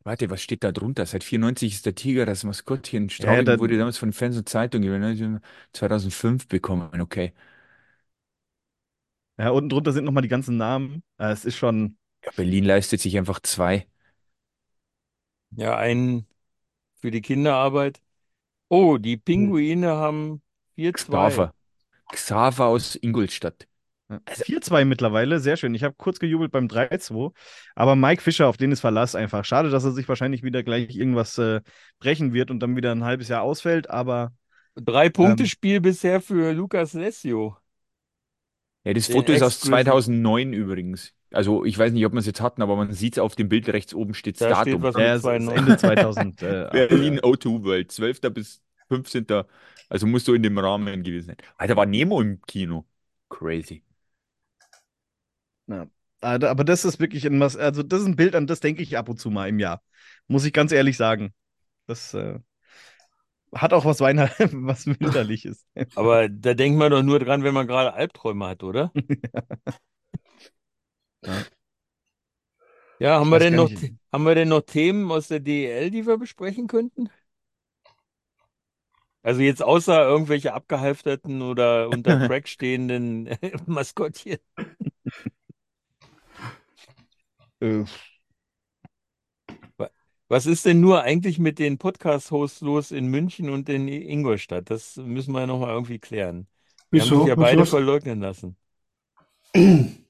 Warte, 0.03 0.29
was 0.29 0.41
steht 0.41 0.63
da 0.63 0.71
drunter? 0.71 1.05
Seit 1.05 1.23
94 1.23 1.73
ist 1.73 1.85
der 1.85 1.95
Tiger 1.95 2.25
das 2.25 2.43
Maskottchen. 2.43 3.09
Straubing 3.09 3.45
da- 3.45 3.59
wurde 3.59 3.77
damals 3.77 3.97
von 3.97 4.13
Fans 4.13 4.37
und 4.37 4.47
Zeitungen 4.49 5.41
2005 5.73 6.47
bekommen. 6.47 7.01
Okay. 7.01 7.33
ja, 9.37 9.49
unten 9.51 9.69
drunter 9.69 9.91
sind 9.93 10.05
nochmal 10.05 10.23
die 10.23 10.27
ganzen 10.29 10.57
Namen. 10.57 11.03
Äh, 11.17 11.31
es 11.31 11.45
ist 11.45 11.55
schon, 11.57 11.97
Ja, 12.23 12.31
Berlin 12.35 12.63
leistet 12.65 13.01
sich 13.01 13.17
einfach 13.17 13.39
zwei. 13.41 13.85
ja 15.51 15.77
ein 15.77 16.25
für 17.01 17.11
die 17.11 17.21
Kinderarbeit. 17.21 18.01
Oh, 18.69 18.97
die 18.99 19.17
Pinguine 19.17 19.89
haben 19.97 20.43
4-2. 20.75 21.43
Xaver. 21.43 21.53
Xaver 22.11 22.67
aus 22.67 22.95
Ingolstadt. 22.97 23.68
Ja. 24.09 24.19
4-2 24.25 24.85
mittlerweile, 24.85 25.39
sehr 25.39 25.55
schön. 25.55 25.75
Ich 25.75 25.83
habe 25.83 25.95
kurz 25.97 26.19
gejubelt 26.19 26.51
beim 26.51 26.67
3-2, 26.67 27.33
aber 27.75 27.95
Mike 27.95 28.21
Fischer, 28.21 28.47
auf 28.47 28.57
den 28.57 28.71
ist 28.71 28.79
Verlass 28.81 29.15
einfach. 29.15 29.45
Schade, 29.45 29.69
dass 29.69 29.83
er 29.83 29.91
sich 29.91 30.07
wahrscheinlich 30.09 30.43
wieder 30.43 30.63
gleich 30.63 30.95
irgendwas 30.95 31.37
äh, 31.37 31.61
brechen 31.99 32.33
wird 32.33 32.49
und 32.51 32.59
dann 32.59 32.75
wieder 32.75 32.91
ein 32.91 33.03
halbes 33.03 33.27
Jahr 33.27 33.43
ausfällt, 33.43 33.89
aber 33.89 34.33
Drei 34.75 35.09
Punkte 35.09 35.43
Ähm. 35.43 35.47
Spiel 35.47 35.81
bisher 35.81 36.21
für 36.21 36.53
Lukas 36.53 36.93
Lessio. 36.93 37.57
Ja, 38.85 38.93
das 38.93 39.07
Foto 39.07 39.31
ist 39.33 39.41
aus 39.41 39.55
Ex-Grizzly. 39.55 39.69
2009 39.69 40.53
übrigens. 40.53 41.13
Also 41.31 41.65
ich 41.65 41.77
weiß 41.77 41.91
nicht, 41.91 42.05
ob 42.05 42.13
wir 42.13 42.19
es 42.19 42.25
jetzt 42.25 42.41
hatten, 42.41 42.61
aber 42.61 42.75
man 42.75 42.91
sieht 42.93 43.13
es 43.13 43.19
auf 43.19 43.35
dem 43.35 43.49
Bild 43.49 43.67
rechts 43.69 43.93
oben 43.93 44.13
steht 44.13 44.39
das 44.41 44.47
Da 44.49 44.55
steht 44.55 44.75
Datum. 44.75 44.81
was 44.81 44.95
ja, 44.95 45.01
mit 45.01 45.15
es 45.15 45.25
ist 45.25 45.25
2-9. 45.25 45.51
Ende 45.51 45.77
2000. 45.77 46.41
Äh, 46.41 46.69
Berlin 46.71 47.19
O2 47.19 47.63
World, 47.63 47.91
12. 47.91 48.21
bis 48.33 48.61
15. 48.87 49.25
Also 49.89 50.07
muss 50.07 50.25
so 50.25 50.33
in 50.33 50.43
dem 50.43 50.57
Rahmen 50.57 51.03
gewesen 51.03 51.27
sein. 51.27 51.37
Alter, 51.57 51.75
war 51.75 51.85
Nemo 51.85 52.21
im 52.21 52.41
Kino. 52.43 52.85
Crazy. 53.29 53.83
Ja. 55.69 55.89
Ah, 56.21 56.33
Aber 56.49 56.63
das 56.65 56.83
ist 56.85 56.99
wirklich 56.99 57.25
ein, 57.25 57.41
also 57.41 57.83
das 57.83 58.01
ist 58.01 58.07
ein 58.07 58.15
Bild, 58.17 58.35
an 58.35 58.47
das 58.47 58.59
denke 58.59 58.83
ich 58.83 58.97
ab 58.97 59.07
und 59.09 59.19
zu 59.19 59.29
mal 59.31 59.47
im 59.49 59.59
Jahr. 59.59 59.81
Muss 60.27 60.45
ich 60.45 60.53
ganz 60.53 60.71
ehrlich 60.71 60.97
sagen. 60.97 61.33
Das 61.87 62.13
äh, 62.13 62.39
hat 63.53 63.73
auch 63.73 63.85
was 63.85 63.99
Weihnacht, 64.01 64.35
was 64.53 64.85
winterliches. 64.87 65.65
Aber 65.95 66.29
da 66.29 66.53
denkt 66.53 66.77
man 66.79 66.91
doch 66.91 67.03
nur 67.03 67.19
dran, 67.19 67.43
wenn 67.43 67.53
man 67.53 67.67
gerade 67.67 67.93
Albträume 67.93 68.47
hat, 68.47 68.63
oder? 68.63 68.91
Ja. 71.21 71.45
Ja, 72.99 73.19
haben 73.19 73.29
wir 73.29 73.39
denn 73.39 73.55
noch, 73.55 73.71
nicht. 73.71 73.93
haben 74.11 74.25
wir 74.25 74.35
denn 74.35 74.49
noch 74.49 74.61
Themen 74.61 75.11
aus 75.11 75.27
der 75.29 75.39
DEL, 75.39 75.89
die 75.91 76.05
wir 76.05 76.17
besprechen 76.17 76.67
könnten? 76.67 77.09
Also 79.21 79.41
jetzt 79.41 79.61
außer 79.61 80.01
irgendwelche 80.07 80.53
abgehalfterten 80.53 81.41
oder 81.41 81.89
unter 81.89 82.15
Crack 82.17 82.47
stehenden 82.47 83.29
Maskottchen. 83.65 84.37
Äh, 87.61 87.85
Was 90.27 90.45
ist 90.45 90.65
denn 90.65 90.79
nur 90.79 91.01
eigentlich 91.03 91.39
mit 91.39 91.59
den 91.59 91.77
Podcast-Hosts 91.77 92.61
los 92.61 92.91
in 92.91 93.07
München 93.07 93.49
und 93.49 93.67
in 93.69 93.87
Ingolstadt? 93.87 94.69
Das 94.69 94.95
müssen 94.97 95.31
wir 95.33 95.47
nochmal 95.47 95.71
irgendwie 95.73 95.99
klären. 95.99 96.47
Die 96.93 97.01
haben 97.01 97.11
Wieso? 97.11 97.11
sich 97.11 97.25
ja 97.25 97.35
Was 97.35 97.51
beide 97.51 97.51
los? 97.51 97.67
verleugnen 97.67 98.21
lassen. 98.21 98.55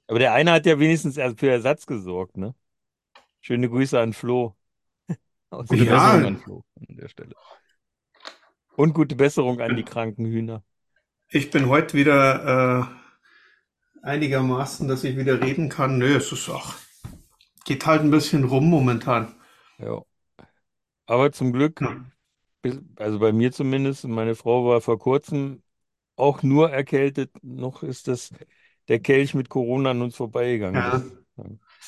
Aber 0.08 0.20
der 0.20 0.34
eine 0.34 0.52
hat 0.52 0.66
ja 0.66 0.80
wenigstens 0.80 1.16
für 1.38 1.50
Ersatz 1.52 1.86
gesorgt, 1.86 2.38
ne? 2.38 2.56
Schöne 3.42 3.70
Grüße 3.70 4.00
an 4.00 4.14
Flo. 4.14 4.58
Aus 5.52 5.68
gute 5.68 5.86
Ja. 5.86 5.86
Besserung 5.88 6.26
an 6.26 6.38
Flo 6.38 6.64
an 6.90 6.98
der 6.98 7.10
Stelle. 7.10 7.36
Und 8.76 8.94
gute 8.96 9.16
Besserung 9.16 9.62
an 9.62 9.76
die 9.76 9.84
kranken 9.84 10.26
Hühner. 10.26 10.64
Ich 11.30 11.50
bin 11.50 11.70
heute 11.70 11.98
wieder 11.98 12.90
äh, 14.04 14.06
einigermaßen, 14.08 14.88
dass 14.88 15.04
ich 15.04 15.18
wieder 15.18 15.42
reden 15.42 15.70
kann. 15.70 15.98
Nö, 15.98 16.16
es 16.18 16.32
ist 16.32 16.50
auch, 16.50 16.74
geht 17.66 17.86
halt 17.86 18.02
ein 18.02 18.12
bisschen 18.12 18.44
rum 18.46 18.70
momentan. 18.70 19.34
Ja. 19.80 20.04
Aber 21.06 21.32
zum 21.32 21.52
Glück, 21.54 21.82
Ja. 21.82 22.06
also 22.98 23.20
bei 23.20 23.32
mir 23.32 23.52
zumindest, 23.52 24.06
und 24.06 24.12
meine 24.12 24.36
Frau 24.36 24.66
war 24.66 24.82
vor 24.82 25.00
kurzem 25.00 25.64
auch 26.16 26.44
nur 26.44 26.72
erkältet. 26.72 27.32
Noch 27.42 27.84
ist 27.84 28.08
das 28.08 28.32
der 28.88 29.00
Kelch 29.00 29.34
mit 29.34 29.50
Corona 29.50 29.92
an 29.92 30.02
uns 30.02 30.16
vorbeigegangen. 30.16 30.76
Ja. 30.82 31.04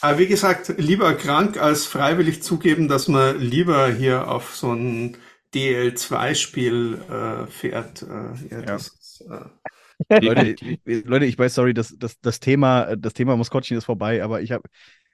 Aber 0.02 0.18
wie 0.20 0.28
gesagt, 0.28 0.74
lieber 0.78 1.14
krank 1.16 1.58
als 1.62 1.86
freiwillig 1.86 2.42
zugeben, 2.44 2.88
dass 2.88 3.08
man 3.08 3.40
lieber 3.40 3.92
hier 3.92 4.30
auf 4.30 4.56
so 4.56 4.74
ein 4.74 5.18
DL2-Spiel 5.54 7.02
äh, 7.10 7.48
fährt. 7.48 8.04
Äh, 8.04 8.34
ja, 8.50 8.62
das 8.62 8.88
ist, 8.88 9.22
äh, 9.30 10.20
Leute, 10.20 10.46
ich- 10.48 10.82
Leute, 11.06 11.26
ich 11.26 11.38
weiß, 11.38 11.54
sorry, 11.56 11.74
das, 11.74 11.96
das, 11.98 12.20
das 12.22 12.40
Thema, 12.40 12.96
das 12.96 13.14
Thema 13.14 13.36
Maskottchen 13.36 13.78
ist 13.78 13.86
vorbei, 13.86 14.24
aber 14.24 14.42
ich 14.42 14.52
habe 14.52 14.68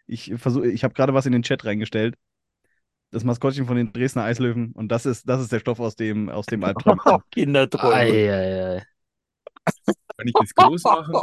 ich 0.07 0.33
versuche, 0.37 0.67
ich 0.67 0.83
habe 0.83 0.93
gerade 0.93 1.13
was 1.13 1.25
in 1.25 1.33
den 1.33 1.43
Chat 1.43 1.65
reingestellt. 1.65 2.15
Das 3.11 3.23
Maskottchen 3.23 3.65
von 3.67 3.77
den 3.77 3.93
Dresdner 3.93 4.23
Eislöwen 4.23 4.73
und 4.73 4.89
das 4.89 5.05
ist, 5.05 5.29
das 5.29 5.41
ist 5.41 5.51
der 5.51 5.59
Stoff 5.59 5.79
aus 5.79 5.95
dem, 5.95 6.29
aus 6.29 6.45
dem 6.45 6.63
Albtraum. 6.63 6.99
Kinderträume. 7.31 7.93
Ei, 7.93 8.33
ei, 8.33 8.75
ei. 8.77 8.83
Kann 10.17 10.27
ich 10.27 10.33
das 10.33 10.53
groß 10.55 10.83
machen? 10.83 11.13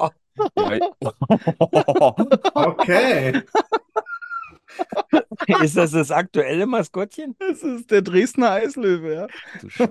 Ja, 0.57 0.81
okay. 2.55 3.43
Ist 5.63 5.77
das 5.77 5.91
das 5.93 6.11
aktuelle 6.11 6.67
Maskottchen? 6.67 7.37
Das 7.39 7.63
ist 7.63 7.91
der 7.91 8.03
Dresdner 8.03 8.51
Eislöwe, 8.53 9.15
ja. 9.15 9.27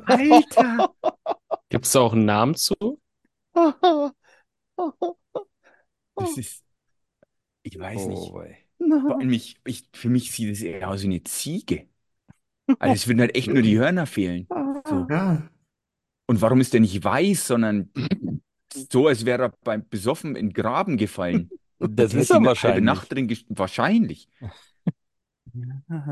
Alter! 0.06 0.94
Gibt 1.70 1.86
es 1.86 1.92
da 1.92 2.00
auch 2.02 2.14
einen 2.14 2.26
Namen 2.26 2.56
zu? 2.56 3.00
Das 6.16 6.38
ist. 6.38 6.64
Ich 7.64 7.78
weiß 7.80 8.02
Oh, 8.04 8.10
nicht. 8.10 8.34
wei. 8.34 8.63
Vor 8.78 9.20
allem 9.20 9.32
ich, 9.32 9.56
ich, 9.66 9.86
für 9.94 10.10
mich 10.10 10.32
sieht 10.32 10.52
es 10.52 10.62
eher 10.62 10.90
aus 10.90 11.02
wie 11.04 11.08
eine 11.08 11.24
Ziege. 11.24 11.88
Also 12.80 12.94
es 12.94 13.08
würden 13.08 13.22
halt 13.22 13.36
echt 13.36 13.48
nur 13.48 13.62
die 13.62 13.78
Hörner 13.78 14.06
fehlen. 14.06 14.48
So. 14.88 15.06
Ja. 15.10 15.50
Und 16.28 16.42
warum 16.42 16.62
ist 16.62 16.74
der 16.74 16.80
nicht 16.80 17.04
weiß, 17.04 17.48
sondern 17.48 17.90
so, 18.92 19.08
als 19.08 19.26
wäre 19.26 19.44
er 19.44 19.54
beim 19.64 19.88
Besoffen 19.88 20.36
in 20.36 20.48
den 20.48 20.54
Graben 20.54 20.98
gefallen? 20.98 21.50
Das 21.80 22.12
Hätte 22.12 22.22
ist 22.22 22.32
er 22.32 22.44
wahrscheinlich. 22.44 22.84
Nacht 22.84 23.12
drin 23.12 23.38
Wahrscheinlich. 23.50 24.30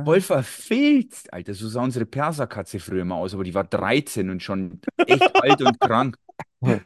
Voll 0.04 0.22
verfilzt, 0.22 1.34
Alter. 1.34 1.54
So 1.54 1.68
sah 1.68 1.84
unsere 1.84 2.06
Perserkatze 2.06 2.80
früher 2.80 3.06
mal 3.06 3.16
aus, 3.16 3.34
aber 3.34 3.44
die 3.44 3.54
war 3.54 3.64
13 3.64 4.30
und 4.30 4.44
schon 4.44 4.82
echt 4.98 5.36
alt 5.42 5.62
und 5.62 5.80
krank. 5.80 6.18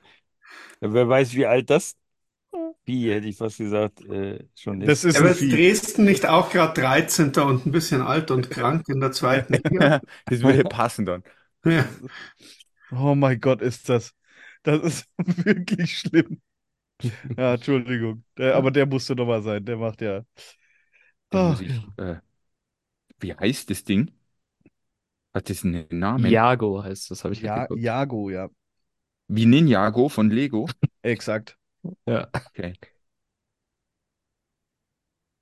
Wer 0.79 1.09
weiß, 1.09 1.33
wie 1.33 1.45
alt 1.45 1.69
das 1.69 1.95
Vieh, 2.85 3.11
hätte 3.11 3.27
ich 3.27 3.37
fast 3.37 3.57
gesagt, 3.57 4.01
äh, 4.05 4.47
schon 4.55 4.81
ist. 4.81 4.89
Das 4.89 5.03
ist 5.03 5.17
Aber 5.17 5.31
ist 5.31 5.39
Vieh. 5.39 5.49
Dresden 5.49 6.05
nicht 6.05 6.25
auch 6.27 6.51
gerade 6.51 6.79
13. 6.79 7.45
und 7.45 7.65
ein 7.65 7.71
bisschen 7.71 8.01
alt 8.01 8.29
und 8.31 8.49
krank 8.51 8.87
in 8.87 8.99
der 8.99 9.11
zweiten 9.11 9.53
Liga? 9.69 10.01
Das 10.27 10.41
würde 10.41 10.63
passen 10.65 11.05
dann. 11.05 11.23
Ja. 11.65 11.85
Oh 12.91 13.15
mein 13.15 13.39
Gott, 13.39 13.61
ist 13.61 13.89
das. 13.89 14.13
Das 14.63 14.81
ist 14.83 15.07
wirklich 15.45 15.97
schlimm. 15.99 16.41
Ja, 17.37 17.55
Entschuldigung. 17.55 18.23
Der, 18.37 18.55
aber 18.55 18.71
der 18.71 18.85
musste 18.85 19.15
doch 19.15 19.25
mal 19.27 19.41
sein. 19.43 19.65
Der 19.65 19.77
macht 19.77 20.01
ja. 20.01 20.23
Muss 21.41 21.61
ich, 21.61 21.71
äh, 21.97 22.15
wie 23.19 23.33
heißt 23.33 23.69
das 23.69 23.83
Ding? 23.83 24.11
Hat 25.33 25.49
das 25.49 25.63
einen 25.63 25.85
Namen? 25.91 26.25
Iago 26.31 26.83
heißt 26.83 27.11
das, 27.11 27.23
habe 27.23 27.33
ich 27.33 27.41
ja. 27.41 27.67
Jago, 27.73 28.29
ja. 28.29 28.49
Wie 29.27 29.45
Ninjago 29.45 30.09
von 30.09 30.31
Lego? 30.31 30.67
Exakt. 31.03 31.57
Ja. 32.05 32.29
Okay. 32.33 32.73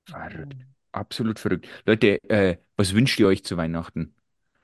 Verrückt. 0.10 0.56
Absolut 0.91 1.40
verrückt. 1.40 1.68
Leute, 1.86 2.24
äh, 2.30 2.57
was 2.78 2.94
wünscht 2.94 3.20
ihr 3.20 3.28
euch 3.28 3.44
zu 3.44 3.57
Weihnachten? 3.57 4.15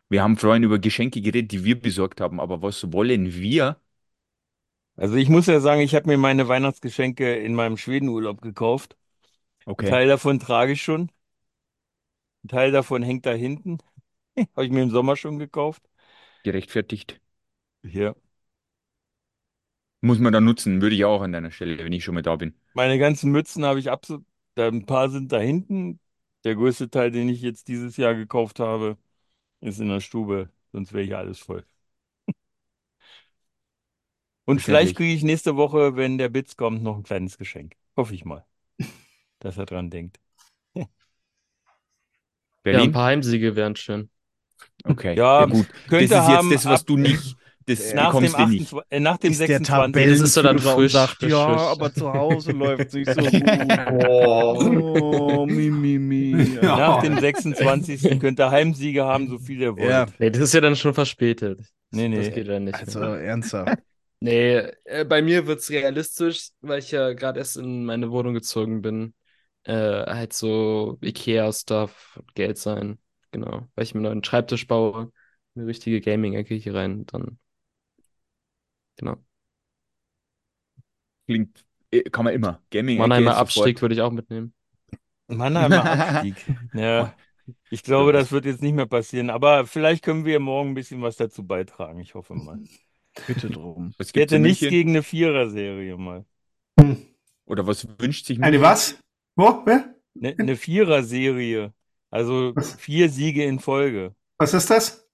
Wir 0.10 0.23
haben 0.23 0.38
vorhin 0.38 0.64
über 0.64 0.80
Geschenke 0.80 1.22
geredet, 1.22 1.51
die 1.53 1.65
wir 1.65 1.80
besorgt 1.81 2.22
haben, 2.22 2.39
aber 2.41 2.61
was 2.61 2.91
wollen 2.93 3.34
wir? 3.34 3.81
Also 4.95 5.15
ich 5.15 5.30
muss 5.30 5.47
ja 5.47 5.60
sagen, 5.61 5.81
ich 5.81 5.95
habe 5.95 6.07
mir 6.07 6.18
meine 6.18 6.47
Weihnachtsgeschenke 6.47 7.35
in 7.38 7.56
meinem 7.56 7.77
Schwedenurlaub 7.77 8.41
gekauft. 8.41 8.97
Ein 9.80 9.85
Okay. 9.85 9.85
Teil 9.85 10.07
davon 10.10 10.39
trage 10.39 10.73
ich 10.73 10.81
schon. 10.84 11.11
Ein 12.43 12.49
Teil 12.49 12.72
davon 12.73 13.01
hängt 13.03 13.26
da 13.26 13.31
hinten. 13.31 13.77
Habe 14.56 14.65
ich 14.65 14.72
mir 14.72 14.84
im 14.84 14.89
Sommer 14.91 15.15
schon 15.15 15.39
gekauft. 15.39 15.84
Gerechtfertigt. 16.43 17.22
Hier. 17.84 18.15
Muss 20.01 20.19
man 20.19 20.34
dann 20.34 20.43
nutzen, 20.45 20.81
würde 20.81 20.95
ich 20.95 21.05
auch 21.05 21.21
an 21.21 21.31
deiner 21.31 21.51
Stelle, 21.51 21.77
wenn 21.85 21.93
ich 21.93 22.03
schon 22.03 22.15
mal 22.15 22.21
da 22.21 22.35
bin. 22.35 22.53
Meine 22.73 22.97
ganzen 22.99 23.31
Mützen 23.31 23.65
habe 23.65 23.80
ich 23.80 23.89
absolut. 23.89 24.26
Ein 24.55 24.85
paar 24.85 25.09
sind 25.09 25.31
da 25.31 25.39
hinten. 25.39 25.99
Der 26.43 26.55
größte 26.55 26.89
Teil, 26.89 27.11
den 27.11 27.30
ich 27.30 27.41
jetzt 27.41 27.67
dieses 27.67 27.97
Jahr 27.97 28.15
gekauft 28.15 28.59
habe, 28.59 28.97
ist 29.61 29.80
in 29.80 29.89
der 29.89 29.99
Stube. 30.01 30.51
Sonst 30.73 30.93
wäre 30.93 31.05
hier 31.05 31.17
alles 31.19 31.39
voll. 31.39 31.65
Und 34.45 34.61
vielleicht 34.61 34.95
kriege 34.95 35.13
ich 35.13 35.23
nächste 35.23 35.55
Woche, 35.55 35.95
wenn 35.95 36.17
der 36.17 36.30
Bitz 36.30 36.55
kommt, 36.57 36.81
noch 36.84 36.97
ein 36.97 37.03
kleines 37.03 37.38
Geschenk. 37.38 37.76
Hoffe 37.95 38.13
ich 38.15 38.26
mal, 38.26 38.45
dass 39.39 39.57
er 39.57 39.65
dran 39.65 39.89
denkt. 39.91 40.19
Ja, 42.71 42.84
ein 42.84 42.89
Berlin? 42.89 42.91
paar 42.91 43.05
Heimsiege 43.07 43.55
wären 43.55 43.76
schön. 43.76 44.09
Okay. 44.85 45.15
Ja, 45.38 45.38
Ja, 45.38 45.45
gut. 45.47 45.67
Das 45.97 45.99
könnte 45.99 46.11
ist 46.11 46.27
jetzt 46.27 46.27
haben 46.27 46.49
das, 46.51 46.69
was 46.69 46.73
ab- 46.73 46.85
du 46.85 46.97
nicht, 46.97 47.38
das 47.69 47.93
Nach 47.93 48.11
dem, 48.13 48.31
bekommst 48.31 48.37
du 48.39 48.45
nicht. 48.47 48.73
28, 48.73 48.85
äh, 48.89 48.99
nach 48.99 49.17
dem 49.17 49.31
Ist 49.31 49.39
der 49.41 49.47
26. 49.47 50.09
Das 50.11 50.19
ist 50.21 50.33
so 50.33 50.41
dann 50.41 50.59
frisch, 50.59 50.91
sagt, 50.93 51.21
ja, 51.23 51.49
frisch. 51.49 51.61
aber 51.61 51.93
zu 51.93 52.13
Hause 52.13 52.51
läuft 52.51 52.93
nicht 52.93 53.13
so 53.13 53.21
gut. 53.21 53.43
Oh, 54.07 55.45
mi, 55.45 55.69
mi, 55.69 55.97
mi. 55.99 56.55
Ja. 56.61 56.77
Nach 56.77 57.01
dem 57.01 57.17
26. 57.19 58.19
könnt 58.19 58.39
ihr 58.39 58.51
Heimsiege 58.51 59.05
haben, 59.05 59.27
so 59.27 59.37
viel 59.39 59.61
ihr 59.61 59.77
wollt. 59.77 59.89
Ja, 59.89 60.05
Nee, 60.19 60.29
das 60.29 60.41
ist 60.43 60.53
ja 60.53 60.61
dann 60.61 60.75
schon 60.75 60.93
verspätet. 60.93 61.61
Nee, 61.91 62.09
Das 62.15 62.27
nee. 62.27 62.33
geht 62.33 62.47
ja 62.47 62.59
nicht. 62.59 62.75
also 62.79 62.99
ernsthaft. 63.01 63.77
Nee, 64.21 64.57
äh, 64.83 65.05
bei 65.05 65.21
mir 65.21 65.47
wird 65.47 65.59
es 65.61 65.69
realistisch, 65.69 66.49
weil 66.59 66.79
ich 66.79 66.91
ja 66.91 67.13
gerade 67.13 67.39
erst 67.39 67.55
in 67.55 67.85
meine 67.85 68.11
Wohnung 68.11 68.33
gezogen 68.33 68.81
bin. 68.81 69.13
Äh, 69.63 69.73
halt 69.73 70.33
so 70.33 70.97
IKEA-Stuff, 71.01 72.19
Geld 72.35 72.57
sein. 72.57 72.99
Genau. 73.31 73.67
Weil 73.75 73.83
ich 73.85 73.93
mir 73.93 73.99
einen 73.99 74.03
neuen 74.15 74.23
Schreibtisch 74.25 74.67
baue, 74.67 75.13
eine 75.55 75.67
richtige 75.67 76.01
Gaming-Ecke 76.01 76.53
hier 76.55 76.75
rein, 76.75 77.05
dann. 77.05 77.39
Genau. 78.99 79.15
Klingt, 81.26 81.65
äh, 81.91 82.03
kann 82.03 82.26
man 82.26 82.34
immer. 82.34 82.61
Gaming-Ecke 82.69 83.07
Mannheimer. 83.07 83.38
Abstieg 83.38 83.81
würde 83.81 83.95
ich 83.95 84.01
auch 84.01 84.11
mitnehmen. 84.11 84.53
Mannheimer 85.27 85.85
Abstieg. 85.85 86.35
Ja, 86.73 87.15
ich 87.69 87.84
glaube, 87.84 88.11
das 88.11 88.31
wird 88.31 88.45
jetzt 88.45 88.61
nicht 88.61 88.73
mehr 88.73 88.88
passieren. 88.88 89.30
Aber 89.30 89.65
vielleicht 89.65 90.03
können 90.03 90.26
wir 90.26 90.39
morgen 90.39 90.71
ein 90.71 90.73
bisschen 90.73 91.01
was 91.01 91.15
dazu 91.15 91.47
beitragen. 91.47 91.99
Ich 91.99 92.13
hoffe 92.13 92.34
mal. 92.35 92.59
Bitte 93.26 93.49
drum. 93.49 93.93
Ich 93.97 94.13
hätte 94.13 94.35
in 94.35 94.41
nichts 94.41 94.59
gegen 94.59 94.89
eine 94.89 95.03
Vierer-Serie 95.03 95.97
mal. 95.97 96.26
Hm. 96.80 97.05
Oder 97.45 97.65
was 97.65 97.88
wünscht 97.99 98.26
sich 98.26 98.41
Eine 98.41 98.61
was? 98.61 98.99
Wo? 99.35 99.61
Wer? 99.65 99.95
Ne, 100.13 100.35
eine 100.38 100.57
Vierer-Serie. 100.57 101.73
Also 102.11 102.53
vier 102.77 103.09
Siege 103.09 103.45
in 103.45 103.59
Folge. 103.59 104.13
Was 104.38 104.53
ist 104.53 104.69
das? 104.69 105.09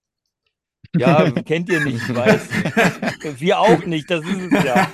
Ja, 0.95 1.30
kennt 1.32 1.70
ihr 1.70 1.84
nicht, 1.84 2.10
ich 2.10 2.16
weiß. 2.16 2.49
Wir 3.40 3.60
auch 3.60 3.86
nicht, 3.86 4.10
das 4.10 4.26
ist 4.26 4.52
es 4.52 4.64
ja. 4.64 4.90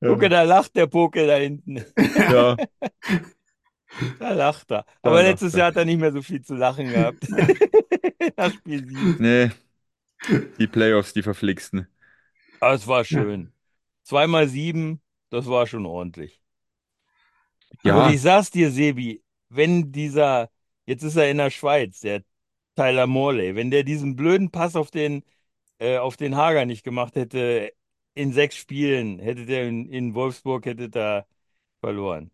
Gucke, 0.00 0.28
da 0.28 0.42
lacht 0.42 0.76
der 0.76 0.86
Pokel 0.86 1.26
da 1.26 1.36
hinten. 1.36 1.84
Ja. 2.16 2.56
Da 4.18 4.32
lacht 4.32 4.70
er. 4.70 4.84
Da 5.02 5.10
Aber 5.10 5.22
lacht 5.22 5.32
letztes 5.32 5.54
er. 5.54 5.58
Jahr 5.58 5.66
hat 5.68 5.76
er 5.76 5.84
nicht 5.84 6.00
mehr 6.00 6.12
so 6.12 6.22
viel 6.22 6.42
zu 6.42 6.54
lachen 6.54 6.88
gehabt. 6.88 7.26
Das 8.36 8.52
Spiel 8.52 8.86
sieben. 8.86 9.16
Nee. 9.18 9.50
Die 10.58 10.66
Playoffs, 10.66 11.14
die 11.14 11.22
verflixten. 11.22 11.86
Aber 12.60 12.74
es 12.74 12.86
war 12.86 13.02
schön. 13.04 13.52
Zweimal 14.02 14.46
sieben, 14.46 15.00
das 15.30 15.46
war 15.46 15.66
schon 15.66 15.86
ordentlich. 15.86 16.42
Ja. 17.82 18.04
Und 18.04 18.14
ich 18.14 18.20
sag's 18.20 18.50
dir, 18.50 18.70
Sebi, 18.70 19.22
wenn 19.48 19.90
dieser, 19.90 20.50
jetzt 20.84 21.02
ist 21.02 21.16
er 21.16 21.30
in 21.30 21.38
der 21.38 21.50
Schweiz, 21.50 22.00
der 22.00 22.22
Tyler 22.80 23.06
Morley, 23.06 23.54
wenn 23.56 23.70
der 23.70 23.84
diesen 23.84 24.16
blöden 24.16 24.50
Pass 24.50 24.76
auf 24.76 24.90
den, 24.90 25.22
äh, 25.80 25.98
auf 25.98 26.16
den 26.16 26.36
Hager 26.36 26.66
nicht 26.66 26.84
gemacht 26.84 27.16
hätte, 27.16 27.72
in 28.14 28.32
sechs 28.34 28.56
Spielen, 28.56 29.18
hätte 29.20 29.46
der 29.46 29.68
in, 29.68 29.88
in 29.90 30.14
Wolfsburg, 30.14 30.66
hätte 30.66 30.90
der 30.90 31.26
verloren. 31.80 32.30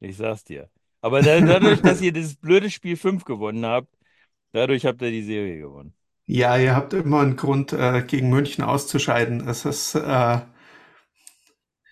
Ich 0.00 0.16
sag's 0.16 0.44
dir. 0.44 0.70
Aber 1.00 1.22
da, 1.22 1.40
dadurch, 1.40 1.82
dass 1.82 2.00
ihr 2.00 2.12
dieses 2.12 2.36
blöde 2.36 2.70
Spiel 2.70 2.96
5 2.96 3.24
gewonnen 3.24 3.64
habt, 3.66 3.94
dadurch 4.52 4.86
habt 4.86 5.02
ihr 5.02 5.10
die 5.10 5.22
Serie 5.24 5.58
gewonnen. 5.58 5.94
Ja, 6.26 6.56
ihr 6.58 6.76
habt 6.76 6.92
immer 6.94 7.20
einen 7.22 7.34
Grund, 7.36 7.72
äh, 7.72 8.02
gegen 8.06 8.28
München 8.30 8.62
auszuscheiden. 8.62 9.44
Das 9.46 9.64
ist, 9.64 9.94
äh, 9.96 10.40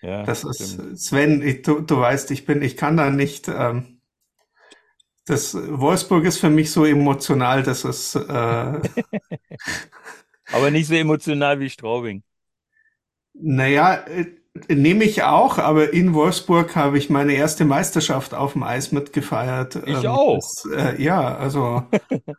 Ja, 0.01 0.27
das 0.27 0.43
ist, 0.43 0.81
stimmt. 0.81 0.87
Sven, 0.95 1.41
ich, 1.41 1.61
du, 1.63 1.79
du 1.81 1.97
weißt, 1.99 2.31
ich 2.31 2.45
bin, 2.45 2.61
ich 2.61 2.77
kann 2.77 2.97
da 2.97 3.09
nicht, 3.09 3.47
ähm, 3.47 3.96
das, 5.27 5.55
Wolfsburg 5.55 6.25
ist 6.25 6.39
für 6.39 6.49
mich 6.49 6.71
so 6.71 6.85
emotional, 6.85 7.63
dass 7.63 7.83
es, 7.83 8.15
äh, 8.15 8.21
Aber 10.51 10.71
nicht 10.71 10.87
so 10.87 10.93
emotional 10.95 11.59
wie 11.61 11.69
Straubing. 11.69 12.23
naja, 13.33 13.95
äh, 14.07 14.25
nehme 14.73 15.03
ich 15.03 15.21
auch, 15.23 15.59
aber 15.59 15.93
in 15.93 16.13
Wolfsburg 16.15 16.75
habe 16.75 16.97
ich 16.97 17.09
meine 17.09 17.33
erste 17.33 17.63
Meisterschaft 17.65 18.33
auf 18.33 18.53
dem 18.53 18.63
Eis 18.63 18.91
mitgefeiert. 18.91 19.75
Ich 19.85 20.03
Ähm, 20.03 20.07
auch. 20.07 20.35
Das, 20.35 20.65
äh, 20.65 21.01
ja, 21.01 21.37
also. 21.37 21.83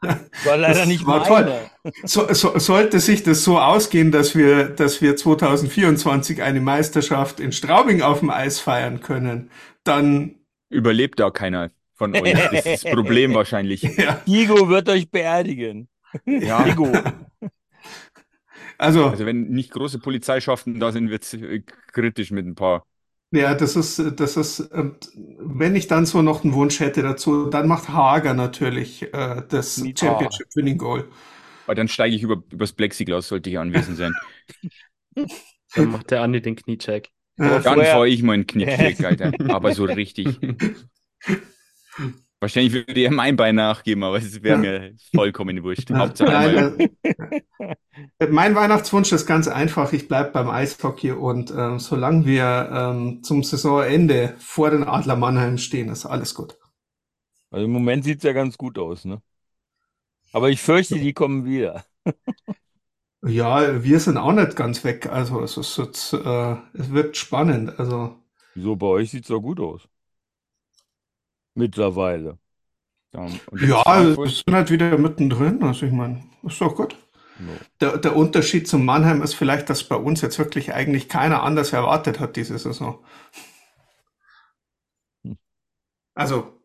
War 0.42 0.56
leider 0.56 0.86
nicht 0.86 1.06
war 1.06 1.20
meine. 1.30 1.70
toll. 1.82 1.92
So, 2.04 2.32
so, 2.34 2.58
sollte 2.58 3.00
sich 3.00 3.22
das 3.22 3.44
so 3.44 3.58
ausgehen, 3.58 4.10
dass 4.12 4.34
wir, 4.34 4.68
dass 4.68 5.00
wir 5.00 5.16
2024 5.16 6.42
eine 6.42 6.60
Meisterschaft 6.60 7.40
in 7.40 7.52
Straubing 7.52 8.02
auf 8.02 8.20
dem 8.20 8.30
Eis 8.30 8.60
feiern 8.60 9.00
können, 9.00 9.50
dann 9.84 10.34
Überlebt 10.70 11.18
da 11.20 11.30
keiner 11.30 11.70
von 11.98 12.14
euch. 12.14 12.38
Das 12.50 12.64
ist 12.66 12.84
das 12.84 12.84
Problem 12.86 13.34
wahrscheinlich. 13.34 13.82
ja, 13.96 14.22
Diego 14.26 14.68
wird 14.68 14.88
euch 14.88 15.10
beerdigen. 15.10 15.88
Ja. 16.26 16.62
Diego. 16.64 16.90
also 18.78 19.08
Also 19.10 19.26
wenn 19.26 19.48
nicht 19.48 19.70
große 19.72 19.98
Polizeischaften 19.98 20.78
da 20.80 20.92
sind, 20.92 21.10
wird 21.10 21.22
es 21.24 21.36
kritisch 21.92 22.30
mit 22.30 22.46
ein 22.46 22.54
paar. 22.54 22.86
ja, 23.30 23.54
das 23.54 23.76
ist, 23.76 23.98
das 24.16 24.36
ist, 24.36 24.60
und 24.60 25.10
wenn 25.38 25.76
ich 25.76 25.86
dann 25.86 26.06
so 26.06 26.22
noch 26.22 26.44
einen 26.44 26.54
Wunsch 26.54 26.80
hätte 26.80 27.02
dazu, 27.02 27.46
dann 27.50 27.68
macht 27.68 27.88
Hager 27.90 28.34
natürlich 28.34 29.02
äh, 29.12 29.42
das 29.48 29.78
Mit- 29.78 29.98
Championship 29.98 30.46
Winning 30.54 30.78
Goal. 30.78 31.08
Aber 31.66 31.74
dann 31.74 31.88
steige 31.88 32.16
ich 32.16 32.22
über, 32.22 32.42
übers 32.50 32.72
Plexiglas, 32.72 33.28
sollte 33.28 33.50
ich 33.50 33.58
anwesend 33.58 33.98
sein. 33.98 34.14
Dann 35.74 35.90
macht 35.90 36.10
der 36.10 36.22
Andi 36.22 36.40
den 36.40 36.56
Kniecheck. 36.56 37.10
Äh, 37.36 37.60
Dann 37.60 37.84
fahre 37.84 38.08
ich 38.08 38.22
mal 38.22 38.32
einen 38.32 38.46
Knickcheck, 38.46 39.04
Alter. 39.04 39.32
Aber 39.48 39.72
so 39.72 39.84
richtig. 39.84 40.38
Wahrscheinlich 42.40 42.72
würde 42.72 43.00
er 43.00 43.10
mein 43.10 43.36
Bein 43.36 43.56
nachgeben, 43.56 44.04
aber 44.04 44.18
es 44.18 44.42
wäre 44.42 44.58
mir 44.58 44.94
vollkommen 45.14 45.62
wurscht. 45.64 45.90
Hauptsache. 45.90 46.30
Nein, 46.30 46.88
äh, 48.20 48.26
mein 48.28 48.54
Weihnachtswunsch 48.54 49.12
ist 49.12 49.26
ganz 49.26 49.48
einfach. 49.48 49.92
Ich 49.92 50.06
bleibe 50.08 50.30
beim 50.30 50.48
Eishockey 50.48 51.12
und 51.12 51.50
ähm, 51.50 51.78
solange 51.80 52.26
wir 52.26 52.70
ähm, 52.72 53.22
zum 53.22 53.42
Saisonende 53.42 54.34
vor 54.38 54.70
den 54.70 54.84
Adler 54.84 55.16
Mannheim 55.16 55.58
stehen, 55.58 55.88
ist 55.88 56.06
alles 56.06 56.34
gut. 56.34 56.56
Also 57.50 57.64
im 57.64 57.72
Moment 57.72 58.04
sieht's 58.04 58.24
ja 58.24 58.32
ganz 58.32 58.56
gut 58.56 58.78
aus, 58.78 59.04
ne? 59.04 59.20
Aber 60.32 60.50
ich 60.50 60.60
fürchte, 60.60 60.98
die 60.98 61.12
kommen 61.12 61.44
wieder. 61.44 61.84
Ja, 63.22 63.82
wir 63.84 64.00
sind 64.00 64.16
auch 64.16 64.32
nicht 64.32 64.56
ganz 64.56 64.82
weg. 64.84 65.06
Also 65.06 65.40
es 65.42 65.56
ist 65.56 65.76
jetzt, 65.78 66.12
äh, 66.14 66.56
es 66.74 66.90
wird 66.92 67.16
spannend. 67.16 67.78
Also 67.78 68.16
Wieso, 68.54 68.76
bei 68.76 68.86
euch 68.88 69.10
sieht's 69.10 69.28
doch 69.28 69.40
gut 69.40 69.58
aus. 69.58 69.88
Mittlerweile. 71.58 72.38
Ja, 73.60 73.82
Frankfurt. 73.92 74.18
wir 74.18 74.30
sind 74.30 74.54
halt 74.54 74.70
wieder 74.70 74.96
mittendrin. 74.98 75.62
Also 75.62 75.86
ich 75.86 75.92
meine, 75.92 76.22
ist 76.42 76.60
doch 76.60 76.74
gut. 76.76 76.96
No. 77.38 77.60
Der, 77.80 77.98
der 77.98 78.16
Unterschied 78.16 78.68
zum 78.68 78.84
Mannheim 78.84 79.22
ist 79.22 79.34
vielleicht, 79.34 79.70
dass 79.70 79.84
bei 79.84 79.96
uns 79.96 80.20
jetzt 80.22 80.38
wirklich 80.38 80.74
eigentlich 80.74 81.08
keiner 81.08 81.42
anders 81.42 81.72
erwartet 81.72 82.20
hat 82.20 82.36
diese 82.36 82.58
Saison. 82.58 83.00
Hm. 85.24 85.32
Also 86.14 86.60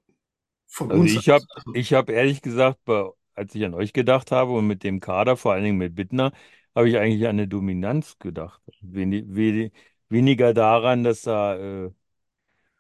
von 0.68 0.92
Also 0.92 1.04
uns. 1.04 1.16
ich 1.16 1.30
habe 1.30 1.46
aus. 1.56 1.66
ich 1.72 1.94
hab 1.94 2.10
ehrlich 2.10 2.42
gesagt, 2.42 2.84
bei, 2.86 3.10
als 3.36 3.56
ich 3.56 3.66
an 3.66 3.74
euch 3.74 3.94
gedacht 3.94 4.32
habe 4.32 4.52
und 4.54 4.68
mit 4.68 4.84
dem 4.84 5.00
Kader, 5.00 5.38
vor 5.38 5.54
allen 5.54 5.64
Dingen 5.64 5.78
mit 5.78 5.96
Bittner, 5.96 6.32
habe 6.76 6.90
ich 6.90 6.98
eigentlich 6.98 7.24
an 7.26 7.32
eine 7.32 7.48
Dominanz 7.48 8.18
gedacht. 8.20 8.62
Weni, 8.82 9.24
we, 9.28 9.72
weniger 10.10 10.54
daran, 10.54 11.04
dass 11.04 11.22
da, 11.24 11.56
äh, 11.86 11.92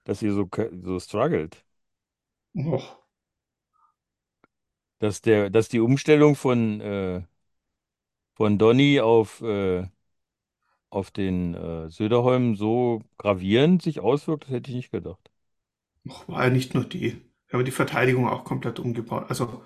dass 0.05 0.21
ihr 0.21 0.33
so, 0.33 0.49
so 0.83 0.99
struggelt. 0.99 1.65
Och, 2.55 3.03
Dass 4.99 5.21
der, 5.21 5.49
dass 5.51 5.69
die 5.69 5.79
Umstellung 5.79 6.35
von, 6.35 6.81
äh, 6.81 7.23
von 8.35 8.57
Donny 8.59 8.99
auf, 8.99 9.41
äh, 9.41 9.87
auf 10.89 11.11
den 11.11 11.53
äh, 11.55 11.89
Söderholm 11.89 12.55
so 12.55 13.01
gravierend 13.17 13.81
sich 13.81 13.99
auswirkt, 13.99 14.45
das 14.45 14.51
hätte 14.51 14.69
ich 14.71 14.77
nicht 14.77 14.91
gedacht. 14.91 15.29
och, 16.07 16.27
war 16.29 16.43
ja 16.45 16.49
nicht 16.49 16.73
nur 16.73 16.85
die. 16.85 17.21
Wir 17.47 17.59
haben 17.59 17.65
die 17.65 17.71
Verteidigung 17.71 18.27
auch 18.29 18.43
komplett 18.45 18.79
umgebaut. 18.79 19.25
Also 19.29 19.63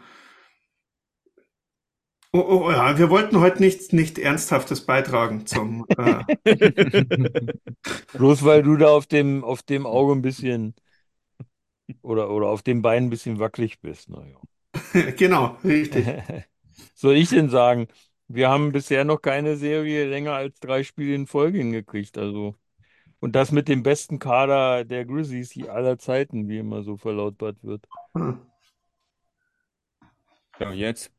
Oh, 2.34 2.40
oh, 2.68 2.72
ja, 2.72 2.98
wir 2.98 3.10
wollten 3.10 3.40
heute 3.40 3.60
nicht, 3.62 3.94
nicht 3.94 4.18
Ernsthaftes 4.20 4.86
beitragen 4.86 5.46
zum. 5.46 5.86
Äh, 5.98 6.24
Bloß 8.14 8.44
weil 8.44 8.64
du 8.64 8.78
da 8.78 8.88
auf 8.90 9.06
dem, 9.08 9.44
auf 9.44 9.64
dem 9.64 9.86
Auge 9.86 10.14
ein 10.14 10.22
bisschen 10.22 10.76
oder, 12.02 12.30
oder 12.30 12.48
auf 12.48 12.62
dem 12.64 12.82
Bein 12.82 13.06
ein 13.06 13.10
bisschen 13.10 13.40
wackelig 13.40 13.80
bist. 13.80 14.10
Naja. 14.10 14.38
genau, 15.18 15.58
richtig. 15.64 16.06
Soll 16.94 17.16
ich 17.16 17.30
denn 17.30 17.50
sagen, 17.50 17.88
wir 18.28 18.50
haben 18.50 18.72
bisher 18.72 19.04
noch 19.06 19.22
keine 19.22 19.56
Serie 19.58 20.06
länger 20.06 20.34
als 20.34 20.60
drei 20.60 20.84
Spiele 20.84 21.16
in 21.16 21.28
Folge 21.28 21.60
hingekriegt. 21.60 22.18
Also, 22.18 22.56
und 23.20 23.36
das 23.36 23.52
mit 23.52 23.68
dem 23.68 23.84
besten 23.84 24.20
Kader 24.20 24.86
der 24.86 25.06
Grizzlies 25.06 25.58
aller 25.68 25.98
Zeiten, 25.98 26.48
wie 26.50 26.60
immer 26.60 26.84
so 26.84 26.98
verlautbart 26.98 27.58
wird. 27.64 27.86
Hm. 28.16 28.40
Ja, 30.60 30.72
jetzt. 30.74 31.12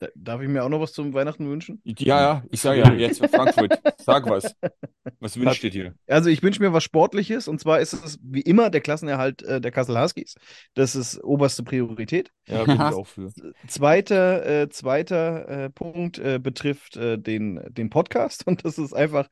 Da- 0.00 0.08
Darf 0.14 0.40
ich 0.42 0.48
mir 0.48 0.62
auch 0.64 0.68
noch 0.68 0.80
was 0.80 0.92
zum 0.92 1.12
Weihnachten 1.12 1.48
wünschen? 1.48 1.80
Ja, 1.84 2.20
ja, 2.20 2.42
ich 2.50 2.60
sage 2.60 2.80
ja, 2.80 2.92
jetzt 2.92 3.24
Frankfurt. 3.26 3.80
Sag 3.98 4.28
was. 4.28 4.54
Was 5.20 5.38
wünscht 5.40 5.64
ihr 5.64 5.70
dir? 5.70 5.94
Also 6.06 6.28
ich 6.28 6.42
wünsche 6.42 6.60
mir 6.62 6.72
was 6.72 6.84
Sportliches 6.84 7.48
und 7.48 7.58
zwar 7.60 7.80
ist 7.80 7.94
es 7.94 8.18
wie 8.22 8.42
immer 8.42 8.68
der 8.68 8.82
Klassenerhalt 8.82 9.42
äh, 9.42 9.58
der 9.60 9.70
Kassel 9.72 9.98
Huskies. 9.98 10.34
Das 10.74 10.94
ist 10.94 11.24
oberste 11.24 11.62
Priorität. 11.62 12.30
Ja, 12.46 12.62
bin 12.64 12.74
ich 12.74 12.80
auch 12.80 13.06
für. 13.06 13.32
Zweiter, 13.66 14.44
äh, 14.46 14.68
zweiter 14.68 15.48
äh, 15.48 15.70
Punkt 15.70 16.18
äh, 16.18 16.38
betrifft 16.38 16.96
äh, 16.98 17.16
den, 17.18 17.58
den 17.70 17.88
Podcast 17.90 18.46
und 18.46 18.64
das 18.66 18.76
ist 18.78 18.92
einfach, 18.92 19.28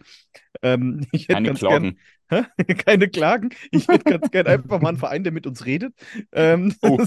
ähm, 0.62 1.06
ich 1.12 1.28
hätte 1.28 1.42
ganz 1.42 1.60
gern, 1.60 1.96
Klagen. 2.28 2.46
keine 2.78 3.08
Klagen, 3.08 3.50
ich 3.70 3.86
hätte 3.86 4.04
ganz 4.18 4.30
gern 4.30 4.46
einfach 4.46 4.80
mal 4.80 4.88
einen 4.88 4.98
Verein, 4.98 5.24
der 5.24 5.32
mit 5.32 5.46
uns 5.46 5.66
redet. 5.66 5.92
Ähm, 6.32 6.74
Oh. 6.80 6.98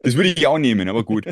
Das 0.00 0.14
würde 0.14 0.30
ich 0.30 0.46
auch 0.46 0.58
nehmen, 0.58 0.88
aber 0.88 1.04
gut. 1.04 1.26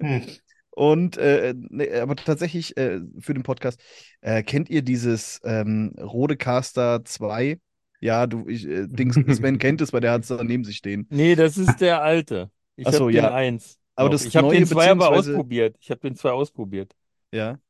Hm. 0.00 0.22
Und 0.76 1.16
äh, 1.18 1.54
nee, 1.56 1.88
aber 1.92 2.16
tatsächlich 2.16 2.76
äh, 2.76 3.00
für 3.20 3.32
den 3.32 3.44
Podcast, 3.44 3.80
äh, 4.22 4.42
kennt 4.42 4.68
ihr 4.70 4.82
dieses 4.82 5.40
ähm, 5.44 5.94
Rodecaster 6.00 7.04
2? 7.04 7.60
Ja, 8.00 8.26
du, 8.26 8.48
ich, 8.48 8.66
äh, 8.66 8.88
Dings, 8.88 9.14
Sven 9.14 9.58
kennt 9.58 9.80
es, 9.80 9.92
weil 9.92 10.00
der 10.00 10.12
hat 10.12 10.22
es 10.22 10.28
da 10.28 10.42
neben 10.42 10.64
sich 10.64 10.76
stehen. 10.76 11.06
Nee, 11.10 11.36
das 11.36 11.56
ist 11.56 11.80
der 11.80 12.02
alte. 12.02 12.50
Ich 12.74 12.86
Ach 12.88 12.92
so, 12.92 13.04
habe 13.04 13.12
den 13.12 13.22
ja. 13.22 13.32
eins. 13.32 13.78
Aber 13.94 14.10
das 14.10 14.24
ich 14.24 14.36
habe 14.36 14.50
den 14.50 14.66
zwei 14.66 14.90
aber 14.90 15.10
ausprobiert. 15.10 15.76
Ich 15.80 15.90
habe 15.90 16.00
den 16.00 16.16
zwei 16.16 16.30
ausprobiert. 16.30 16.92
Ja. 17.32 17.60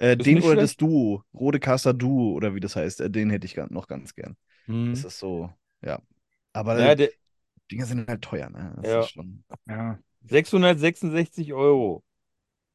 Äh, 0.00 0.16
den 0.16 0.42
oder 0.42 0.56
das 0.56 0.70
schlecht. 0.70 0.82
Duo, 0.82 1.22
Rodecaster 1.32 1.94
Duo 1.94 2.32
oder 2.32 2.56
wie 2.56 2.60
das 2.60 2.74
heißt, 2.74 3.02
äh, 3.02 3.10
den 3.10 3.30
hätte 3.30 3.46
ich 3.46 3.56
noch 3.70 3.86
ganz 3.86 4.14
gern. 4.14 4.36
Hm. 4.66 4.90
Das 4.90 5.04
ist 5.04 5.18
so, 5.18 5.50
ja. 5.84 6.00
Aber 6.52 6.78
Ja, 6.80 6.94
der, 6.96 7.10
Dinger 7.72 7.86
sind 7.86 8.08
halt 8.08 8.22
teuer, 8.22 8.50
ne? 8.50 8.72
Das 8.76 8.90
Ja. 8.90 9.00
ist 9.00 9.10
schon. 9.10 9.44
Ja. 9.68 9.98
666 10.24 11.52
Euro. 11.52 12.04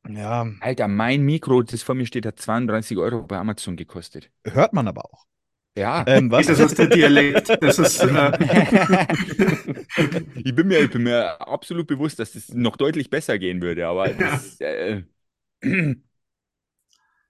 Ja, 0.09 0.47
Alter, 0.61 0.87
mein 0.87 1.23
Mikro, 1.23 1.63
das 1.63 1.83
vor 1.83 1.95
mir 1.95 2.05
steht, 2.05 2.25
hat 2.25 2.39
32 2.39 2.97
Euro 2.97 3.23
bei 3.23 3.37
Amazon 3.37 3.75
gekostet. 3.75 4.31
hört 4.45 4.73
man 4.73 4.87
aber 4.87 5.05
auch. 5.05 5.25
Ja. 5.77 6.03
Ähm, 6.07 6.31
was? 6.31 6.47
Das 6.47 6.59
ist 6.59 6.77
der 6.79 6.87
Dialekt. 6.87 7.49
Das 7.61 7.77
ist. 7.77 8.01
Äh, 8.01 8.07
ich, 10.43 10.55
bin 10.55 10.67
mir, 10.67 10.79
ich 10.79 10.89
bin 10.89 11.03
mir 11.03 11.39
absolut 11.41 11.87
bewusst, 11.87 12.19
dass 12.19 12.35
es 12.35 12.53
noch 12.53 12.77
deutlich 12.77 13.09
besser 13.09 13.37
gehen 13.37 13.61
würde, 13.61 13.87
aber 13.87 14.09
das, 14.09 14.59
äh, 14.61 15.03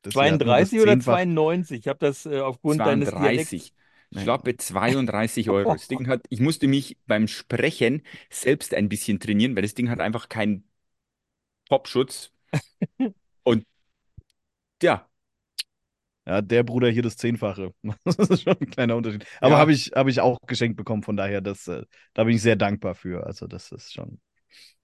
Das 0.04 0.16
man 0.16 0.40
das 0.40 0.48
32 0.48 0.80
oder 0.82 0.92
zehnfach- 0.94 1.04
92? 1.04 1.80
Ich 1.80 1.88
habe 1.88 2.00
das 2.00 2.26
äh, 2.26 2.40
aufgrund 2.40 2.80
deines 2.80 3.10
Dialekts. 3.10 3.74
32. 4.14 4.24
Schlappe 4.24 4.58
32 4.58 5.50
Euro. 5.50 5.74
Das 5.74 5.88
Ding 5.88 6.08
hat, 6.08 6.26
ich 6.30 6.40
musste 6.40 6.68
mich 6.68 6.98
beim 7.08 7.28
Sprechen 7.28 8.04
selbst 8.30 8.74
ein 8.74 8.90
bisschen 8.90 9.20
trainieren, 9.20 9.56
weil 9.56 9.64
das 9.64 9.76
Ding 9.76 9.90
hat 9.90 10.00
einfach 10.00 10.30
keinen 10.30 10.64
Popschutz. 11.70 12.32
Und 13.44 13.66
ja, 14.82 15.08
Ja, 16.26 16.42
der 16.42 16.64
Bruder 16.64 16.90
hier 16.90 17.04
das 17.04 17.16
Zehnfache. 17.18 17.74
Das 18.04 18.18
ist 18.30 18.44
schon 18.44 18.58
ein 18.60 18.70
kleiner 18.70 18.96
Unterschied. 18.98 19.26
Aber 19.40 19.52
Ja. 19.52 19.58
habe 19.58 19.72
ich, 19.72 19.92
hab 19.96 20.08
ich 20.08 20.20
auch 20.20 20.40
geschenkt 20.46 20.78
bekommen, 20.78 21.04
von 21.04 21.16
daher, 21.16 21.42
das, 21.42 21.68
äh, 21.68 21.84
da 22.14 22.24
bin 22.26 22.36
ich 22.36 22.42
sehr 22.42 22.56
dankbar 22.58 22.96
für. 22.96 23.26
Also, 23.26 23.48
das 23.48 23.72
ist 23.72 23.94
schon. 23.94 24.20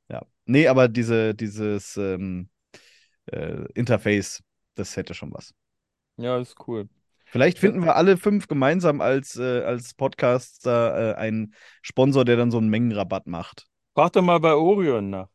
Ja. 0.10 0.24
Nee, 0.46 0.68
aber 0.68 0.88
diese, 0.90 1.36
dieses 1.36 1.98
ähm, 1.98 2.50
äh, 3.28 3.66
Interface, 3.76 4.44
das 4.76 4.98
hätte 4.98 5.14
schon 5.16 5.34
was. 5.34 5.54
Ja, 6.18 6.38
ist 6.40 6.56
cool. 6.68 6.90
Vielleicht 7.34 7.58
finden 7.58 7.84
wir 7.84 7.96
alle 7.96 8.16
fünf 8.18 8.48
gemeinsam 8.48 9.02
als, 9.02 9.38
äh, 9.38 9.62
als 9.64 9.96
Podcaster 9.96 11.14
äh, 11.14 11.16
einen 11.16 11.56
Sponsor, 11.82 12.26
der 12.26 12.38
dann 12.38 12.52
so 12.52 12.60
einen 12.60 12.70
Mengenrabatt 12.70 13.26
macht. 13.26 13.66
Frag 13.96 14.14
doch 14.14 14.22
mal 14.22 14.40
bei 14.40 14.54
Orion 14.54 15.10
nach. 15.10 15.30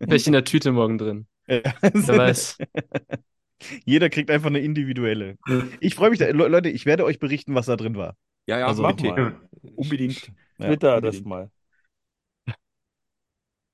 Welche 0.00 0.28
in 0.28 0.32
der 0.32 0.44
Tüte 0.44 0.72
morgen 0.72 0.96
drin? 0.96 1.26
Ja. 1.46 1.60
Wer 1.82 2.16
weiß. 2.16 2.56
Jeder 3.84 4.08
kriegt 4.08 4.30
einfach 4.30 4.48
eine 4.48 4.60
individuelle. 4.60 5.36
Ich 5.80 5.94
freue 5.94 6.08
mich, 6.08 6.18
da, 6.18 6.26
Le 6.26 6.48
Leute, 6.48 6.70
ich 6.70 6.86
werde 6.86 7.04
euch 7.04 7.18
berichten, 7.18 7.54
was 7.54 7.66
da 7.66 7.76
drin 7.76 7.94
war. 7.96 8.16
ja, 8.46 8.58
ja, 8.60 8.66
Also 8.66 8.82
Mach 8.82 8.96
bitte. 8.96 9.08
mal. 9.08 9.40
Unbedingt. 9.76 10.32
Ja, 10.58 10.68
Twitter 10.68 11.00
das 11.02 11.16
unbedingt. 11.16 11.26
mal. 11.26 11.50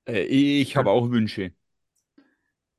Äh, 0.07 0.23
ich 0.23 0.75
habe 0.77 0.89
auch 0.91 1.09
Wünsche, 1.11 1.53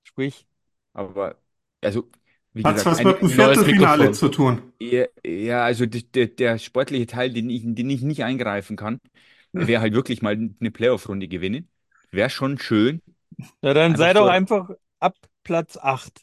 Sprich, 0.05 0.47
aber 0.93 1.37
also, 1.81 2.11
wie 2.55 2.65
Hat's 2.65 2.85
gesagt, 2.85 2.91
was 2.91 3.03
mit 3.05 3.21
dem 3.21 3.29
Viertelfinale 3.29 4.11
zu 4.13 4.29
tun? 4.29 4.73
Ja, 4.81 5.07
ja, 5.25 5.65
also 5.65 5.87
d- 5.87 6.03
der, 6.03 6.27
der 6.29 6.59
sportliche 6.59 7.07
Teil, 7.07 7.33
den 7.33 7.49
ich, 7.51 7.63
den 7.65 7.89
ich 7.91 8.03
nicht 8.03 8.25
eingreifen 8.25 8.77
kann, 8.77 9.01
wäre 9.53 9.81
halt 9.81 9.95
wirklich 9.95 10.23
mal 10.23 10.35
eine 10.35 10.71
Playoff-Runde 10.73 11.29
gewinnen. 11.29 11.71
Wäre 12.11 12.31
schon 12.31 12.59
schön. 12.59 13.01
na 13.63 13.75
dann 13.75 13.95
Einfach 13.95 13.97
sei 13.97 14.13
doch 14.13 14.27
so- 14.27 14.29
einfach 14.29 14.71
ab 15.01 15.17
Platz 15.45 15.77
8. 15.77 16.23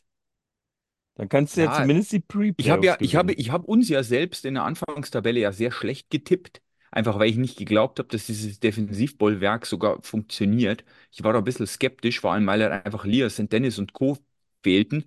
Dann 1.15 1.29
kannst 1.29 1.57
du 1.57 1.61
ja, 1.61 1.69
Ja, 1.69 1.71
zumindest 1.71 2.11
die 2.11 2.19
pre 2.19 2.53
Ich 2.57 2.69
habe 2.69 2.85
ja, 2.85 2.97
ich 3.01 3.15
habe, 3.15 3.33
ich 3.33 3.51
habe 3.51 3.67
uns 3.67 3.89
ja 3.89 4.03
selbst 4.03 4.45
in 4.45 4.55
der 4.55 4.63
Anfangstabelle 4.65 5.39
ja 5.41 5.51
sehr 5.53 5.71
schlecht 5.71 6.09
getippt. 6.11 6.61
Einfach 6.91 7.19
weil 7.19 7.29
ich 7.29 7.37
nicht 7.37 7.57
geglaubt 7.57 7.99
habe, 7.99 8.09
dass 8.09 8.27
dieses 8.27 8.59
Defensivbollwerk 8.59 9.65
sogar 9.65 10.01
funktioniert. 10.03 10.85
Ich 11.11 11.23
war 11.23 11.33
da 11.33 11.39
ein 11.39 11.45
bisschen 11.45 11.67
skeptisch, 11.67 12.19
vor 12.21 12.33
allem 12.33 12.47
weil 12.47 12.63
halt 12.63 12.85
einfach 12.85 13.05
Lias 13.05 13.39
und 13.39 13.53
Dennis 13.53 13.79
und 13.79 13.93
Co. 13.93 14.17
fehlten, 14.63 15.05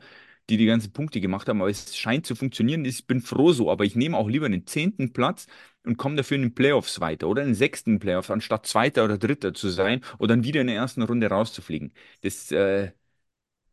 die 0.51 0.56
die 0.56 0.66
ganzen 0.66 0.93
Punkte 0.93 1.20
gemacht 1.20 1.48
haben. 1.48 1.60
Aber 1.60 1.70
es 1.70 1.97
scheint 1.97 2.27
zu 2.27 2.35
funktionieren. 2.35 2.85
Ich 2.85 3.06
bin 3.06 3.20
froh 3.20 3.52
so, 3.52 3.70
aber 3.70 3.85
ich 3.85 3.97
nehme 3.97 4.16
auch 4.16 4.28
lieber 4.28 4.48
den 4.48 4.66
zehnten 4.66 5.12
Platz 5.12 5.47
und 5.85 5.97
komme 5.97 6.16
dafür 6.16 6.36
in 6.36 6.43
den 6.43 6.55
Playoffs 6.55 7.01
weiter 7.01 7.28
oder 7.28 7.43
in 7.43 7.51
den 7.51 7.55
sechsten 7.55 7.98
Playoffs, 7.98 8.31
anstatt 8.31 8.66
Zweiter 8.66 9.05
oder 9.05 9.19
Dritter 9.19 9.55
zu 9.55 9.69
sein 9.69 10.02
und 10.19 10.31
dann 10.31 10.44
wieder 10.44 10.60
in 10.60 10.66
der 10.69 10.77
ersten 10.77 11.02
Runde 11.02 11.28
rauszufliegen. 11.28 11.93
Das 12.23 12.51
äh, 12.52 12.93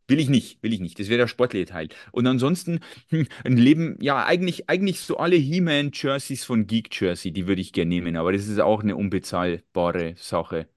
will 0.08 0.20
ich 0.20 0.28
nicht, 0.28 0.62
will 0.62 0.72
ich 0.72 0.80
nicht. 0.80 0.98
Das 0.98 1.08
wäre 1.08 1.18
der 1.18 1.28
sportliche 1.28 1.66
Teil. 1.66 1.88
Und 2.12 2.26
ansonsten 2.26 2.80
hm, 3.10 3.26
ein 3.44 3.56
Leben, 3.56 3.96
ja, 4.00 4.24
eigentlich, 4.24 4.68
eigentlich 4.68 5.00
so 5.00 5.18
alle 5.18 5.36
He-Man-Jerseys 5.36 6.44
von 6.44 6.66
Geek 6.66 7.00
Jersey, 7.00 7.32
die 7.32 7.46
würde 7.46 7.60
ich 7.62 7.72
gerne 7.72 7.88
nehmen, 7.90 8.16
aber 8.16 8.32
das 8.32 8.46
ist 8.48 8.58
auch 8.60 8.82
eine 8.82 8.96
unbezahlbare 8.96 10.14
Sache. 10.18 10.68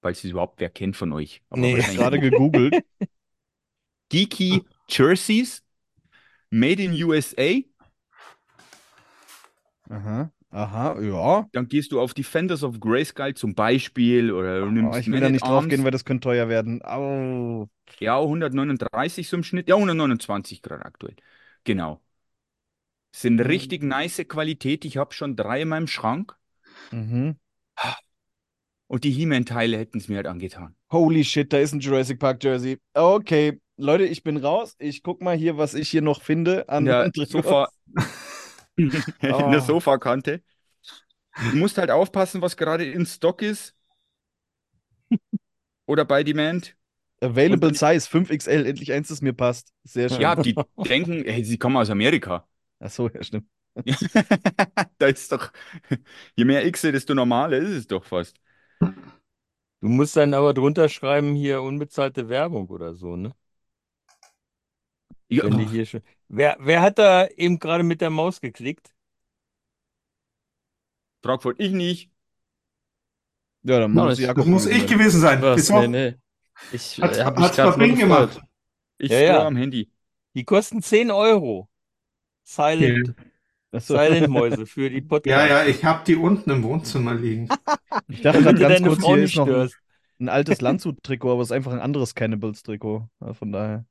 Falls 0.00 0.18
es 0.24 0.30
überhaupt 0.30 0.60
wer 0.60 0.70
kennt 0.70 0.96
von 0.96 1.12
euch. 1.12 1.42
Aber 1.50 1.60
Nee. 1.60 1.74
Gerade 1.74 2.20
gegoogelt. 2.20 2.74
Geeky 4.08 4.62
Jerseys, 4.88 5.62
made 6.50 6.82
in 6.82 6.92
USA. 7.02 7.62
Aha. 9.90 10.30
Aha, 10.50 10.98
ja. 11.00 11.46
Dann 11.52 11.68
gehst 11.68 11.92
du 11.92 12.00
auf 12.00 12.14
Defenders 12.14 12.62
of 12.62 12.80
Grayskull 12.80 13.34
zum 13.34 13.54
Beispiel 13.54 14.32
oder 14.32 14.60
du 14.60 14.70
nimmst 14.70 14.96
Oh, 14.96 14.98
ich 14.98 15.06
will 15.06 15.14
Man 15.14 15.22
da 15.22 15.28
nicht 15.30 15.44
drauf 15.44 15.68
gehen, 15.68 15.84
weil 15.84 15.90
das 15.90 16.06
könnte 16.06 16.24
teuer 16.24 16.48
werden. 16.48 16.82
Au. 16.82 17.68
Ja, 18.00 18.18
139 18.18 19.28
so 19.28 19.36
im 19.36 19.44
Schnitt. 19.44 19.68
Ja, 19.68 19.76
129 19.76 20.62
gerade 20.62 20.86
aktuell. 20.86 21.16
Genau. 21.64 22.00
Sind 23.14 23.40
richtig 23.40 23.82
nice 23.82 24.24
Qualität. 24.26 24.84
Ich 24.84 24.96
habe 24.96 25.12
schon 25.12 25.36
drei 25.36 25.62
in 25.62 25.68
meinem 25.68 25.86
Schrank. 25.86 26.34
Mhm. 26.92 27.36
Und 28.86 29.04
die 29.04 29.10
He-Man-Teile 29.10 29.76
hätten 29.76 29.98
es 29.98 30.08
mir 30.08 30.16
halt 30.16 30.26
angetan. 30.26 30.74
Holy 30.90 31.24
shit, 31.24 31.52
da 31.52 31.58
ist 31.58 31.72
ein 31.72 31.80
Jurassic 31.80 32.18
Park 32.18 32.42
Jersey. 32.42 32.78
Okay, 32.94 33.60
Leute, 33.78 34.04
ich 34.04 34.24
bin 34.24 34.36
raus. 34.36 34.74
Ich 34.78 35.02
guck 35.02 35.22
mal 35.22 35.36
hier, 35.36 35.56
was 35.56 35.74
ich 35.74 35.88
hier 35.88 36.02
noch 36.02 36.20
finde 36.20 36.68
an 36.68 36.86
In 36.86 37.12
der. 37.12 37.26
Sofa, 37.26 37.68
in 38.76 38.90
der 39.22 39.60
Sofakante. 39.60 40.42
Du 41.50 41.56
musst 41.56 41.78
halt 41.78 41.90
aufpassen, 41.90 42.42
was 42.42 42.56
gerade 42.56 42.84
in 42.84 43.06
Stock 43.06 43.40
ist. 43.40 43.74
Oder 45.86 46.04
bei 46.04 46.24
Demand. 46.24 46.74
Available 47.20 47.74
Size 47.74 48.08
5XL, 48.08 48.64
endlich 48.64 48.92
eins, 48.92 49.08
das 49.08 49.22
mir 49.22 49.32
passt. 49.32 49.72
Sehr 49.84 50.08
schön. 50.08 50.20
Ja, 50.20 50.36
die 50.36 50.54
denken, 50.84 51.24
hey, 51.24 51.44
sie 51.44 51.58
kommen 51.58 51.76
aus 51.76 51.90
Amerika. 51.90 52.46
Ach 52.80 52.90
so, 52.90 53.08
ja, 53.08 53.22
stimmt. 53.22 53.48
da 54.98 55.06
ist 55.06 55.30
doch, 55.30 55.52
je 56.36 56.44
mehr 56.44 56.66
X, 56.66 56.82
desto 56.82 57.14
normaler 57.14 57.58
ist 57.58 57.70
es 57.70 57.86
doch 57.86 58.04
fast. 58.04 58.36
Du 58.80 59.88
musst 59.88 60.16
dann 60.16 60.34
aber 60.34 60.54
drunter 60.54 60.88
schreiben, 60.88 61.34
hier 61.34 61.62
unbezahlte 61.62 62.28
Werbung 62.28 62.68
oder 62.68 62.94
so, 62.94 63.16
ne? 63.16 63.32
Ja, 65.28 65.44
Wenn 65.44 65.58
die 65.58 65.66
hier 65.66 65.86
schon. 65.86 66.00
Wer, 66.28 66.56
wer 66.60 66.80
hat 66.80 66.98
da 66.98 67.26
eben 67.26 67.58
gerade 67.58 67.84
mit 67.84 68.00
der 68.00 68.10
Maus 68.10 68.40
geklickt? 68.40 68.94
Frankfurt, 71.22 71.56
ich 71.58 71.72
nicht. 71.72 72.10
Ja, 73.62 73.80
dann 73.80 73.92
muss 73.92 74.18
Das 74.18 74.46
muss 74.46 74.66
ich 74.66 74.86
gewesen 74.86 75.20
sein. 75.20 75.42
Was? 75.42 75.68
Nee, 75.68 75.88
nee. 75.88 76.14
Ich 76.72 77.00
Hat, 77.00 77.16
äh, 77.16 77.24
hab 77.24 77.38
mich 77.38 77.58
hat's 77.58 77.76
gemacht. 77.76 78.40
Ich 78.98 79.10
Ja, 79.10 79.20
ja. 79.20 79.46
am 79.46 79.56
Handy. 79.56 79.90
Die 80.34 80.44
kosten 80.44 80.82
10 80.82 81.10
Euro. 81.10 81.68
Silent, 82.44 83.14
so. 83.72 83.94
Silent-Mäuse 83.94 84.66
für 84.66 84.88
die 84.88 85.02
Podcasts. 85.02 85.50
Ja, 85.50 85.62
ja, 85.62 85.68
ich 85.68 85.84
habe 85.84 86.02
die 86.06 86.16
unten 86.16 86.50
im 86.50 86.62
Wohnzimmer 86.62 87.14
liegen. 87.14 87.48
Ich 88.08 88.22
dachte 88.22 88.42
gerade 88.42 88.58
ganz 88.58 88.74
deine 88.74 88.88
kurz, 88.88 89.04
hier 89.04 89.16
nicht 89.16 89.30
ist 89.32 89.36
noch 89.36 89.48
ein, 89.48 89.68
ein 90.20 90.28
altes 90.28 90.60
Landshut-Trikot, 90.60 91.32
aber 91.32 91.42
es 91.42 91.48
ist 91.48 91.52
einfach 91.52 91.72
ein 91.72 91.80
anderes 91.80 92.14
Cannibals-Trikot. 92.14 93.08
Ja, 93.20 93.34
von 93.34 93.52
daher. 93.52 93.84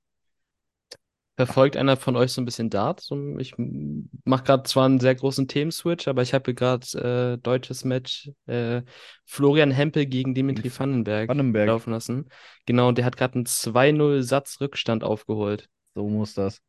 Verfolgt 1.38 1.78
einer 1.78 1.98
von 1.98 2.16
euch 2.16 2.32
so 2.32 2.42
ein 2.42 2.46
bisschen 2.46 2.72
Dart? 2.72 3.08
Ich 3.38 3.54
mache 3.58 4.44
gerade 4.44 4.64
zwar 4.64 4.86
einen 4.86 5.00
sehr 5.00 5.14
großen 5.14 5.48
Themenswitch, 5.48 6.08
aber 6.08 6.24
ich 6.24 6.34
habe 6.34 6.56
gerade 6.56 6.88
äh, 7.36 7.38
deutsches 7.38 7.86
Match 7.86 8.32
äh, 8.48 8.82
Florian 9.24 9.70
Hempel 9.70 10.08
gegen 10.08 10.34
Dimitri 10.34 10.72
Vandenberg 10.76 11.30
Vandenberg. 11.30 11.68
laufen 11.68 11.92
lassen. 11.92 12.28
Genau, 12.66 12.88
und 12.88 12.98
der 12.98 13.06
hat 13.06 13.18
gerade 13.18 13.36
einen 13.36 13.46
2-0-Satz-Rückstand 13.46 15.04
aufgeholt. 15.04 15.70
So 15.94 16.10
muss 16.10 16.34
das. 16.34 16.60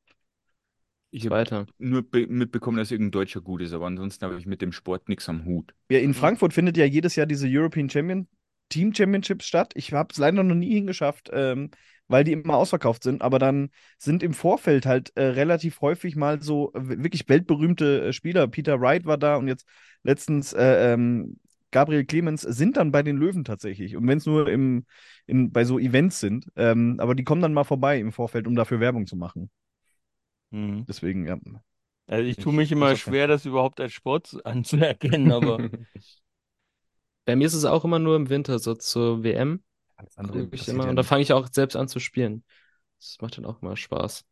Ich 1.11 1.25
habe 1.25 1.37
Weiter. 1.37 1.67
nur 1.79 2.03
be 2.03 2.27
mitbekommen, 2.27 2.77
dass 2.77 2.91
irgendein 2.91 3.13
Deutscher 3.13 3.41
gut 3.41 3.63
ist, 3.63 3.73
aber 3.73 3.87
ansonsten 3.87 4.27
habe 4.27 4.39
ich 4.39 4.45
mit 4.45 4.61
dem 4.61 4.73
Sport 4.73 5.09
nichts 5.09 5.31
am 5.31 5.47
Hut. 5.47 5.73
Ja, 5.89 6.01
in 6.01 6.13
Frankfurt 6.13 6.53
findet 6.53 6.77
ja 6.77 6.85
jedes 6.85 7.17
Jahr 7.17 7.25
diese 7.25 7.47
European 7.49 7.89
Champion 7.89 8.29
Team 8.69 8.95
Championships 8.95 9.47
statt. 9.47 9.73
Ich 9.77 9.95
habe 9.95 10.09
es 10.13 10.19
leider 10.19 10.43
noch 10.43 10.55
nie 10.55 10.75
hingeschafft, 10.75 11.31
ähm, 11.33 11.71
weil 12.09 12.25
die 12.25 12.33
immer 12.33 12.57
ausverkauft 12.57 13.03
sind. 13.03 13.23
Aber 13.23 13.39
dann 13.39 13.71
sind 13.99 14.23
im 14.23 14.35
Vorfeld 14.35 14.87
halt 14.87 15.13
äh, 15.17 15.23
relativ 15.25 15.81
häufig 15.81 16.17
mal 16.17 16.43
so 16.43 16.73
äh, 16.75 16.89
wirklich 17.03 17.29
weltberühmte 17.29 18.09
äh, 18.09 18.13
Spieler. 18.13 18.49
Peter 18.49 18.81
Wright 18.81 19.05
war 19.07 19.19
da 19.19 19.37
und 19.37 19.49
jetzt 19.49 19.67
letztens 20.03 20.53
äh, 20.53 20.93
ähm, 20.95 21.39
Gabriel 21.71 22.05
Clemens 22.05 22.43
sind 22.43 22.77
dann 22.79 22.93
bei 22.93 23.03
den 23.03 23.17
Löwen 23.19 23.45
tatsächlich. 23.45 23.95
Und 23.97 24.07
wenn 24.09 24.19
es 24.19 24.27
nur 24.27 24.49
im, 24.49 24.87
in, 25.27 25.53
bei 25.53 25.65
so 25.65 25.79
Events 25.79 26.19
sind. 26.21 26.47
Ähm, 26.57 26.97
aber 26.99 27.15
die 27.15 27.25
kommen 27.25 27.43
dann 27.43 27.53
mal 27.53 27.65
vorbei 27.65 27.99
im 27.99 28.13
Vorfeld, 28.13 28.47
um 28.47 28.55
dafür 28.57 28.81
Werbung 28.81 29.07
zu 29.07 29.17
machen. 29.17 29.51
Mhm. 30.51 30.87
Deswegen, 30.87 31.27
ja. 31.27 31.39
Also 32.07 32.25
ich 32.25 32.37
tue 32.39 32.53
mich 32.55 32.73
immer 32.73 32.89
sagen. 32.89 32.99
schwer, 33.01 33.27
das 33.27 33.45
überhaupt 33.45 33.81
als 33.81 33.93
Sport 33.93 34.27
zu- 34.29 34.45
anzuerkennen, 34.45 35.31
aber 35.31 35.59
Bei 37.27 37.37
mir 37.37 37.47
ist 37.47 37.55
es 37.55 37.65
auch 37.65 37.85
immer 37.85 37.99
nur 38.01 38.17
im 38.17 38.29
Winter, 38.29 38.59
so 38.59 38.75
zur 38.75 39.23
WM. 39.23 39.63
Alles 39.99 40.17
Guck 40.27 40.49
ich 40.53 40.69
immer. 40.69 40.85
ja 40.85 40.91
Und 40.91 40.97
da 40.97 41.03
fange 41.03 41.23
ich 41.23 41.33
auch 41.33 41.49
selbst 41.53 41.77
an 41.77 41.89
zu 41.89 42.01
spielen. 42.01 42.45
Das 43.01 43.19
macht 43.21 43.39
dann 43.39 43.45
auch 43.47 43.63
immer 43.63 43.77
Spaß. 43.77 44.27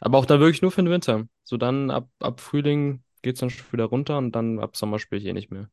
Aber 0.00 0.18
auch 0.18 0.26
dann 0.26 0.40
wirklich 0.40 0.62
nur 0.62 0.72
für 0.72 0.82
den 0.82 0.90
Winter. 0.92 1.28
So 1.44 1.56
dann 1.56 1.90
ab, 1.90 2.10
ab 2.20 2.40
Frühling 2.40 3.04
geht 3.22 3.34
es 3.36 3.40
dann 3.40 3.50
schon 3.50 3.72
wieder 3.72 3.86
runter 3.86 4.18
und 4.18 4.32
dann 4.32 4.60
ab 4.60 4.76
Sommer 4.76 4.98
spiele 4.98 5.20
ich 5.22 5.26
eh 5.28 5.32
nicht 5.34 5.50
mehr. 5.50 5.70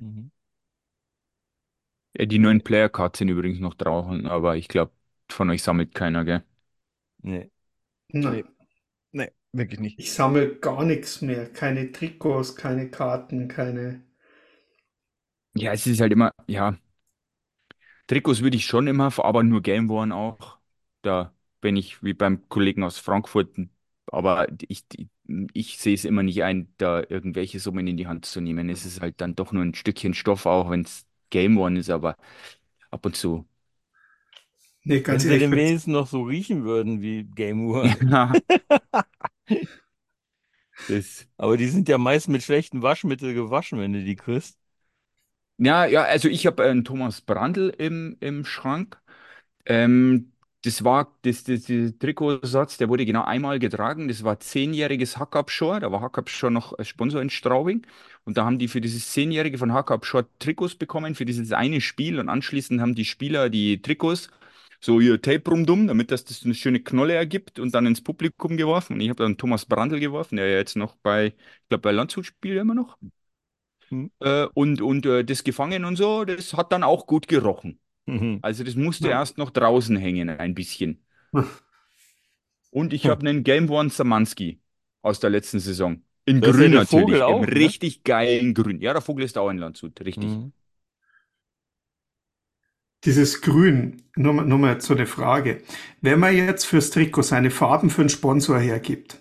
Mhm. 0.00 0.30
Ja, 2.18 2.26
die 2.26 2.38
neuen 2.38 2.62
Player-Cards 2.62 3.18
sind 3.18 3.28
übrigens 3.28 3.58
noch 3.60 3.74
draußen, 3.74 4.26
aber 4.26 4.56
ich 4.56 4.68
glaube, 4.68 4.92
von 5.30 5.50
euch 5.50 5.62
sammelt 5.62 5.94
keiner, 5.94 6.24
gell? 6.24 6.42
nee. 7.22 7.50
Nein, 8.12 8.44
Nee, 9.12 9.32
wirklich 9.52 9.80
nicht. 9.80 9.98
ich 9.98 10.12
sammle 10.12 10.56
gar 10.58 10.84
nichts 10.84 11.22
mehr. 11.22 11.50
Keine 11.50 11.92
Trikots, 11.92 12.56
keine 12.56 12.90
Karten, 12.90 13.48
keine. 13.48 14.02
Ja, 15.54 15.72
es 15.72 15.86
ist 15.86 16.00
halt 16.00 16.12
immer, 16.12 16.32
ja. 16.46 16.76
Trikots 18.06 18.42
würde 18.42 18.56
ich 18.56 18.66
schon 18.66 18.86
immer, 18.86 19.12
aber 19.24 19.42
nur 19.42 19.62
Game 19.62 19.90
One 19.90 20.14
auch. 20.14 20.58
Da 21.02 21.34
bin 21.60 21.76
ich 21.76 22.02
wie 22.02 22.14
beim 22.14 22.48
Kollegen 22.48 22.84
aus 22.84 22.98
Frankfurt, 22.98 23.56
aber 24.06 24.48
ich, 24.68 24.84
ich 25.54 25.78
sehe 25.78 25.94
es 25.94 26.04
immer 26.04 26.22
nicht 26.22 26.42
ein, 26.42 26.72
da 26.78 27.02
irgendwelche 27.08 27.60
Summen 27.60 27.86
in 27.86 27.96
die 27.96 28.06
Hand 28.06 28.26
zu 28.26 28.40
nehmen. 28.40 28.68
Es 28.68 28.84
ist 28.84 29.00
halt 29.00 29.20
dann 29.20 29.34
doch 29.34 29.52
nur 29.52 29.62
ein 29.64 29.74
Stückchen 29.74 30.14
Stoff, 30.14 30.46
auch 30.46 30.70
wenn 30.70 30.82
es 30.82 31.06
Game 31.30 31.58
One 31.58 31.78
ist, 31.78 31.90
aber 31.90 32.16
ab 32.90 33.06
und 33.06 33.16
zu. 33.16 33.46
Nee, 34.84 35.00
Wenn 35.08 35.20
ganz 35.20 35.24
sie 35.24 35.28
ehrlich. 35.28 35.38
denn 35.38 35.52
wenn- 35.52 35.62
wenigstens 35.64 35.92
noch 35.92 36.06
so 36.08 36.22
riechen 36.22 36.64
würden 36.64 37.02
wie 37.02 37.24
Game 37.24 37.64
Uhr. 37.66 37.88
Ja. 38.10 38.32
Das, 40.86 41.26
Aber 41.36 41.56
die 41.58 41.68
sind 41.68 41.88
ja 41.90 41.98
meist 41.98 42.28
mit 42.28 42.42
schlechtem 42.42 42.80
Waschmittel 42.82 43.34
gewaschen, 43.34 43.78
wenn 43.78 43.92
du 43.92 44.02
die 44.04 44.16
kriegst. 44.16 44.58
Ja, 45.64 45.86
ja, 45.86 46.02
also 46.04 46.28
ich 46.28 46.46
habe 46.46 46.64
einen 46.64 46.84
Thomas 46.84 47.20
Brandl 47.20 47.70
im, 47.78 48.16
im 48.20 48.44
Schrank. 48.44 49.00
Ähm, 49.66 50.32
das 50.64 50.84
war, 50.84 51.16
das, 51.22 51.44
das, 51.44 51.64
der 51.64 51.98
Trikotsatz, 51.98 52.78
der 52.78 52.88
wurde 52.88 53.06
genau 53.06 53.24
einmal 53.24 53.58
getragen. 53.60 54.08
Das 54.08 54.24
war 54.24 54.40
zehnjähriges 54.40 55.18
Hack 55.18 55.36
Up 55.36 55.50
Shore. 55.50 55.80
Da 55.80 55.92
war 55.92 56.00
Hack 56.02 56.18
Up 56.18 56.30
Shore 56.30 56.52
noch 56.52 56.74
Sponsor 56.84 57.22
in 57.22 57.30
Straubing. 57.30 57.86
Und 58.24 58.36
da 58.38 58.44
haben 58.46 58.58
die 58.58 58.68
für 58.68 58.80
dieses 58.82 59.10
zehnjährige 59.12 59.58
von 59.58 59.72
Hack 59.72 59.90
Up 59.92 60.06
Shore 60.06 60.26
Trikots 60.40 60.76
bekommen, 60.76 61.14
für 61.16 61.24
dieses 61.26 61.52
eine 61.52 61.80
Spiel. 61.80 62.20
Und 62.20 62.28
anschließend 62.28 62.80
haben 62.80 62.94
die 62.94 63.04
Spieler 63.06 63.50
die 63.50 63.82
Trikots 63.82 64.30
so 64.80 65.00
ihr 65.00 65.20
Tape 65.22 65.50
rumdumm, 65.50 65.86
damit 65.88 66.10
das, 66.12 66.24
das 66.24 66.44
eine 66.44 66.54
schöne 66.54 66.80
Knolle 66.80 67.14
ergibt 67.14 67.58
und 67.60 67.74
dann 67.74 67.86
ins 67.86 68.02
Publikum 68.02 68.56
geworfen. 68.56 68.94
Und 68.94 69.00
ich 69.00 69.10
habe 69.10 69.22
dann 69.24 69.36
Thomas 69.38 69.66
Brandl 69.66 70.00
geworfen, 70.00 70.36
der 70.36 70.48
ja 70.48 70.58
jetzt 70.58 70.76
noch 70.76 70.96
bei, 70.96 71.28
ich 71.28 71.68
glaube, 71.70 71.82
bei 71.82 71.92
Landshut 71.92 72.26
spielt 72.26 72.56
er 72.56 72.62
immer 72.62 72.74
noch. 72.74 72.98
Hm. 73.92 74.10
Äh, 74.20 74.46
und 74.54 74.80
und 74.82 75.06
äh, 75.06 75.24
das 75.24 75.44
gefangen 75.44 75.84
und 75.84 75.96
so, 75.96 76.24
das 76.24 76.54
hat 76.54 76.72
dann 76.72 76.82
auch 76.82 77.06
gut 77.06 77.28
gerochen. 77.28 77.80
Mhm. 78.06 78.38
Also 78.42 78.64
das 78.64 78.74
musste 78.76 79.08
Ja. 79.08 79.10
erst 79.10 79.38
noch 79.38 79.50
draußen 79.50 79.96
hängen, 79.96 80.30
ein 80.30 80.54
bisschen. 80.54 81.04
Und 82.70 82.92
ich 82.92 83.06
habe 83.08 83.20
einen 83.28 83.44
Game 83.44 83.70
One 83.70 83.90
Samanski 83.90 84.60
aus 85.02 85.20
der 85.20 85.30
letzten 85.30 85.60
Saison. 85.60 86.02
In 86.24 86.40
Das 86.40 86.50
grün 86.56 86.72
natürlich, 86.72 86.90
Vogel 86.90 87.22
im 87.26 87.44
auch, 87.44 87.46
ne? 87.54 87.70
richtig 87.70 88.04
geilen 88.04 88.54
Grün. 88.54 88.80
Ja, 88.80 88.92
der 88.92 89.02
Vogel 89.02 89.24
ist 89.24 89.38
auch 89.38 89.50
in 89.50 89.58
Landshut, 89.58 90.00
richtig. 90.04 90.40
Mhm. 90.40 90.52
Dieses 93.04 93.40
Grün, 93.42 94.02
nur, 94.16 94.32
nur 94.44 94.58
mal 94.58 94.80
so 94.80 94.94
eine 94.94 95.06
Frage. 95.06 95.62
Wenn 96.00 96.20
man 96.20 96.36
jetzt 96.36 96.64
fürs 96.64 96.90
Trikot 96.90 97.22
seine 97.22 97.50
Farben 97.50 97.90
für 97.90 98.02
einen 98.02 98.08
Sponsor 98.08 98.58
hergibt, 98.58 99.20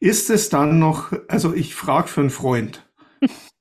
ist 0.00 0.30
es 0.30 0.48
dann 0.48 0.78
noch, 0.78 1.12
also 1.28 1.52
ich 1.54 1.74
frage 1.74 2.08
für 2.08 2.20
einen 2.20 2.30
Freund, 2.30 2.86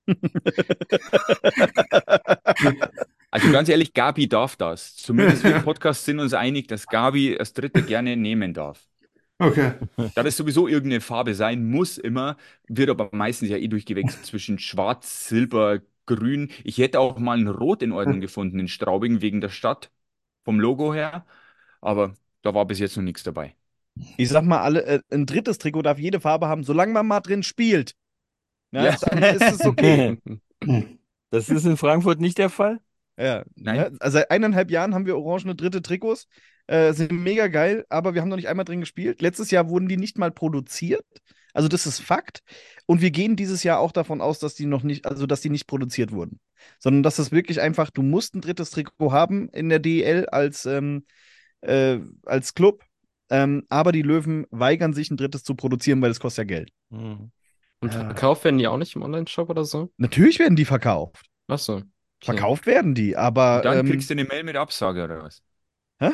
Also 3.32 3.50
ganz 3.50 3.70
ehrlich, 3.70 3.94
Gabi 3.94 4.28
darf 4.30 4.56
das. 4.56 4.96
Zumindest 4.96 5.44
wir 5.44 5.52
im 5.52 5.60
Podcast 5.64 6.06
sind 6.06 6.20
uns 6.20 6.34
einig, 6.34 6.68
dass 6.68 6.88
Gabi 6.88 7.36
das 7.38 7.54
dritte 7.54 7.84
gerne 7.84 8.16
nehmen 8.16 8.54
darf. 8.54 8.88
okay, 9.40 9.74
Da 10.14 10.24
das 10.24 10.38
sowieso 10.38 10.68
irgendeine 10.68 11.02
Farbe 11.02 11.36
sein 11.36 11.66
muss, 11.70 11.98
immer, 11.98 12.38
wird 12.68 12.90
aber 12.90 13.10
meistens 13.12 13.50
ja 13.50 13.58
eh 13.58 13.68
durchgewechselt 13.68 14.26
zwischen 14.26 14.60
Schwarz, 14.60 15.28
Silber, 15.28 15.82
Grün. 16.06 16.50
Ich 16.64 16.78
hätte 16.78 17.00
auch 17.00 17.18
mal 17.20 17.38
ein 17.38 17.48
Rot 17.48 17.82
in 17.82 17.92
Ordnung 17.92 18.22
gefunden 18.22 18.60
in 18.60 18.68
Straubing 18.70 19.22
wegen 19.22 19.42
der 19.42 19.50
Stadt, 19.50 19.92
vom 20.46 20.60
Logo 20.60 20.94
her. 20.94 21.26
Aber 21.82 22.16
da 22.44 22.54
war 22.56 22.66
bis 22.68 22.80
jetzt 22.80 22.98
noch 22.98 23.04
nichts 23.04 23.24
dabei. 23.24 23.56
Ich 24.18 24.30
sag 24.30 24.44
mal, 24.44 24.62
alle, 24.62 24.84
äh, 24.86 25.00
ein 25.12 25.26
drittes 25.26 25.58
Trikot 25.58 25.82
darf 25.82 26.00
jede 26.00 26.20
Farbe 26.20 26.48
haben, 26.48 26.64
solange 26.64 26.94
man 26.94 27.08
mal 27.08 27.22
drin 27.22 27.44
spielt. 27.44 27.96
Ja, 28.76 28.86
Ja. 28.86 28.96
Dann 29.10 29.24
ist 29.24 29.42
es 29.42 29.66
okay. 29.66 30.18
Das 31.32 31.50
ist 31.50 31.66
in 31.66 31.76
Frankfurt 31.76 32.22
nicht 32.22 32.38
der 32.38 32.50
Fall? 32.50 32.80
Ja, 33.18 33.44
Nein. 33.56 33.76
ja, 33.76 33.90
also 34.00 34.20
seit 34.20 34.32
eineinhalb 34.32 34.72
Jahren 34.72 34.94
haben 34.94 35.06
wir 35.06 35.18
orangene 35.18 35.56
dritte 35.56 35.82
Trikots. 35.82 36.28
Äh, 36.68 36.94
sind 36.94 37.12
mega 37.12 37.48
geil, 37.48 37.86
aber 37.90 38.14
wir 38.14 38.22
haben 38.22 38.30
noch 38.30 38.38
nicht 38.38 38.48
einmal 38.48 38.66
drin 38.66 38.80
gespielt. 38.80 39.22
Letztes 39.22 39.52
Jahr 39.52 39.70
wurden 39.70 39.88
die 39.88 39.98
nicht 39.98 40.18
mal 40.18 40.32
produziert. 40.32 41.06
Also 41.54 41.68
das 41.68 41.86
ist 41.86 42.00
Fakt. 42.00 42.42
Und 42.86 43.02
wir 43.02 43.12
gehen 43.12 43.36
dieses 43.36 43.64
Jahr 43.64 43.80
auch 43.80 43.92
davon 43.92 44.22
aus, 44.22 44.40
dass 44.40 44.56
die 44.56 44.66
noch 44.66 44.84
nicht, 44.84 45.06
also 45.06 45.26
dass 45.26 45.42
die 45.42 45.50
nicht 45.50 45.68
produziert 45.68 46.12
wurden. 46.12 46.40
Sondern 46.80 47.04
dass 47.04 47.18
das 47.18 47.32
wirklich 47.32 47.62
einfach, 47.62 47.92
du 47.92 48.02
musst 48.02 48.36
ein 48.36 48.42
drittes 48.42 48.72
Trikot 48.72 49.12
haben 49.12 49.50
in 49.50 49.70
der 49.70 49.80
DEL 49.80 50.28
als, 50.28 50.66
ähm, 50.66 51.06
äh, 51.62 52.00
als 52.26 52.54
Club. 52.54 52.84
Ähm, 53.30 53.66
aber 53.70 53.92
die 53.92 54.04
Löwen 54.04 54.46
weigern 54.52 54.94
sich, 54.94 55.10
ein 55.12 55.18
drittes 55.18 55.44
zu 55.44 55.56
produzieren, 55.56 56.02
weil 56.02 56.12
es 56.12 56.20
kostet 56.20 56.50
ja 56.50 56.58
Geld. 56.58 56.72
Mhm. 56.90 57.32
Und 57.82 57.94
Ja. 57.94 58.06
verkauft 58.06 58.44
werden 58.44 58.58
die 58.58 58.68
auch 58.68 58.78
nicht 58.78 58.96
im 58.96 59.02
Online-Shop 59.04 59.50
oder 59.50 59.66
so? 59.66 59.92
Natürlich 59.98 60.40
werden 60.40 60.56
die 60.56 60.66
verkauft. 60.66 61.26
Achso. 61.48 61.78
Okay. 61.78 61.86
Verkauft 62.24 62.66
werden 62.66 62.96
die, 62.96 63.16
aber 63.18 63.58
Und 63.58 63.66
dann 63.66 63.80
ähm, 63.80 63.86
kriegst 63.86 64.10
du 64.10 64.14
eine 64.14 64.24
Mail 64.26 64.44
mit 64.44 64.56
Absage 64.56 65.04
oder 65.04 65.22
was? 65.24 65.44
Hä? 66.00 66.12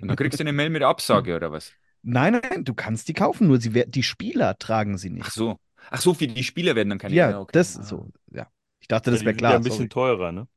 Und 0.00 0.08
dann 0.08 0.16
kriegst 0.16 0.38
du 0.38 0.44
eine 0.44 0.52
Mail 0.52 0.70
mit 0.70 0.82
Absage 0.82 1.36
oder 1.36 1.50
was? 1.52 1.72
nein, 2.02 2.40
nein, 2.42 2.64
du 2.64 2.74
kannst 2.74 3.08
die 3.08 3.12
kaufen, 3.12 3.48
nur 3.48 3.60
sie, 3.60 3.70
die 3.70 4.02
Spieler 4.02 4.58
tragen 4.58 4.98
sie 4.98 5.10
Ach 5.10 5.14
nicht. 5.14 5.32
so. 5.32 5.58
Ach 5.90 6.00
so, 6.00 6.14
für 6.14 6.26
die 6.28 6.44
Spieler 6.44 6.74
werden 6.76 6.90
dann 6.90 6.98
keine 6.98 7.14
ja, 7.14 7.38
okay. 7.40 7.52
das 7.52 7.78
Ah. 7.78 7.82
so, 7.82 8.10
ja. 8.32 8.48
Ich 8.80 8.88
dachte, 8.88 9.10
Ja, 9.10 9.16
das 9.16 9.20
die 9.20 9.26
wäre 9.26 9.34
klar. 9.36 9.52
ja 9.52 9.56
ein 9.56 9.62
bisschen 9.64 9.88
sorry. 9.88 9.88
teurer, 9.88 10.32
ne? 10.32 10.48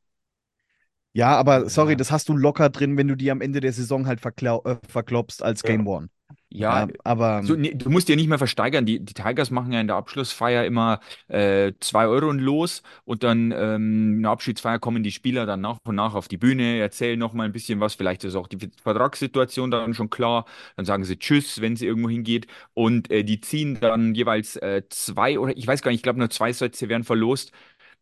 Ja, 1.13 1.35
aber 1.37 1.69
sorry, 1.69 1.91
Ja. 1.91 1.95
das 1.95 2.11
hast 2.11 2.29
du 2.29 2.37
locker 2.37 2.69
drin, 2.69 2.97
wenn 2.97 3.07
du 3.07 3.15
die 3.15 3.31
am 3.31 3.41
Ende 3.41 3.59
der 3.59 3.73
Saison 3.73 4.07
halt 4.07 4.21
äh, 4.25 4.75
verklopst 4.87 5.43
als 5.43 5.63
Ja. 5.63 5.67
Game 5.67 5.87
One. 5.87 6.09
Ja, 6.53 6.89
aber 7.05 7.43
so, 7.43 7.55
nee, 7.55 7.73
du 7.73 7.89
musst 7.89 8.09
ja 8.09 8.17
nicht 8.17 8.27
mehr 8.27 8.37
versteigern. 8.37 8.85
Die, 8.85 8.99
die 8.99 9.13
Tigers 9.13 9.51
machen 9.51 9.71
ja 9.71 9.79
in 9.79 9.87
der 9.87 9.95
Abschlussfeier 9.95 10.65
immer 10.65 10.99
äh, 11.29 11.71
2 11.79 12.07
Euro 12.07 12.27
und 12.29 12.39
los 12.39 12.83
und 13.05 13.23
dann 13.23 13.51
ähm, 13.53 14.15
in 14.15 14.21
der 14.23 14.31
Abschiedsfeier 14.31 14.77
kommen 14.77 15.01
die 15.01 15.13
Spieler 15.13 15.45
dann 15.45 15.61
nach 15.61 15.77
und 15.85 15.95
nach 15.95 16.13
auf 16.13 16.27
die 16.27 16.35
Bühne, 16.37 16.77
erzählen 16.79 17.17
noch 17.17 17.31
mal 17.31 17.45
ein 17.45 17.53
bisschen 17.53 17.79
was. 17.79 17.95
Vielleicht 17.95 18.25
ist 18.25 18.35
auch 18.35 18.47
die 18.47 18.57
Vertragssituation 18.83 19.71
dann 19.71 19.93
schon 19.93 20.09
klar. 20.09 20.45
Dann 20.75 20.85
sagen 20.85 21.05
sie 21.05 21.17
Tschüss, 21.17 21.61
wenn 21.61 21.77
sie 21.77 21.85
irgendwo 21.87 22.09
hingeht 22.09 22.47
und 22.73 23.09
äh, 23.11 23.23
die 23.23 23.39
ziehen 23.39 23.79
dann 23.79 24.13
jeweils 24.13 24.57
äh, 24.57 24.83
zwei 24.89 25.39
oder 25.39 25.55
ich 25.55 25.65
weiß 25.65 25.81
gar 25.81 25.91
nicht, 25.91 25.99
ich 25.99 26.03
glaube 26.03 26.19
nur 26.19 26.29
zwei 26.29 26.51
Sätze 26.51 26.89
werden 26.89 27.05
verlost. 27.05 27.53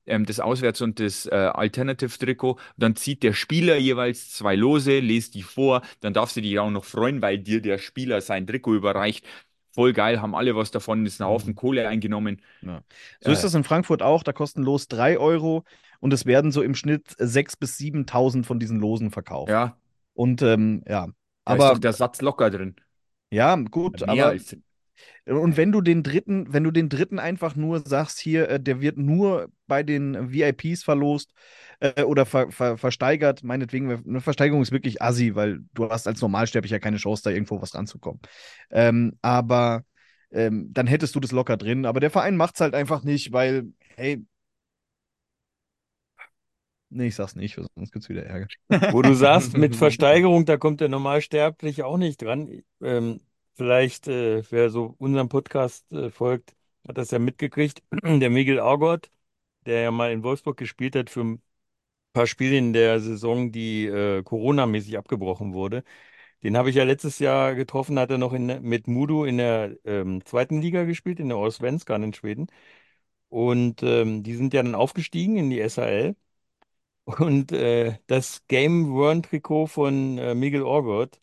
Ähm, 0.09 0.25
das 0.25 0.39
Auswärts- 0.39 0.81
und 0.81 0.99
das 0.99 1.25
äh, 1.27 1.35
Alternative-Trikot. 1.35 2.57
Dann 2.77 2.95
zieht 2.95 3.23
der 3.23 3.33
Spieler 3.33 3.77
jeweils 3.77 4.31
zwei 4.31 4.55
Lose, 4.55 4.99
lest 4.99 5.35
die 5.35 5.43
vor. 5.43 5.81
Dann 6.01 6.13
darfst 6.13 6.35
du 6.35 6.41
dich 6.41 6.59
auch 6.59 6.69
noch 6.71 6.85
freuen, 6.85 7.21
weil 7.21 7.39
dir 7.39 7.61
der 7.61 7.77
Spieler 7.77 8.21
sein 8.21 8.47
Trikot 8.47 8.75
überreicht. 8.75 9.25
Voll 9.71 9.93
geil, 9.93 10.21
haben 10.21 10.35
alle 10.35 10.55
was 10.55 10.71
davon, 10.71 11.05
ist 11.05 11.21
ein 11.21 11.27
Haufen 11.27 11.55
Kohle 11.55 11.87
eingenommen. 11.87 12.41
Ja. 12.61 12.83
So 13.21 13.31
ist 13.31 13.39
Äh. 13.39 13.43
das 13.43 13.53
in 13.53 13.63
Frankfurt 13.63 14.01
auch. 14.01 14.23
Da 14.23 14.33
kosten 14.33 14.63
los 14.63 14.87
3 14.87 15.17
Euro 15.19 15.63
und 15.99 16.11
es 16.11 16.25
werden 16.25 16.51
so 16.51 16.61
im 16.61 16.75
Schnitt 16.75 17.15
6.000 17.19 17.59
bis 17.59 17.77
7.000 17.77 18.45
von 18.45 18.59
diesen 18.59 18.79
Losen 18.79 19.11
verkauft. 19.11 19.49
Ja, 19.51 19.77
Und 20.13 20.41
ähm, 20.41 20.83
ja, 20.87 21.07
da 21.45 21.55
ist 21.55 21.61
aber 21.61 21.69
doch 21.69 21.79
der 21.79 21.93
Satz 21.93 22.21
locker 22.21 22.49
drin. 22.49 22.75
ja, 23.31 23.55
gut, 23.55 24.01
Mehr 24.01 24.09
aber 24.09 24.25
als. 24.27 24.55
Und 25.25 25.57
wenn 25.57 25.71
du 25.71 25.81
den 25.81 26.03
dritten, 26.03 26.51
wenn 26.51 26.63
du 26.63 26.71
den 26.71 26.89
dritten 26.89 27.19
einfach 27.19 27.55
nur 27.55 27.79
sagst, 27.85 28.19
hier, 28.19 28.49
äh, 28.49 28.59
der 28.59 28.81
wird 28.81 28.97
nur 28.97 29.49
bei 29.67 29.83
den 29.83 30.31
VIPs 30.31 30.83
verlost 30.83 31.33
äh, 31.79 32.03
oder 32.03 32.25
ver, 32.25 32.51
ver, 32.51 32.77
versteigert, 32.77 33.43
meinetwegen, 33.43 33.91
eine 33.91 34.21
Versteigerung 34.21 34.61
ist 34.61 34.71
wirklich 34.71 35.01
assi, 35.01 35.35
weil 35.35 35.59
du 35.73 35.89
hast 35.89 36.07
als 36.07 36.21
Normalsterblicher 36.21 36.79
keine 36.79 36.97
Chance, 36.97 37.23
da 37.23 37.29
irgendwo 37.29 37.61
was 37.61 37.75
ranzukommen. 37.75 38.21
Ähm, 38.71 39.17
aber 39.21 39.83
ähm, 40.31 40.69
dann 40.73 40.87
hättest 40.87 41.15
du 41.15 41.19
das 41.19 41.31
locker 41.31 41.57
drin. 41.57 41.85
Aber 41.85 41.99
der 41.99 42.11
Verein 42.11 42.37
macht 42.37 42.55
es 42.55 42.61
halt 42.61 42.73
einfach 42.73 43.03
nicht, 43.03 43.31
weil, 43.31 43.71
hey. 43.95 44.23
Nee, 46.91 47.07
ich 47.07 47.15
sag's 47.15 47.35
nicht, 47.35 47.55
sonst 47.55 47.91
gibt's 47.91 48.09
wieder 48.09 48.25
Ärger. 48.25 48.47
Wo 48.91 49.03
du 49.03 49.13
sagst, 49.13 49.55
mit 49.55 49.75
Versteigerung, 49.75 50.45
da 50.45 50.57
kommt 50.57 50.81
der 50.81 50.89
Normalsterbliche 50.89 51.85
auch 51.85 51.97
nicht 51.97 52.21
dran. 52.21 52.63
Ähm, 52.81 53.19
vielleicht, 53.59 54.07
äh, 54.09 54.43
wer 54.51 54.71
so 54.71 54.95
unserem 54.99 55.29
Podcast 55.29 55.91
äh, 55.93 56.11
folgt, 56.11 56.55
hat 56.87 56.97
das 56.99 57.11
ja 57.11 57.19
mitgekriegt. 57.19 57.83
Der 58.03 58.31
Miguel 58.31 58.59
Argot, 58.61 59.11
der 59.67 59.81
ja 59.81 59.91
mal 59.91 60.11
in 60.11 60.23
Wolfsburg 60.23 60.57
gespielt 60.57 60.95
hat 60.95 61.09
für 61.11 61.21
ein 61.23 61.43
paar 62.13 62.27
Spiele 62.27 62.57
in 62.57 62.73
der 62.73 62.99
Saison, 63.01 63.51
die 63.51 63.85
äh, 63.87 64.23
Corona-mäßig 64.23 64.97
abgebrochen 64.97 65.53
wurde. 65.53 65.83
Den 66.43 66.57
habe 66.57 66.69
ich 66.71 66.77
ja 66.77 66.83
letztes 66.85 67.19
Jahr 67.19 67.55
getroffen, 67.55 67.99
hat 67.99 68.11
er 68.11 68.17
noch 68.19 68.33
in, 68.33 68.47
mit 68.63 68.87
Mudo 68.87 69.25
in 69.25 69.37
der 69.39 69.77
ähm, 69.85 70.25
zweiten 70.25 70.61
Liga 70.61 70.85
gespielt, 70.85 71.19
in 71.19 71.29
der 71.29 71.37
Allsvenskan 71.39 72.03
in 72.03 72.13
Schweden. 72.13 72.47
Und 73.29 73.83
ähm, 73.83 74.23
die 74.23 74.35
sind 74.35 74.53
ja 74.53 74.63
dann 74.63 74.75
aufgestiegen 74.75 75.37
in 75.37 75.49
die 75.49 75.59
SHL. 75.59 76.15
Und 77.05 77.51
äh, 77.53 77.99
das 78.07 78.45
Game 78.47 78.91
Worn 78.93 79.23
Trikot 79.23 79.67
von 79.67 80.17
äh, 80.19 80.35
Miguel 80.35 80.63
Orgott, 80.63 81.21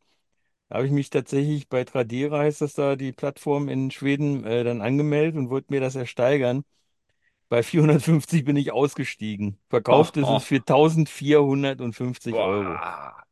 da 0.69 0.77
habe 0.77 0.87
ich 0.87 0.93
mich 0.93 1.11
tatsächlich 1.11 1.69
bei 1.69 1.85
Tradera, 1.85 2.41
heißt 2.41 2.61
das 2.61 2.75
da, 2.75 2.97
die 2.97 3.13
Plattform 3.13 3.69
in 3.69 3.91
Schweden, 3.91 4.45
äh, 4.45 4.65
dann 4.65 4.81
angemeldet 4.83 5.37
und 5.37 5.51
wollte 5.51 5.73
mir 5.73 5.81
das 5.81 5.95
ersteigern. 5.97 6.65
Bei 7.51 7.63
450 7.63 8.45
bin 8.45 8.57
ich 8.57 8.73
ausgestiegen. 8.73 9.59
Verkauft 9.71 10.17
ist 10.19 10.31
es 10.31 10.45
für 10.45 10.61
1450 10.67 12.41
Euro 12.43 12.81
Boah, 12.81 13.25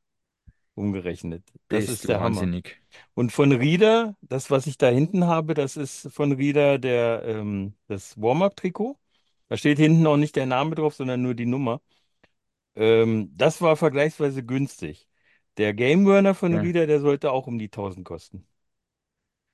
umgerechnet. 0.74 1.44
Das 1.70 1.88
bist 1.88 1.88
ist 1.88 2.08
du 2.08 2.08
der 2.08 2.20
Hammer. 2.20 2.50
wahnsinnig. 2.52 2.82
Und 3.14 3.32
von 3.32 3.52
Rieder, 3.52 4.16
das, 4.22 4.50
was 4.50 4.66
ich 4.66 4.78
da 4.78 4.88
hinten 4.88 5.26
habe, 5.26 5.54
das 5.54 5.76
ist 5.76 6.12
von 6.12 6.32
Rieder 6.32 6.78
der, 6.78 7.22
ähm, 7.26 7.74
das 7.88 8.20
Warm-Up-Trikot. 8.20 8.98
Da 9.48 9.56
steht 9.56 9.78
hinten 9.78 10.06
auch 10.06 10.16
nicht 10.18 10.36
der 10.36 10.46
Name 10.46 10.74
drauf, 10.76 10.94
sondern 10.96 11.22
nur 11.22 11.34
die 11.34 11.46
Nummer. 11.46 11.80
Ähm, 12.76 13.32
das 13.36 13.60
war 13.62 13.76
vergleichsweise 13.76 14.44
günstig. 14.44 15.08
Der 15.56 15.72
Game 15.74 16.04
Burner 16.04 16.34
von 16.34 16.52
Ja. 16.52 16.86
Der 16.86 17.00
sollte 17.00 17.30
auch 17.30 17.46
um 17.46 17.58
die 17.58 17.70
1000 17.70 18.04
kosten. 18.04 18.46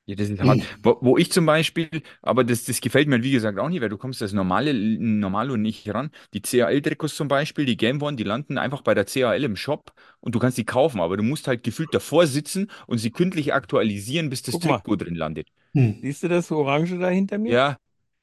Ja, 0.07 0.17
das 0.17 0.29
ist 0.29 0.43
hart. 0.43 0.61
Wo, 0.83 0.99
wo 1.03 1.17
ich 1.19 1.31
zum 1.31 1.47
Beispiel, 1.47 1.89
aber 2.21 2.43
das, 2.43 2.65
das 2.65 2.81
gefällt 2.81 3.07
mir 3.07 3.23
wie 3.23 3.31
gesagt 3.31 3.59
auch 3.59 3.69
nicht, 3.69 3.81
weil 3.81 3.91
du 3.91 3.99
kommst 3.99 4.21
als 4.23 4.33
normale 4.33 4.75
Normalo 4.75 5.57
nicht 5.57 5.89
ran. 5.95 6.11
Die 6.35 6.41
CAL-Trikots 6.41 7.15
zum 7.15 7.29
Beispiel, 7.29 7.65
die 7.65 7.77
Game 7.77 8.03
One, 8.03 8.17
die 8.17 8.25
landen 8.25 8.59
einfach 8.59 8.83
bei 8.83 8.95
der 8.95 9.05
CAL 9.05 9.45
im 9.45 9.55
Shop 9.55 9.93
und 10.21 10.35
du 10.35 10.41
kannst 10.41 10.59
die 10.59 10.65
kaufen, 10.65 11.01
aber 11.01 11.17
du 11.17 11.23
musst 11.23 11.47
halt 11.47 11.63
gefühlt 11.63 11.95
davor 11.95 12.27
sitzen 12.27 12.71
und 12.89 12.99
sie 12.99 13.13
kündlich 13.13 13.55
aktualisieren, 13.55 14.31
bis 14.31 14.43
das. 14.43 14.59
Trikot 14.59 14.97
drin 14.97 15.15
landet. 15.15 15.49
Hm. 15.75 15.99
Siehst 16.03 16.25
du 16.25 16.29
das 16.29 16.51
Orange 16.51 16.99
da 16.99 17.09
hinter 17.09 17.39
mir? 17.39 17.53
Ja, 17.53 17.77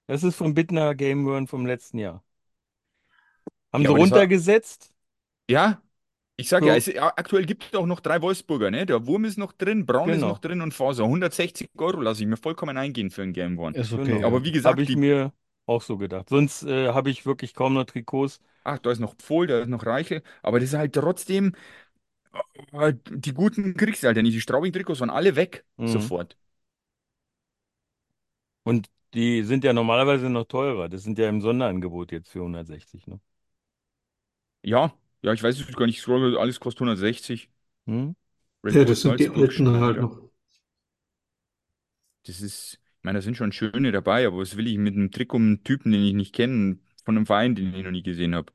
Das 0.07 0.23
ist 0.23 0.35
vom 0.35 0.53
Bittner 0.53 0.93
Game 0.93 1.23
Burn 1.23 1.47
vom 1.47 1.65
letzten 1.65 1.99
Jahr. 1.99 2.21
Haben 3.71 3.83
Ja, 3.83 3.89
sie 3.89 3.93
das 3.93 3.93
war- 3.93 3.99
runtergesetzt? 3.99 4.93
ja. 5.49 5.81
Ich 6.39 6.49
sage 6.49 6.67
So. 6.67 6.67
ja, 6.67 6.75
es, 6.75 6.87
aktuell 6.95 7.45
gibt 7.47 7.63
es 7.65 7.73
auch 7.73 7.87
noch 7.87 7.99
drei 7.99 8.21
Wolfsburger, 8.21 8.69
ne? 8.69 8.85
Der 8.85 9.07
Wurm 9.07 9.25
ist 9.25 9.37
noch 9.37 9.53
drin, 9.53 9.85
Braun 9.87 10.13
ist 10.13 10.23
Genau. 10.23 10.27
noch 10.27 10.37
drin 10.37 10.61
und 10.61 10.71
Faser. 10.73 11.05
160 11.07 11.69
Euro 11.77 11.99
lasse 12.01 12.21
ich 12.21 12.27
mir 12.27 12.37
vollkommen 12.37 12.77
eingehen 12.77 13.09
für 13.09 13.23
ein 13.23 13.33
Game 13.33 13.57
One. 13.57 13.75
Ist 13.75 13.93
Genau. 13.95 14.17
okay. 14.17 14.23
Aber 14.23 14.43
wie 14.43 14.51
gesagt, 14.51 14.79
Habe 14.79 14.83
ich 14.83 14.95
mir 14.95 15.33
auch 15.65 15.81
so 15.81 15.97
gedacht. 15.97 16.29
Sonst 16.29 16.63
äh, 16.63 16.89
habe 16.89 17.09
ich 17.09 17.25
wirklich 17.25 17.53
kaum 17.53 17.73
noch 17.73 17.85
Trikots. 17.85 18.39
ach, 18.63 18.79
da 18.79 18.91
ist 18.91 18.99
noch 18.99 19.15
Pfohl, 19.15 19.47
da 19.47 19.59
ist 19.61 19.67
noch 19.69 19.85
Reichel, 19.85 20.23
aber 20.43 20.59
das 20.59 20.69
ist 20.69 20.77
halt 20.77 20.93
trotzdem, 20.93 21.53
äh, 22.73 22.93
die 23.09 23.33
guten 23.33 23.75
kriegst 23.75 24.03
du 24.03 24.07
halt 24.07 24.17
nicht. 24.17 24.33
Die 24.35 24.41
Straubing-Trikots 24.41 24.99
waren 25.01 25.09
alle 25.09 25.35
weg, 25.35 25.65
Mhm. 25.77 26.11
sofort. 26.11 26.37
Und 28.63 28.89
die 29.15 29.41
sind 29.43 29.63
ja 29.63 29.73
normalerweise 29.73 30.29
noch 30.29 30.45
teurer. 30.45 30.89
Das 30.89 31.01
sind 31.03 31.17
ja 31.17 31.27
im 31.29 31.41
Sonderangebot 31.41 32.11
jetzt 32.11 32.29
für 32.29 32.41
160, 32.43 33.07
ne? 33.07 33.19
Ja, 34.61 34.95
ja, 35.21 35.33
ich 35.33 35.43
weiß 35.43 35.59
es 35.59 35.75
gar 35.75 35.85
nicht, 35.85 36.01
Scroll, 36.01 36.37
alles 36.37 36.59
kostet 36.59 36.81
160. 36.81 37.49
Hm? 37.87 38.15
Red 38.63 38.77
Ja, 38.77 38.85
Bull 38.85 38.85
das 38.85 39.01
sind 39.01 39.19
die 39.19 39.29
Salzburg 39.29 39.29
alten 39.29 39.67
halt 39.79 39.97
ja. 39.97 40.01
noch. 40.01 40.21
Das 42.25 42.41
ist, 42.41 42.73
ich 42.75 43.03
meine, 43.03 43.17
da 43.19 43.21
sind 43.21 43.37
schon 43.37 43.51
schöne 43.51 43.91
dabei, 43.91 44.27
aber 44.27 44.37
was 44.39 44.57
will 44.57 44.67
ich 44.67 44.77
mit 44.77 44.95
einem 44.95 45.11
Trikot, 45.11 45.37
einem 45.37 45.63
Typen, 45.63 45.91
den 45.91 46.03
ich 46.03 46.13
nicht 46.13 46.33
kenne, 46.35 46.79
von 47.05 47.15
einem 47.17 47.25
Verein, 47.25 47.55
den 47.55 47.73
ich 47.73 47.83
noch 47.83 47.91
nie 47.91 48.03
gesehen 48.03 48.35
habe? 48.35 48.51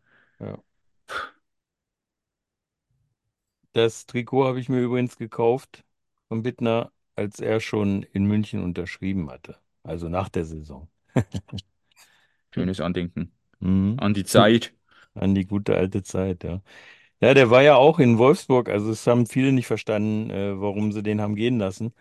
Das 3.73 4.07
Trikot 4.07 4.45
habe 4.47 4.61
ich 4.61 4.69
mir 4.71 4.81
übrigens 4.81 5.17
gekauft 5.19 5.85
von 6.29 6.43
Bittner, 6.43 6.91
als 7.17 7.39
er 7.41 7.61
schon 7.61 8.03
in 8.03 8.25
München 8.25 8.63
unterschrieben 8.63 9.31
hatte. 9.31 9.59
Also 9.83 10.09
nach 10.09 10.29
der 10.29 10.45
Saison. 10.45 10.89
Schönes 12.55 12.81
Andenken 12.81 13.33
Mhm. 13.61 13.97
an 13.99 14.15
die 14.15 14.25
Zeit. 14.25 14.75
An 15.15 15.35
die 15.35 15.47
gute 15.47 15.77
alte 15.77 16.03
Zeit, 16.03 16.45
ja. 16.45 16.63
Ja, 17.21 17.35
der 17.35 17.51
war 17.51 17.63
ja 17.63 17.77
auch 17.77 17.99
in 18.01 18.19
Wolfsburg. 18.19 18.69
Also 18.71 18.91
es 18.93 19.07
haben 19.07 19.27
viele 19.27 19.53
nicht 19.53 19.67
verstanden, 19.69 20.31
äh, 20.31 20.61
warum 20.61 20.93
sie 20.93 21.03
den 21.03 21.21
haben 21.21 21.37
gehen 21.37 21.59
lassen. 21.59 21.95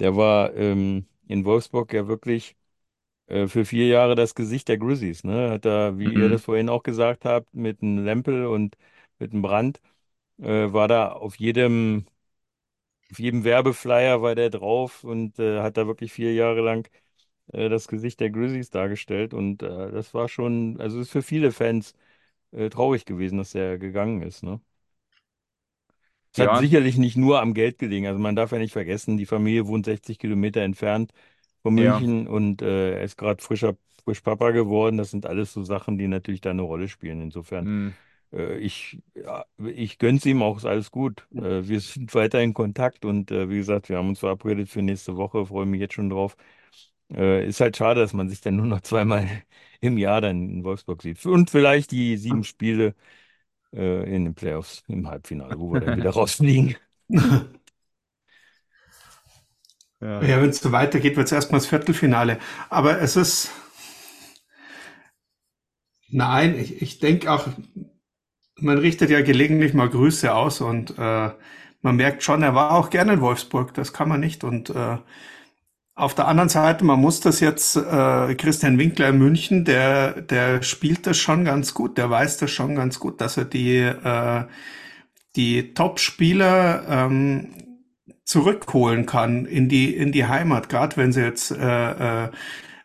Der 0.00 0.16
war 0.16 0.54
ähm, 0.56 1.06
in 1.28 1.44
Wolfsburg 1.46 1.92
ja 1.94 2.08
wirklich 2.08 2.56
äh, 3.28 3.48
für 3.48 3.64
vier 3.66 3.88
Jahre 3.88 4.14
das 4.16 4.34
Gesicht 4.34 4.68
der 4.68 4.78
Grizzlies. 4.78 5.24
Ne? 5.24 5.50
Hat 5.50 5.64
da, 5.66 5.98
wie 5.98 6.14
ihr 6.16 6.28
Mhm. 6.28 6.30
das 6.30 6.44
vorhin 6.44 6.68
auch 6.70 6.82
gesagt 6.84 7.24
habt, 7.26 7.54
mit 7.54 7.82
einem 7.82 8.04
Lempel 8.04 8.46
und 8.46 8.76
mit 9.18 9.32
einem 9.32 9.42
Brand, 9.42 9.80
äh, 10.40 10.72
war 10.72 10.88
da 10.88 11.12
auf 11.12 11.36
jedem, 11.36 12.06
auf 13.10 13.18
jedem 13.18 13.44
Werbeflyer 13.44 14.22
war 14.22 14.34
der 14.34 14.50
drauf 14.50 15.04
und 15.04 15.38
äh, 15.38 15.60
hat 15.60 15.76
da 15.76 15.86
wirklich 15.86 16.12
vier 16.12 16.34
Jahre 16.34 16.60
lang 16.62 16.88
äh, 17.52 17.68
das 17.68 17.88
Gesicht 17.88 18.20
der 18.20 18.30
Grizzlies 18.30 18.70
dargestellt. 18.70 19.34
Und 19.34 19.62
äh, 19.62 19.92
das 19.92 20.14
war 20.14 20.28
schon, 20.28 20.80
also 20.80 21.00
ist 21.00 21.10
für 21.10 21.22
viele 21.22 21.52
Fans 21.52 21.94
äh, 22.54 22.70
traurig 22.70 23.04
gewesen, 23.06 23.38
dass 23.38 23.54
er 23.54 23.78
gegangen 23.78 24.22
ist. 24.22 24.42
Ne? 24.42 24.60
Es 26.32 26.40
hat 26.40 26.56
Ja. 26.56 26.56
sicherlich 26.56 26.96
nicht 26.96 27.16
nur 27.16 27.40
am 27.40 27.54
Geld 27.54 27.78
gelegen. 27.78 28.06
Also 28.06 28.18
man 28.18 28.34
darf 28.36 28.50
ja 28.52 28.58
nicht 28.58 28.72
vergessen, 28.72 29.16
die 29.16 29.26
Familie 29.26 29.66
wohnt 29.68 29.86
60 29.86 30.18
Kilometer 30.18 30.62
entfernt 30.62 31.12
von 31.62 31.74
Ja. 31.76 32.04
München 32.04 32.26
und 32.26 32.60
äh, 32.62 32.94
er 32.96 33.02
ist 33.04 33.16
gerade 33.16 33.42
frischer, 33.42 33.76
frisch 34.04 34.20
Papa 34.20 34.50
geworden. 34.50 34.96
Das 34.98 35.10
sind 35.10 35.26
alles 35.26 35.52
so 35.52 35.62
Sachen, 35.64 35.96
die 35.98 36.08
natürlich 36.08 36.40
da 36.40 36.50
eine 36.50 36.62
Rolle 36.62 36.88
spielen. 36.88 37.20
Insofern, 37.22 37.68
Hm. 37.68 37.96
äh, 38.32 38.58
ich, 38.58 39.00
ja, 39.14 39.44
ich 39.58 39.98
gönn's 39.98 40.26
ihm 40.26 40.42
auch, 40.42 40.58
ist 40.58 40.66
alles 40.66 40.90
gut. 40.90 41.26
Äh, 41.34 41.68
wir 41.68 41.80
sind 41.80 42.14
weiter 42.14 42.42
in 42.42 42.54
Kontakt 42.54 43.04
und 43.04 43.30
äh, 43.32 43.48
wie 43.50 43.58
gesagt, 43.58 43.88
wir 43.90 43.98
haben 43.98 44.08
uns 44.10 44.20
verabredet 44.20 44.68
für 44.70 44.82
nächste 44.82 45.16
Woche, 45.16 45.46
freue 45.46 45.66
mich 45.66 45.80
jetzt 45.80 45.94
schon 45.94 46.10
drauf. 46.10 46.36
Äh, 47.14 47.46
ist 47.48 47.60
halt 47.60 47.76
schade, 47.76 48.00
dass 48.00 48.12
man 48.12 48.28
sich 48.28 48.40
dann 48.40 48.56
nur 48.56 48.66
noch 48.66 48.80
zweimal 48.82 49.28
im 49.80 49.98
Jahr 49.98 50.20
dann 50.20 50.48
in 50.50 50.64
Wolfsburg 50.64 51.02
sieht. 51.02 51.24
Und 51.26 51.50
vielleicht 51.50 51.90
die 51.92 52.16
sieben 52.16 52.44
Spiele 52.44 52.94
äh, 53.74 54.04
in 54.14 54.24
den 54.24 54.34
Playoffs 54.36 54.84
im 54.88 55.08
Halbfinale, 55.08 55.58
wo 55.60 55.72
wir 55.72 55.78
dann 55.80 55.96
wieder 55.96 56.10
rausfliegen. 56.12 56.76
Ja. 60.00 60.20
Ja, 60.20 60.40
wenn 60.40 60.50
es 60.50 60.58
so 60.60 60.72
weitergeht, 60.72 61.16
wird 61.16 61.26
es 61.26 61.32
erstmal 61.32 61.60
das 61.60 61.68
Viertelfinale. 61.68 62.38
Aber 62.70 63.00
es 63.00 63.16
ist. 63.16 63.50
Nein, 66.10 66.58
ich, 66.58 66.80
ich 66.82 66.98
denke 67.00 67.30
auch, 67.30 67.46
man 68.56 68.78
richtet 68.78 69.10
ja 69.10 69.20
gelegentlich 69.22 69.74
mal 69.74 69.88
Grüße 69.88 70.32
aus 70.34 70.60
und 70.60 70.96
äh, 70.98 71.30
man 71.82 71.96
merkt 71.96 72.22
schon, 72.22 72.42
er 72.42 72.54
war 72.54 72.72
auch 72.72 72.90
gerne 72.90 73.14
in 73.14 73.20
Wolfsburg, 73.20 73.74
das 73.74 73.92
kann 73.92 74.08
man 74.08 74.20
nicht. 74.20 74.44
Und 74.44 74.70
äh, 74.70 74.98
auf 75.96 76.14
der 76.14 76.26
anderen 76.26 76.48
Seite, 76.48 76.84
man 76.84 77.00
muss 77.00 77.20
das 77.20 77.40
jetzt, 77.40 77.76
äh, 77.76 78.34
Christian 78.34 78.78
Winkler 78.78 79.10
in 79.10 79.18
München, 79.18 79.64
der, 79.64 80.22
der 80.22 80.62
spielt 80.62 81.06
das 81.06 81.18
schon 81.18 81.44
ganz 81.44 81.72
gut, 81.74 81.98
der 81.98 82.10
weiß 82.10 82.38
das 82.38 82.50
schon 82.50 82.74
ganz 82.74 82.98
gut, 82.98 83.20
dass 83.20 83.36
er 83.36 83.44
die, 83.44 83.78
äh, 83.78 84.44
die 85.36 85.74
Top-Spieler 85.74 86.84
ähm, 86.88 87.54
zurückholen 88.24 89.06
kann 89.06 89.46
in 89.46 89.68
die 89.68 89.94
in 89.94 90.10
die 90.12 90.26
Heimat, 90.26 90.68
gerade 90.68 90.96
wenn 90.96 91.12
sie 91.12 91.22
jetzt 91.22 91.50
äh, 91.50 92.24
äh, 92.24 92.30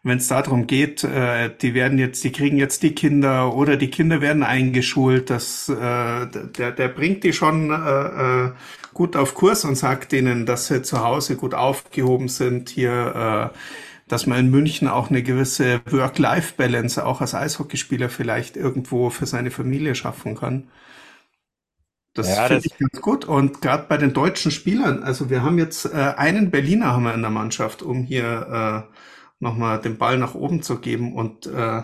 wenn 0.04 0.18
es 0.18 0.28
darum 0.28 0.66
geht, 0.68 1.04
äh, 1.04 1.50
die 1.62 1.74
werden 1.74 1.98
jetzt, 2.00 2.24
die 2.24 2.32
kriegen 2.32 2.58
jetzt 2.58 2.84
die 2.84 2.96
Kinder 2.96 3.54
oder 3.56 3.76
die 3.78 3.90
Kinder 3.90 4.22
werden 4.22 4.44
eingeschult, 4.44 5.30
das 5.30 5.70
äh, 5.70 5.76
der 5.78 6.72
der 6.72 6.88
bringt 6.90 7.24
die 7.24 7.34
schon 7.34 7.72
äh, 7.72 8.48
äh, 8.48 8.52
gut 9.00 9.16
auf 9.16 9.34
Kurs 9.36 9.66
und 9.66 9.76
sagt 9.76 10.12
denen, 10.12 10.46
dass 10.46 10.68
sie 10.68 10.82
zu 10.84 11.02
Hause 11.04 11.38
gut 11.38 11.54
aufgehoben 11.56 12.28
sind 12.30 12.70
hier. 12.70 13.52
Äh, 13.56 13.58
dass 14.10 14.26
man 14.28 14.40
in 14.40 14.52
München 14.52 14.88
auch 14.88 15.10
eine 15.12 15.24
gewisse 15.24 15.82
Work-Life-Balance 15.90 17.06
auch 17.06 17.22
als 17.22 17.36
Eishockeyspieler 17.36 18.10
vielleicht 18.10 18.58
irgendwo 18.58 19.12
für 19.12 19.28
seine 19.28 19.52
Familie 19.52 19.96
schaffen 19.96 20.36
kann. 20.36 20.70
Das 22.14 22.28
Ja, 22.28 22.48
finde 22.48 22.66
ich 22.68 22.78
ganz 22.78 23.02
gut. 23.02 23.26
Und 23.26 23.62
gerade 23.62 23.86
bei 23.88 23.98
den 23.98 24.14
deutschen 24.14 24.52
Spielern, 24.52 25.04
also 25.04 25.30
wir 25.30 25.44
haben 25.44 25.58
jetzt 25.58 25.86
äh, 25.86 26.14
einen 26.18 26.52
Berliner 26.52 26.88
haben 26.94 27.04
wir 27.04 27.14
in 27.14 27.22
der 27.22 27.30
Mannschaft, 27.32 27.82
um 27.82 28.04
hier 28.04 28.88
äh, 28.90 28.94
nochmal 29.40 29.80
den 29.80 29.98
Ball 29.98 30.18
nach 30.18 30.34
oben 30.36 30.62
zu 30.62 30.80
geben. 30.80 31.14
Und 31.16 31.46
äh, 31.48 31.84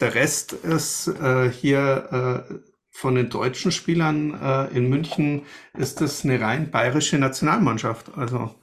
der 0.00 0.14
Rest 0.14 0.52
ist 0.52 1.08
äh, 1.08 1.50
hier 1.50 2.46
äh, 2.50 2.54
von 2.92 3.16
den 3.16 3.30
deutschen 3.30 3.72
Spielern 3.72 4.34
äh, 4.40 4.66
in 4.76 4.88
München 4.88 5.42
ist 5.74 6.00
das 6.00 6.24
eine 6.24 6.40
rein 6.40 6.70
bayerische 6.70 7.18
Nationalmannschaft. 7.18 8.12
Also 8.16 8.54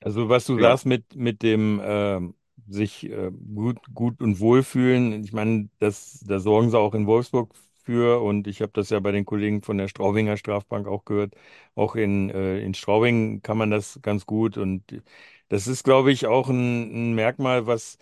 Also 0.00 0.28
was 0.28 0.44
du 0.46 0.58
Ja. 0.58 0.58
sagst 0.58 0.86
mit, 0.86 1.16
mit 1.16 1.42
dem 1.42 1.80
ähm, 1.82 2.34
sich 2.68 3.04
äh, 3.10 3.30
gut, 3.54 3.78
gut 3.94 4.20
und 4.22 4.38
wohlfühlen, 4.40 5.24
ich 5.24 5.32
meine, 5.32 5.68
das, 5.80 6.20
da 6.26 6.38
sorgen 6.40 6.70
sie 6.70 6.78
auch 6.78 6.94
in 6.94 7.06
Wolfsburg 7.06 7.52
für 7.84 8.20
und 8.22 8.46
ich 8.46 8.60
habe 8.62 8.72
das 8.74 8.90
ja 8.90 9.00
bei 9.00 9.10
den 9.12 9.24
Kollegen 9.24 9.62
von 9.62 9.78
der 9.78 9.88
Straubinger 9.88 10.36
Strafbank 10.36 10.86
auch 10.86 11.04
gehört. 11.04 11.34
Auch 11.74 11.96
in, 11.96 12.30
äh, 12.30 12.60
in 12.60 12.74
Straubing 12.74 13.42
kann 13.42 13.58
man 13.58 13.70
das 13.70 13.98
ganz 14.02 14.26
gut 14.26 14.56
und 14.58 14.84
das 15.48 15.66
ist, 15.66 15.82
glaube 15.84 16.12
ich, 16.12 16.26
auch 16.26 16.48
ein, 16.48 17.10
ein 17.12 17.14
Merkmal, 17.14 17.66
was 17.66 17.96
äh, 17.96 17.98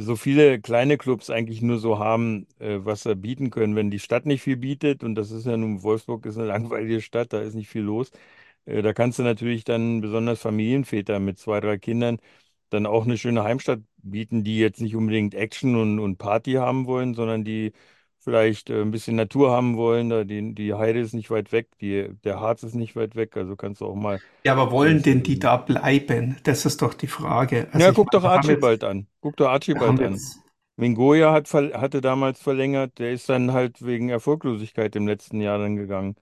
so 0.00 0.16
viele 0.16 0.60
kleine 0.60 0.98
Clubs 0.98 1.30
eigentlich 1.30 1.62
nur 1.62 1.78
so 1.78 1.98
haben, 1.98 2.46
äh, 2.58 2.78
was 2.84 3.02
sie 3.02 3.14
bieten 3.16 3.50
können. 3.50 3.76
Wenn 3.76 3.90
die 3.90 3.98
Stadt 3.98 4.26
nicht 4.26 4.42
viel 4.42 4.56
bietet, 4.56 5.04
und 5.04 5.14
das 5.14 5.30
ist 5.30 5.46
ja 5.46 5.56
nun, 5.56 5.82
Wolfsburg 5.82 6.26
ist 6.26 6.38
eine 6.38 6.46
langweilige 6.48 7.00
Stadt, 7.00 7.32
da 7.32 7.40
ist 7.40 7.54
nicht 7.54 7.68
viel 7.68 7.82
los, 7.82 8.10
äh, 8.64 8.82
da 8.82 8.92
kannst 8.92 9.18
du 9.18 9.22
natürlich 9.22 9.64
dann 9.64 10.00
besonders 10.00 10.40
Familienväter 10.40 11.18
mit 11.20 11.38
zwei, 11.38 11.60
drei 11.60 11.78
Kindern 11.78 12.18
dann 12.70 12.86
auch 12.86 13.04
eine 13.04 13.18
schöne 13.18 13.44
Heimstatt 13.44 13.80
bieten, 13.98 14.44
die 14.44 14.58
jetzt 14.58 14.80
nicht 14.80 14.96
unbedingt 14.96 15.34
Action 15.34 15.76
und, 15.76 15.98
und 16.00 16.16
Party 16.18 16.52
haben 16.54 16.86
wollen, 16.86 17.14
sondern 17.14 17.44
die 17.44 17.72
vielleicht 18.22 18.70
äh, 18.70 18.80
ein 18.80 18.90
bisschen 18.90 19.16
Natur 19.16 19.50
haben 19.50 19.76
wollen. 19.76 20.08
Da 20.10 20.24
die, 20.24 20.54
die 20.54 20.74
Heide 20.74 21.00
ist 21.00 21.12
nicht 21.14 21.30
weit 21.30 21.52
weg, 21.52 21.68
die, 21.80 22.08
der 22.24 22.40
Harz 22.40 22.62
ist 22.62 22.74
nicht 22.74 22.96
weit 22.96 23.16
weg, 23.16 23.36
also 23.36 23.56
kannst 23.56 23.80
du 23.80 23.86
auch 23.86 23.94
mal. 23.94 24.20
Ja, 24.44 24.52
aber 24.52 24.70
wollen 24.70 25.02
denn 25.02 25.22
die 25.22 25.38
da 25.38 25.56
bleiben? 25.56 26.36
Das 26.44 26.64
ist 26.66 26.82
doch 26.82 26.94
die 26.94 27.06
Frage. 27.06 27.68
Also 27.72 27.86
ja, 27.86 27.92
guck 27.92 28.12
meine, 28.12 28.22
doch 28.22 28.28
haben 28.28 28.36
jetzt- 28.42 28.48
Archibald 28.50 28.84
an. 28.84 29.06
Guck 29.20 29.36
doch 29.36 29.48
Archibald 29.48 30.00
an. 30.00 30.20
Mingoya 30.76 31.32
hat, 31.32 31.52
hatte 31.52 32.00
damals 32.00 32.40
verlängert, 32.40 32.98
der 32.98 33.12
ist 33.12 33.28
dann 33.28 33.52
halt 33.52 33.84
wegen 33.84 34.08
Erfolglosigkeit 34.08 34.96
im 34.96 35.06
letzten 35.06 35.40
Jahr 35.40 35.58
dann 35.58 35.76
gegangen. 35.76 36.16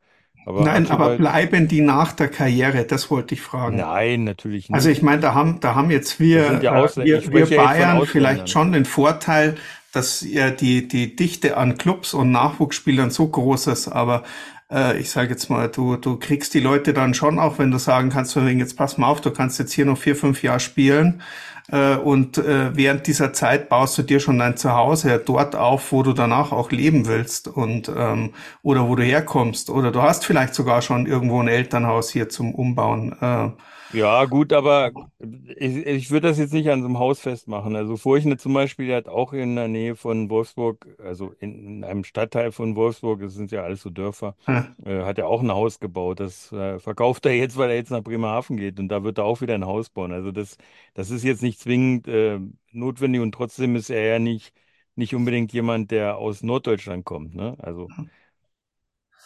Aber 0.46 0.64
nein, 0.64 0.86
aber 0.90 1.04
Archibald, 1.10 1.18
bleiben 1.18 1.68
die 1.68 1.82
nach 1.82 2.12
der 2.12 2.28
Karriere? 2.28 2.84
Das 2.84 3.10
wollte 3.10 3.34
ich 3.34 3.42
fragen. 3.42 3.76
nein, 3.76 4.24
natürlich 4.24 4.72
Also 4.72 4.88
nicht. 4.88 4.98
ich 4.98 5.02
meine, 5.04 5.20
da 5.20 5.34
haben, 5.34 5.60
da 5.60 5.74
haben 5.74 5.90
jetzt 5.90 6.18
wir, 6.18 6.60
ja 6.62 6.84
äh, 6.84 6.96
wir, 6.96 7.32
wir 7.32 7.56
Bayern 7.56 8.04
vielleicht 8.06 8.48
schon 8.48 8.72
den 8.72 8.86
Vorteil, 8.86 9.56
dass 9.92 10.20
ja 10.22 10.50
die, 10.50 10.86
die 10.88 11.16
Dichte 11.16 11.56
an 11.56 11.78
Clubs 11.78 12.14
und 12.14 12.30
Nachwuchsspielern 12.30 13.10
so 13.10 13.28
groß 13.28 13.68
ist, 13.68 13.88
aber 13.88 14.24
äh, 14.70 14.98
ich 14.98 15.10
sage 15.10 15.30
jetzt 15.30 15.50
mal, 15.50 15.68
du, 15.68 15.96
du 15.96 16.16
kriegst 16.16 16.54
die 16.54 16.60
Leute 16.60 16.92
dann 16.92 17.14
schon 17.14 17.38
auch, 17.38 17.58
wenn 17.58 17.70
du 17.70 17.78
sagen 17.78 18.10
kannst, 18.10 18.32
von 18.32 18.58
jetzt 18.58 18.76
pass 18.76 18.98
mal 18.98 19.08
auf, 19.08 19.20
du 19.20 19.30
kannst 19.30 19.58
jetzt 19.58 19.72
hier 19.72 19.84
noch 19.84 19.98
vier, 19.98 20.16
fünf 20.16 20.42
Jahre 20.42 20.60
spielen 20.60 21.22
äh, 21.70 21.96
und 21.96 22.38
äh, 22.38 22.76
während 22.76 23.06
dieser 23.06 23.32
Zeit 23.32 23.68
baust 23.68 23.98
du 23.98 24.02
dir 24.02 24.20
schon 24.20 24.38
dein 24.38 24.56
Zuhause 24.56 25.20
dort 25.24 25.56
auf, 25.56 25.92
wo 25.92 26.02
du 26.02 26.12
danach 26.12 26.52
auch 26.52 26.70
leben 26.70 27.06
willst 27.06 27.48
und 27.48 27.90
ähm, 27.94 28.32
oder 28.62 28.88
wo 28.88 28.96
du 28.96 29.02
herkommst 29.02 29.70
oder 29.70 29.90
du 29.90 30.02
hast 30.02 30.24
vielleicht 30.24 30.54
sogar 30.54 30.82
schon 30.82 31.06
irgendwo 31.06 31.40
ein 31.40 31.48
Elternhaus 31.48 32.10
hier 32.10 32.28
zum 32.28 32.54
Umbauen. 32.54 33.16
Äh, 33.20 33.50
Ja, 33.92 34.24
gut, 34.26 34.52
aber 34.52 34.92
ich, 35.18 35.84
ich 35.84 36.10
würde 36.12 36.28
das 36.28 36.38
jetzt 36.38 36.52
nicht 36.52 36.70
an 36.70 36.80
so 36.80 36.86
einem 36.86 37.00
Haus 37.00 37.18
festmachen. 37.20 37.74
Also 37.74 37.96
Furchne 37.96 38.36
zum 38.36 38.52
Beispiel, 38.54 38.86
der 38.86 38.98
hat 38.98 39.08
auch 39.08 39.32
in 39.32 39.56
der 39.56 39.66
Nähe 39.66 39.96
von 39.96 40.30
Wolfsburg, 40.30 40.86
also 41.02 41.32
in, 41.40 41.66
in 41.66 41.84
einem 41.84 42.04
Stadtteil 42.04 42.52
von 42.52 42.76
Wolfsburg, 42.76 43.20
das 43.20 43.34
sind 43.34 43.50
ja 43.50 43.64
alles 43.64 43.82
so 43.82 43.90
Dörfer, 43.90 44.36
äh, 44.84 45.00
äh, 45.00 45.04
hat 45.04 45.18
er 45.18 45.26
auch 45.26 45.40
ein 45.42 45.50
Haus 45.50 45.80
gebaut. 45.80 46.20
Das 46.20 46.52
äh, 46.52 46.78
verkauft 46.78 47.26
er 47.26 47.32
jetzt, 47.34 47.56
weil 47.56 47.70
er 47.70 47.76
jetzt 47.76 47.90
nach 47.90 48.02
Bremerhaven 48.04 48.56
geht 48.56 48.78
und 48.78 48.88
da 48.88 49.02
wird 49.02 49.18
er 49.18 49.24
auch 49.24 49.40
wieder 49.40 49.54
ein 49.56 49.66
Haus 49.66 49.90
bauen. 49.90 50.12
Also 50.12 50.30
das, 50.30 50.56
das 50.94 51.10
ist 51.10 51.24
jetzt 51.24 51.42
nicht 51.42 51.58
zwingend 51.58 52.06
äh, 52.06 52.38
notwendig 52.70 53.20
und 53.20 53.32
trotzdem 53.32 53.74
ist 53.74 53.90
er 53.90 54.02
ja 54.06 54.18
nicht, 54.20 54.54
nicht 54.94 55.16
unbedingt 55.16 55.52
jemand, 55.52 55.90
der 55.90 56.16
aus 56.16 56.42
Norddeutschland 56.44 57.04
kommt, 57.04 57.34
ne? 57.34 57.56
Also 57.58 57.90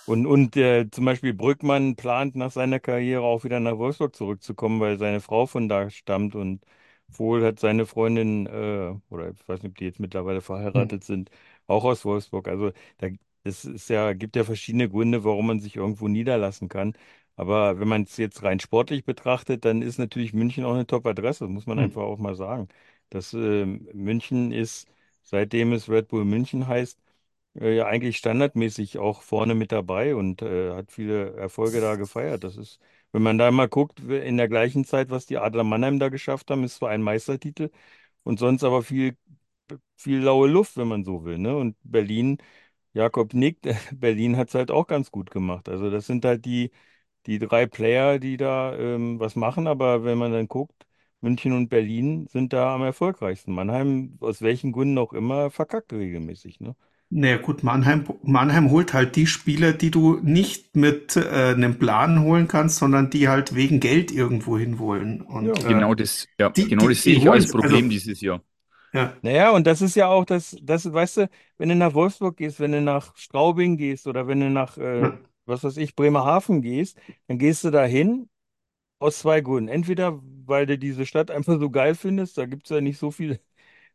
und, 0.05 0.26
und 0.26 0.56
äh, 0.56 0.90
zum 0.90 1.05
Beispiel 1.05 1.35
Brückmann 1.35 1.97
plant 1.97 2.36
nach 2.36 2.51
seiner 2.52 2.81
Karriere 2.81 3.22
auch 3.22 3.44
wieder 3.44 3.60
nach 3.60 3.78
Wolfsburg 3.78 4.14
zurückzukommen, 4.14 4.81
weil 4.81 4.98
seine 4.98 5.20
Frau 5.20 5.47
von 5.47 5.68
da 5.68 5.90
stammt 5.90 6.35
und 6.35 6.64
Vohl 7.10 7.44
hat 7.44 7.60
seine 7.60 7.86
Freundin, 7.86 8.47
äh, 8.47 8.94
oder 9.10 9.31
ich 9.31 9.48
weiß 9.48 9.62
nicht, 9.62 9.70
ob 9.72 9.76
die 9.78 9.85
jetzt 9.85 10.01
mittlerweile 10.01 10.40
verheiratet 10.40 11.05
sind, 11.05 11.31
auch 11.66 11.85
aus 11.85 12.05
Wolfsburg. 12.05 12.48
Also 12.48 12.72
da, 12.98 13.09
es 13.44 13.64
ist 13.64 13.89
ja, 13.90 14.12
gibt 14.14 14.36
ja 14.36 14.44
verschiedene 14.44 14.89
Gründe, 14.89 15.24
warum 15.24 15.47
man 15.47 15.60
sich 15.60 15.76
irgendwo 15.76 16.09
niederlassen 16.09 16.68
kann. 16.68 16.94
Aber 17.36 17.78
wenn 17.81 17.89
man 17.89 18.02
es 18.05 18.16
jetzt 18.16 18.43
rein 18.43 18.60
sportlich 18.60 19.05
betrachtet, 19.05 19.64
dann 19.64 19.82
ist 19.82 19.98
natürlich 19.98 20.32
München 20.32 20.64
auch 20.64 20.74
eine 20.74 20.86
Top-Adresse, 20.86 21.47
muss 21.48 21.66
man 21.66 21.78
Hm. 21.78 21.85
einfach 21.85 22.02
auch 22.02 22.18
mal 22.18 22.35
sagen. 22.36 22.68
Das 23.10 23.35
äh, 23.35 23.64
München 23.66 24.52
ist, 24.52 24.89
seitdem 25.22 25.72
es 25.72 25.89
Red 25.89 26.09
Bull 26.09 26.24
München 26.24 26.66
heißt, 26.68 26.98
äh, 27.60 27.76
ja 27.76 27.86
eigentlich 27.86 28.16
standardmäßig 28.18 28.98
auch 28.98 29.22
vorne 29.22 29.55
mit 29.55 29.72
dabei 29.72 30.14
und 30.16 30.43
äh, 30.43 30.72
hat 30.74 30.90
viele 30.93 31.35
Erfolge 31.36 31.81
da 31.81 31.97
gefeiert. 31.97 32.44
Das 32.44 32.56
ist, 32.56 32.81
wenn 33.12 33.22
man 33.22 33.39
da 33.39 33.51
mal 33.51 33.68
guckt, 33.68 34.01
in 34.01 34.36
der 34.36 34.48
gleichen 34.48 34.85
Zeit, 34.85 35.10
was 35.10 35.26
die 35.26 35.39
Adler 35.39 35.64
Mannheim 35.64 35.98
da 35.98 36.09
geschafft 36.09 36.51
haben, 36.51 36.64
ist 36.64 36.76
zwar 36.76 36.90
ein 36.90 37.02
Meistertitel 37.02 37.70
und 38.24 38.39
sonst 38.40 38.64
aber 38.64 38.82
viel, 38.82 39.16
viel 39.97 40.20
laue 40.20 40.48
Luft, 40.48 40.76
wenn 40.76 40.89
man 40.89 41.05
so 41.05 41.24
will, 41.24 41.39
ne? 41.39 41.56
Und 41.56 41.76
Berlin, 41.82 42.39
Jakob 42.94 43.35
nickt, 43.35 43.66
Berlin 43.94 44.36
hat 44.36 44.48
es 44.48 44.55
halt 44.55 44.70
auch 44.70 44.86
ganz 44.86 45.10
gut 45.10 45.31
gemacht. 45.31 45.68
Also 45.68 45.90
das 45.90 46.06
sind 46.06 46.24
halt 46.24 46.44
die, 46.44 46.72
die 47.26 47.39
drei 47.40 47.66
Player, 47.66 48.18
die 48.18 48.36
da 48.39 48.76
ähm, 48.78 49.20
was 49.20 49.36
machen, 49.36 49.66
aber 49.68 50.05
wenn 50.05 50.18
man 50.18 50.32
dann 50.32 50.48
guckt, 50.48 50.86
München 51.22 51.52
und 51.55 51.68
Berlin 51.70 52.28
sind 52.28 52.52
da 52.52 52.74
am 52.76 52.82
erfolgreichsten. 52.82 53.55
Mannheim, 53.55 54.18
aus 54.20 54.43
welchen 54.43 54.72
Gründen 54.72 54.98
auch 54.98 55.12
immer, 55.14 55.51
verkackt 55.51 55.93
regelmäßig, 55.93 56.60
ne? 56.60 56.76
Naja 57.16 57.36
gut, 57.36 57.62
Mannheim, 57.62 58.05
Mannheim 58.24 58.70
holt 58.73 58.93
halt 58.93 59.15
die 59.15 59.28
Spieler, 59.28 59.73
die 59.73 59.93
du 59.93 60.19
nicht 60.23 60.74
mit 60.74 61.15
äh, 61.16 61.53
einem 61.55 61.78
Plan 61.78 62.23
holen 62.23 62.49
kannst, 62.49 62.78
sondern 62.78 63.09
die 63.09 63.28
halt 63.28 63.55
wegen 63.55 63.78
Geld 63.78 64.11
irgendwo 64.11 64.59
hin 64.59 64.81
wollen. 64.81 65.20
Und, 65.20 65.47
Ja. 65.47 65.53
äh, 65.65 65.69
Genau 65.69 65.95
das, 65.95 66.27
ja, 66.41 66.51
die- 66.51 66.66
genau 66.69 66.89
die- 66.89 66.95
das 66.95 67.03
sehe 67.05 67.12
ich 67.15 67.20
als 67.31 67.45
holen's, 67.45 67.53
Problem 67.53 67.85
also- 67.85 67.89
dieses 67.89 68.20
Jahr. 68.20 68.43
ja. 68.93 69.12
Naja, 69.23 69.51
und 69.53 69.65
das 69.66 69.81
ist 69.81 69.95
ja 69.95 70.09
auch 70.09 70.24
das, 70.24 70.57
das, 70.61 70.93
weißt 70.93 71.19
du, 71.19 71.31
wenn 71.57 71.69
du 71.69 71.77
nach 71.77 71.95
Wolfsburg 71.95 72.36
gehst, 72.36 72.59
wenn 72.59 72.73
du 72.73 72.81
nach 72.81 73.16
Straubing 73.16 73.77
gehst 73.77 74.09
oder 74.09 74.27
wenn 74.27 74.41
du 74.41 74.51
nach, 74.51 74.77
äh, 74.77 75.01
Ja. 75.03 75.19
was 75.47 75.62
weiß 75.62 75.77
ich, 75.77 75.95
Bremerhaven 75.95 76.62
gehst, 76.62 76.99
dann 77.28 77.39
gehst 77.39 77.62
du 77.62 77.70
da 77.70 77.85
hin 77.85 78.28
aus 78.99 79.20
zwei 79.20 79.41
Gründen. 79.41 79.69
Entweder, 79.69 80.20
weil 80.47 80.66
du 80.66 80.78
diese 80.78 81.07
Stadt 81.07 81.31
einfach 81.31 81.59
so 81.61 81.70
geil 81.70 81.95
findest, 81.95 82.39
da 82.39 82.47
gibt 82.47 82.65
es 82.65 82.70
ja 82.70 82.81
nicht 82.81 82.99
so 82.99 83.11
viele, 83.12 83.41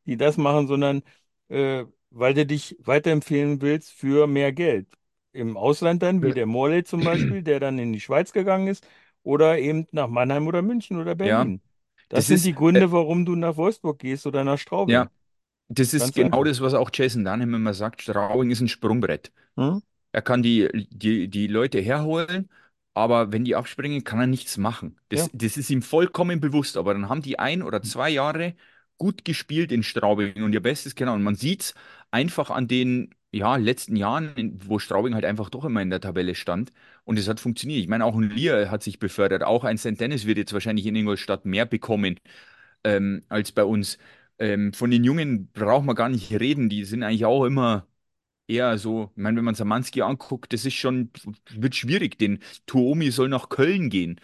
die 0.06 0.18
das 0.18 0.38
machen, 0.38 0.68
sondern 0.68 1.04
äh, 1.50 1.86
weil 2.12 2.34
du 2.34 2.46
dich 2.46 2.76
weiterempfehlen 2.80 3.62
willst 3.62 3.92
für 3.92 4.28
mehr 4.28 4.52
Geld. 4.54 4.88
Im 5.32 5.58
Ausland 5.58 6.02
dann, 6.04 6.24
wie 6.24 6.34
der 6.34 6.46
Morley 6.46 6.84
zum 6.84 7.04
Beispiel, 7.04 7.44
der 7.44 7.60
dann 7.60 7.80
in 7.80 7.94
die 7.94 8.00
Schweiz 8.00 8.34
gegangen 8.34 8.68
ist, 8.68 8.86
oder 9.24 9.60
eben 9.60 9.88
nach 9.92 10.08
Mannheim 10.08 10.48
oder 10.48 10.62
München 10.62 11.00
oder 11.00 11.16
Ja, 11.22 11.46
Berlin. 11.46 11.62
Das 12.10 12.28
das 12.28 12.28
sind 12.28 12.44
ist, 12.44 12.46
die 12.46 12.54
äh, 12.74 12.84
Gründe, 12.84 12.92
warum 12.92 13.26
du 13.26 13.36
nach 13.36 13.58
Wolfsburg 13.58 14.00
gehst 14.00 14.26
oder 14.28 14.44
nach 14.44 14.58
Straubing. 14.60 15.08
ja, 15.08 15.12
das 15.70 15.94
ist 15.94 16.14
Ganz 16.14 16.16
genau 16.16 16.44
einfach. 16.44 16.46
das, 16.46 16.62
was 16.62 16.76
auch 16.76 16.92
Jason 16.94 17.26
Dunham 17.26 17.54
immer 17.56 17.74
sagt. 17.74 18.02
Straubing 18.04 18.52
ist 18.52 18.62
ein 18.62 18.68
Sprungbrett. 18.70 19.32
Hm? 19.58 19.80
Er 20.14 20.22
kann 20.22 20.44
die, 20.44 20.70
die, 20.92 21.30
die 21.30 21.48
Leute 21.48 21.80
herholen, 21.82 22.50
aber 22.96 23.32
wenn 23.32 23.46
die 23.46 23.56
abspringen, 23.56 24.04
kann 24.04 24.20
er 24.22 24.28
nichts 24.28 24.58
machen. 24.58 25.00
Ja. 25.14 25.28
Das, 25.28 25.32
das 25.34 25.58
ist 25.58 25.70
ihm 25.70 25.82
vollkommen 25.84 26.42
bewusst. 26.42 26.78
Aber 26.78 26.94
dann 26.94 27.10
haben 27.10 27.22
die 27.22 27.40
ein 27.40 27.64
oder 27.64 27.82
zwei 27.84 28.10
Jahre 28.10 28.56
gut 28.98 29.26
gespielt 29.26 29.72
in 29.72 29.84
Straubing 29.84 30.44
und 30.44 30.54
ihr 30.54 30.62
Bestes 30.64 30.96
genau. 30.96 31.16
Und 31.16 31.24
man 31.24 31.36
sieht 31.36 31.62
es 31.64 31.76
einfach 32.12 32.50
an 32.50 32.68
den 32.68 33.14
ja, 33.32 33.56
letzten 33.58 33.96
Jahren, 33.96 34.60
wo 34.66 34.80
Straubing 34.80 35.14
halt 35.14 35.26
einfach 35.26 35.50
doch 35.50 35.66
immer 35.66 35.82
in 35.82 35.90
der 35.92 36.02
Tabelle 36.02 36.36
stand. 36.36 36.72
Und 37.04 37.20
es 37.20 37.28
hat 37.28 37.40
funktioniert. 37.40 37.82
Ich 37.82 37.88
meine, 37.88 38.06
auch 38.06 38.16
ein 38.16 38.30
Lear 38.32 38.72
hat 38.72 38.84
sich 38.84 39.00
befördert. 39.00 39.44
Auch 39.44 39.64
ein 39.64 39.78
St. 39.78 40.00
Dennis 40.00 40.26
wird 40.26 40.38
jetzt 40.38 40.54
wahrscheinlich 40.54 40.86
in 40.88 40.96
Ingolstadt 40.96 41.46
mehr 41.46 41.66
bekommen 41.66 42.20
ähm, 42.84 43.24
als 43.30 43.52
bei 43.52 43.64
uns. 43.64 43.98
Ähm, 44.40 44.74
von 44.74 44.92
den 44.92 45.04
Jungen 45.04 45.52
braucht 45.52 45.86
man 45.86 45.96
gar 45.96 46.10
nicht 46.10 46.32
reden. 46.40 46.70
Die 46.70 46.86
sind 46.86 47.04
eigentlich 47.04 47.26
auch 47.26 47.46
immer 47.46 47.88
eher 48.48 48.78
so, 48.80 49.12
ich 49.16 49.22
meine, 49.24 49.38
wenn 49.38 49.46
man 49.46 49.56
Samanski 49.56 50.02
anguckt, 50.04 50.54
das 50.54 50.66
ist 50.66 50.76
schon, 50.76 51.12
wird 51.52 51.76
schwierig. 51.76 52.20
Den 52.20 52.40
Tuomi 52.68 53.12
soll 53.12 53.30
nach 53.30 53.50
Köln 53.50 53.90
gehen. 53.90 54.20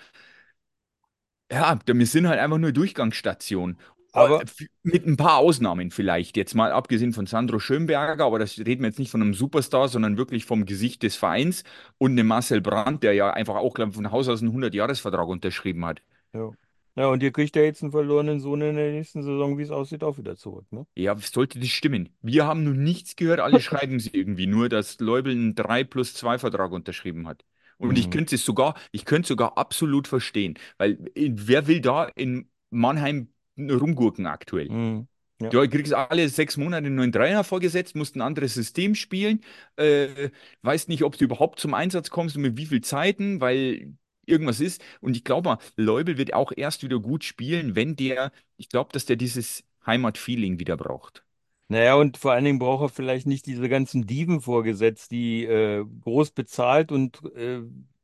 Ja, 1.51 1.79
wir 1.85 2.05
sind 2.07 2.27
halt 2.27 2.39
einfach 2.39 2.57
nur 2.57 2.71
Durchgangsstation. 2.71 3.77
Aber- 4.15 4.43
Mit 4.83 5.05
ein 5.05 5.17
paar 5.17 5.37
Ausnahmen 5.37 5.91
vielleicht. 5.91 6.37
Jetzt 6.37 6.55
mal 6.55 6.71
abgesehen 6.71 7.13
von 7.13 7.25
Sandro 7.25 7.59
Schönberger, 7.59 8.25
aber 8.25 8.39
das 8.39 8.57
reden 8.57 8.81
wir 8.81 8.87
jetzt 8.89 8.99
nicht 8.99 9.11
von 9.11 9.21
einem 9.21 9.33
Superstar, 9.33 9.87
sondern 9.89 10.17
wirklich 10.17 10.45
vom 10.45 10.65
Gesicht 10.65 11.03
des 11.03 11.15
Vereins 11.15 11.63
und 11.97 12.15
dem 12.15 12.27
Marcel 12.27 12.61
Brandt, 12.61 13.03
der 13.03 13.13
ja 13.13 13.31
einfach 13.31 13.55
auch 13.55 13.73
glaub 13.73 13.89
ich, 13.89 13.95
von 13.95 14.11
Haus 14.11 14.27
aus 14.29 14.41
einen 14.41 14.51
100-Jahres-Vertrag 14.51 15.27
unterschrieben 15.27 15.85
hat. 15.85 16.01
Ja. 16.33 16.51
Ja, 16.97 17.07
und 17.07 17.21
ihr 17.21 17.31
kriegt 17.33 17.57
ja 17.57 17.61
jetzt 17.61 17.81
einen 17.83 17.91
verlorenen 17.91 18.39
Sohn 18.39 18.61
in 18.61 18.75
der 18.77 18.91
nächsten 18.93 19.21
Saison, 19.21 19.57
wie 19.57 19.63
es 19.63 19.69
aussieht, 19.69 20.01
auch 20.01 20.17
wieder 20.17 20.37
zurück, 20.37 20.65
ne? 20.71 20.87
Ja, 20.95 21.17
sollte 21.17 21.59
das 21.59 21.67
stimmen? 21.67 22.07
Wir 22.21 22.45
haben 22.47 22.63
noch 22.63 22.71
nichts 22.73 23.17
gehört, 23.17 23.41
alle 23.41 23.59
schreiben 23.89 23.99
sie 23.99 24.11
irgendwie, 24.13 24.47
nur 24.47 24.69
dass 24.69 24.97
Leubel 25.01 25.33
einen 25.33 25.55
3 25.55 25.83
plus 25.83 26.13
2 26.13 26.37
Vertrag 26.39 26.71
unterschrieben 26.71 27.27
hat. 27.27 27.43
Und 27.77 27.97
ich 27.97 28.05
Mhm. 28.07 28.11
könnte 28.11 28.35
es 28.35 28.45
sogar, 28.45 28.75
ich 28.93 29.03
könnte 29.03 29.23
es 29.23 29.27
sogar 29.27 29.57
absolut 29.57 30.07
verstehen, 30.07 30.57
weil 30.77 30.93
äh, 31.15 31.31
wer 31.33 31.67
will 31.67 31.81
da 31.81 32.05
in 32.15 32.47
Mannheim 32.69 33.27
rumgurken 33.57 34.25
aktuell? 34.25 34.69
Mhm. 34.69 35.07
Ja. 35.41 35.49
Du 35.49 35.67
kriegst 35.67 35.93
alle 35.93 36.29
sechs 36.29 36.55
Monate 36.55 36.87
einen 36.87 36.95
neuen 36.95 37.11
Trainer 37.11 37.43
vorgesetzt, 37.43 37.95
musst 37.95 38.15
ein 38.15 38.21
anderes 38.21 38.53
System 38.53 38.95
spielen, 38.95 39.41
äh, 39.75 40.29
weißt 40.61 40.87
nicht, 40.87 41.03
ob 41.03 41.17
du 41.17 41.25
überhaupt 41.25 41.59
zum 41.59 41.73
Einsatz 41.73 42.09
kommst 42.09 42.37
und 42.37 42.43
mit 42.43 42.57
wie 42.57 42.65
viel 42.65 42.81
Zeiten, 42.81 43.41
weil 43.41 43.95
irgendwas 44.25 44.61
ist. 44.61 44.81
Und 45.01 45.17
ich 45.17 45.23
glaube 45.25 45.49
mal, 45.49 45.57
Leubel 45.75 46.17
wird 46.17 46.33
auch 46.33 46.53
erst 46.55 46.83
wieder 46.83 46.99
gut 46.99 47.23
spielen, 47.25 47.75
wenn 47.75 47.95
der, 47.97 48.31
ich 48.57 48.69
glaube, 48.69 48.91
dass 48.93 49.05
der 49.05 49.17
dieses 49.17 49.63
Heimatfeeling 49.85 50.57
wieder 50.59 50.77
braucht. 50.77 51.23
Naja, 51.67 51.95
und 51.95 52.17
vor 52.17 52.31
allen 52.31 52.45
Dingen 52.45 52.59
braucht 52.59 52.83
er 52.83 52.89
vielleicht 52.89 53.25
nicht 53.27 53.45
diese 53.47 53.67
ganzen 53.69 54.05
Diven 54.05 54.39
vorgesetzt, 54.39 55.11
die 55.11 55.45
äh, 55.45 55.83
groß 56.01 56.31
bezahlt 56.31 56.91
und 56.91 57.21
äh, 57.35 57.61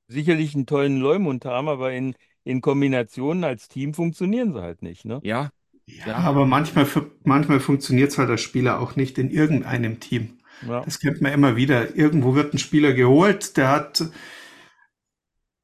sicherlich 0.07 0.55
einen 0.55 0.65
tollen 0.65 0.97
Leumund 0.97 1.45
haben, 1.45 1.69
aber 1.69 1.93
in, 1.93 2.15
in 2.43 2.61
Kombinationen 2.61 3.43
als 3.43 3.67
Team 3.67 3.93
funktionieren 3.93 4.53
sie 4.53 4.61
halt 4.61 4.81
nicht, 4.81 5.05
ne? 5.05 5.23
Ja, 5.23 5.51
Ja, 5.87 6.17
aber 6.17 6.45
manchmal, 6.45 6.87
manchmal 7.23 7.59
funktioniert 7.59 8.11
es 8.11 8.17
halt 8.17 8.29
als 8.29 8.41
Spieler 8.41 8.79
auch 8.79 8.95
nicht 8.95 9.17
in 9.17 9.29
irgendeinem 9.29 9.99
Team. 9.99 10.39
Ja. 10.61 10.81
Das 10.85 10.99
kennt 10.99 11.21
man 11.21 11.33
immer 11.33 11.55
wieder. 11.55 11.95
Irgendwo 11.95 12.35
wird 12.35 12.53
ein 12.53 12.59
Spieler 12.59 12.93
geholt, 12.93 13.57
der 13.57 13.69
hat, 13.69 14.03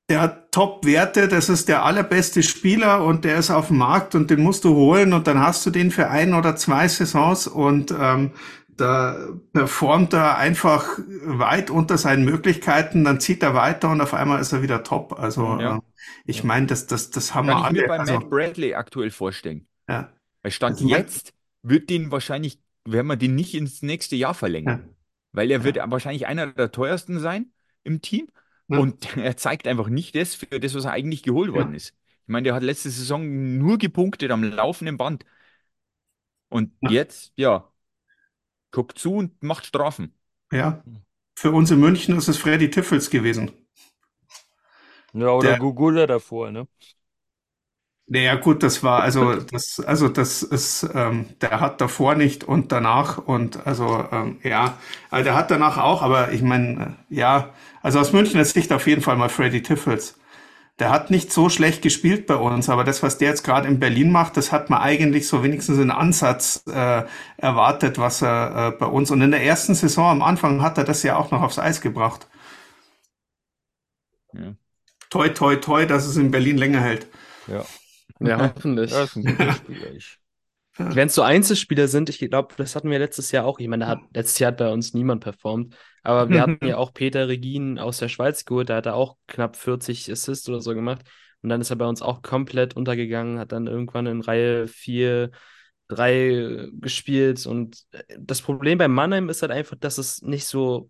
der 0.10 0.22
hat 0.22 0.52
Top-Werte, 0.52 1.28
das 1.28 1.49
ist 1.49 1.68
der 1.68 1.84
allerbeste 1.84 2.41
Spieler 2.41 3.04
und 3.04 3.26
der 3.26 3.38
ist 3.38 3.52
auf 3.52 3.68
dem 3.68 3.78
Markt 3.78 4.16
und 4.16 4.30
den 4.32 4.41
musst 4.41 4.64
du 4.64 4.74
holen 4.74 5.14
und 5.14 5.28
dann 5.28 5.40
hast 5.40 5.66
du 5.66 5.70
den 5.70 5.91
für 5.91 6.10
ein 6.10 6.34
oder 6.34 6.56
zwei 6.56 6.88
Saisons 6.88 7.48
und 7.48 7.94
ähm, 7.98 8.32
da 8.78 9.28
performt 9.54 10.14
er 10.14 10.38
einfach 10.38 10.99
weit 11.24 11.70
unter 11.70 11.98
seinen 11.98 12.26
Möglichkeiten, 12.26 13.04
dann 13.04 13.20
zieht 13.20 13.44
er 13.44 13.54
weiter 13.54 13.90
und 13.90 14.02
auf 14.02 14.14
einmal 14.14 14.40
ist 14.41 14.52
er 14.54 14.62
wieder 14.62 14.84
top. 14.84 15.20
Also 15.20 15.60
Ja. 15.60 15.78
äh, 15.78 15.82
ich 16.26 16.44
meine, 16.44 16.68
das, 16.68 16.88
das, 16.88 17.10
das 17.12 17.34
haben 17.36 17.48
kann 17.48 17.58
wir 17.58 17.58
ich 17.58 17.70
mir 17.70 17.84
alle. 17.84 17.88
bei 17.88 17.99
Also, 17.99 18.14
Matt 18.14 18.30
Bradley 18.30 18.74
aktuell 18.74 19.12
vorstellen. 19.12 19.68
ja, 19.90 20.12
Stand 20.48 20.80
Also 20.80 20.88
jetzt 20.90 21.34
wird 21.64 21.90
den 21.90 22.12
wahrscheinlich, 22.12 22.62
werden 22.86 23.08
wir 23.08 23.18
den 23.18 23.36
nicht 23.36 23.54
ins 23.56 23.82
nächste 23.82 24.16
Jahr 24.16 24.34
verlängern. 24.34 24.80
ja. 24.80 24.98
Weil 25.34 25.52
er 25.52 25.64
wird 25.64 25.78
wahrscheinlich 25.78 26.28
einer 26.28 26.48
der 26.54 26.72
teuersten 26.72 27.20
sein 27.20 27.52
im 27.84 28.02
Team. 28.02 28.30
Und 28.74 29.18
er 29.18 29.38
zeigt 29.38 29.68
einfach 29.68 29.90
nicht 29.90 30.16
das 30.16 30.36
für 30.36 30.60
das, 30.60 30.76
was 30.76 30.86
er 30.86 30.91
eigentlich 30.91 31.24
geholt 31.24 31.54
worden 31.54 31.74
ist. 31.74 31.90
Ich 31.91 32.30
meine, 32.34 32.45
der 32.45 32.56
hat 32.56 32.64
letzte 32.64 32.90
Saison 32.90 33.58
nur 33.58 33.78
gepunktet 33.78 34.32
am 34.32 34.44
laufenden 34.44 34.98
Band. 34.98 35.26
Und 36.49 36.74
jetzt, 36.82 37.34
ja, 37.36 37.72
guckt 38.78 38.98
zu 38.99 39.14
und 39.16 39.44
macht 39.44 39.66
Strafen. 39.66 40.14
Ja. 40.52 40.84
Für 41.36 41.52
uns 41.52 41.72
in 41.72 41.80
München 41.80 42.18
ist 42.18 42.28
es 42.28 42.38
Freddy 42.38 42.70
Tiffels 42.70 43.10
gewesen. 43.10 43.52
Ja, 45.14 45.32
oder 45.34 45.54
Der- 45.54 45.58
Gugula 45.58 46.06
davor, 46.08 46.52
ne? 46.52 46.68
Naja, 48.10 48.36
gut, 48.36 48.64
das 48.64 48.84
war, 48.84 49.02
also 49.04 49.36
das, 49.36 49.82
also 49.82 50.08
das 50.08 50.41
ist, 50.41 50.88
ähm, 50.94 51.26
der 51.41 51.60
hat 51.60 51.82
davor 51.82 52.16
nicht 52.16 52.45
und 52.45 52.72
danach 52.72 53.18
und 53.18 53.68
also 53.68 54.06
ähm, 54.14 54.40
ja, 54.44 54.78
also 55.10 55.26
der 55.26 55.36
hat 55.36 55.52
danach 55.52 55.78
auch, 55.78 56.02
aber 56.02 56.32
ich 56.32 56.41
meine, 56.41 56.95
äh, 57.12 57.16
ja, 57.16 57.49
also 57.82 57.99
aus 57.99 58.14
Münchner 58.14 58.45
Sicht 58.45 58.72
auf 58.72 58.88
jeden 58.88 59.02
Fall 59.02 59.18
mal 59.18 59.28
Freddy 59.28 59.62
Tiffels. 59.62 60.18
Der 60.80 60.91
hat 60.91 61.10
nicht 61.10 61.32
so 61.34 61.49
schlecht 61.49 61.82
gespielt 61.82 62.28
bei 62.28 62.36
uns, 62.36 62.70
aber 62.70 62.84
das, 62.84 63.02
was 63.02 63.18
der 63.18 63.30
jetzt 63.30 63.44
gerade 63.44 63.68
in 63.68 63.80
Berlin 63.80 64.12
macht, 64.12 64.38
das 64.38 64.52
hat 64.52 64.70
man 64.70 64.80
eigentlich 64.80 65.28
so 65.28 65.44
wenigstens 65.44 65.80
einen 65.80 65.90
Ansatz 65.90 66.64
äh, 66.68 67.04
erwartet, 67.38 67.98
was 67.98 68.22
er 68.22 68.74
äh, 68.76 68.78
bei 68.78 68.86
uns. 68.86 69.10
Und 69.10 69.22
in 69.22 69.32
der 69.32 69.44
ersten 69.44 69.74
Saison 69.74 70.06
am 70.08 70.22
Anfang 70.22 70.62
hat 70.62 70.78
er 70.78 70.84
das 70.84 71.02
ja 71.02 71.18
auch 71.18 71.32
noch 71.32 71.41
aufs 71.41 71.58
Eis 71.58 71.82
gebracht. 71.82 72.28
Ja. 74.34 74.56
Toi, 75.10 75.30
toi, 75.30 75.56
toi, 75.56 75.86
dass 75.86 76.06
es 76.06 76.18
in 76.18 76.32
Berlin 76.32 76.58
länger 76.58 76.82
hält. 76.82 77.08
Ja. 77.48 77.66
Ja, 78.20 78.52
hoffentlich. 78.56 78.91
Ja, 78.91 79.04
ist 79.04 79.16
ein 79.16 79.26
guter 79.26 79.54
Spieler. 79.54 79.91
Ich, 79.94 80.20
Wenn 80.78 81.08
es 81.08 81.16
so 81.16 81.22
Einzelspieler 81.22 81.88
sind, 81.88 82.10
ich 82.10 82.20
glaube, 82.20 82.54
das 82.58 82.76
hatten 82.76 82.90
wir 82.90 82.99
letztes 82.99 83.32
Jahr 83.32 83.45
auch. 83.45 83.60
Ich 83.60 83.68
meine, 83.68 83.88
hat, 83.88 83.99
letztes 84.14 84.40
Jahr 84.40 84.52
hat 84.52 84.58
bei 84.58 84.72
uns 84.72 84.94
niemand 84.94 85.24
performt. 85.24 85.76
Aber 86.04 86.30
wir 86.30 86.41
hatten 86.41 86.60
ja 86.66 86.78
auch 86.78 86.94
Peter 86.94 87.28
Regin 87.28 87.80
aus 87.80 87.98
der 87.98 88.10
Schweiz 88.10 88.45
geholt, 88.45 88.70
da 88.70 88.78
hat 88.78 88.86
er 88.86 88.95
auch 88.95 89.18
knapp 89.28 89.56
40 89.56 90.12
Assists 90.12 90.48
oder 90.48 90.62
so 90.62 90.74
gemacht. 90.74 91.02
Und 91.41 91.49
dann 91.49 91.62
ist 91.62 91.70
er 91.70 91.76
bei 91.76 91.86
uns 91.86 92.02
auch 92.02 92.22
komplett 92.22 92.76
untergegangen, 92.76 93.40
hat 93.40 93.52
dann 93.52 93.68
irgendwann 93.68 94.08
in 94.08 94.22
Reihe 94.22 94.68
4, 94.68 95.32
3 95.88 96.70
gespielt. 96.74 97.45
Und 97.45 97.84
das 98.18 98.41
Problem 98.41 98.78
bei 98.78 98.88
Mannheim 98.88 99.30
ist 99.30 99.41
halt 99.41 99.52
einfach, 99.52 99.78
dass 99.80 99.98
es 99.98 100.22
nicht 100.22 100.45
so 100.45 100.90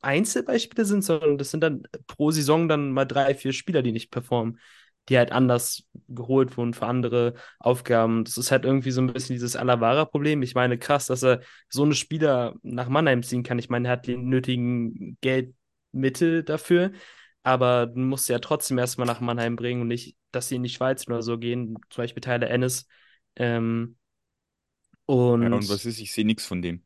Einzelbeispiele 0.00 0.84
sind, 0.84 1.02
sondern 1.02 1.38
das 1.38 1.50
sind 1.50 1.60
dann 1.60 1.82
pro 2.06 2.30
Saison 2.30 2.68
dann 2.68 2.92
mal 2.92 3.04
drei, 3.06 3.34
vier 3.34 3.52
Spieler, 3.52 3.82
die 3.82 3.92
nicht 3.92 4.10
performen, 4.10 4.58
die 5.08 5.18
halt 5.18 5.32
anders 5.32 5.84
geholt 6.08 6.56
wurden 6.56 6.74
für 6.74 6.86
andere 6.86 7.34
Aufgaben. 7.58 8.24
Das 8.24 8.36
ist 8.38 8.50
halt 8.50 8.64
irgendwie 8.64 8.90
so 8.90 9.00
ein 9.00 9.12
bisschen 9.12 9.34
dieses 9.34 9.56
Alavara-Problem. 9.56 10.42
Ich 10.42 10.54
meine, 10.54 10.78
krass, 10.78 11.06
dass 11.06 11.22
er 11.22 11.40
so 11.68 11.84
eine 11.84 11.94
Spieler 11.94 12.54
nach 12.62 12.88
Mannheim 12.88 13.22
ziehen 13.22 13.42
kann. 13.42 13.58
Ich 13.58 13.68
meine, 13.68 13.88
er 13.88 13.92
hat 13.92 14.06
die 14.06 14.16
nötigen 14.16 15.16
Geldmittel 15.20 16.42
dafür, 16.44 16.92
aber 17.42 17.86
du 17.86 18.00
musst 18.00 18.28
ja 18.28 18.38
trotzdem 18.38 18.78
erstmal 18.78 19.06
nach 19.06 19.20
Mannheim 19.20 19.56
bringen 19.56 19.82
und 19.82 19.88
nicht, 19.88 20.16
dass 20.32 20.48
sie 20.48 20.56
in 20.56 20.62
die 20.64 20.68
Schweiz 20.68 21.06
oder 21.06 21.22
so 21.22 21.38
gehen. 21.38 21.76
Zum 21.90 22.02
Beispiel 22.02 22.20
Tyler 22.20 22.50
Ennis. 22.50 22.86
Ähm, 23.36 23.96
und, 25.06 25.52
Ja, 25.52 25.52
und 25.52 25.68
was 25.68 25.84
ist, 25.86 25.98
ich 26.00 26.12
sehe 26.12 26.24
nichts 26.26 26.44
von 26.46 26.60
dem. 26.62 26.82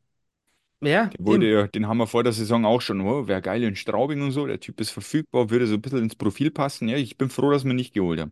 Ja, 0.81 1.07
Der 1.07 1.25
wurde, 1.25 1.45
eben. 1.47 1.53
ja- 1.59 1.67
den 1.67 1.87
haben 1.87 1.97
wir 1.97 2.07
vor 2.07 2.23
der 2.23 2.33
Saison 2.33 2.65
auch 2.65 2.81
schon, 2.81 3.01
oh, 3.01 3.27
wäre 3.27 3.41
geil 3.41 3.63
in 3.63 3.75
Straubing 3.75 4.21
und 4.21 4.31
so, 4.31 4.47
der 4.47 4.59
Typ 4.59 4.79
ist 4.81 4.89
verfügbar, 4.91 5.49
würde 5.49 5.67
so 5.67 5.75
ein 5.75 5.81
bisschen 5.81 5.99
ins 5.99 6.15
Profil 6.15 6.51
passen. 6.51 6.87
Ja, 6.87 6.97
ich 6.97 7.17
bin 7.17 7.29
froh, 7.29 7.51
dass 7.51 7.63
wir 7.63 7.71
ihn 7.71 7.75
nicht 7.77 7.93
geholt 7.93 8.19
haben. 8.19 8.31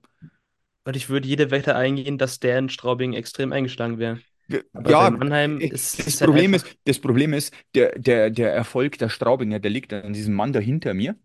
Und 0.85 0.95
ich 0.95 1.09
würde 1.09 1.27
jede 1.27 1.51
Wette 1.51 1.76
eingehen, 1.76 2.17
dass 2.17 2.39
der 2.39 2.57
in 2.57 2.69
Straubing 2.69 3.13
extrem 3.13 3.51
eingeschlagen 3.53 3.99
wäre. 3.99 4.19
Aber 4.73 4.89
ja, 4.89 5.09
Mannheim 5.11 5.59
äh, 5.61 5.67
ist 5.67 5.99
das 5.99 6.07
ist 6.07 6.21
halt 6.21 6.30
Problem 6.30 6.53
einfach- 6.55 6.67
ist, 6.67 6.77
das 6.85 6.99
Problem 6.99 7.34
ist, 7.34 7.53
der, 7.76 7.99
der, 7.99 8.30
der 8.31 8.51
Erfolg 8.53 8.97
der 8.97 9.09
Straubinger, 9.09 9.59
der 9.59 9.69
liegt 9.69 9.93
an 9.93 10.13
diesem 10.13 10.34
Mann 10.34 10.53
da 10.53 10.59
hinter 10.59 10.93
mir. 10.95 11.15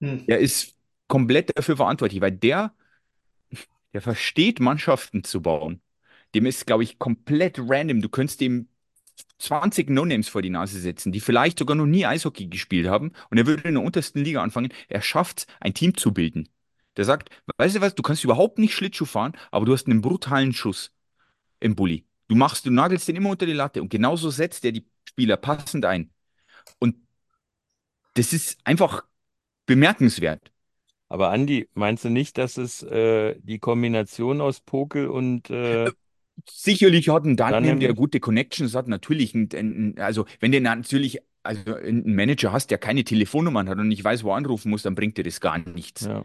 Hm. 0.00 0.26
Der 0.26 0.38
ist 0.38 0.76
komplett 1.08 1.56
dafür 1.56 1.76
verantwortlich, 1.76 2.20
weil 2.22 2.32
der, 2.32 2.72
der 3.92 4.00
versteht, 4.02 4.60
Mannschaften 4.60 5.24
zu 5.24 5.42
bauen. 5.42 5.80
Dem 6.34 6.46
ist, 6.46 6.66
glaube 6.66 6.84
ich, 6.84 6.98
komplett 6.98 7.58
random. 7.58 8.00
Du 8.02 8.08
könntest 8.08 8.40
dem 8.40 8.68
20 9.38 9.90
No-Names 9.90 10.28
vor 10.28 10.42
die 10.42 10.50
Nase 10.50 10.80
setzen, 10.80 11.12
die 11.12 11.20
vielleicht 11.20 11.58
sogar 11.58 11.76
noch 11.76 11.86
nie 11.86 12.06
Eishockey 12.06 12.46
gespielt 12.46 12.88
haben 12.88 13.12
und 13.30 13.38
er 13.38 13.46
würde 13.46 13.68
in 13.68 13.74
der 13.74 13.82
untersten 13.82 14.24
Liga 14.24 14.42
anfangen. 14.42 14.72
Er 14.88 15.02
schafft 15.02 15.40
es, 15.40 15.46
ein 15.60 15.74
Team 15.74 15.96
zu 15.96 16.12
bilden. 16.12 16.48
Der 16.96 17.04
sagt, 17.04 17.30
weißt 17.56 17.76
du 17.76 17.80
was, 17.80 17.94
du 17.94 18.02
kannst 18.02 18.24
überhaupt 18.24 18.58
nicht 18.58 18.74
Schlittschuh 18.74 19.06
fahren, 19.06 19.32
aber 19.50 19.66
du 19.66 19.72
hast 19.72 19.86
einen 19.86 20.00
brutalen 20.00 20.52
Schuss 20.52 20.92
im 21.60 21.76
Bulli. 21.76 22.04
Du 22.28 22.34
machst, 22.36 22.66
du 22.66 22.70
nagelst 22.70 23.08
den 23.08 23.16
immer 23.16 23.30
unter 23.30 23.46
die 23.46 23.52
Latte 23.52 23.82
und 23.82 23.90
genauso 23.90 24.30
setzt 24.30 24.64
er 24.64 24.72
die 24.72 24.86
Spieler 25.08 25.36
passend 25.36 25.84
ein. 25.84 26.10
Und 26.78 26.96
das 28.14 28.32
ist 28.32 28.58
einfach 28.64 29.04
bemerkenswert. 29.66 30.52
Aber 31.08 31.30
Andi, 31.30 31.68
meinst 31.74 32.04
du 32.04 32.08
nicht, 32.08 32.38
dass 32.38 32.56
es 32.56 32.82
äh, 32.84 33.34
die 33.40 33.58
Kombination 33.58 34.40
aus 34.40 34.60
Pokel 34.60 35.08
und 35.08 35.50
äh, 35.50 35.90
Sicherlich 36.48 37.08
hat 37.08 37.24
ein 37.24 37.36
Dann 37.36 37.62
Dunham, 37.62 37.80
der 37.80 37.94
gute 37.94 38.20
Connections 38.20 38.74
hat, 38.74 38.88
natürlich, 38.88 39.34
ein, 39.34 39.48
ein, 39.54 39.94
also 39.98 40.24
wenn 40.40 40.52
du 40.52 40.60
natürlich 40.60 41.18
also 41.42 41.74
einen 41.74 42.14
Manager 42.14 42.52
hast, 42.52 42.70
der 42.70 42.78
keine 42.78 43.04
Telefonnummern 43.04 43.68
hat 43.68 43.78
und 43.78 43.88
nicht 43.88 44.04
weiß, 44.04 44.24
wo 44.24 44.30
er 44.30 44.36
anrufen 44.36 44.70
muss, 44.70 44.82
dann 44.82 44.94
bringt 44.94 45.16
dir 45.16 45.24
das 45.24 45.40
gar 45.40 45.58
nichts. 45.58 46.04
ja, 46.04 46.24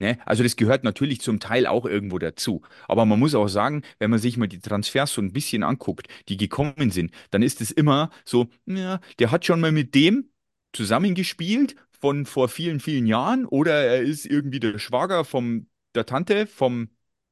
Ne? 0.00 0.18
Also 0.24 0.42
das 0.42 0.56
gehört 0.56 0.84
natürlich 0.84 1.20
zum 1.20 1.40
Teil 1.40 1.66
auch 1.66 1.84
irgendwo 1.84 2.18
dazu. 2.18 2.62
Aber 2.86 3.04
man 3.04 3.18
muss 3.18 3.34
auch 3.34 3.48
sagen, 3.48 3.82
wenn 3.98 4.10
man 4.10 4.20
sich 4.20 4.36
mal 4.36 4.46
die 4.46 4.60
Transfers 4.60 5.12
so 5.12 5.20
ein 5.20 5.32
bisschen 5.32 5.62
anguckt, 5.62 6.06
die 6.28 6.36
gekommen 6.36 6.90
sind, 6.90 7.10
dann 7.30 7.42
ist 7.42 7.60
es 7.60 7.70
immer 7.70 8.10
so, 8.24 8.48
ja, 8.66 9.00
der 9.18 9.30
hat 9.32 9.44
schon 9.44 9.60
mal 9.60 9.72
mit 9.72 9.94
dem 9.94 10.30
zusammengespielt 10.72 11.74
von 11.90 12.26
vor 12.26 12.48
vielen, 12.48 12.78
vielen 12.78 13.06
Jahren 13.06 13.44
oder 13.44 13.72
er 13.72 14.02
ist 14.02 14.24
irgendwie 14.24 14.60
der 14.60 14.78
Schwager 14.78 15.24
vom, 15.24 15.66
der 15.94 16.06
Tante, 16.06 16.46
vom 16.46 16.90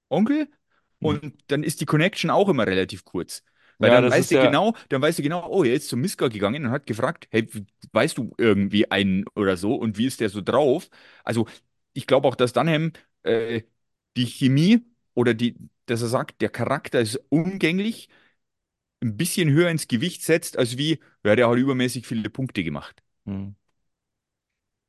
Onkel 0.08 0.48
und 1.00 1.34
dann 1.48 1.62
ist 1.62 1.80
die 1.80 1.86
Connection 1.86 2.30
auch 2.30 2.48
immer 2.48 2.66
relativ 2.66 3.04
kurz. 3.04 3.42
Weil 3.80 3.90
Ja, 3.90 3.90
dann 3.90 4.08
weißt 4.08 4.32
du 4.32 4.38
ja- 4.38 4.38
genau, 4.38 4.74
dann 4.88 5.02
weißt 5.02 5.18
du 5.18 5.22
genau, 5.22 5.46
oh, 5.50 5.62
er 5.64 5.74
ist 5.74 5.88
zum 5.88 6.00
Miska 6.00 6.28
gegangen 6.28 6.64
und 6.66 6.70
hat 6.70 6.86
gefragt, 6.86 7.28
hey, 7.30 7.46
weißt 7.92 8.16
du 8.18 8.32
irgendwie 8.38 8.90
einen 8.90 9.24
oder 9.34 9.56
so 9.56 9.74
und 9.74 9.98
wie 9.98 10.06
ist 10.06 10.20
der 10.20 10.30
so 10.30 10.40
drauf? 10.40 10.88
Also 11.24 11.46
ich 11.92 12.06
glaube 12.06 12.26
auch, 12.28 12.34
dass 12.36 12.52
Dunham 12.54 12.92
äh, 13.22 13.62
die 14.16 14.26
Chemie 14.26 14.82
oder 15.14 15.34
die, 15.34 15.56
dass 15.86 16.00
er 16.02 16.08
sagt, 16.08 16.40
der 16.40 16.48
Charakter 16.48 17.00
ist 17.00 17.20
umgänglich, 17.28 18.08
ein 19.02 19.16
bisschen 19.16 19.50
höher 19.50 19.70
ins 19.70 19.88
Gewicht 19.88 20.22
setzt, 20.24 20.58
als 20.58 20.78
wie, 20.78 21.00
ja, 21.24 21.36
der 21.36 21.48
hat 21.48 21.58
übermäßig 21.58 22.06
viele 22.06 22.30
Punkte 22.30 22.64
gemacht. 22.64 23.02
hm. 23.26 23.48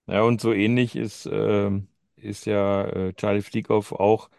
Ja, 0.07 0.21
und 0.23 0.39
so 0.41 0.53
ähnlich 0.53 0.95
ist, 0.95 1.25
ähm, 1.31 1.87
ist 2.15 2.45
ja 2.45 2.85
äh, 2.87 3.13
Charlie 3.13 3.41
Flieghoff 3.41 3.91
auch, 3.91 4.29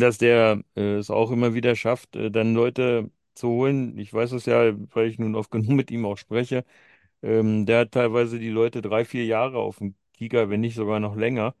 dass 0.00 0.18
der 0.18 0.62
äh, 0.76 0.96
es 0.96 1.10
auch 1.10 1.30
immer 1.30 1.54
wieder 1.54 1.76
schafft, 1.76 2.16
äh, 2.16 2.30
dann 2.30 2.54
Leute 2.54 3.10
zu 3.34 3.48
holen. 3.48 3.98
Ich 3.98 4.12
weiß 4.12 4.32
es 4.32 4.46
ja, 4.46 4.72
weil 4.94 5.08
ich 5.08 5.18
nun 5.18 5.34
oft 5.34 5.50
genug 5.50 5.70
mit 5.70 5.90
ihm 5.90 6.04
auch 6.06 6.16
spreche. 6.18 6.64
Ähm, 7.22 7.66
der 7.66 7.80
hat 7.80 7.92
teilweise 7.92 8.38
die 8.38 8.50
Leute 8.50 8.82
drei, 8.82 9.04
vier 9.04 9.24
Jahre 9.26 9.58
auf 9.58 9.78
dem 9.78 9.94
Kieker, 10.14 10.50
wenn 10.50 10.60
nicht 10.60 10.76
sogar 10.76 11.00
noch 11.00 11.16
länger. 11.16 11.54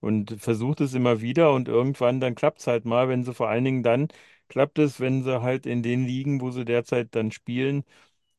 Und 0.00 0.36
versucht 0.40 0.80
es 0.82 0.94
immer 0.94 1.20
wieder 1.22 1.52
und 1.54 1.68
irgendwann 1.68 2.20
dann 2.20 2.34
klappt 2.34 2.60
es 2.60 2.66
halt 2.66 2.84
mal, 2.84 3.08
wenn 3.08 3.24
sie 3.24 3.34
vor 3.34 3.48
allen 3.48 3.64
Dingen 3.64 3.82
dann 3.82 4.08
klappt 4.48 4.78
es, 4.78 5.00
wenn 5.00 5.22
sie 5.24 5.42
halt 5.42 5.66
in 5.66 5.82
den 5.82 6.04
Ligen, 6.06 6.40
wo 6.42 6.50
sie 6.50 6.64
derzeit 6.66 7.14
dann 7.14 7.32
spielen, 7.32 7.84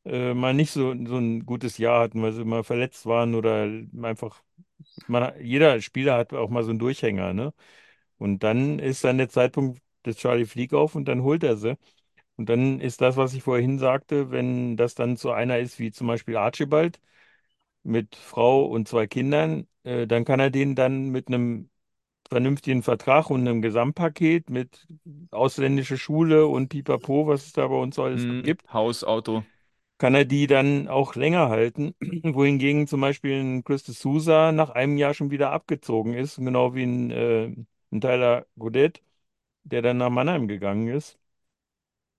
äh, 0.06 0.34
mal 0.34 0.54
nicht 0.54 0.70
so, 0.72 0.94
so 1.06 1.18
ein 1.18 1.46
gutes 1.46 1.78
Jahr 1.78 2.00
hatten, 2.02 2.22
weil 2.22 2.32
sie 2.32 2.44
mal 2.44 2.64
verletzt 2.64 3.06
waren 3.06 3.34
oder 3.34 3.64
einfach, 4.02 4.42
man, 5.08 5.32
jeder 5.42 5.80
Spieler 5.82 6.16
hat 6.18 6.32
auch 6.34 6.50
mal 6.50 6.64
so 6.64 6.70
einen 6.70 6.78
Durchhänger, 6.78 7.32
ne? 7.34 7.52
Und 8.18 8.42
dann 8.42 8.78
ist 8.78 9.04
dann 9.04 9.18
der 9.18 9.28
Zeitpunkt 9.28 9.82
des 10.06 10.16
Charlie 10.18 10.46
Flieg 10.46 10.72
auf 10.74 10.94
und 10.94 11.06
dann 11.06 11.22
holt 11.22 11.42
er 11.44 11.56
sie. 11.56 11.76
Und 12.36 12.48
dann 12.50 12.80
ist 12.80 13.00
das, 13.02 13.16
was 13.16 13.34
ich 13.34 13.42
vorhin 13.44 13.78
sagte, 13.78 14.30
wenn 14.32 14.76
das 14.76 14.94
dann 14.94 15.16
so 15.16 15.32
einer 15.32 15.58
ist 15.60 15.78
wie 15.80 15.92
zum 15.92 16.06
Beispiel 16.08 16.36
Archibald 16.36 17.00
mit 17.82 18.16
Frau 18.16 18.64
und 18.66 18.88
zwei 18.88 19.06
Kindern, 19.06 19.66
äh, 19.84 20.06
dann 20.06 20.24
kann 20.24 20.40
er 20.40 20.50
den 20.50 20.74
dann 20.74 21.10
mit 21.10 21.28
einem 21.28 21.70
vernünftigen 22.30 22.82
Vertrag 22.84 23.30
und 23.30 23.42
einem 23.42 23.62
Gesamtpaket 23.62 24.50
mit 24.50 24.88
ausländische 25.32 25.98
Schule 25.98 26.46
und 26.48 26.68
Pipapo, 26.70 27.26
was 27.28 27.46
es 27.46 27.52
da 27.52 27.68
bei 27.68 27.76
uns 27.76 27.98
alles 27.98 28.26
Hm, 28.26 28.42
gibt, 28.42 28.64
Haus, 28.72 29.04
Auto. 29.04 29.44
kann 29.98 30.14
er 30.14 30.24
die 30.24 30.46
dann 30.46 30.88
auch 30.88 31.14
länger 31.14 31.48
halten. 31.48 31.94
Wohingegen 32.22 32.86
zum 32.86 33.00
Beispiel 33.00 33.40
ein 33.40 33.64
Chris 33.64 33.82
de 33.84 33.94
Souza 33.94 34.52
nach 34.52 34.70
einem 34.70 34.96
Jahr 34.98 35.14
schon 35.14 35.30
wieder 35.30 35.52
abgezogen 35.52 36.14
ist, 36.14 36.36
genau 36.36 36.74
wie 36.74 36.82
ein, 36.84 37.10
äh, 37.10 37.54
ein 37.92 38.00
Tyler 38.00 38.46
Godet, 38.58 39.02
der 39.64 39.82
dann 39.82 39.98
nach 39.98 40.10
Mannheim 40.10 40.48
gegangen 40.48 40.88
ist. 40.88 41.18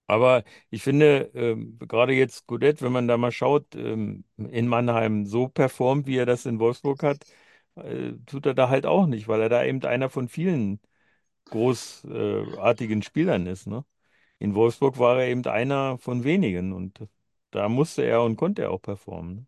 Aber 0.09 0.43
ich 0.69 0.83
finde, 0.83 1.31
ähm, 1.33 1.77
gerade 1.79 2.13
jetzt 2.13 2.47
Godet, 2.47 2.81
wenn 2.81 2.91
man 2.93 3.07
da 3.07 3.17
mal 3.17 3.31
schaut, 3.31 3.75
ähm, 3.75 4.23
in 4.37 4.67
Mannheim 4.67 5.25
so 5.25 5.49
performt, 5.49 6.07
wie 6.07 6.17
er 6.17 6.25
das 6.25 6.45
in 6.45 6.59
Wolfsburg 6.59 7.03
hat, 7.03 7.25
äh, 7.75 8.13
tut 8.25 8.45
er 8.45 8.53
da 8.53 8.69
halt 8.69 8.85
auch 8.85 9.05
nicht, 9.05 9.27
weil 9.27 9.41
er 9.41 9.49
da 9.49 9.63
eben 9.65 9.83
einer 9.83 10.09
von 10.09 10.29
vielen 10.29 10.79
großartigen 11.45 13.03
Spielern 13.03 13.47
ist, 13.47 13.67
ne? 13.67 13.85
In 14.39 14.55
Wolfsburg 14.55 14.99
war 14.99 15.19
er 15.21 15.27
eben 15.29 15.45
einer 15.47 15.97
von 15.99 16.23
wenigen 16.25 16.73
und 16.73 17.01
da 17.51 17.69
musste 17.69 18.03
er 18.03 18.23
und 18.23 18.37
konnte 18.37 18.63
er 18.63 18.71
auch 18.71 18.81
performen. 18.81 19.47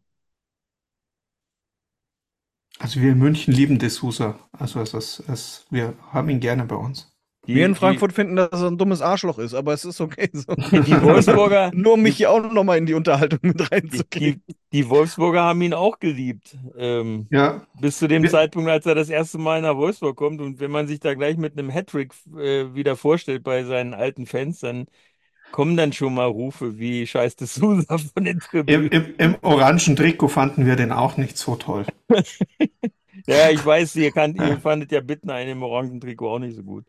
Also 2.78 3.02
wir 3.02 3.12
in 3.12 3.18
München 3.20 3.54
lieben 3.54 3.80
De 3.80 3.90
Sousa. 3.90 4.40
Also 4.52 4.80
es 4.82 4.94
ist, 4.94 5.24
es, 5.28 5.66
wir 5.70 5.96
haben 6.12 6.30
ihn 6.30 6.40
gerne 6.40 6.66
bei 6.66 6.76
uns. 6.76 7.12
Die, 7.48 7.56
Wir 7.56 7.66
in 7.66 7.74
Frankfurt 7.76 8.14
finden, 8.14 8.36
dass 8.36 8.62
er 8.62 8.68
ein 8.68 8.78
dummes 8.78 9.02
Arschloch 9.02 9.40
ist, 9.40 9.54
aber 9.54 9.74
es 9.74 9.84
ist 9.86 10.00
okay 10.02 10.30
so. 10.34 10.54
Die, 10.56 10.82
die 10.82 11.02
Wolfsburger, 11.02 11.72
Nur 11.74 11.94
um 11.94 12.02
mich 12.02 12.18
hier 12.18 12.30
auch 12.32 12.42
noch 12.52 12.64
mal 12.64 12.78
in 12.78 12.86
die 12.86 12.94
Unterhaltung 12.94 13.40
mit 13.42 13.60
die, 13.60 13.64
reinzukriegen. 13.64 14.44
die, 14.48 14.56
die 14.72 14.90
Wolfsburger 14.90 15.42
haben 15.42 15.62
ihn 15.62 15.74
auch 15.74 16.00
geliebt. 16.00 16.56
Ähm, 16.78 17.28
Ja, 17.32 17.66
Bis 17.80 17.98
zu 17.98 18.08
dem 18.08 18.24
Wir- 18.24 18.30
Zeitpunkt, 18.30 18.70
als 18.70 18.86
er 18.86 18.94
das 18.96 19.10
erste 19.10 19.38
Mal 19.40 19.62
nach 19.62 19.76
Wolfsburg 19.78 20.16
kommt. 20.18 20.42
Und 20.42 20.60
wenn 20.60 20.70
man 20.72 20.88
sich 20.88 21.00
da 21.00 21.14
gleich 21.16 21.38
mit 21.38 21.58
einem 21.58 21.70
Hattrick 21.72 22.14
äh, 22.38 22.74
wieder 22.76 22.96
vorstellt 22.96 23.44
bei 23.44 23.64
seinen 23.64 23.94
alten 23.94 24.26
Fans, 24.26 24.60
dann 24.60 24.86
kommen 25.52 25.78
dann 25.78 25.94
schon 25.94 26.14
mal 26.16 26.26
Rufe 26.28 26.80
wie 26.80 27.08
Scheiß 27.08 27.36
de 27.38 27.48
Sousa 27.48 27.98
von 27.98 28.26
den 28.26 28.40
im, 28.68 28.88
Tribünen. 28.88 28.90
im, 28.90 29.16
im 29.18 29.36
orangen 29.42 29.98
Trikot 29.98 30.30
fanden 30.30 30.66
wir 30.66 30.78
den 30.78 30.94
auch 30.94 31.18
nicht 31.18 31.38
so 31.38 31.56
toll. 31.58 31.86
Ja, 33.28 33.50
ich 33.50 33.64
weiß, 33.66 33.96
ihr, 33.98 34.12
kannt, 34.12 34.38
ihr 34.38 34.60
fandet 34.60 34.92
ja 34.92 35.02
Bittner 35.02 35.40
in 35.42 35.48
dem 35.48 35.64
orangen 35.64 36.02
Trikot 36.02 36.30
auch 36.36 36.40
nicht 36.40 36.56
so 36.56 36.64
gut. 36.64 36.86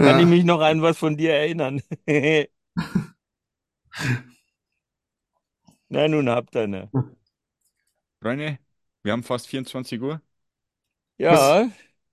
Kann 0.00 0.18
Ja. 0.18 0.18
ich 0.18 0.26
mich 0.26 0.44
noch 0.44 0.60
an 0.60 0.82
was 0.82 0.96
von 0.98 1.16
dir 1.16 1.32
erinnern? 1.34 1.82
Na, 5.90 6.08
nun 6.08 6.28
habt 6.30 6.54
ihr 6.56 6.66
ne. 6.66 6.90
Freunde, 8.22 8.58
wir 9.02 9.12
haben 9.12 9.22
fast 9.24 9.46
24 9.48 10.00
Uhr. 10.00 10.20
Ja, 11.18 11.68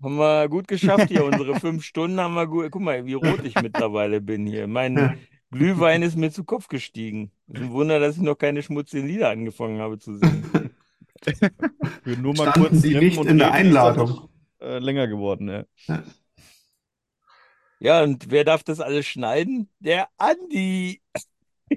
haben 0.06 0.18
wir 0.18 0.48
gut 0.50 0.68
geschafft 0.70 1.10
hier. 1.10 1.26
Unsere 1.26 1.56
fünf 1.60 1.84
Stunden 1.84 2.20
haben 2.20 2.36
wir 2.36 2.48
gut. 2.48 2.72
Guck 2.72 2.82
mal, 2.82 3.06
wie 3.06 3.14
rot 3.16 3.44
ich 3.44 3.56
mittlerweile 3.56 4.22
bin 4.22 4.46
hier. 4.46 4.68
Mein 4.68 5.18
Glühwein 5.52 6.02
ist 6.04 6.16
mir 6.18 6.32
zu 6.32 6.44
Kopf 6.46 6.68
gestiegen. 6.70 7.32
Ist 7.48 7.62
ein 7.62 7.72
Wunder, 7.72 8.00
dass 8.00 8.16
ich 8.18 8.22
noch 8.22 8.36
keine 8.38 8.64
schmutzigen 8.64 9.08
Lieder 9.08 9.30
angefangen 9.30 9.80
habe 9.82 10.00
zu 10.00 10.18
singen. 10.18 10.72
Wir 12.04 12.18
nur 12.18 12.36
mal 12.36 12.52
Standen 12.52 12.70
kurz 12.70 12.82
Sie 12.82 12.94
nehmen 12.94 13.00
nicht 13.00 13.18
und 13.18 13.28
in 13.28 13.38
der 13.40 13.48
ist 13.48 13.54
Einladung? 13.54 14.10
noch, 14.10 14.30
Äh, 14.62 14.80
länger 14.80 15.08
geworden, 15.08 15.50
ja. 15.50 15.66
Ja, 17.80 18.04
und 18.04 18.32
wer 18.32 18.44
darf 18.44 18.64
das 18.64 18.80
alles 18.80 19.06
schneiden? 19.08 19.70
Der 19.80 20.08
Andi. 20.18 21.02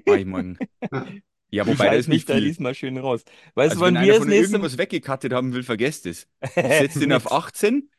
Mach 0.05 0.15
ich 0.15 0.25
morgen. 0.25 0.57
Ja, 1.51 1.63
Ich 1.63 1.67
wobei 1.67 1.85
halte 1.85 1.97
das 1.97 2.07
mich 2.07 2.17
nicht 2.17 2.29
da 2.29 2.35
viel. 2.35 2.43
diesmal 2.43 2.75
schön 2.75 2.95
raus. 2.99 3.23
Weißt 3.55 3.71
Also 3.71 3.79
du, 3.79 3.85
wann 3.87 3.95
wenn 3.95 4.03
wir 4.03 4.13
das 4.19 4.25
nächste 4.27 4.57
irgendwas 4.57 4.77
weggekattet 4.77 5.33
haben 5.33 5.51
will, 5.53 5.63
vergesst 5.63 6.05
es. 6.05 6.27
Ich 6.43 6.51
setze 6.53 6.99
den 6.99 7.11
auf 7.11 7.31
18 7.31 7.89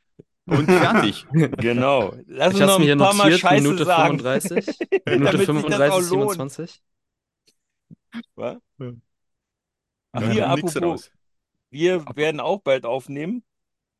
und 0.50 0.66
fertig. 0.66 1.26
Genau. 1.58 2.14
Lass 2.26 2.54
Ich 2.54 2.60
uns 2.60 2.62
habe 2.62 2.72
noch 2.72 2.78
mir 2.78 2.84
hier 2.84 2.94
ein 2.94 2.98
paar 2.98 3.14
Mal 3.14 3.24
notiert, 3.24 3.40
Scheiße 3.40 3.62
Minute 3.62 3.84
sagen. 3.84 4.18
35. 4.18 4.78
Damit 5.04 5.48
Minute 5.48 5.52
sich 5.52 5.66
das 5.66 5.90
auch 5.90 6.00
35, 6.02 6.10
lohnt. 6.10 6.30
27. 6.32 6.82
Was? 8.34 8.56
Ach, 10.12 10.30
hier, 10.32 10.48
apropos, 10.48 11.10
wir 11.70 12.04
werden 12.14 12.40
auch 12.40 12.60
bald 12.60 12.84
aufnehmen. 12.84 13.44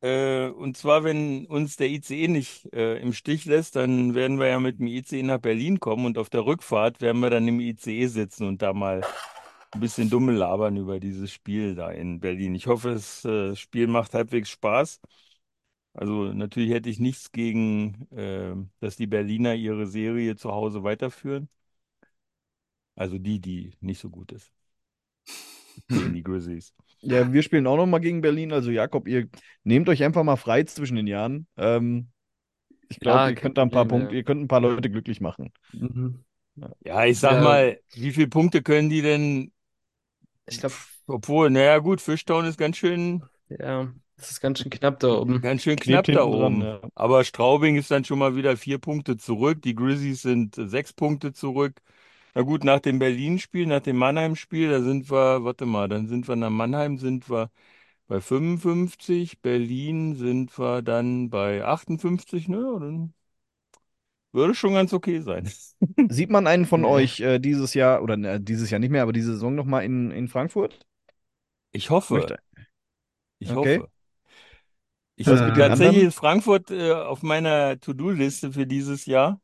Äh, 0.01 0.47
und 0.49 0.77
zwar, 0.77 1.03
wenn 1.03 1.45
uns 1.45 1.75
der 1.77 1.89
ICE 1.89 2.27
nicht 2.27 2.73
äh, 2.73 2.97
im 2.97 3.13
Stich 3.13 3.45
lässt, 3.45 3.75
dann 3.75 4.15
werden 4.15 4.39
wir 4.39 4.47
ja 4.47 4.59
mit 4.59 4.79
dem 4.79 4.87
ICE 4.87 5.21
nach 5.23 5.37
Berlin 5.39 5.79
kommen 5.79 6.05
und 6.05 6.17
auf 6.17 6.29
der 6.29 6.45
Rückfahrt 6.45 7.01
werden 7.01 7.21
wir 7.21 7.29
dann 7.29 7.47
im 7.47 7.59
ICE 7.59 8.07
sitzen 8.07 8.47
und 8.47 8.61
da 8.63 8.73
mal 8.73 9.01
ein 9.71 9.79
bisschen 9.79 10.09
dumme 10.09 10.33
labern 10.33 10.75
über 10.77 10.99
dieses 10.99 11.31
Spiel 11.31 11.75
da 11.75 11.91
in 11.91 12.19
Berlin. 12.19 12.55
Ich 12.55 12.67
hoffe, 12.67 12.91
das 12.93 13.23
äh, 13.25 13.55
Spiel 13.55 13.87
macht 13.87 14.13
halbwegs 14.13 14.49
Spaß. 14.49 14.99
Also 15.93 16.31
natürlich 16.33 16.71
hätte 16.71 16.89
ich 16.89 16.99
nichts 16.99 17.31
gegen, 17.31 18.07
äh, 18.11 18.55
dass 18.79 18.95
die 18.95 19.07
Berliner 19.07 19.55
ihre 19.55 19.87
Serie 19.87 20.35
zu 20.37 20.51
Hause 20.51 20.83
weiterführen. 20.83 21.49
Also 22.95 23.17
die, 23.17 23.39
die 23.41 23.75
nicht 23.81 23.99
so 23.99 24.09
gut 24.09 24.31
ist. 24.31 24.53
Gegen 25.91 26.13
die 26.13 26.23
Grizzlies. 26.23 26.73
Ja, 27.01 27.31
wir 27.33 27.41
spielen 27.43 27.67
auch 27.67 27.77
noch 27.77 27.87
mal 27.87 27.99
gegen 27.99 28.21
Berlin. 28.21 28.53
Also 28.53 28.71
Jakob, 28.71 29.07
ihr 29.07 29.27
nehmt 29.63 29.89
euch 29.89 30.03
einfach 30.03 30.23
mal 30.23 30.35
frei 30.37 30.63
zwischen 30.63 30.95
den 30.97 31.07
Jahren. 31.07 31.47
Ähm, 31.57 32.11
ich 32.89 32.99
glaube, 33.01 33.27
Ja, 33.27 33.31
ihr 33.31 33.37
kein 33.37 33.39
könnt 33.39 33.57
da 33.57 33.63
ein 33.63 33.71
paar 33.71 33.87
Problem, 33.87 33.87
Punkte, 33.87 34.15
ja. 34.15 34.17
ihr 34.17 34.23
könnt 34.23 34.41
ein 34.41 34.47
paar 34.49 34.61
Leute 34.61 34.89
glücklich 34.91 35.21
machen. 35.21 35.53
Mhm. 35.73 36.23
Ja, 36.83 37.05
ich 37.05 37.19
sag 37.19 37.37
Ja. 37.37 37.39
mal, 37.39 37.79
wie 37.93 38.11
viele 38.11 38.27
Punkte 38.27 38.61
können 38.63 38.89
die 38.89 39.01
denn? 39.01 39.53
Ich 40.47 40.59
glaube, 40.59 40.75
Obwohl, 41.07 41.49
naja, 41.49 41.77
gut, 41.79 42.01
Fishtown 42.01 42.45
ist 42.45 42.57
ganz 42.57 42.77
schön, 42.77 43.29
ja, 43.49 43.93
das 44.21 44.31
ist 44.31 44.41
ganz 44.41 44.59
schön 44.59 44.69
knapp 44.69 44.99
da 44.99 45.09
oben. 45.09 45.41
ganz 45.41 45.63
schön 45.63 45.75
knapp 45.77 46.05
da 46.05 46.23
hinten 46.23 46.31
dran, 46.31 46.53
oben. 46.53 46.61
ja. 46.61 46.81
Aber 46.95 47.23
Straubing 47.23 47.75
ist 47.75 47.91
dann 47.91 48.05
schon 48.05 48.19
mal 48.19 48.35
wieder 48.35 48.55
vier 48.57 48.77
Punkte 48.79 49.17
zurück. 49.17 49.61
Die 49.61 49.75
Grizzlies 49.75 50.21
sind 50.21 50.55
sechs 50.55 50.93
Punkte 50.93 51.33
zurück. 51.33 51.81
Na 52.35 52.43
gut, 52.43 52.63
nach 52.63 52.79
dem 52.79 52.99
Berlin-Spiel, 52.99 53.65
nach 53.67 53.81
dem 53.81 53.97
Mannheim-Spiel, 53.97 54.69
da 54.69 54.81
sind 54.81 55.09
wir, 55.11 55.43
warte 55.43 55.65
mal, 55.65 55.89
dann 55.89 56.07
sind 56.07 56.27
wir 56.27 56.35
nach 56.35 56.49
Mannheim, 56.49 56.97
sind 56.97 57.29
wir 57.29 57.51
bei 58.07 58.21
55, 58.21 59.41
Berlin 59.41 60.15
sind 60.15 60.57
wir 60.59 60.81
dann 60.81 61.29
bei 61.29 61.63
58, 61.65 62.47
ne? 62.47 62.57
Dann 62.79 63.13
würde 64.31 64.55
schon 64.55 64.73
ganz 64.73 64.93
okay 64.93 65.19
sein. 65.21 65.49
Sieht 66.09 66.29
man 66.29 66.47
einen 66.47 66.65
von 66.65 66.85
euch 66.85 67.19
äh, 67.19 67.39
dieses 67.39 67.73
Jahr, 67.73 68.01
oder 68.01 68.15
äh, 68.17 68.39
dieses 68.39 68.69
Jahr 68.69 68.79
nicht 68.79 68.91
mehr, 68.91 69.03
aber 69.03 69.13
diese 69.13 69.33
Saison 69.33 69.55
nochmal 69.55 69.83
in, 69.83 70.11
in 70.11 70.27
Frankfurt? 70.27 70.79
Ich 71.73 71.89
hoffe, 71.89 72.15
Möchte. 72.15 72.39
ich 73.39 73.51
Okay. 73.51 73.77
hoffe. 73.77 73.90
Ich 75.21 75.27
Was 75.27 75.39
habe 75.39 75.53
tatsächlich 75.53 75.87
anderen? 75.87 76.07
ist 76.07 76.15
Frankfurt 76.15 76.71
äh, 76.71 76.93
auf 76.93 77.23
meiner 77.23 77.79
To-Do-Liste 77.79 78.51
für 78.51 78.65
dieses 78.67 79.05
Jahr. 79.05 79.39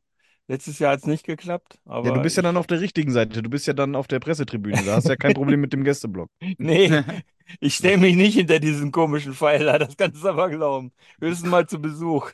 Letztes 0.47 0.79
Jahr 0.79 0.93
hat 0.93 0.99
es 0.99 1.05
nicht 1.05 1.25
geklappt, 1.25 1.77
aber 1.85 2.07
Ja, 2.07 2.13
du 2.15 2.21
bist 2.21 2.37
ja 2.37 2.43
dann 2.43 2.55
auf 2.57 2.67
der 2.67 2.79
richtigen 2.79 3.11
Seite. 3.11 3.43
Du 3.43 3.49
bist 3.49 3.67
ja 3.67 3.73
dann 3.73 3.95
auf 3.95 4.07
der 4.07 4.19
Pressetribüne. 4.19 4.81
Da 4.85 4.95
hast 4.95 5.05
du 5.05 5.09
ja 5.09 5.17
kein 5.17 5.33
Problem 5.33 5.59
mit 5.59 5.73
dem 5.73 5.83
Gästeblock. 5.83 6.29
nee, 6.57 6.89
ich 7.59 7.75
stelle 7.75 7.97
mich 7.97 8.15
nicht 8.15 8.35
hinter 8.35 8.59
diesen 8.59 8.91
komischen 8.91 9.33
Pfeiler, 9.33 9.77
das 9.77 9.97
kannst 9.97 10.23
du 10.23 10.29
aber 10.29 10.49
glauben. 10.49 10.93
Höchstens 11.19 11.49
mal 11.49 11.67
zu 11.67 11.79
Besuch. 11.81 12.31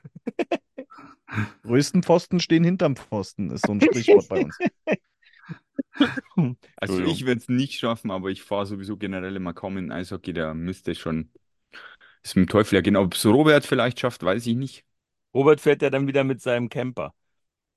Größten 1.64 2.03
Pfosten 2.03 2.40
stehen 2.40 2.64
hinterm 2.64 2.95
Pfosten, 2.95 3.49
ist 3.49 3.65
so 3.65 3.72
ein 3.72 3.82
Sprichwort 3.82 4.28
bei 4.28 4.44
uns. 4.44 4.57
Also 6.76 6.99
ich 7.02 7.26
werde 7.26 7.40
es 7.40 7.49
nicht 7.49 7.80
schaffen, 7.80 8.11
aber 8.11 8.30
ich 8.30 8.44
fahre 8.44 8.65
sowieso 8.65 8.98
generell 8.98 9.36
immer 9.36 9.53
kaum 9.53 9.78
in 9.78 9.91
Eishockey, 9.91 10.34
da 10.34 10.53
müsste 10.53 10.95
schon, 10.95 11.32
ist 12.24 12.36
mit 12.36 12.48
dem 12.50 12.52
Teufel 12.52 12.76
ja 12.76 12.82
gehen. 12.82 12.95
Ob 12.95 13.14
es 13.16 13.26
Robert 13.26 13.66
vielleicht 13.66 14.00
schafft, 14.00 14.24
weiß 14.24 14.45
ich 14.48 14.56
nicht. 14.56 14.86
Robert 15.34 15.62
fährt 15.62 15.84
ja 15.84 15.91
dann 15.91 16.08
wieder 16.08 16.24
mit 16.24 16.41
seinem 16.41 16.70
Camper 16.70 17.14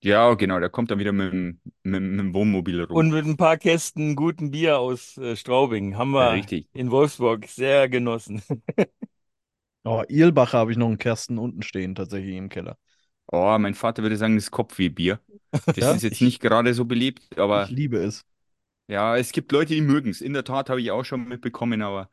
Ja, 0.02 0.34
genau, 0.34 0.58
der 0.60 0.70
kommt 0.70 0.90
dann 0.90 0.98
wieder 0.98 1.12
mit, 1.12 1.32
dem- 1.32 1.60
mit, 1.82 2.02
mit 2.02 2.18
dem 2.20 2.34
Wohnmobil 2.34 2.82
rum. 2.82 2.96
und 2.96 3.10
mit 3.10 3.24
ein 3.26 3.36
paar 3.36 3.56
Kästen 3.58 4.16
guten 4.16 4.50
Bier 4.50 4.78
aus 4.78 5.16
äh, 5.18 5.36
Straubing. 5.36 5.96
Haben 5.96 6.12
Ja, 6.18 6.28
wir 6.28 6.32
richtig. 6.32 6.68
in 6.72 6.90
Wolfsburg 6.90 7.46
sehr 7.48 7.88
genossen. 7.88 8.42
Oh, 9.84 10.02
Irlbacher 10.08 10.58
habe 10.58 10.72
ich 10.72 10.76
noch 10.78 10.88
einen 10.88 10.98
Kersten 10.98 11.38
unten 11.38 11.62
stehen, 11.62 11.94
tatsächlich 11.94 12.36
im 12.36 12.48
Keller. 12.48 12.76
Oh, 13.32 13.56
mein 13.58 13.74
Vater 13.74 14.02
würde 14.02 14.16
sagen, 14.16 14.36
das 14.36 14.44
ist 14.44 14.50
Kopfwehbier. 14.50 15.20
Das 15.74 15.76
Ja, 15.76 15.92
ist 15.92 16.02
jetzt 16.02 16.14
ich- 16.14 16.20
nicht 16.20 16.40
gerade 16.40 16.74
so 16.74 16.84
beliebt, 16.84 17.38
aber 17.38 17.64
Ich 17.64 17.70
liebe 17.70 17.98
es. 17.98 18.24
ja, 18.88 19.16
es 19.16 19.32
gibt 19.32 19.52
Leute, 19.52 19.74
die 19.74 19.80
mögen 19.80 20.10
es. 20.10 20.20
In 20.20 20.32
der 20.32 20.44
Tat 20.44 20.70
habe 20.70 20.80
ich 20.80 20.90
auch 20.90 21.04
schon 21.04 21.28
mitbekommen, 21.28 21.82
aber 21.82 22.10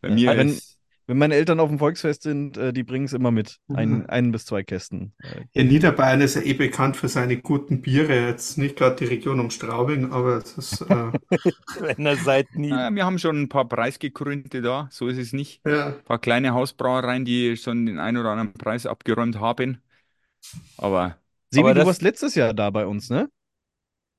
bei 0.00 0.10
Ja, 0.10 0.14
mir 0.14 0.36
wenn- 0.36 0.48
ist. 0.48 0.73
Wenn 1.06 1.18
meine 1.18 1.34
Eltern 1.34 1.60
auf 1.60 1.68
dem 1.68 1.78
Volksfest 1.78 2.22
sind, 2.22 2.56
äh, 2.56 2.72
die 2.72 2.82
bringen 2.82 3.04
es 3.04 3.12
immer 3.12 3.30
mit. 3.30 3.58
Ein, 3.68 3.90
Mhm. 3.90 4.04
einen 4.08 4.32
bis 4.32 4.46
zwei 4.46 4.62
Kästen. 4.62 5.12
Äh, 5.22 5.44
Ja, 5.52 5.64
Niederbayern 5.64 6.20
ist 6.22 6.34
ja 6.36 6.42
eh 6.42 6.54
bekannt 6.54 6.96
für 6.96 7.08
seine 7.08 7.36
guten 7.36 7.82
Biere. 7.82 8.26
Jetzt 8.28 8.56
nicht 8.58 8.76
gerade 8.76 8.96
die 8.96 9.04
Region 9.04 9.38
um 9.40 9.50
Straubing, 9.50 10.12
aber 10.12 10.38
es 10.38 10.56
ist, 10.56 10.80
äh, 10.82 10.86
Kleiner 11.66 12.16
Seitenhieb. 12.16 12.72
Ah, 12.72 12.90
wir 12.92 13.04
haben 13.04 13.18
schon 13.18 13.42
ein 13.42 13.48
paar 13.48 13.68
Preisgekrönte 13.68 14.62
da, 14.62 14.88
so 14.90 15.08
ist 15.08 15.18
es 15.18 15.32
nicht. 15.32 15.62
ja. 15.66 15.88
Ein 15.88 16.04
paar 16.04 16.18
kleine 16.18 16.54
Hausbrauereien, 16.54 17.24
die 17.24 17.56
schon 17.56 17.86
den 17.86 17.98
einen 17.98 18.16
oder 18.18 18.30
anderen 18.30 18.52
Preis 18.54 18.86
abgeräumt 18.86 19.38
haben. 19.40 19.82
Aber 20.76 21.16
Sebi, 21.50 21.62
Aber 21.62 21.74
du 21.74 21.80
das- 21.80 21.86
warst 21.88 22.02
letztes 22.02 22.34
Jahr 22.34 22.54
da 22.54 22.70
bei 22.70 22.86
uns, 22.86 23.10
ne? 23.10 23.28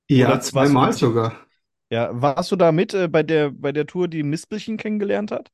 Ja, 0.10 0.28
Oder 0.28 0.38
du 0.38 0.42
zweimal 0.44 0.94
sogar. 0.94 1.36
Ja, 1.92 2.10
warst 2.22 2.52
du 2.52 2.56
da 2.56 2.72
mit 2.72 2.94
äh, 2.94 3.08
bei 3.08 3.24
der, 3.24 3.52
bei 3.52 3.72
der 3.72 3.86
Tour, 3.86 4.08
die 4.08 4.24
Mispelchen 4.24 4.78
kennengelernt 4.78 5.32
hat? 5.32 5.52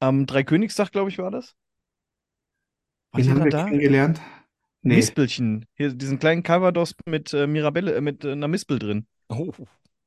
Am 0.00 0.26
Dreikönigstag, 0.26 0.92
glaube 0.92 1.08
ich, 1.10 1.16
war 1.18 1.30
das? 1.30 1.56
Wen 3.14 3.28
ihr 3.28 3.30
haben 3.30 3.42
da 3.42 3.44
wir 3.44 3.52
da? 3.52 3.70
kennengelernt? 3.70 4.20
Nee. 4.82 5.12
Mispelchen. 5.12 5.66
Hier, 5.74 5.92
diesen 5.94 6.18
kleinen 6.18 6.42
Calvados 6.42 6.94
mit 7.06 7.32
äh, 7.32 7.46
Mirabelle, 7.46 7.94
äh, 7.94 8.00
mit 8.00 8.24
äh, 8.24 8.32
einer 8.32 8.48
Mispel 8.48 8.78
drin. 8.78 9.06
Oh, 9.30 9.54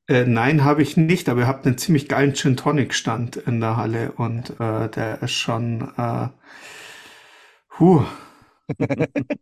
Äh, 0.08 0.24
nein, 0.24 0.64
habe 0.64 0.82
ich 0.82 0.96
nicht, 0.96 1.28
aber 1.28 1.40
ihr 1.42 1.46
habt 1.46 1.66
einen 1.66 1.76
ziemlich 1.78 2.08
geilen 2.08 2.34
Gin 2.34 2.56
Tonic 2.56 2.94
Stand 2.94 3.36
in 3.36 3.60
der 3.60 3.76
Halle 3.76 4.12
und 4.12 4.58
äh, 4.60 4.88
der 4.88 5.22
ist 5.22 5.32
schon, 5.32 5.92
äh, 5.98 6.28
huh, 7.78 8.04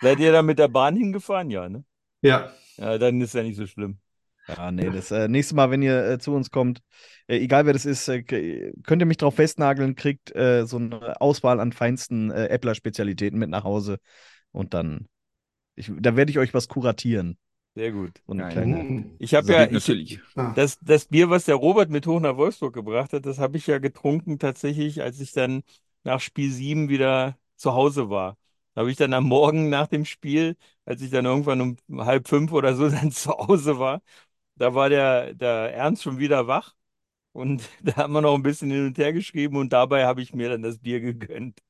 seid 0.00 0.18
ihr 0.20 0.32
da 0.32 0.42
mit 0.42 0.58
der 0.58 0.68
Bahn 0.68 0.96
hingefahren? 0.96 1.50
Ja, 1.50 1.68
ne? 1.68 1.84
ja. 2.22 2.52
Ja, 2.78 2.98
dann 2.98 3.20
ist 3.20 3.34
ja 3.34 3.42
nicht 3.42 3.56
so 3.56 3.66
schlimm. 3.66 4.00
Ja, 4.48 4.70
nee, 4.72 4.90
das 4.90 5.10
äh, 5.10 5.28
nächste 5.28 5.54
Mal, 5.54 5.70
wenn 5.70 5.82
ihr 5.82 6.04
äh, 6.04 6.18
zu 6.18 6.32
uns 6.32 6.50
kommt, 6.50 6.80
äh, 7.26 7.36
egal 7.36 7.66
wer 7.66 7.72
das 7.74 7.84
ist, 7.84 8.08
äh, 8.08 8.22
könnt 8.22 9.02
ihr 9.02 9.06
mich 9.06 9.18
drauf 9.18 9.34
festnageln, 9.34 9.94
kriegt 9.94 10.34
äh, 10.34 10.66
so 10.66 10.78
eine 10.78 11.20
Auswahl 11.20 11.60
an 11.60 11.72
feinsten 11.72 12.30
äh, 12.30 12.46
Äppler-Spezialitäten 12.46 13.38
mit 13.38 13.50
nach 13.50 13.64
Hause 13.64 13.98
und 14.52 14.74
dann, 14.74 15.06
ich, 15.74 15.92
da 15.98 16.16
werde 16.16 16.30
ich 16.30 16.38
euch 16.38 16.54
was 16.54 16.68
kuratieren. 16.68 17.36
Sehr 17.74 17.92
gut. 17.92 18.10
So 18.26 18.32
eine 18.32 18.48
kleine. 18.48 18.76
Mhm. 18.82 19.10
Ich 19.18 19.34
habe 19.34 19.46
das 19.46 19.56
ja, 19.56 19.70
natürlich. 19.70 20.20
Ah. 20.34 20.52
das, 20.56 20.78
das 20.80 21.04
Bier, 21.04 21.30
was 21.30 21.44
der 21.44 21.54
Robert 21.54 21.90
mit 21.90 22.06
hoch 22.06 22.18
nach 22.18 22.36
Wolfsburg 22.36 22.74
gebracht 22.74 23.12
hat, 23.12 23.24
das 23.24 23.38
habe 23.38 23.56
ich 23.56 23.68
ja 23.68 23.78
getrunken 23.78 24.38
tatsächlich, 24.38 25.00
als 25.00 25.20
ich 25.20 25.30
dann 25.32 25.62
nach 26.02 26.20
Spiel 26.20 26.50
7 26.50 26.88
wieder 26.88 27.38
zu 27.56 27.74
Hause 27.74 28.10
war. 28.10 28.36
Da 28.74 28.80
habe 28.80 28.90
ich 28.90 28.96
dann 28.96 29.12
am 29.12 29.24
Morgen 29.24 29.68
nach 29.68 29.86
dem 29.86 30.04
Spiel, 30.04 30.56
als 30.84 31.02
ich 31.02 31.10
dann 31.10 31.24
irgendwann 31.24 31.60
um 31.60 31.76
halb 32.04 32.28
fünf 32.28 32.52
oder 32.52 32.74
so 32.74 32.88
dann 32.90 33.12
zu 33.12 33.30
Hause 33.30 33.78
war, 33.78 34.02
da 34.58 34.74
war 34.74 34.88
der, 34.88 35.34
der 35.34 35.74
Ernst 35.74 36.02
schon 36.02 36.18
wieder 36.18 36.46
wach 36.46 36.74
und 37.32 37.62
da 37.82 37.96
haben 37.96 38.12
wir 38.12 38.22
noch 38.22 38.34
ein 38.34 38.42
bisschen 38.42 38.70
hin 38.70 38.86
und 38.86 38.98
her 38.98 39.12
geschrieben 39.12 39.56
und 39.56 39.72
dabei 39.72 40.06
habe 40.06 40.22
ich 40.22 40.34
mir 40.34 40.50
dann 40.50 40.62
das 40.62 40.78
Bier 40.78 41.00
gegönnt. 41.00 41.60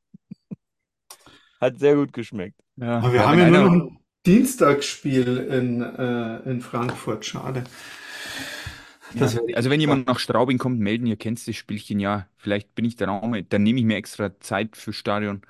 Hat 1.60 1.78
sehr 1.78 1.96
gut 1.96 2.12
geschmeckt. 2.12 2.60
Ja, 2.76 2.98
Aber 2.98 3.12
wir 3.12 3.26
haben 3.26 3.38
ja 3.38 3.50
nur 3.50 3.64
noch 3.64 3.72
ein 3.72 3.98
Dienstagsspiel 4.26 5.38
in, 5.38 5.82
äh, 5.82 6.50
in 6.50 6.60
Frankfurt, 6.60 7.24
schade. 7.24 7.64
Ja, 9.14 9.26
also 9.54 9.70
wenn 9.70 9.80
jemand 9.80 10.06
nach 10.06 10.18
Straubing 10.18 10.58
kommt, 10.58 10.80
melden, 10.80 11.06
ihr 11.06 11.16
kennt 11.16 11.46
das 11.46 11.56
Spielchen 11.56 11.98
ja. 11.98 12.28
Vielleicht 12.36 12.74
bin 12.74 12.84
ich 12.84 12.96
der 12.96 13.08
Raum, 13.08 13.34
dann 13.48 13.62
nehme 13.62 13.78
ich 13.78 13.86
mir 13.86 13.96
extra 13.96 14.38
Zeit 14.40 14.76
für 14.76 14.92
Stadion. 14.92 15.42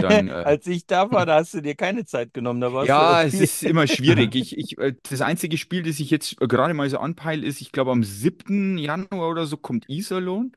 Dann, 0.00 0.28
äh, 0.28 0.46
Als 0.46 0.66
ich 0.66 0.86
da 0.86 1.10
war, 1.12 1.26
da 1.26 1.36
hast 1.36 1.54
du 1.54 1.60
dir 1.62 1.74
keine 1.74 2.04
Zeit 2.04 2.32
genommen. 2.34 2.60
Da 2.60 2.72
warst 2.72 2.96
ja, 2.98 3.22
es 3.24 3.40
ist 3.40 3.62
immer 3.62 3.86
schwierig. 3.86 4.34
Ich, 4.34 4.56
ich, 4.56 4.78
äh, 4.78 4.94
das 5.08 5.20
einzige 5.20 5.56
Spiel, 5.58 5.82
das 5.82 5.98
ich 6.00 6.10
jetzt 6.10 6.36
gerade 6.38 6.74
mal 6.74 6.88
so 6.90 6.98
anpeile, 6.98 7.46
ist, 7.46 7.60
ich 7.60 7.72
glaube, 7.72 7.90
am 7.92 8.04
7. 8.04 8.78
Januar 8.78 9.30
oder 9.30 9.46
so 9.46 9.56
kommt 9.56 9.88
Iserlohn. 9.88 10.52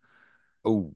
Oh, 0.63 0.93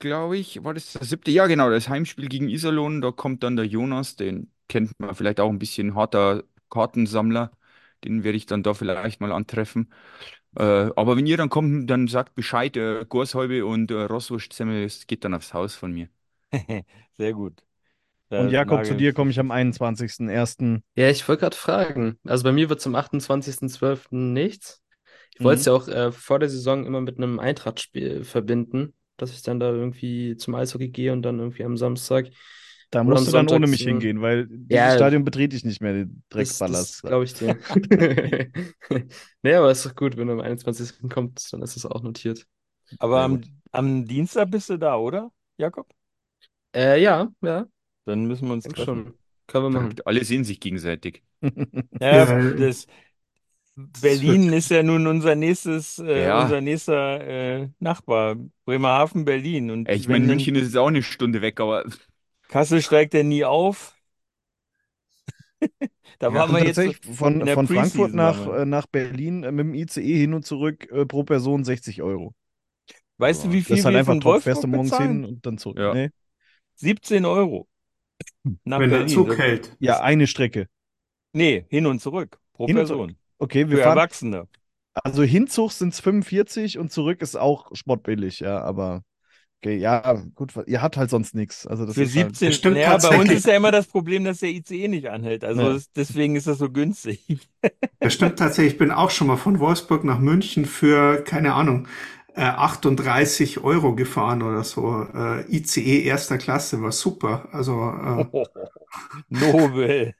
glaube 0.00 0.38
ich, 0.38 0.64
war 0.64 0.74
das 0.74 0.92
der 0.94 1.04
7.? 1.04 1.32
Ja, 1.34 1.46
genau, 1.48 1.70
das 1.70 1.88
Heimspiel 1.88 2.28
gegen 2.28 2.48
Iserlohn. 2.50 3.00
Da 3.02 3.12
kommt 3.12 3.42
dann 3.44 3.56
der 3.56 3.66
Jonas, 3.66 4.16
den 4.16 4.52
kennt 4.68 4.92
man 5.00 5.14
vielleicht 5.14 5.40
auch 5.40 5.50
ein 5.50 5.58
bisschen 5.60 5.94
harter 5.94 6.44
Kartensammler. 6.70 7.52
Den 8.04 8.24
werde 8.24 8.38
ich 8.38 8.46
dann 8.46 8.62
da 8.62 8.74
vielleicht 8.74 9.20
mal 9.20 9.32
antreffen. 9.32 9.92
Äh, 10.56 10.62
aber 10.64 11.16
wenn 11.16 11.26
ihr 11.26 11.36
dann 11.38 11.50
kommt, 11.50 11.90
dann 11.90 12.08
sagt 12.08 12.34
Bescheid, 12.36 12.76
äh, 12.76 13.06
Gorshäube 13.08 13.66
und 13.66 13.90
äh, 13.90 13.94
Rosswurstsemmel, 14.04 14.84
es 14.84 15.06
geht 15.06 15.24
dann 15.24 15.34
aufs 15.34 15.54
Haus 15.54 15.74
von 15.76 15.92
mir. 15.92 16.08
Sehr 17.16 17.32
gut. 17.34 17.62
Da 18.30 18.36
Und 18.36 18.50
Jakob, 18.52 18.86
zu 18.86 18.94
dir 18.94 19.12
komme 19.12 19.30
ich 19.30 19.38
am 19.38 19.50
21.01. 19.50 20.82
Ja, 20.96 21.08
ich 21.10 21.26
wollte 21.28 21.40
gerade 21.40 21.56
fragen. 21.56 22.18
Also 22.24 22.42
bei 22.44 22.52
mir 22.52 22.68
wird 22.68 22.80
zum 22.80 22.94
28.12. 22.96 24.32
nichts. 24.34 24.82
Ich 25.34 25.44
wollte 25.44 25.60
es 25.60 25.64
Mhm. 25.64 25.66
ja 25.66 25.72
auch 25.74 25.88
äh, 25.88 26.12
vor 26.12 26.38
der 26.40 26.48
Saison 26.48 26.84
immer 26.86 27.00
mit 27.00 27.18
einem 27.18 27.38
Eintrachtspiel 27.38 28.24
verbinden, 28.24 28.94
dass 29.16 29.30
ich 29.32 29.42
dann 29.42 29.60
da 29.60 29.70
irgendwie 29.70 30.36
zum 30.36 30.54
Eishockey 30.56 30.88
gehe 30.90 31.12
und 31.12 31.22
dann 31.22 31.38
irgendwie 31.38 31.64
am 31.64 31.76
Samstag. 31.76 32.28
Da 32.90 33.04
musst 33.04 33.26
du 33.26 33.32
dann 33.32 33.48
ohne 33.48 33.66
Sonntag 33.66 33.66
mich 33.66 33.82
hingehen, 33.82 34.22
weil 34.22 34.46
dieses 34.48 34.92
Ja, 34.92 34.94
Stadion 34.94 35.24
betrete 35.24 35.54
ich 35.56 35.64
nicht 35.64 35.80
mehr, 35.82 35.92
den 35.92 36.22
Drecksballast. 36.30 37.02
das 37.02 37.04
glaube 37.04 37.24
ich 37.24 37.34
dir. 37.34 37.58
Nee, 39.42 39.54
aber 39.54 39.70
ist 39.70 39.86
doch 39.86 39.94
gut, 39.94 40.16
wenn 40.16 40.26
du 40.28 40.32
am 40.34 40.40
21. 40.40 41.08
kommst, 41.08 41.52
dann 41.52 41.62
ist 41.62 41.76
es 41.76 41.86
auch 41.86 42.02
notiert. 42.02 42.46
Aber 42.98 43.22
am, 43.22 43.42
am 43.72 44.06
Dienstag 44.06 44.50
bist 44.50 44.70
du 44.70 44.78
da, 44.78 44.96
oder, 44.96 45.32
Jakob? 45.58 45.92
Äh, 46.74 47.00
ja, 47.02 47.30
ja, 47.42 47.66
Dann 48.06 48.26
müssen 48.26 48.48
wir 48.48 48.54
uns 48.54 48.66
denk 48.66 48.76
treffen. 48.76 48.78
schon. 48.78 49.18
Können 49.46 49.64
wir 49.64 49.70
machen. 49.70 49.90
Verrückt, 49.90 50.06
Alle 50.06 50.24
sehen 50.24 50.44
sich 50.44 50.60
gegenseitig. 50.60 51.22
Ja, 52.00 52.26
Ja, 52.26 52.40
das, 52.54 52.86
Berlin 53.76 54.52
ist 54.52 54.70
ja 54.70 54.82
nun 54.82 55.06
unser 55.06 55.34
nächstes, 55.36 55.98
äh, 55.98 56.30
Ja. 56.30 56.32
unser 56.32 56.60
nächster 56.60 57.20
äh, 57.62 57.70
Nachbar. 57.78 58.36
Bremerhaven, 58.64 59.24
Berlin. 59.24 59.70
Und 59.70 59.90
Ich 59.90 60.06
wenn 60.06 60.08
meine, 60.08 60.26
dann 60.26 60.28
München 60.28 60.54
ist 60.54 60.64
jetzt 60.66 60.76
auch 60.76 60.86
eine 60.88 61.02
Stunde 61.02 61.42
weg, 61.42 61.58
aber 61.60 61.84
Kassel 62.48 62.82
steigt 62.82 63.14
ja 63.14 63.22
nie 63.22 63.44
auf. 63.44 63.96
Da 66.18 66.32
Ja, 66.32 66.34
waren 66.34 66.52
wir 66.52 66.64
jetzt. 66.64 66.84
tatsächlich 66.84 67.00
von, 67.00 67.46
der 67.46 67.56
von 67.56 67.68
Frankfurt 67.68 68.12
Preseason 68.12 68.14
nach, 68.14 68.46
wir. 68.46 68.46
äh, 68.46 68.64
nach 68.66 68.86
Berlin 68.86 69.44
äh, 69.44 69.52
mit 69.52 69.66
dem 69.66 69.74
ICE 69.74 70.16
hin 70.18 70.34
und 70.34 70.44
zurück 70.46 70.90
äh, 70.90 71.06
pro 71.06 71.24
Person 71.24 71.64
60 71.64 72.02
Euro. 72.02 72.34
Weißt 73.18 73.44
du, 73.44 73.52
wie 73.52 73.62
Das 73.66 73.70
viel 73.70 73.80
ist 73.80 73.84
halt 73.84 73.94
wir 73.94 74.00
einfach 74.00 74.16
von 74.16 74.20
top. 74.20 74.40
Fährst 74.40 74.62
du 74.62 74.66
Wolfsburg 74.66 74.68
morgens 74.68 74.96
bezahlen? 74.96 75.22
hin 75.22 75.24
und 75.24 75.44
dann 75.46 75.58
zurück. 75.58 75.78
Ja. 75.78 75.90
Nee. 75.90 76.10
17 76.78 77.24
Euro. 77.24 77.68
Nach 78.64 78.78
Wenn 78.80 78.90
der 78.90 78.98
Berlin. 78.98 79.14
Zug 79.14 79.28
Das- 79.28 79.38
hält. 79.38 79.76
Ja, 79.78 80.00
eine 80.00 80.26
Strecke. 80.26 80.68
Nee, 81.32 81.66
hin 81.68 81.86
und 81.86 82.00
zurück. 82.00 82.38
Pro 82.54 82.66
Hin 82.66 82.76
Person. 82.76 83.16
Okay, 83.38 83.64
Für 83.66 83.70
wir 83.70 83.78
fahren. 83.78 83.98
Erwachsene. 83.98 84.48
Also 84.94 85.22
Hinzug 85.22 85.70
sind 85.72 85.92
es 85.92 86.00
45 86.00 86.78
und 86.78 86.90
zurück 86.90 87.22
ist 87.22 87.36
auch 87.36 87.70
spottbillig, 87.74 88.40
ja, 88.40 88.60
aber 88.60 89.04
okay, 89.60 89.76
ja, 89.76 90.24
gut, 90.34 90.52
ihr 90.66 90.82
habt 90.82 90.96
halt 90.96 91.08
sonst 91.10 91.36
nichts. 91.36 91.66
Also 91.68 91.86
das 91.86 91.94
Für 91.94 92.02
ist 92.02 92.16
halt, 92.16 92.34
17. 92.36 92.48
Das 92.48 92.56
stimmt 92.56 92.74
naja, 92.76 92.96
bei 92.96 93.16
uns 93.20 93.30
ist 93.30 93.46
ja 93.46 93.54
immer 93.56 93.70
das 93.70 93.86
Problem, 93.86 94.24
dass 94.24 94.40
der 94.40 94.48
ICE 94.50 94.88
nicht 94.88 95.08
anhält. 95.08 95.44
Also 95.44 95.62
Ja. 95.62 95.72
das, 95.74 95.92
deswegen 95.92 96.34
ist 96.34 96.48
das 96.48 96.58
so 96.58 96.70
günstig. 96.70 97.24
Das 98.00 98.14
stimmt 98.14 98.38
tatsächlich. 98.40 98.72
Ich 98.72 98.78
bin 98.78 98.90
auch 98.90 99.10
schon 99.10 99.26
mal 99.28 99.36
von 99.36 99.60
Wolfsburg 99.60 100.02
nach 100.04 100.18
München 100.18 100.64
für, 100.64 101.22
keine 101.22 101.54
Ahnung, 101.54 101.86
äh, 102.38 102.42
38 102.42 103.58
Euro 103.64 103.94
gefahren 103.94 104.42
oder 104.42 104.64
so. 104.64 105.06
Äh, 105.14 105.44
ICE 105.54 106.02
erster 106.04 106.38
Klasse 106.38 106.80
war 106.82 106.92
super. 106.92 107.48
Also, 107.52 107.90
äh, 108.32 108.44
Nobel. 109.28 110.14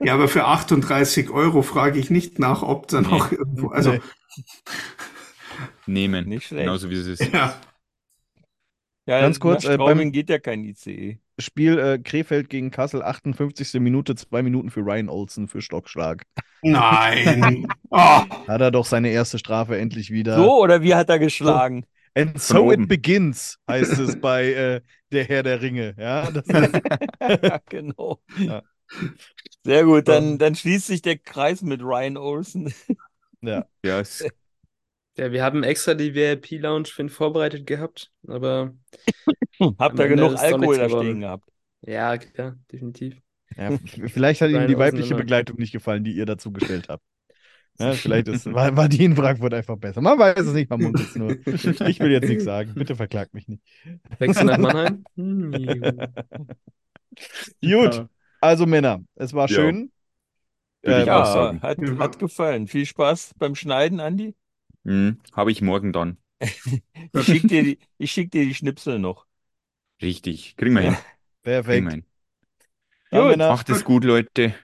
ja, 0.00 0.14
aber 0.14 0.28
für 0.28 0.44
38 0.46 1.30
Euro 1.30 1.62
frage 1.62 1.98
ich 1.98 2.10
nicht 2.10 2.38
nach, 2.38 2.62
ob 2.62 2.88
da 2.88 3.00
noch 3.00 3.32
irgendwo, 3.32 3.68
also, 3.68 3.92
Nee. 3.92 4.00
Nehmen. 5.86 6.28
Nicht 6.28 6.46
schlecht. 6.46 6.64
Genauso 6.64 6.90
wie 6.90 6.94
es 6.96 7.06
ist. 7.06 7.32
ja. 7.32 7.54
Ja, 9.06 9.20
Ganz 9.20 9.38
kurz, 9.38 9.64
nach 9.64 9.70
äh, 9.70 9.74
Straubing 9.74 9.98
beim- 9.98 10.12
geht 10.12 10.30
ja 10.30 10.38
kein 10.38 10.64
ICE. 10.64 11.18
Spiel 11.38 11.78
äh, 11.78 11.98
Krefeld 11.98 12.48
gegen 12.48 12.70
Kassel, 12.70 13.02
58. 13.02 13.74
Minute, 13.80 14.14
zwei 14.14 14.42
Minuten 14.42 14.70
für 14.70 14.80
Ryan 14.80 15.08
Olsen 15.08 15.48
für 15.48 15.60
Stockschlag. 15.60 16.24
Nein. 16.62 17.66
Oh, 17.96 17.98
Hat 18.48 18.60
er 18.60 18.72
doch 18.72 18.86
seine 18.86 19.10
erste 19.10 19.38
Strafe 19.38 19.78
endlich 19.78 20.10
wieder. 20.10 20.34
So, 20.36 20.60
oder 20.60 20.82
wie 20.82 20.96
hat 20.96 21.08
er 21.08 21.20
geschlagen? 21.20 21.86
And 22.16 22.40
so 22.40 22.72
it 22.72 22.88
begins, 22.88 23.58
heißt 23.68 24.00
es 24.00 24.20
bei 24.20 24.52
äh, 24.52 24.80
Der 25.12 25.24
Herr 25.24 25.44
der 25.44 25.62
Ringe. 25.62 25.94
Ja, 25.96 26.28
das 26.28 26.44
ist, 26.48 26.80
ja, 27.20 27.60
genau. 27.68 28.20
Ja. 28.36 28.62
Sehr 29.62 29.84
gut, 29.84 30.08
dann, 30.08 30.38
dann 30.38 30.56
schließt 30.56 30.88
sich 30.88 31.02
der 31.02 31.18
Kreis 31.18 31.62
mit 31.62 31.82
Ryan 31.82 32.16
Olsen. 32.16 32.74
ja. 33.42 33.64
Ja, 33.84 34.00
es, 34.00 34.24
Ja, 35.16 35.30
wir 35.30 35.44
haben 35.44 35.62
extra 35.62 35.94
die 35.94 36.14
VIP-Lounge 36.14 36.86
für 36.86 37.02
ihn 37.02 37.08
vorbereitet 37.08 37.66
gehabt, 37.66 38.10
aber 38.26 38.74
Habt 39.78 39.98
ihr 39.98 40.08
genug 40.08 40.36
Alkohol 40.38 40.78
da 40.78 40.88
stehen 40.88 41.20
gehabt? 41.20 41.48
ja, 41.82 42.16
klar, 42.18 42.58
definitiv. 42.72 43.20
ja, 43.56 43.70
vielleicht 44.08 44.40
hat 44.40 44.50
Ihnen 44.50 44.66
die 44.66 44.78
weibliche. 44.78 45.14
Begleitung 45.14 45.58
nicht 45.58 45.72
gefallen, 45.72 46.04
die 46.04 46.12
ihr 46.12 46.26
dazu 46.26 46.52
gestellt 46.52 46.88
habt. 46.88 47.04
Ja, 47.76 47.92
vielleicht 47.96 48.28
ist, 48.28 48.46
war, 48.52 48.76
war 48.76 48.88
die 48.88 49.04
in 49.04 49.16
Frankfurt 49.16 49.52
einfach 49.52 49.76
besser. 49.76 50.00
Man 50.00 50.16
weiß 50.16 50.38
es 50.46 50.54
nicht, 50.54 50.70
man 50.70 50.80
munkelt 50.80 51.08
es 51.08 51.16
nur. 51.16 51.36
Ich 51.88 51.98
will 52.00 52.12
jetzt 52.12 52.28
nichts 52.28 52.44
sagen. 52.44 52.72
Bitte 52.74 52.94
verklagt 52.94 53.34
mich 53.34 53.48
nicht. 53.48 53.62
Wechsel 54.18 54.46
nach 54.46 54.58
Mannheim? 54.58 55.04
Hm, 55.16 55.52
Gut, 57.62 58.06
also 58.40 58.66
Männer, 58.66 59.02
es 59.16 59.32
war 59.32 59.48
Ja. 59.48 59.54
schön. 59.54 59.90
Würde 60.84 61.00
ich 61.00 61.06
Äh, 61.06 61.10
auch 61.10 61.26
sagen. 61.26 61.60
hat, 61.62 61.78
Ja. 61.80 61.98
hat 61.98 62.18
gefallen. 62.18 62.66
Viel 62.68 62.86
Spaß 62.86 63.34
beim 63.38 63.54
Schneiden, 63.54 64.00
Andi. 64.00 64.34
Hm, 64.84 65.20
habe 65.32 65.52
ich 65.52 65.62
morgen 65.62 65.92
dann. 65.92 66.18
Ich 67.12 67.26
schick 67.26 67.48
dir 67.48 67.62
die, 67.62 67.78
ich 67.98 68.12
schick 68.12 68.30
dir 68.30 68.44
die 68.44 68.54
Schnipsel 68.54 68.98
noch. 68.98 69.26
Richtig. 70.02 70.56
Kriegen 70.56 70.74
wir 70.76 70.82
hin. 70.82 70.96
Kriegen 71.68 71.84
wir 71.86 71.92
Perfekt. 71.92 71.92
hin. 71.92 72.06
Ja, 73.10 73.20
Gut. 73.22 73.28
Männer, 73.30 73.48
Macht 73.50 73.70
es 73.70 73.84
gut, 73.84 74.04
Leute. 74.04 74.54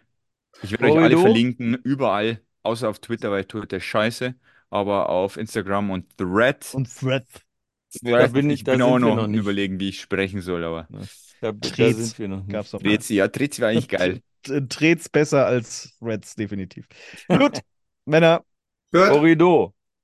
Ich 0.62 0.72
werde 0.72 0.84
euch 0.86 0.98
alle 0.98 1.16
verlinken, 1.18 1.74
überall, 1.84 2.42
außer 2.62 2.88
auf 2.88 3.01
Twitter, 3.01 3.30
weil 3.30 3.44
Twitter 3.47 3.78
ist 3.78 3.84
scheiße, 3.84 4.34
aber 4.70 5.09
auf 5.09 5.36
Instagram 5.36 5.90
und 5.90 6.16
Threads. 6.18 6.74
und 6.74 6.88
Thread. 6.94 7.24
Da 8.02 8.26
bin 8.28 8.51
ich- 8.51 8.60
ich 8.60 8.64
da 8.64 8.72
bin 8.72 8.82
sind 8.82 8.82
auch 8.82 8.98
wir 8.98 9.01
noch, 9.01 9.16
noch 9.16 9.24
am 9.24 9.30
nicht. 9.32 9.40
überlegen, 9.42 9.80
wie 9.80 9.88
ich 9.90 10.01
sprechen 10.01 10.40
soll, 10.42 10.64
aber 10.64 10.88
Da, 11.40 11.52
da 11.52 11.52
Trets 11.68 11.97
sind 11.97 12.18
wir 12.18 12.28
noch 12.28 12.44
nicht. 12.44 12.52
Gab's 12.52 12.70
doch. 12.70 12.82
Trets, 12.82 13.09
ja, 13.09 13.28
Trets 13.28 13.59
wäre 13.60 13.70
eigentlich 13.70 13.88
geil. 13.88 14.22
Trets 14.68 15.09
besser 15.09 15.47
als 15.47 15.97
Reds, 16.01 16.34
definitiv. 16.34 16.86
Gut, 17.28 17.60
Männer, 18.06 18.44
gut. 18.92 19.26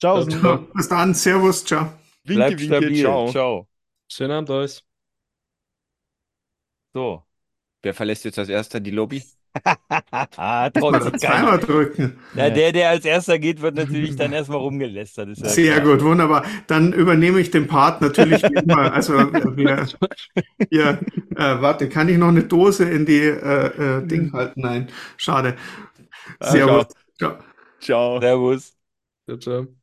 Ciao. 0.00 0.22
So, 0.22 0.58
bis 0.74 0.88
dann. 0.88 1.14
Servus. 1.14 1.64
Ciao. 1.64 1.92
bleib 2.24 2.58
Winke, 2.58 2.60
winke, 2.60 2.64
stabil. 2.66 3.02
ciao. 3.02 3.30
Ciao. 3.30 3.68
Schönen 4.08 4.32
Abend 4.32 4.50
euch. 4.50 4.82
So. 6.94 7.22
Wer 7.82 7.94
verlässt 7.94 8.24
jetzt 8.24 8.38
als 8.38 8.48
erster 8.48 8.80
die 8.80 8.90
Lobby? 8.90 9.22
Ah, 10.36 10.70
trotzdem 10.74 11.18
zweimal 11.18 11.58
drücken. 11.58 12.18
Ja, 12.34 12.50
der, 12.50 12.72
der 12.72 12.90
als 12.90 13.04
erster 13.04 13.38
geht, 13.38 13.62
wird 13.62 13.74
natürlich 13.76 14.16
dann 14.16 14.32
erstmal 14.32 14.58
rumgelästert. 14.58 15.30
Ist 15.30 15.42
ja 15.42 15.48
Sehr 15.48 15.80
klar. 15.80 15.96
gut, 15.96 16.04
wunderbar. 16.04 16.44
Dann 16.66 16.92
übernehme 16.92 17.40
ich 17.40 17.50
den 17.50 17.66
Part 17.66 18.00
natürlich 18.02 18.42
wie 18.42 18.54
immer. 18.54 18.92
Also 18.92 19.14
wir, 19.56 19.86
wir 20.70 21.00
äh, 21.36 21.60
warte, 21.60 21.88
kann 21.88 22.08
ich 22.08 22.18
noch 22.18 22.28
eine 22.28 22.44
Dose 22.44 22.84
in 22.88 23.06
die 23.06 23.20
äh, 23.20 23.98
äh, 24.00 24.06
Ding 24.06 24.32
halten? 24.32 24.60
Nein, 24.60 24.88
schade. 25.16 25.56
Servus. 26.40 26.86
Ciao. 27.18 27.38
Ciao. 27.80 28.20
Servus. 28.20 28.76
Ciao, 29.26 29.38
ciao. 29.38 29.75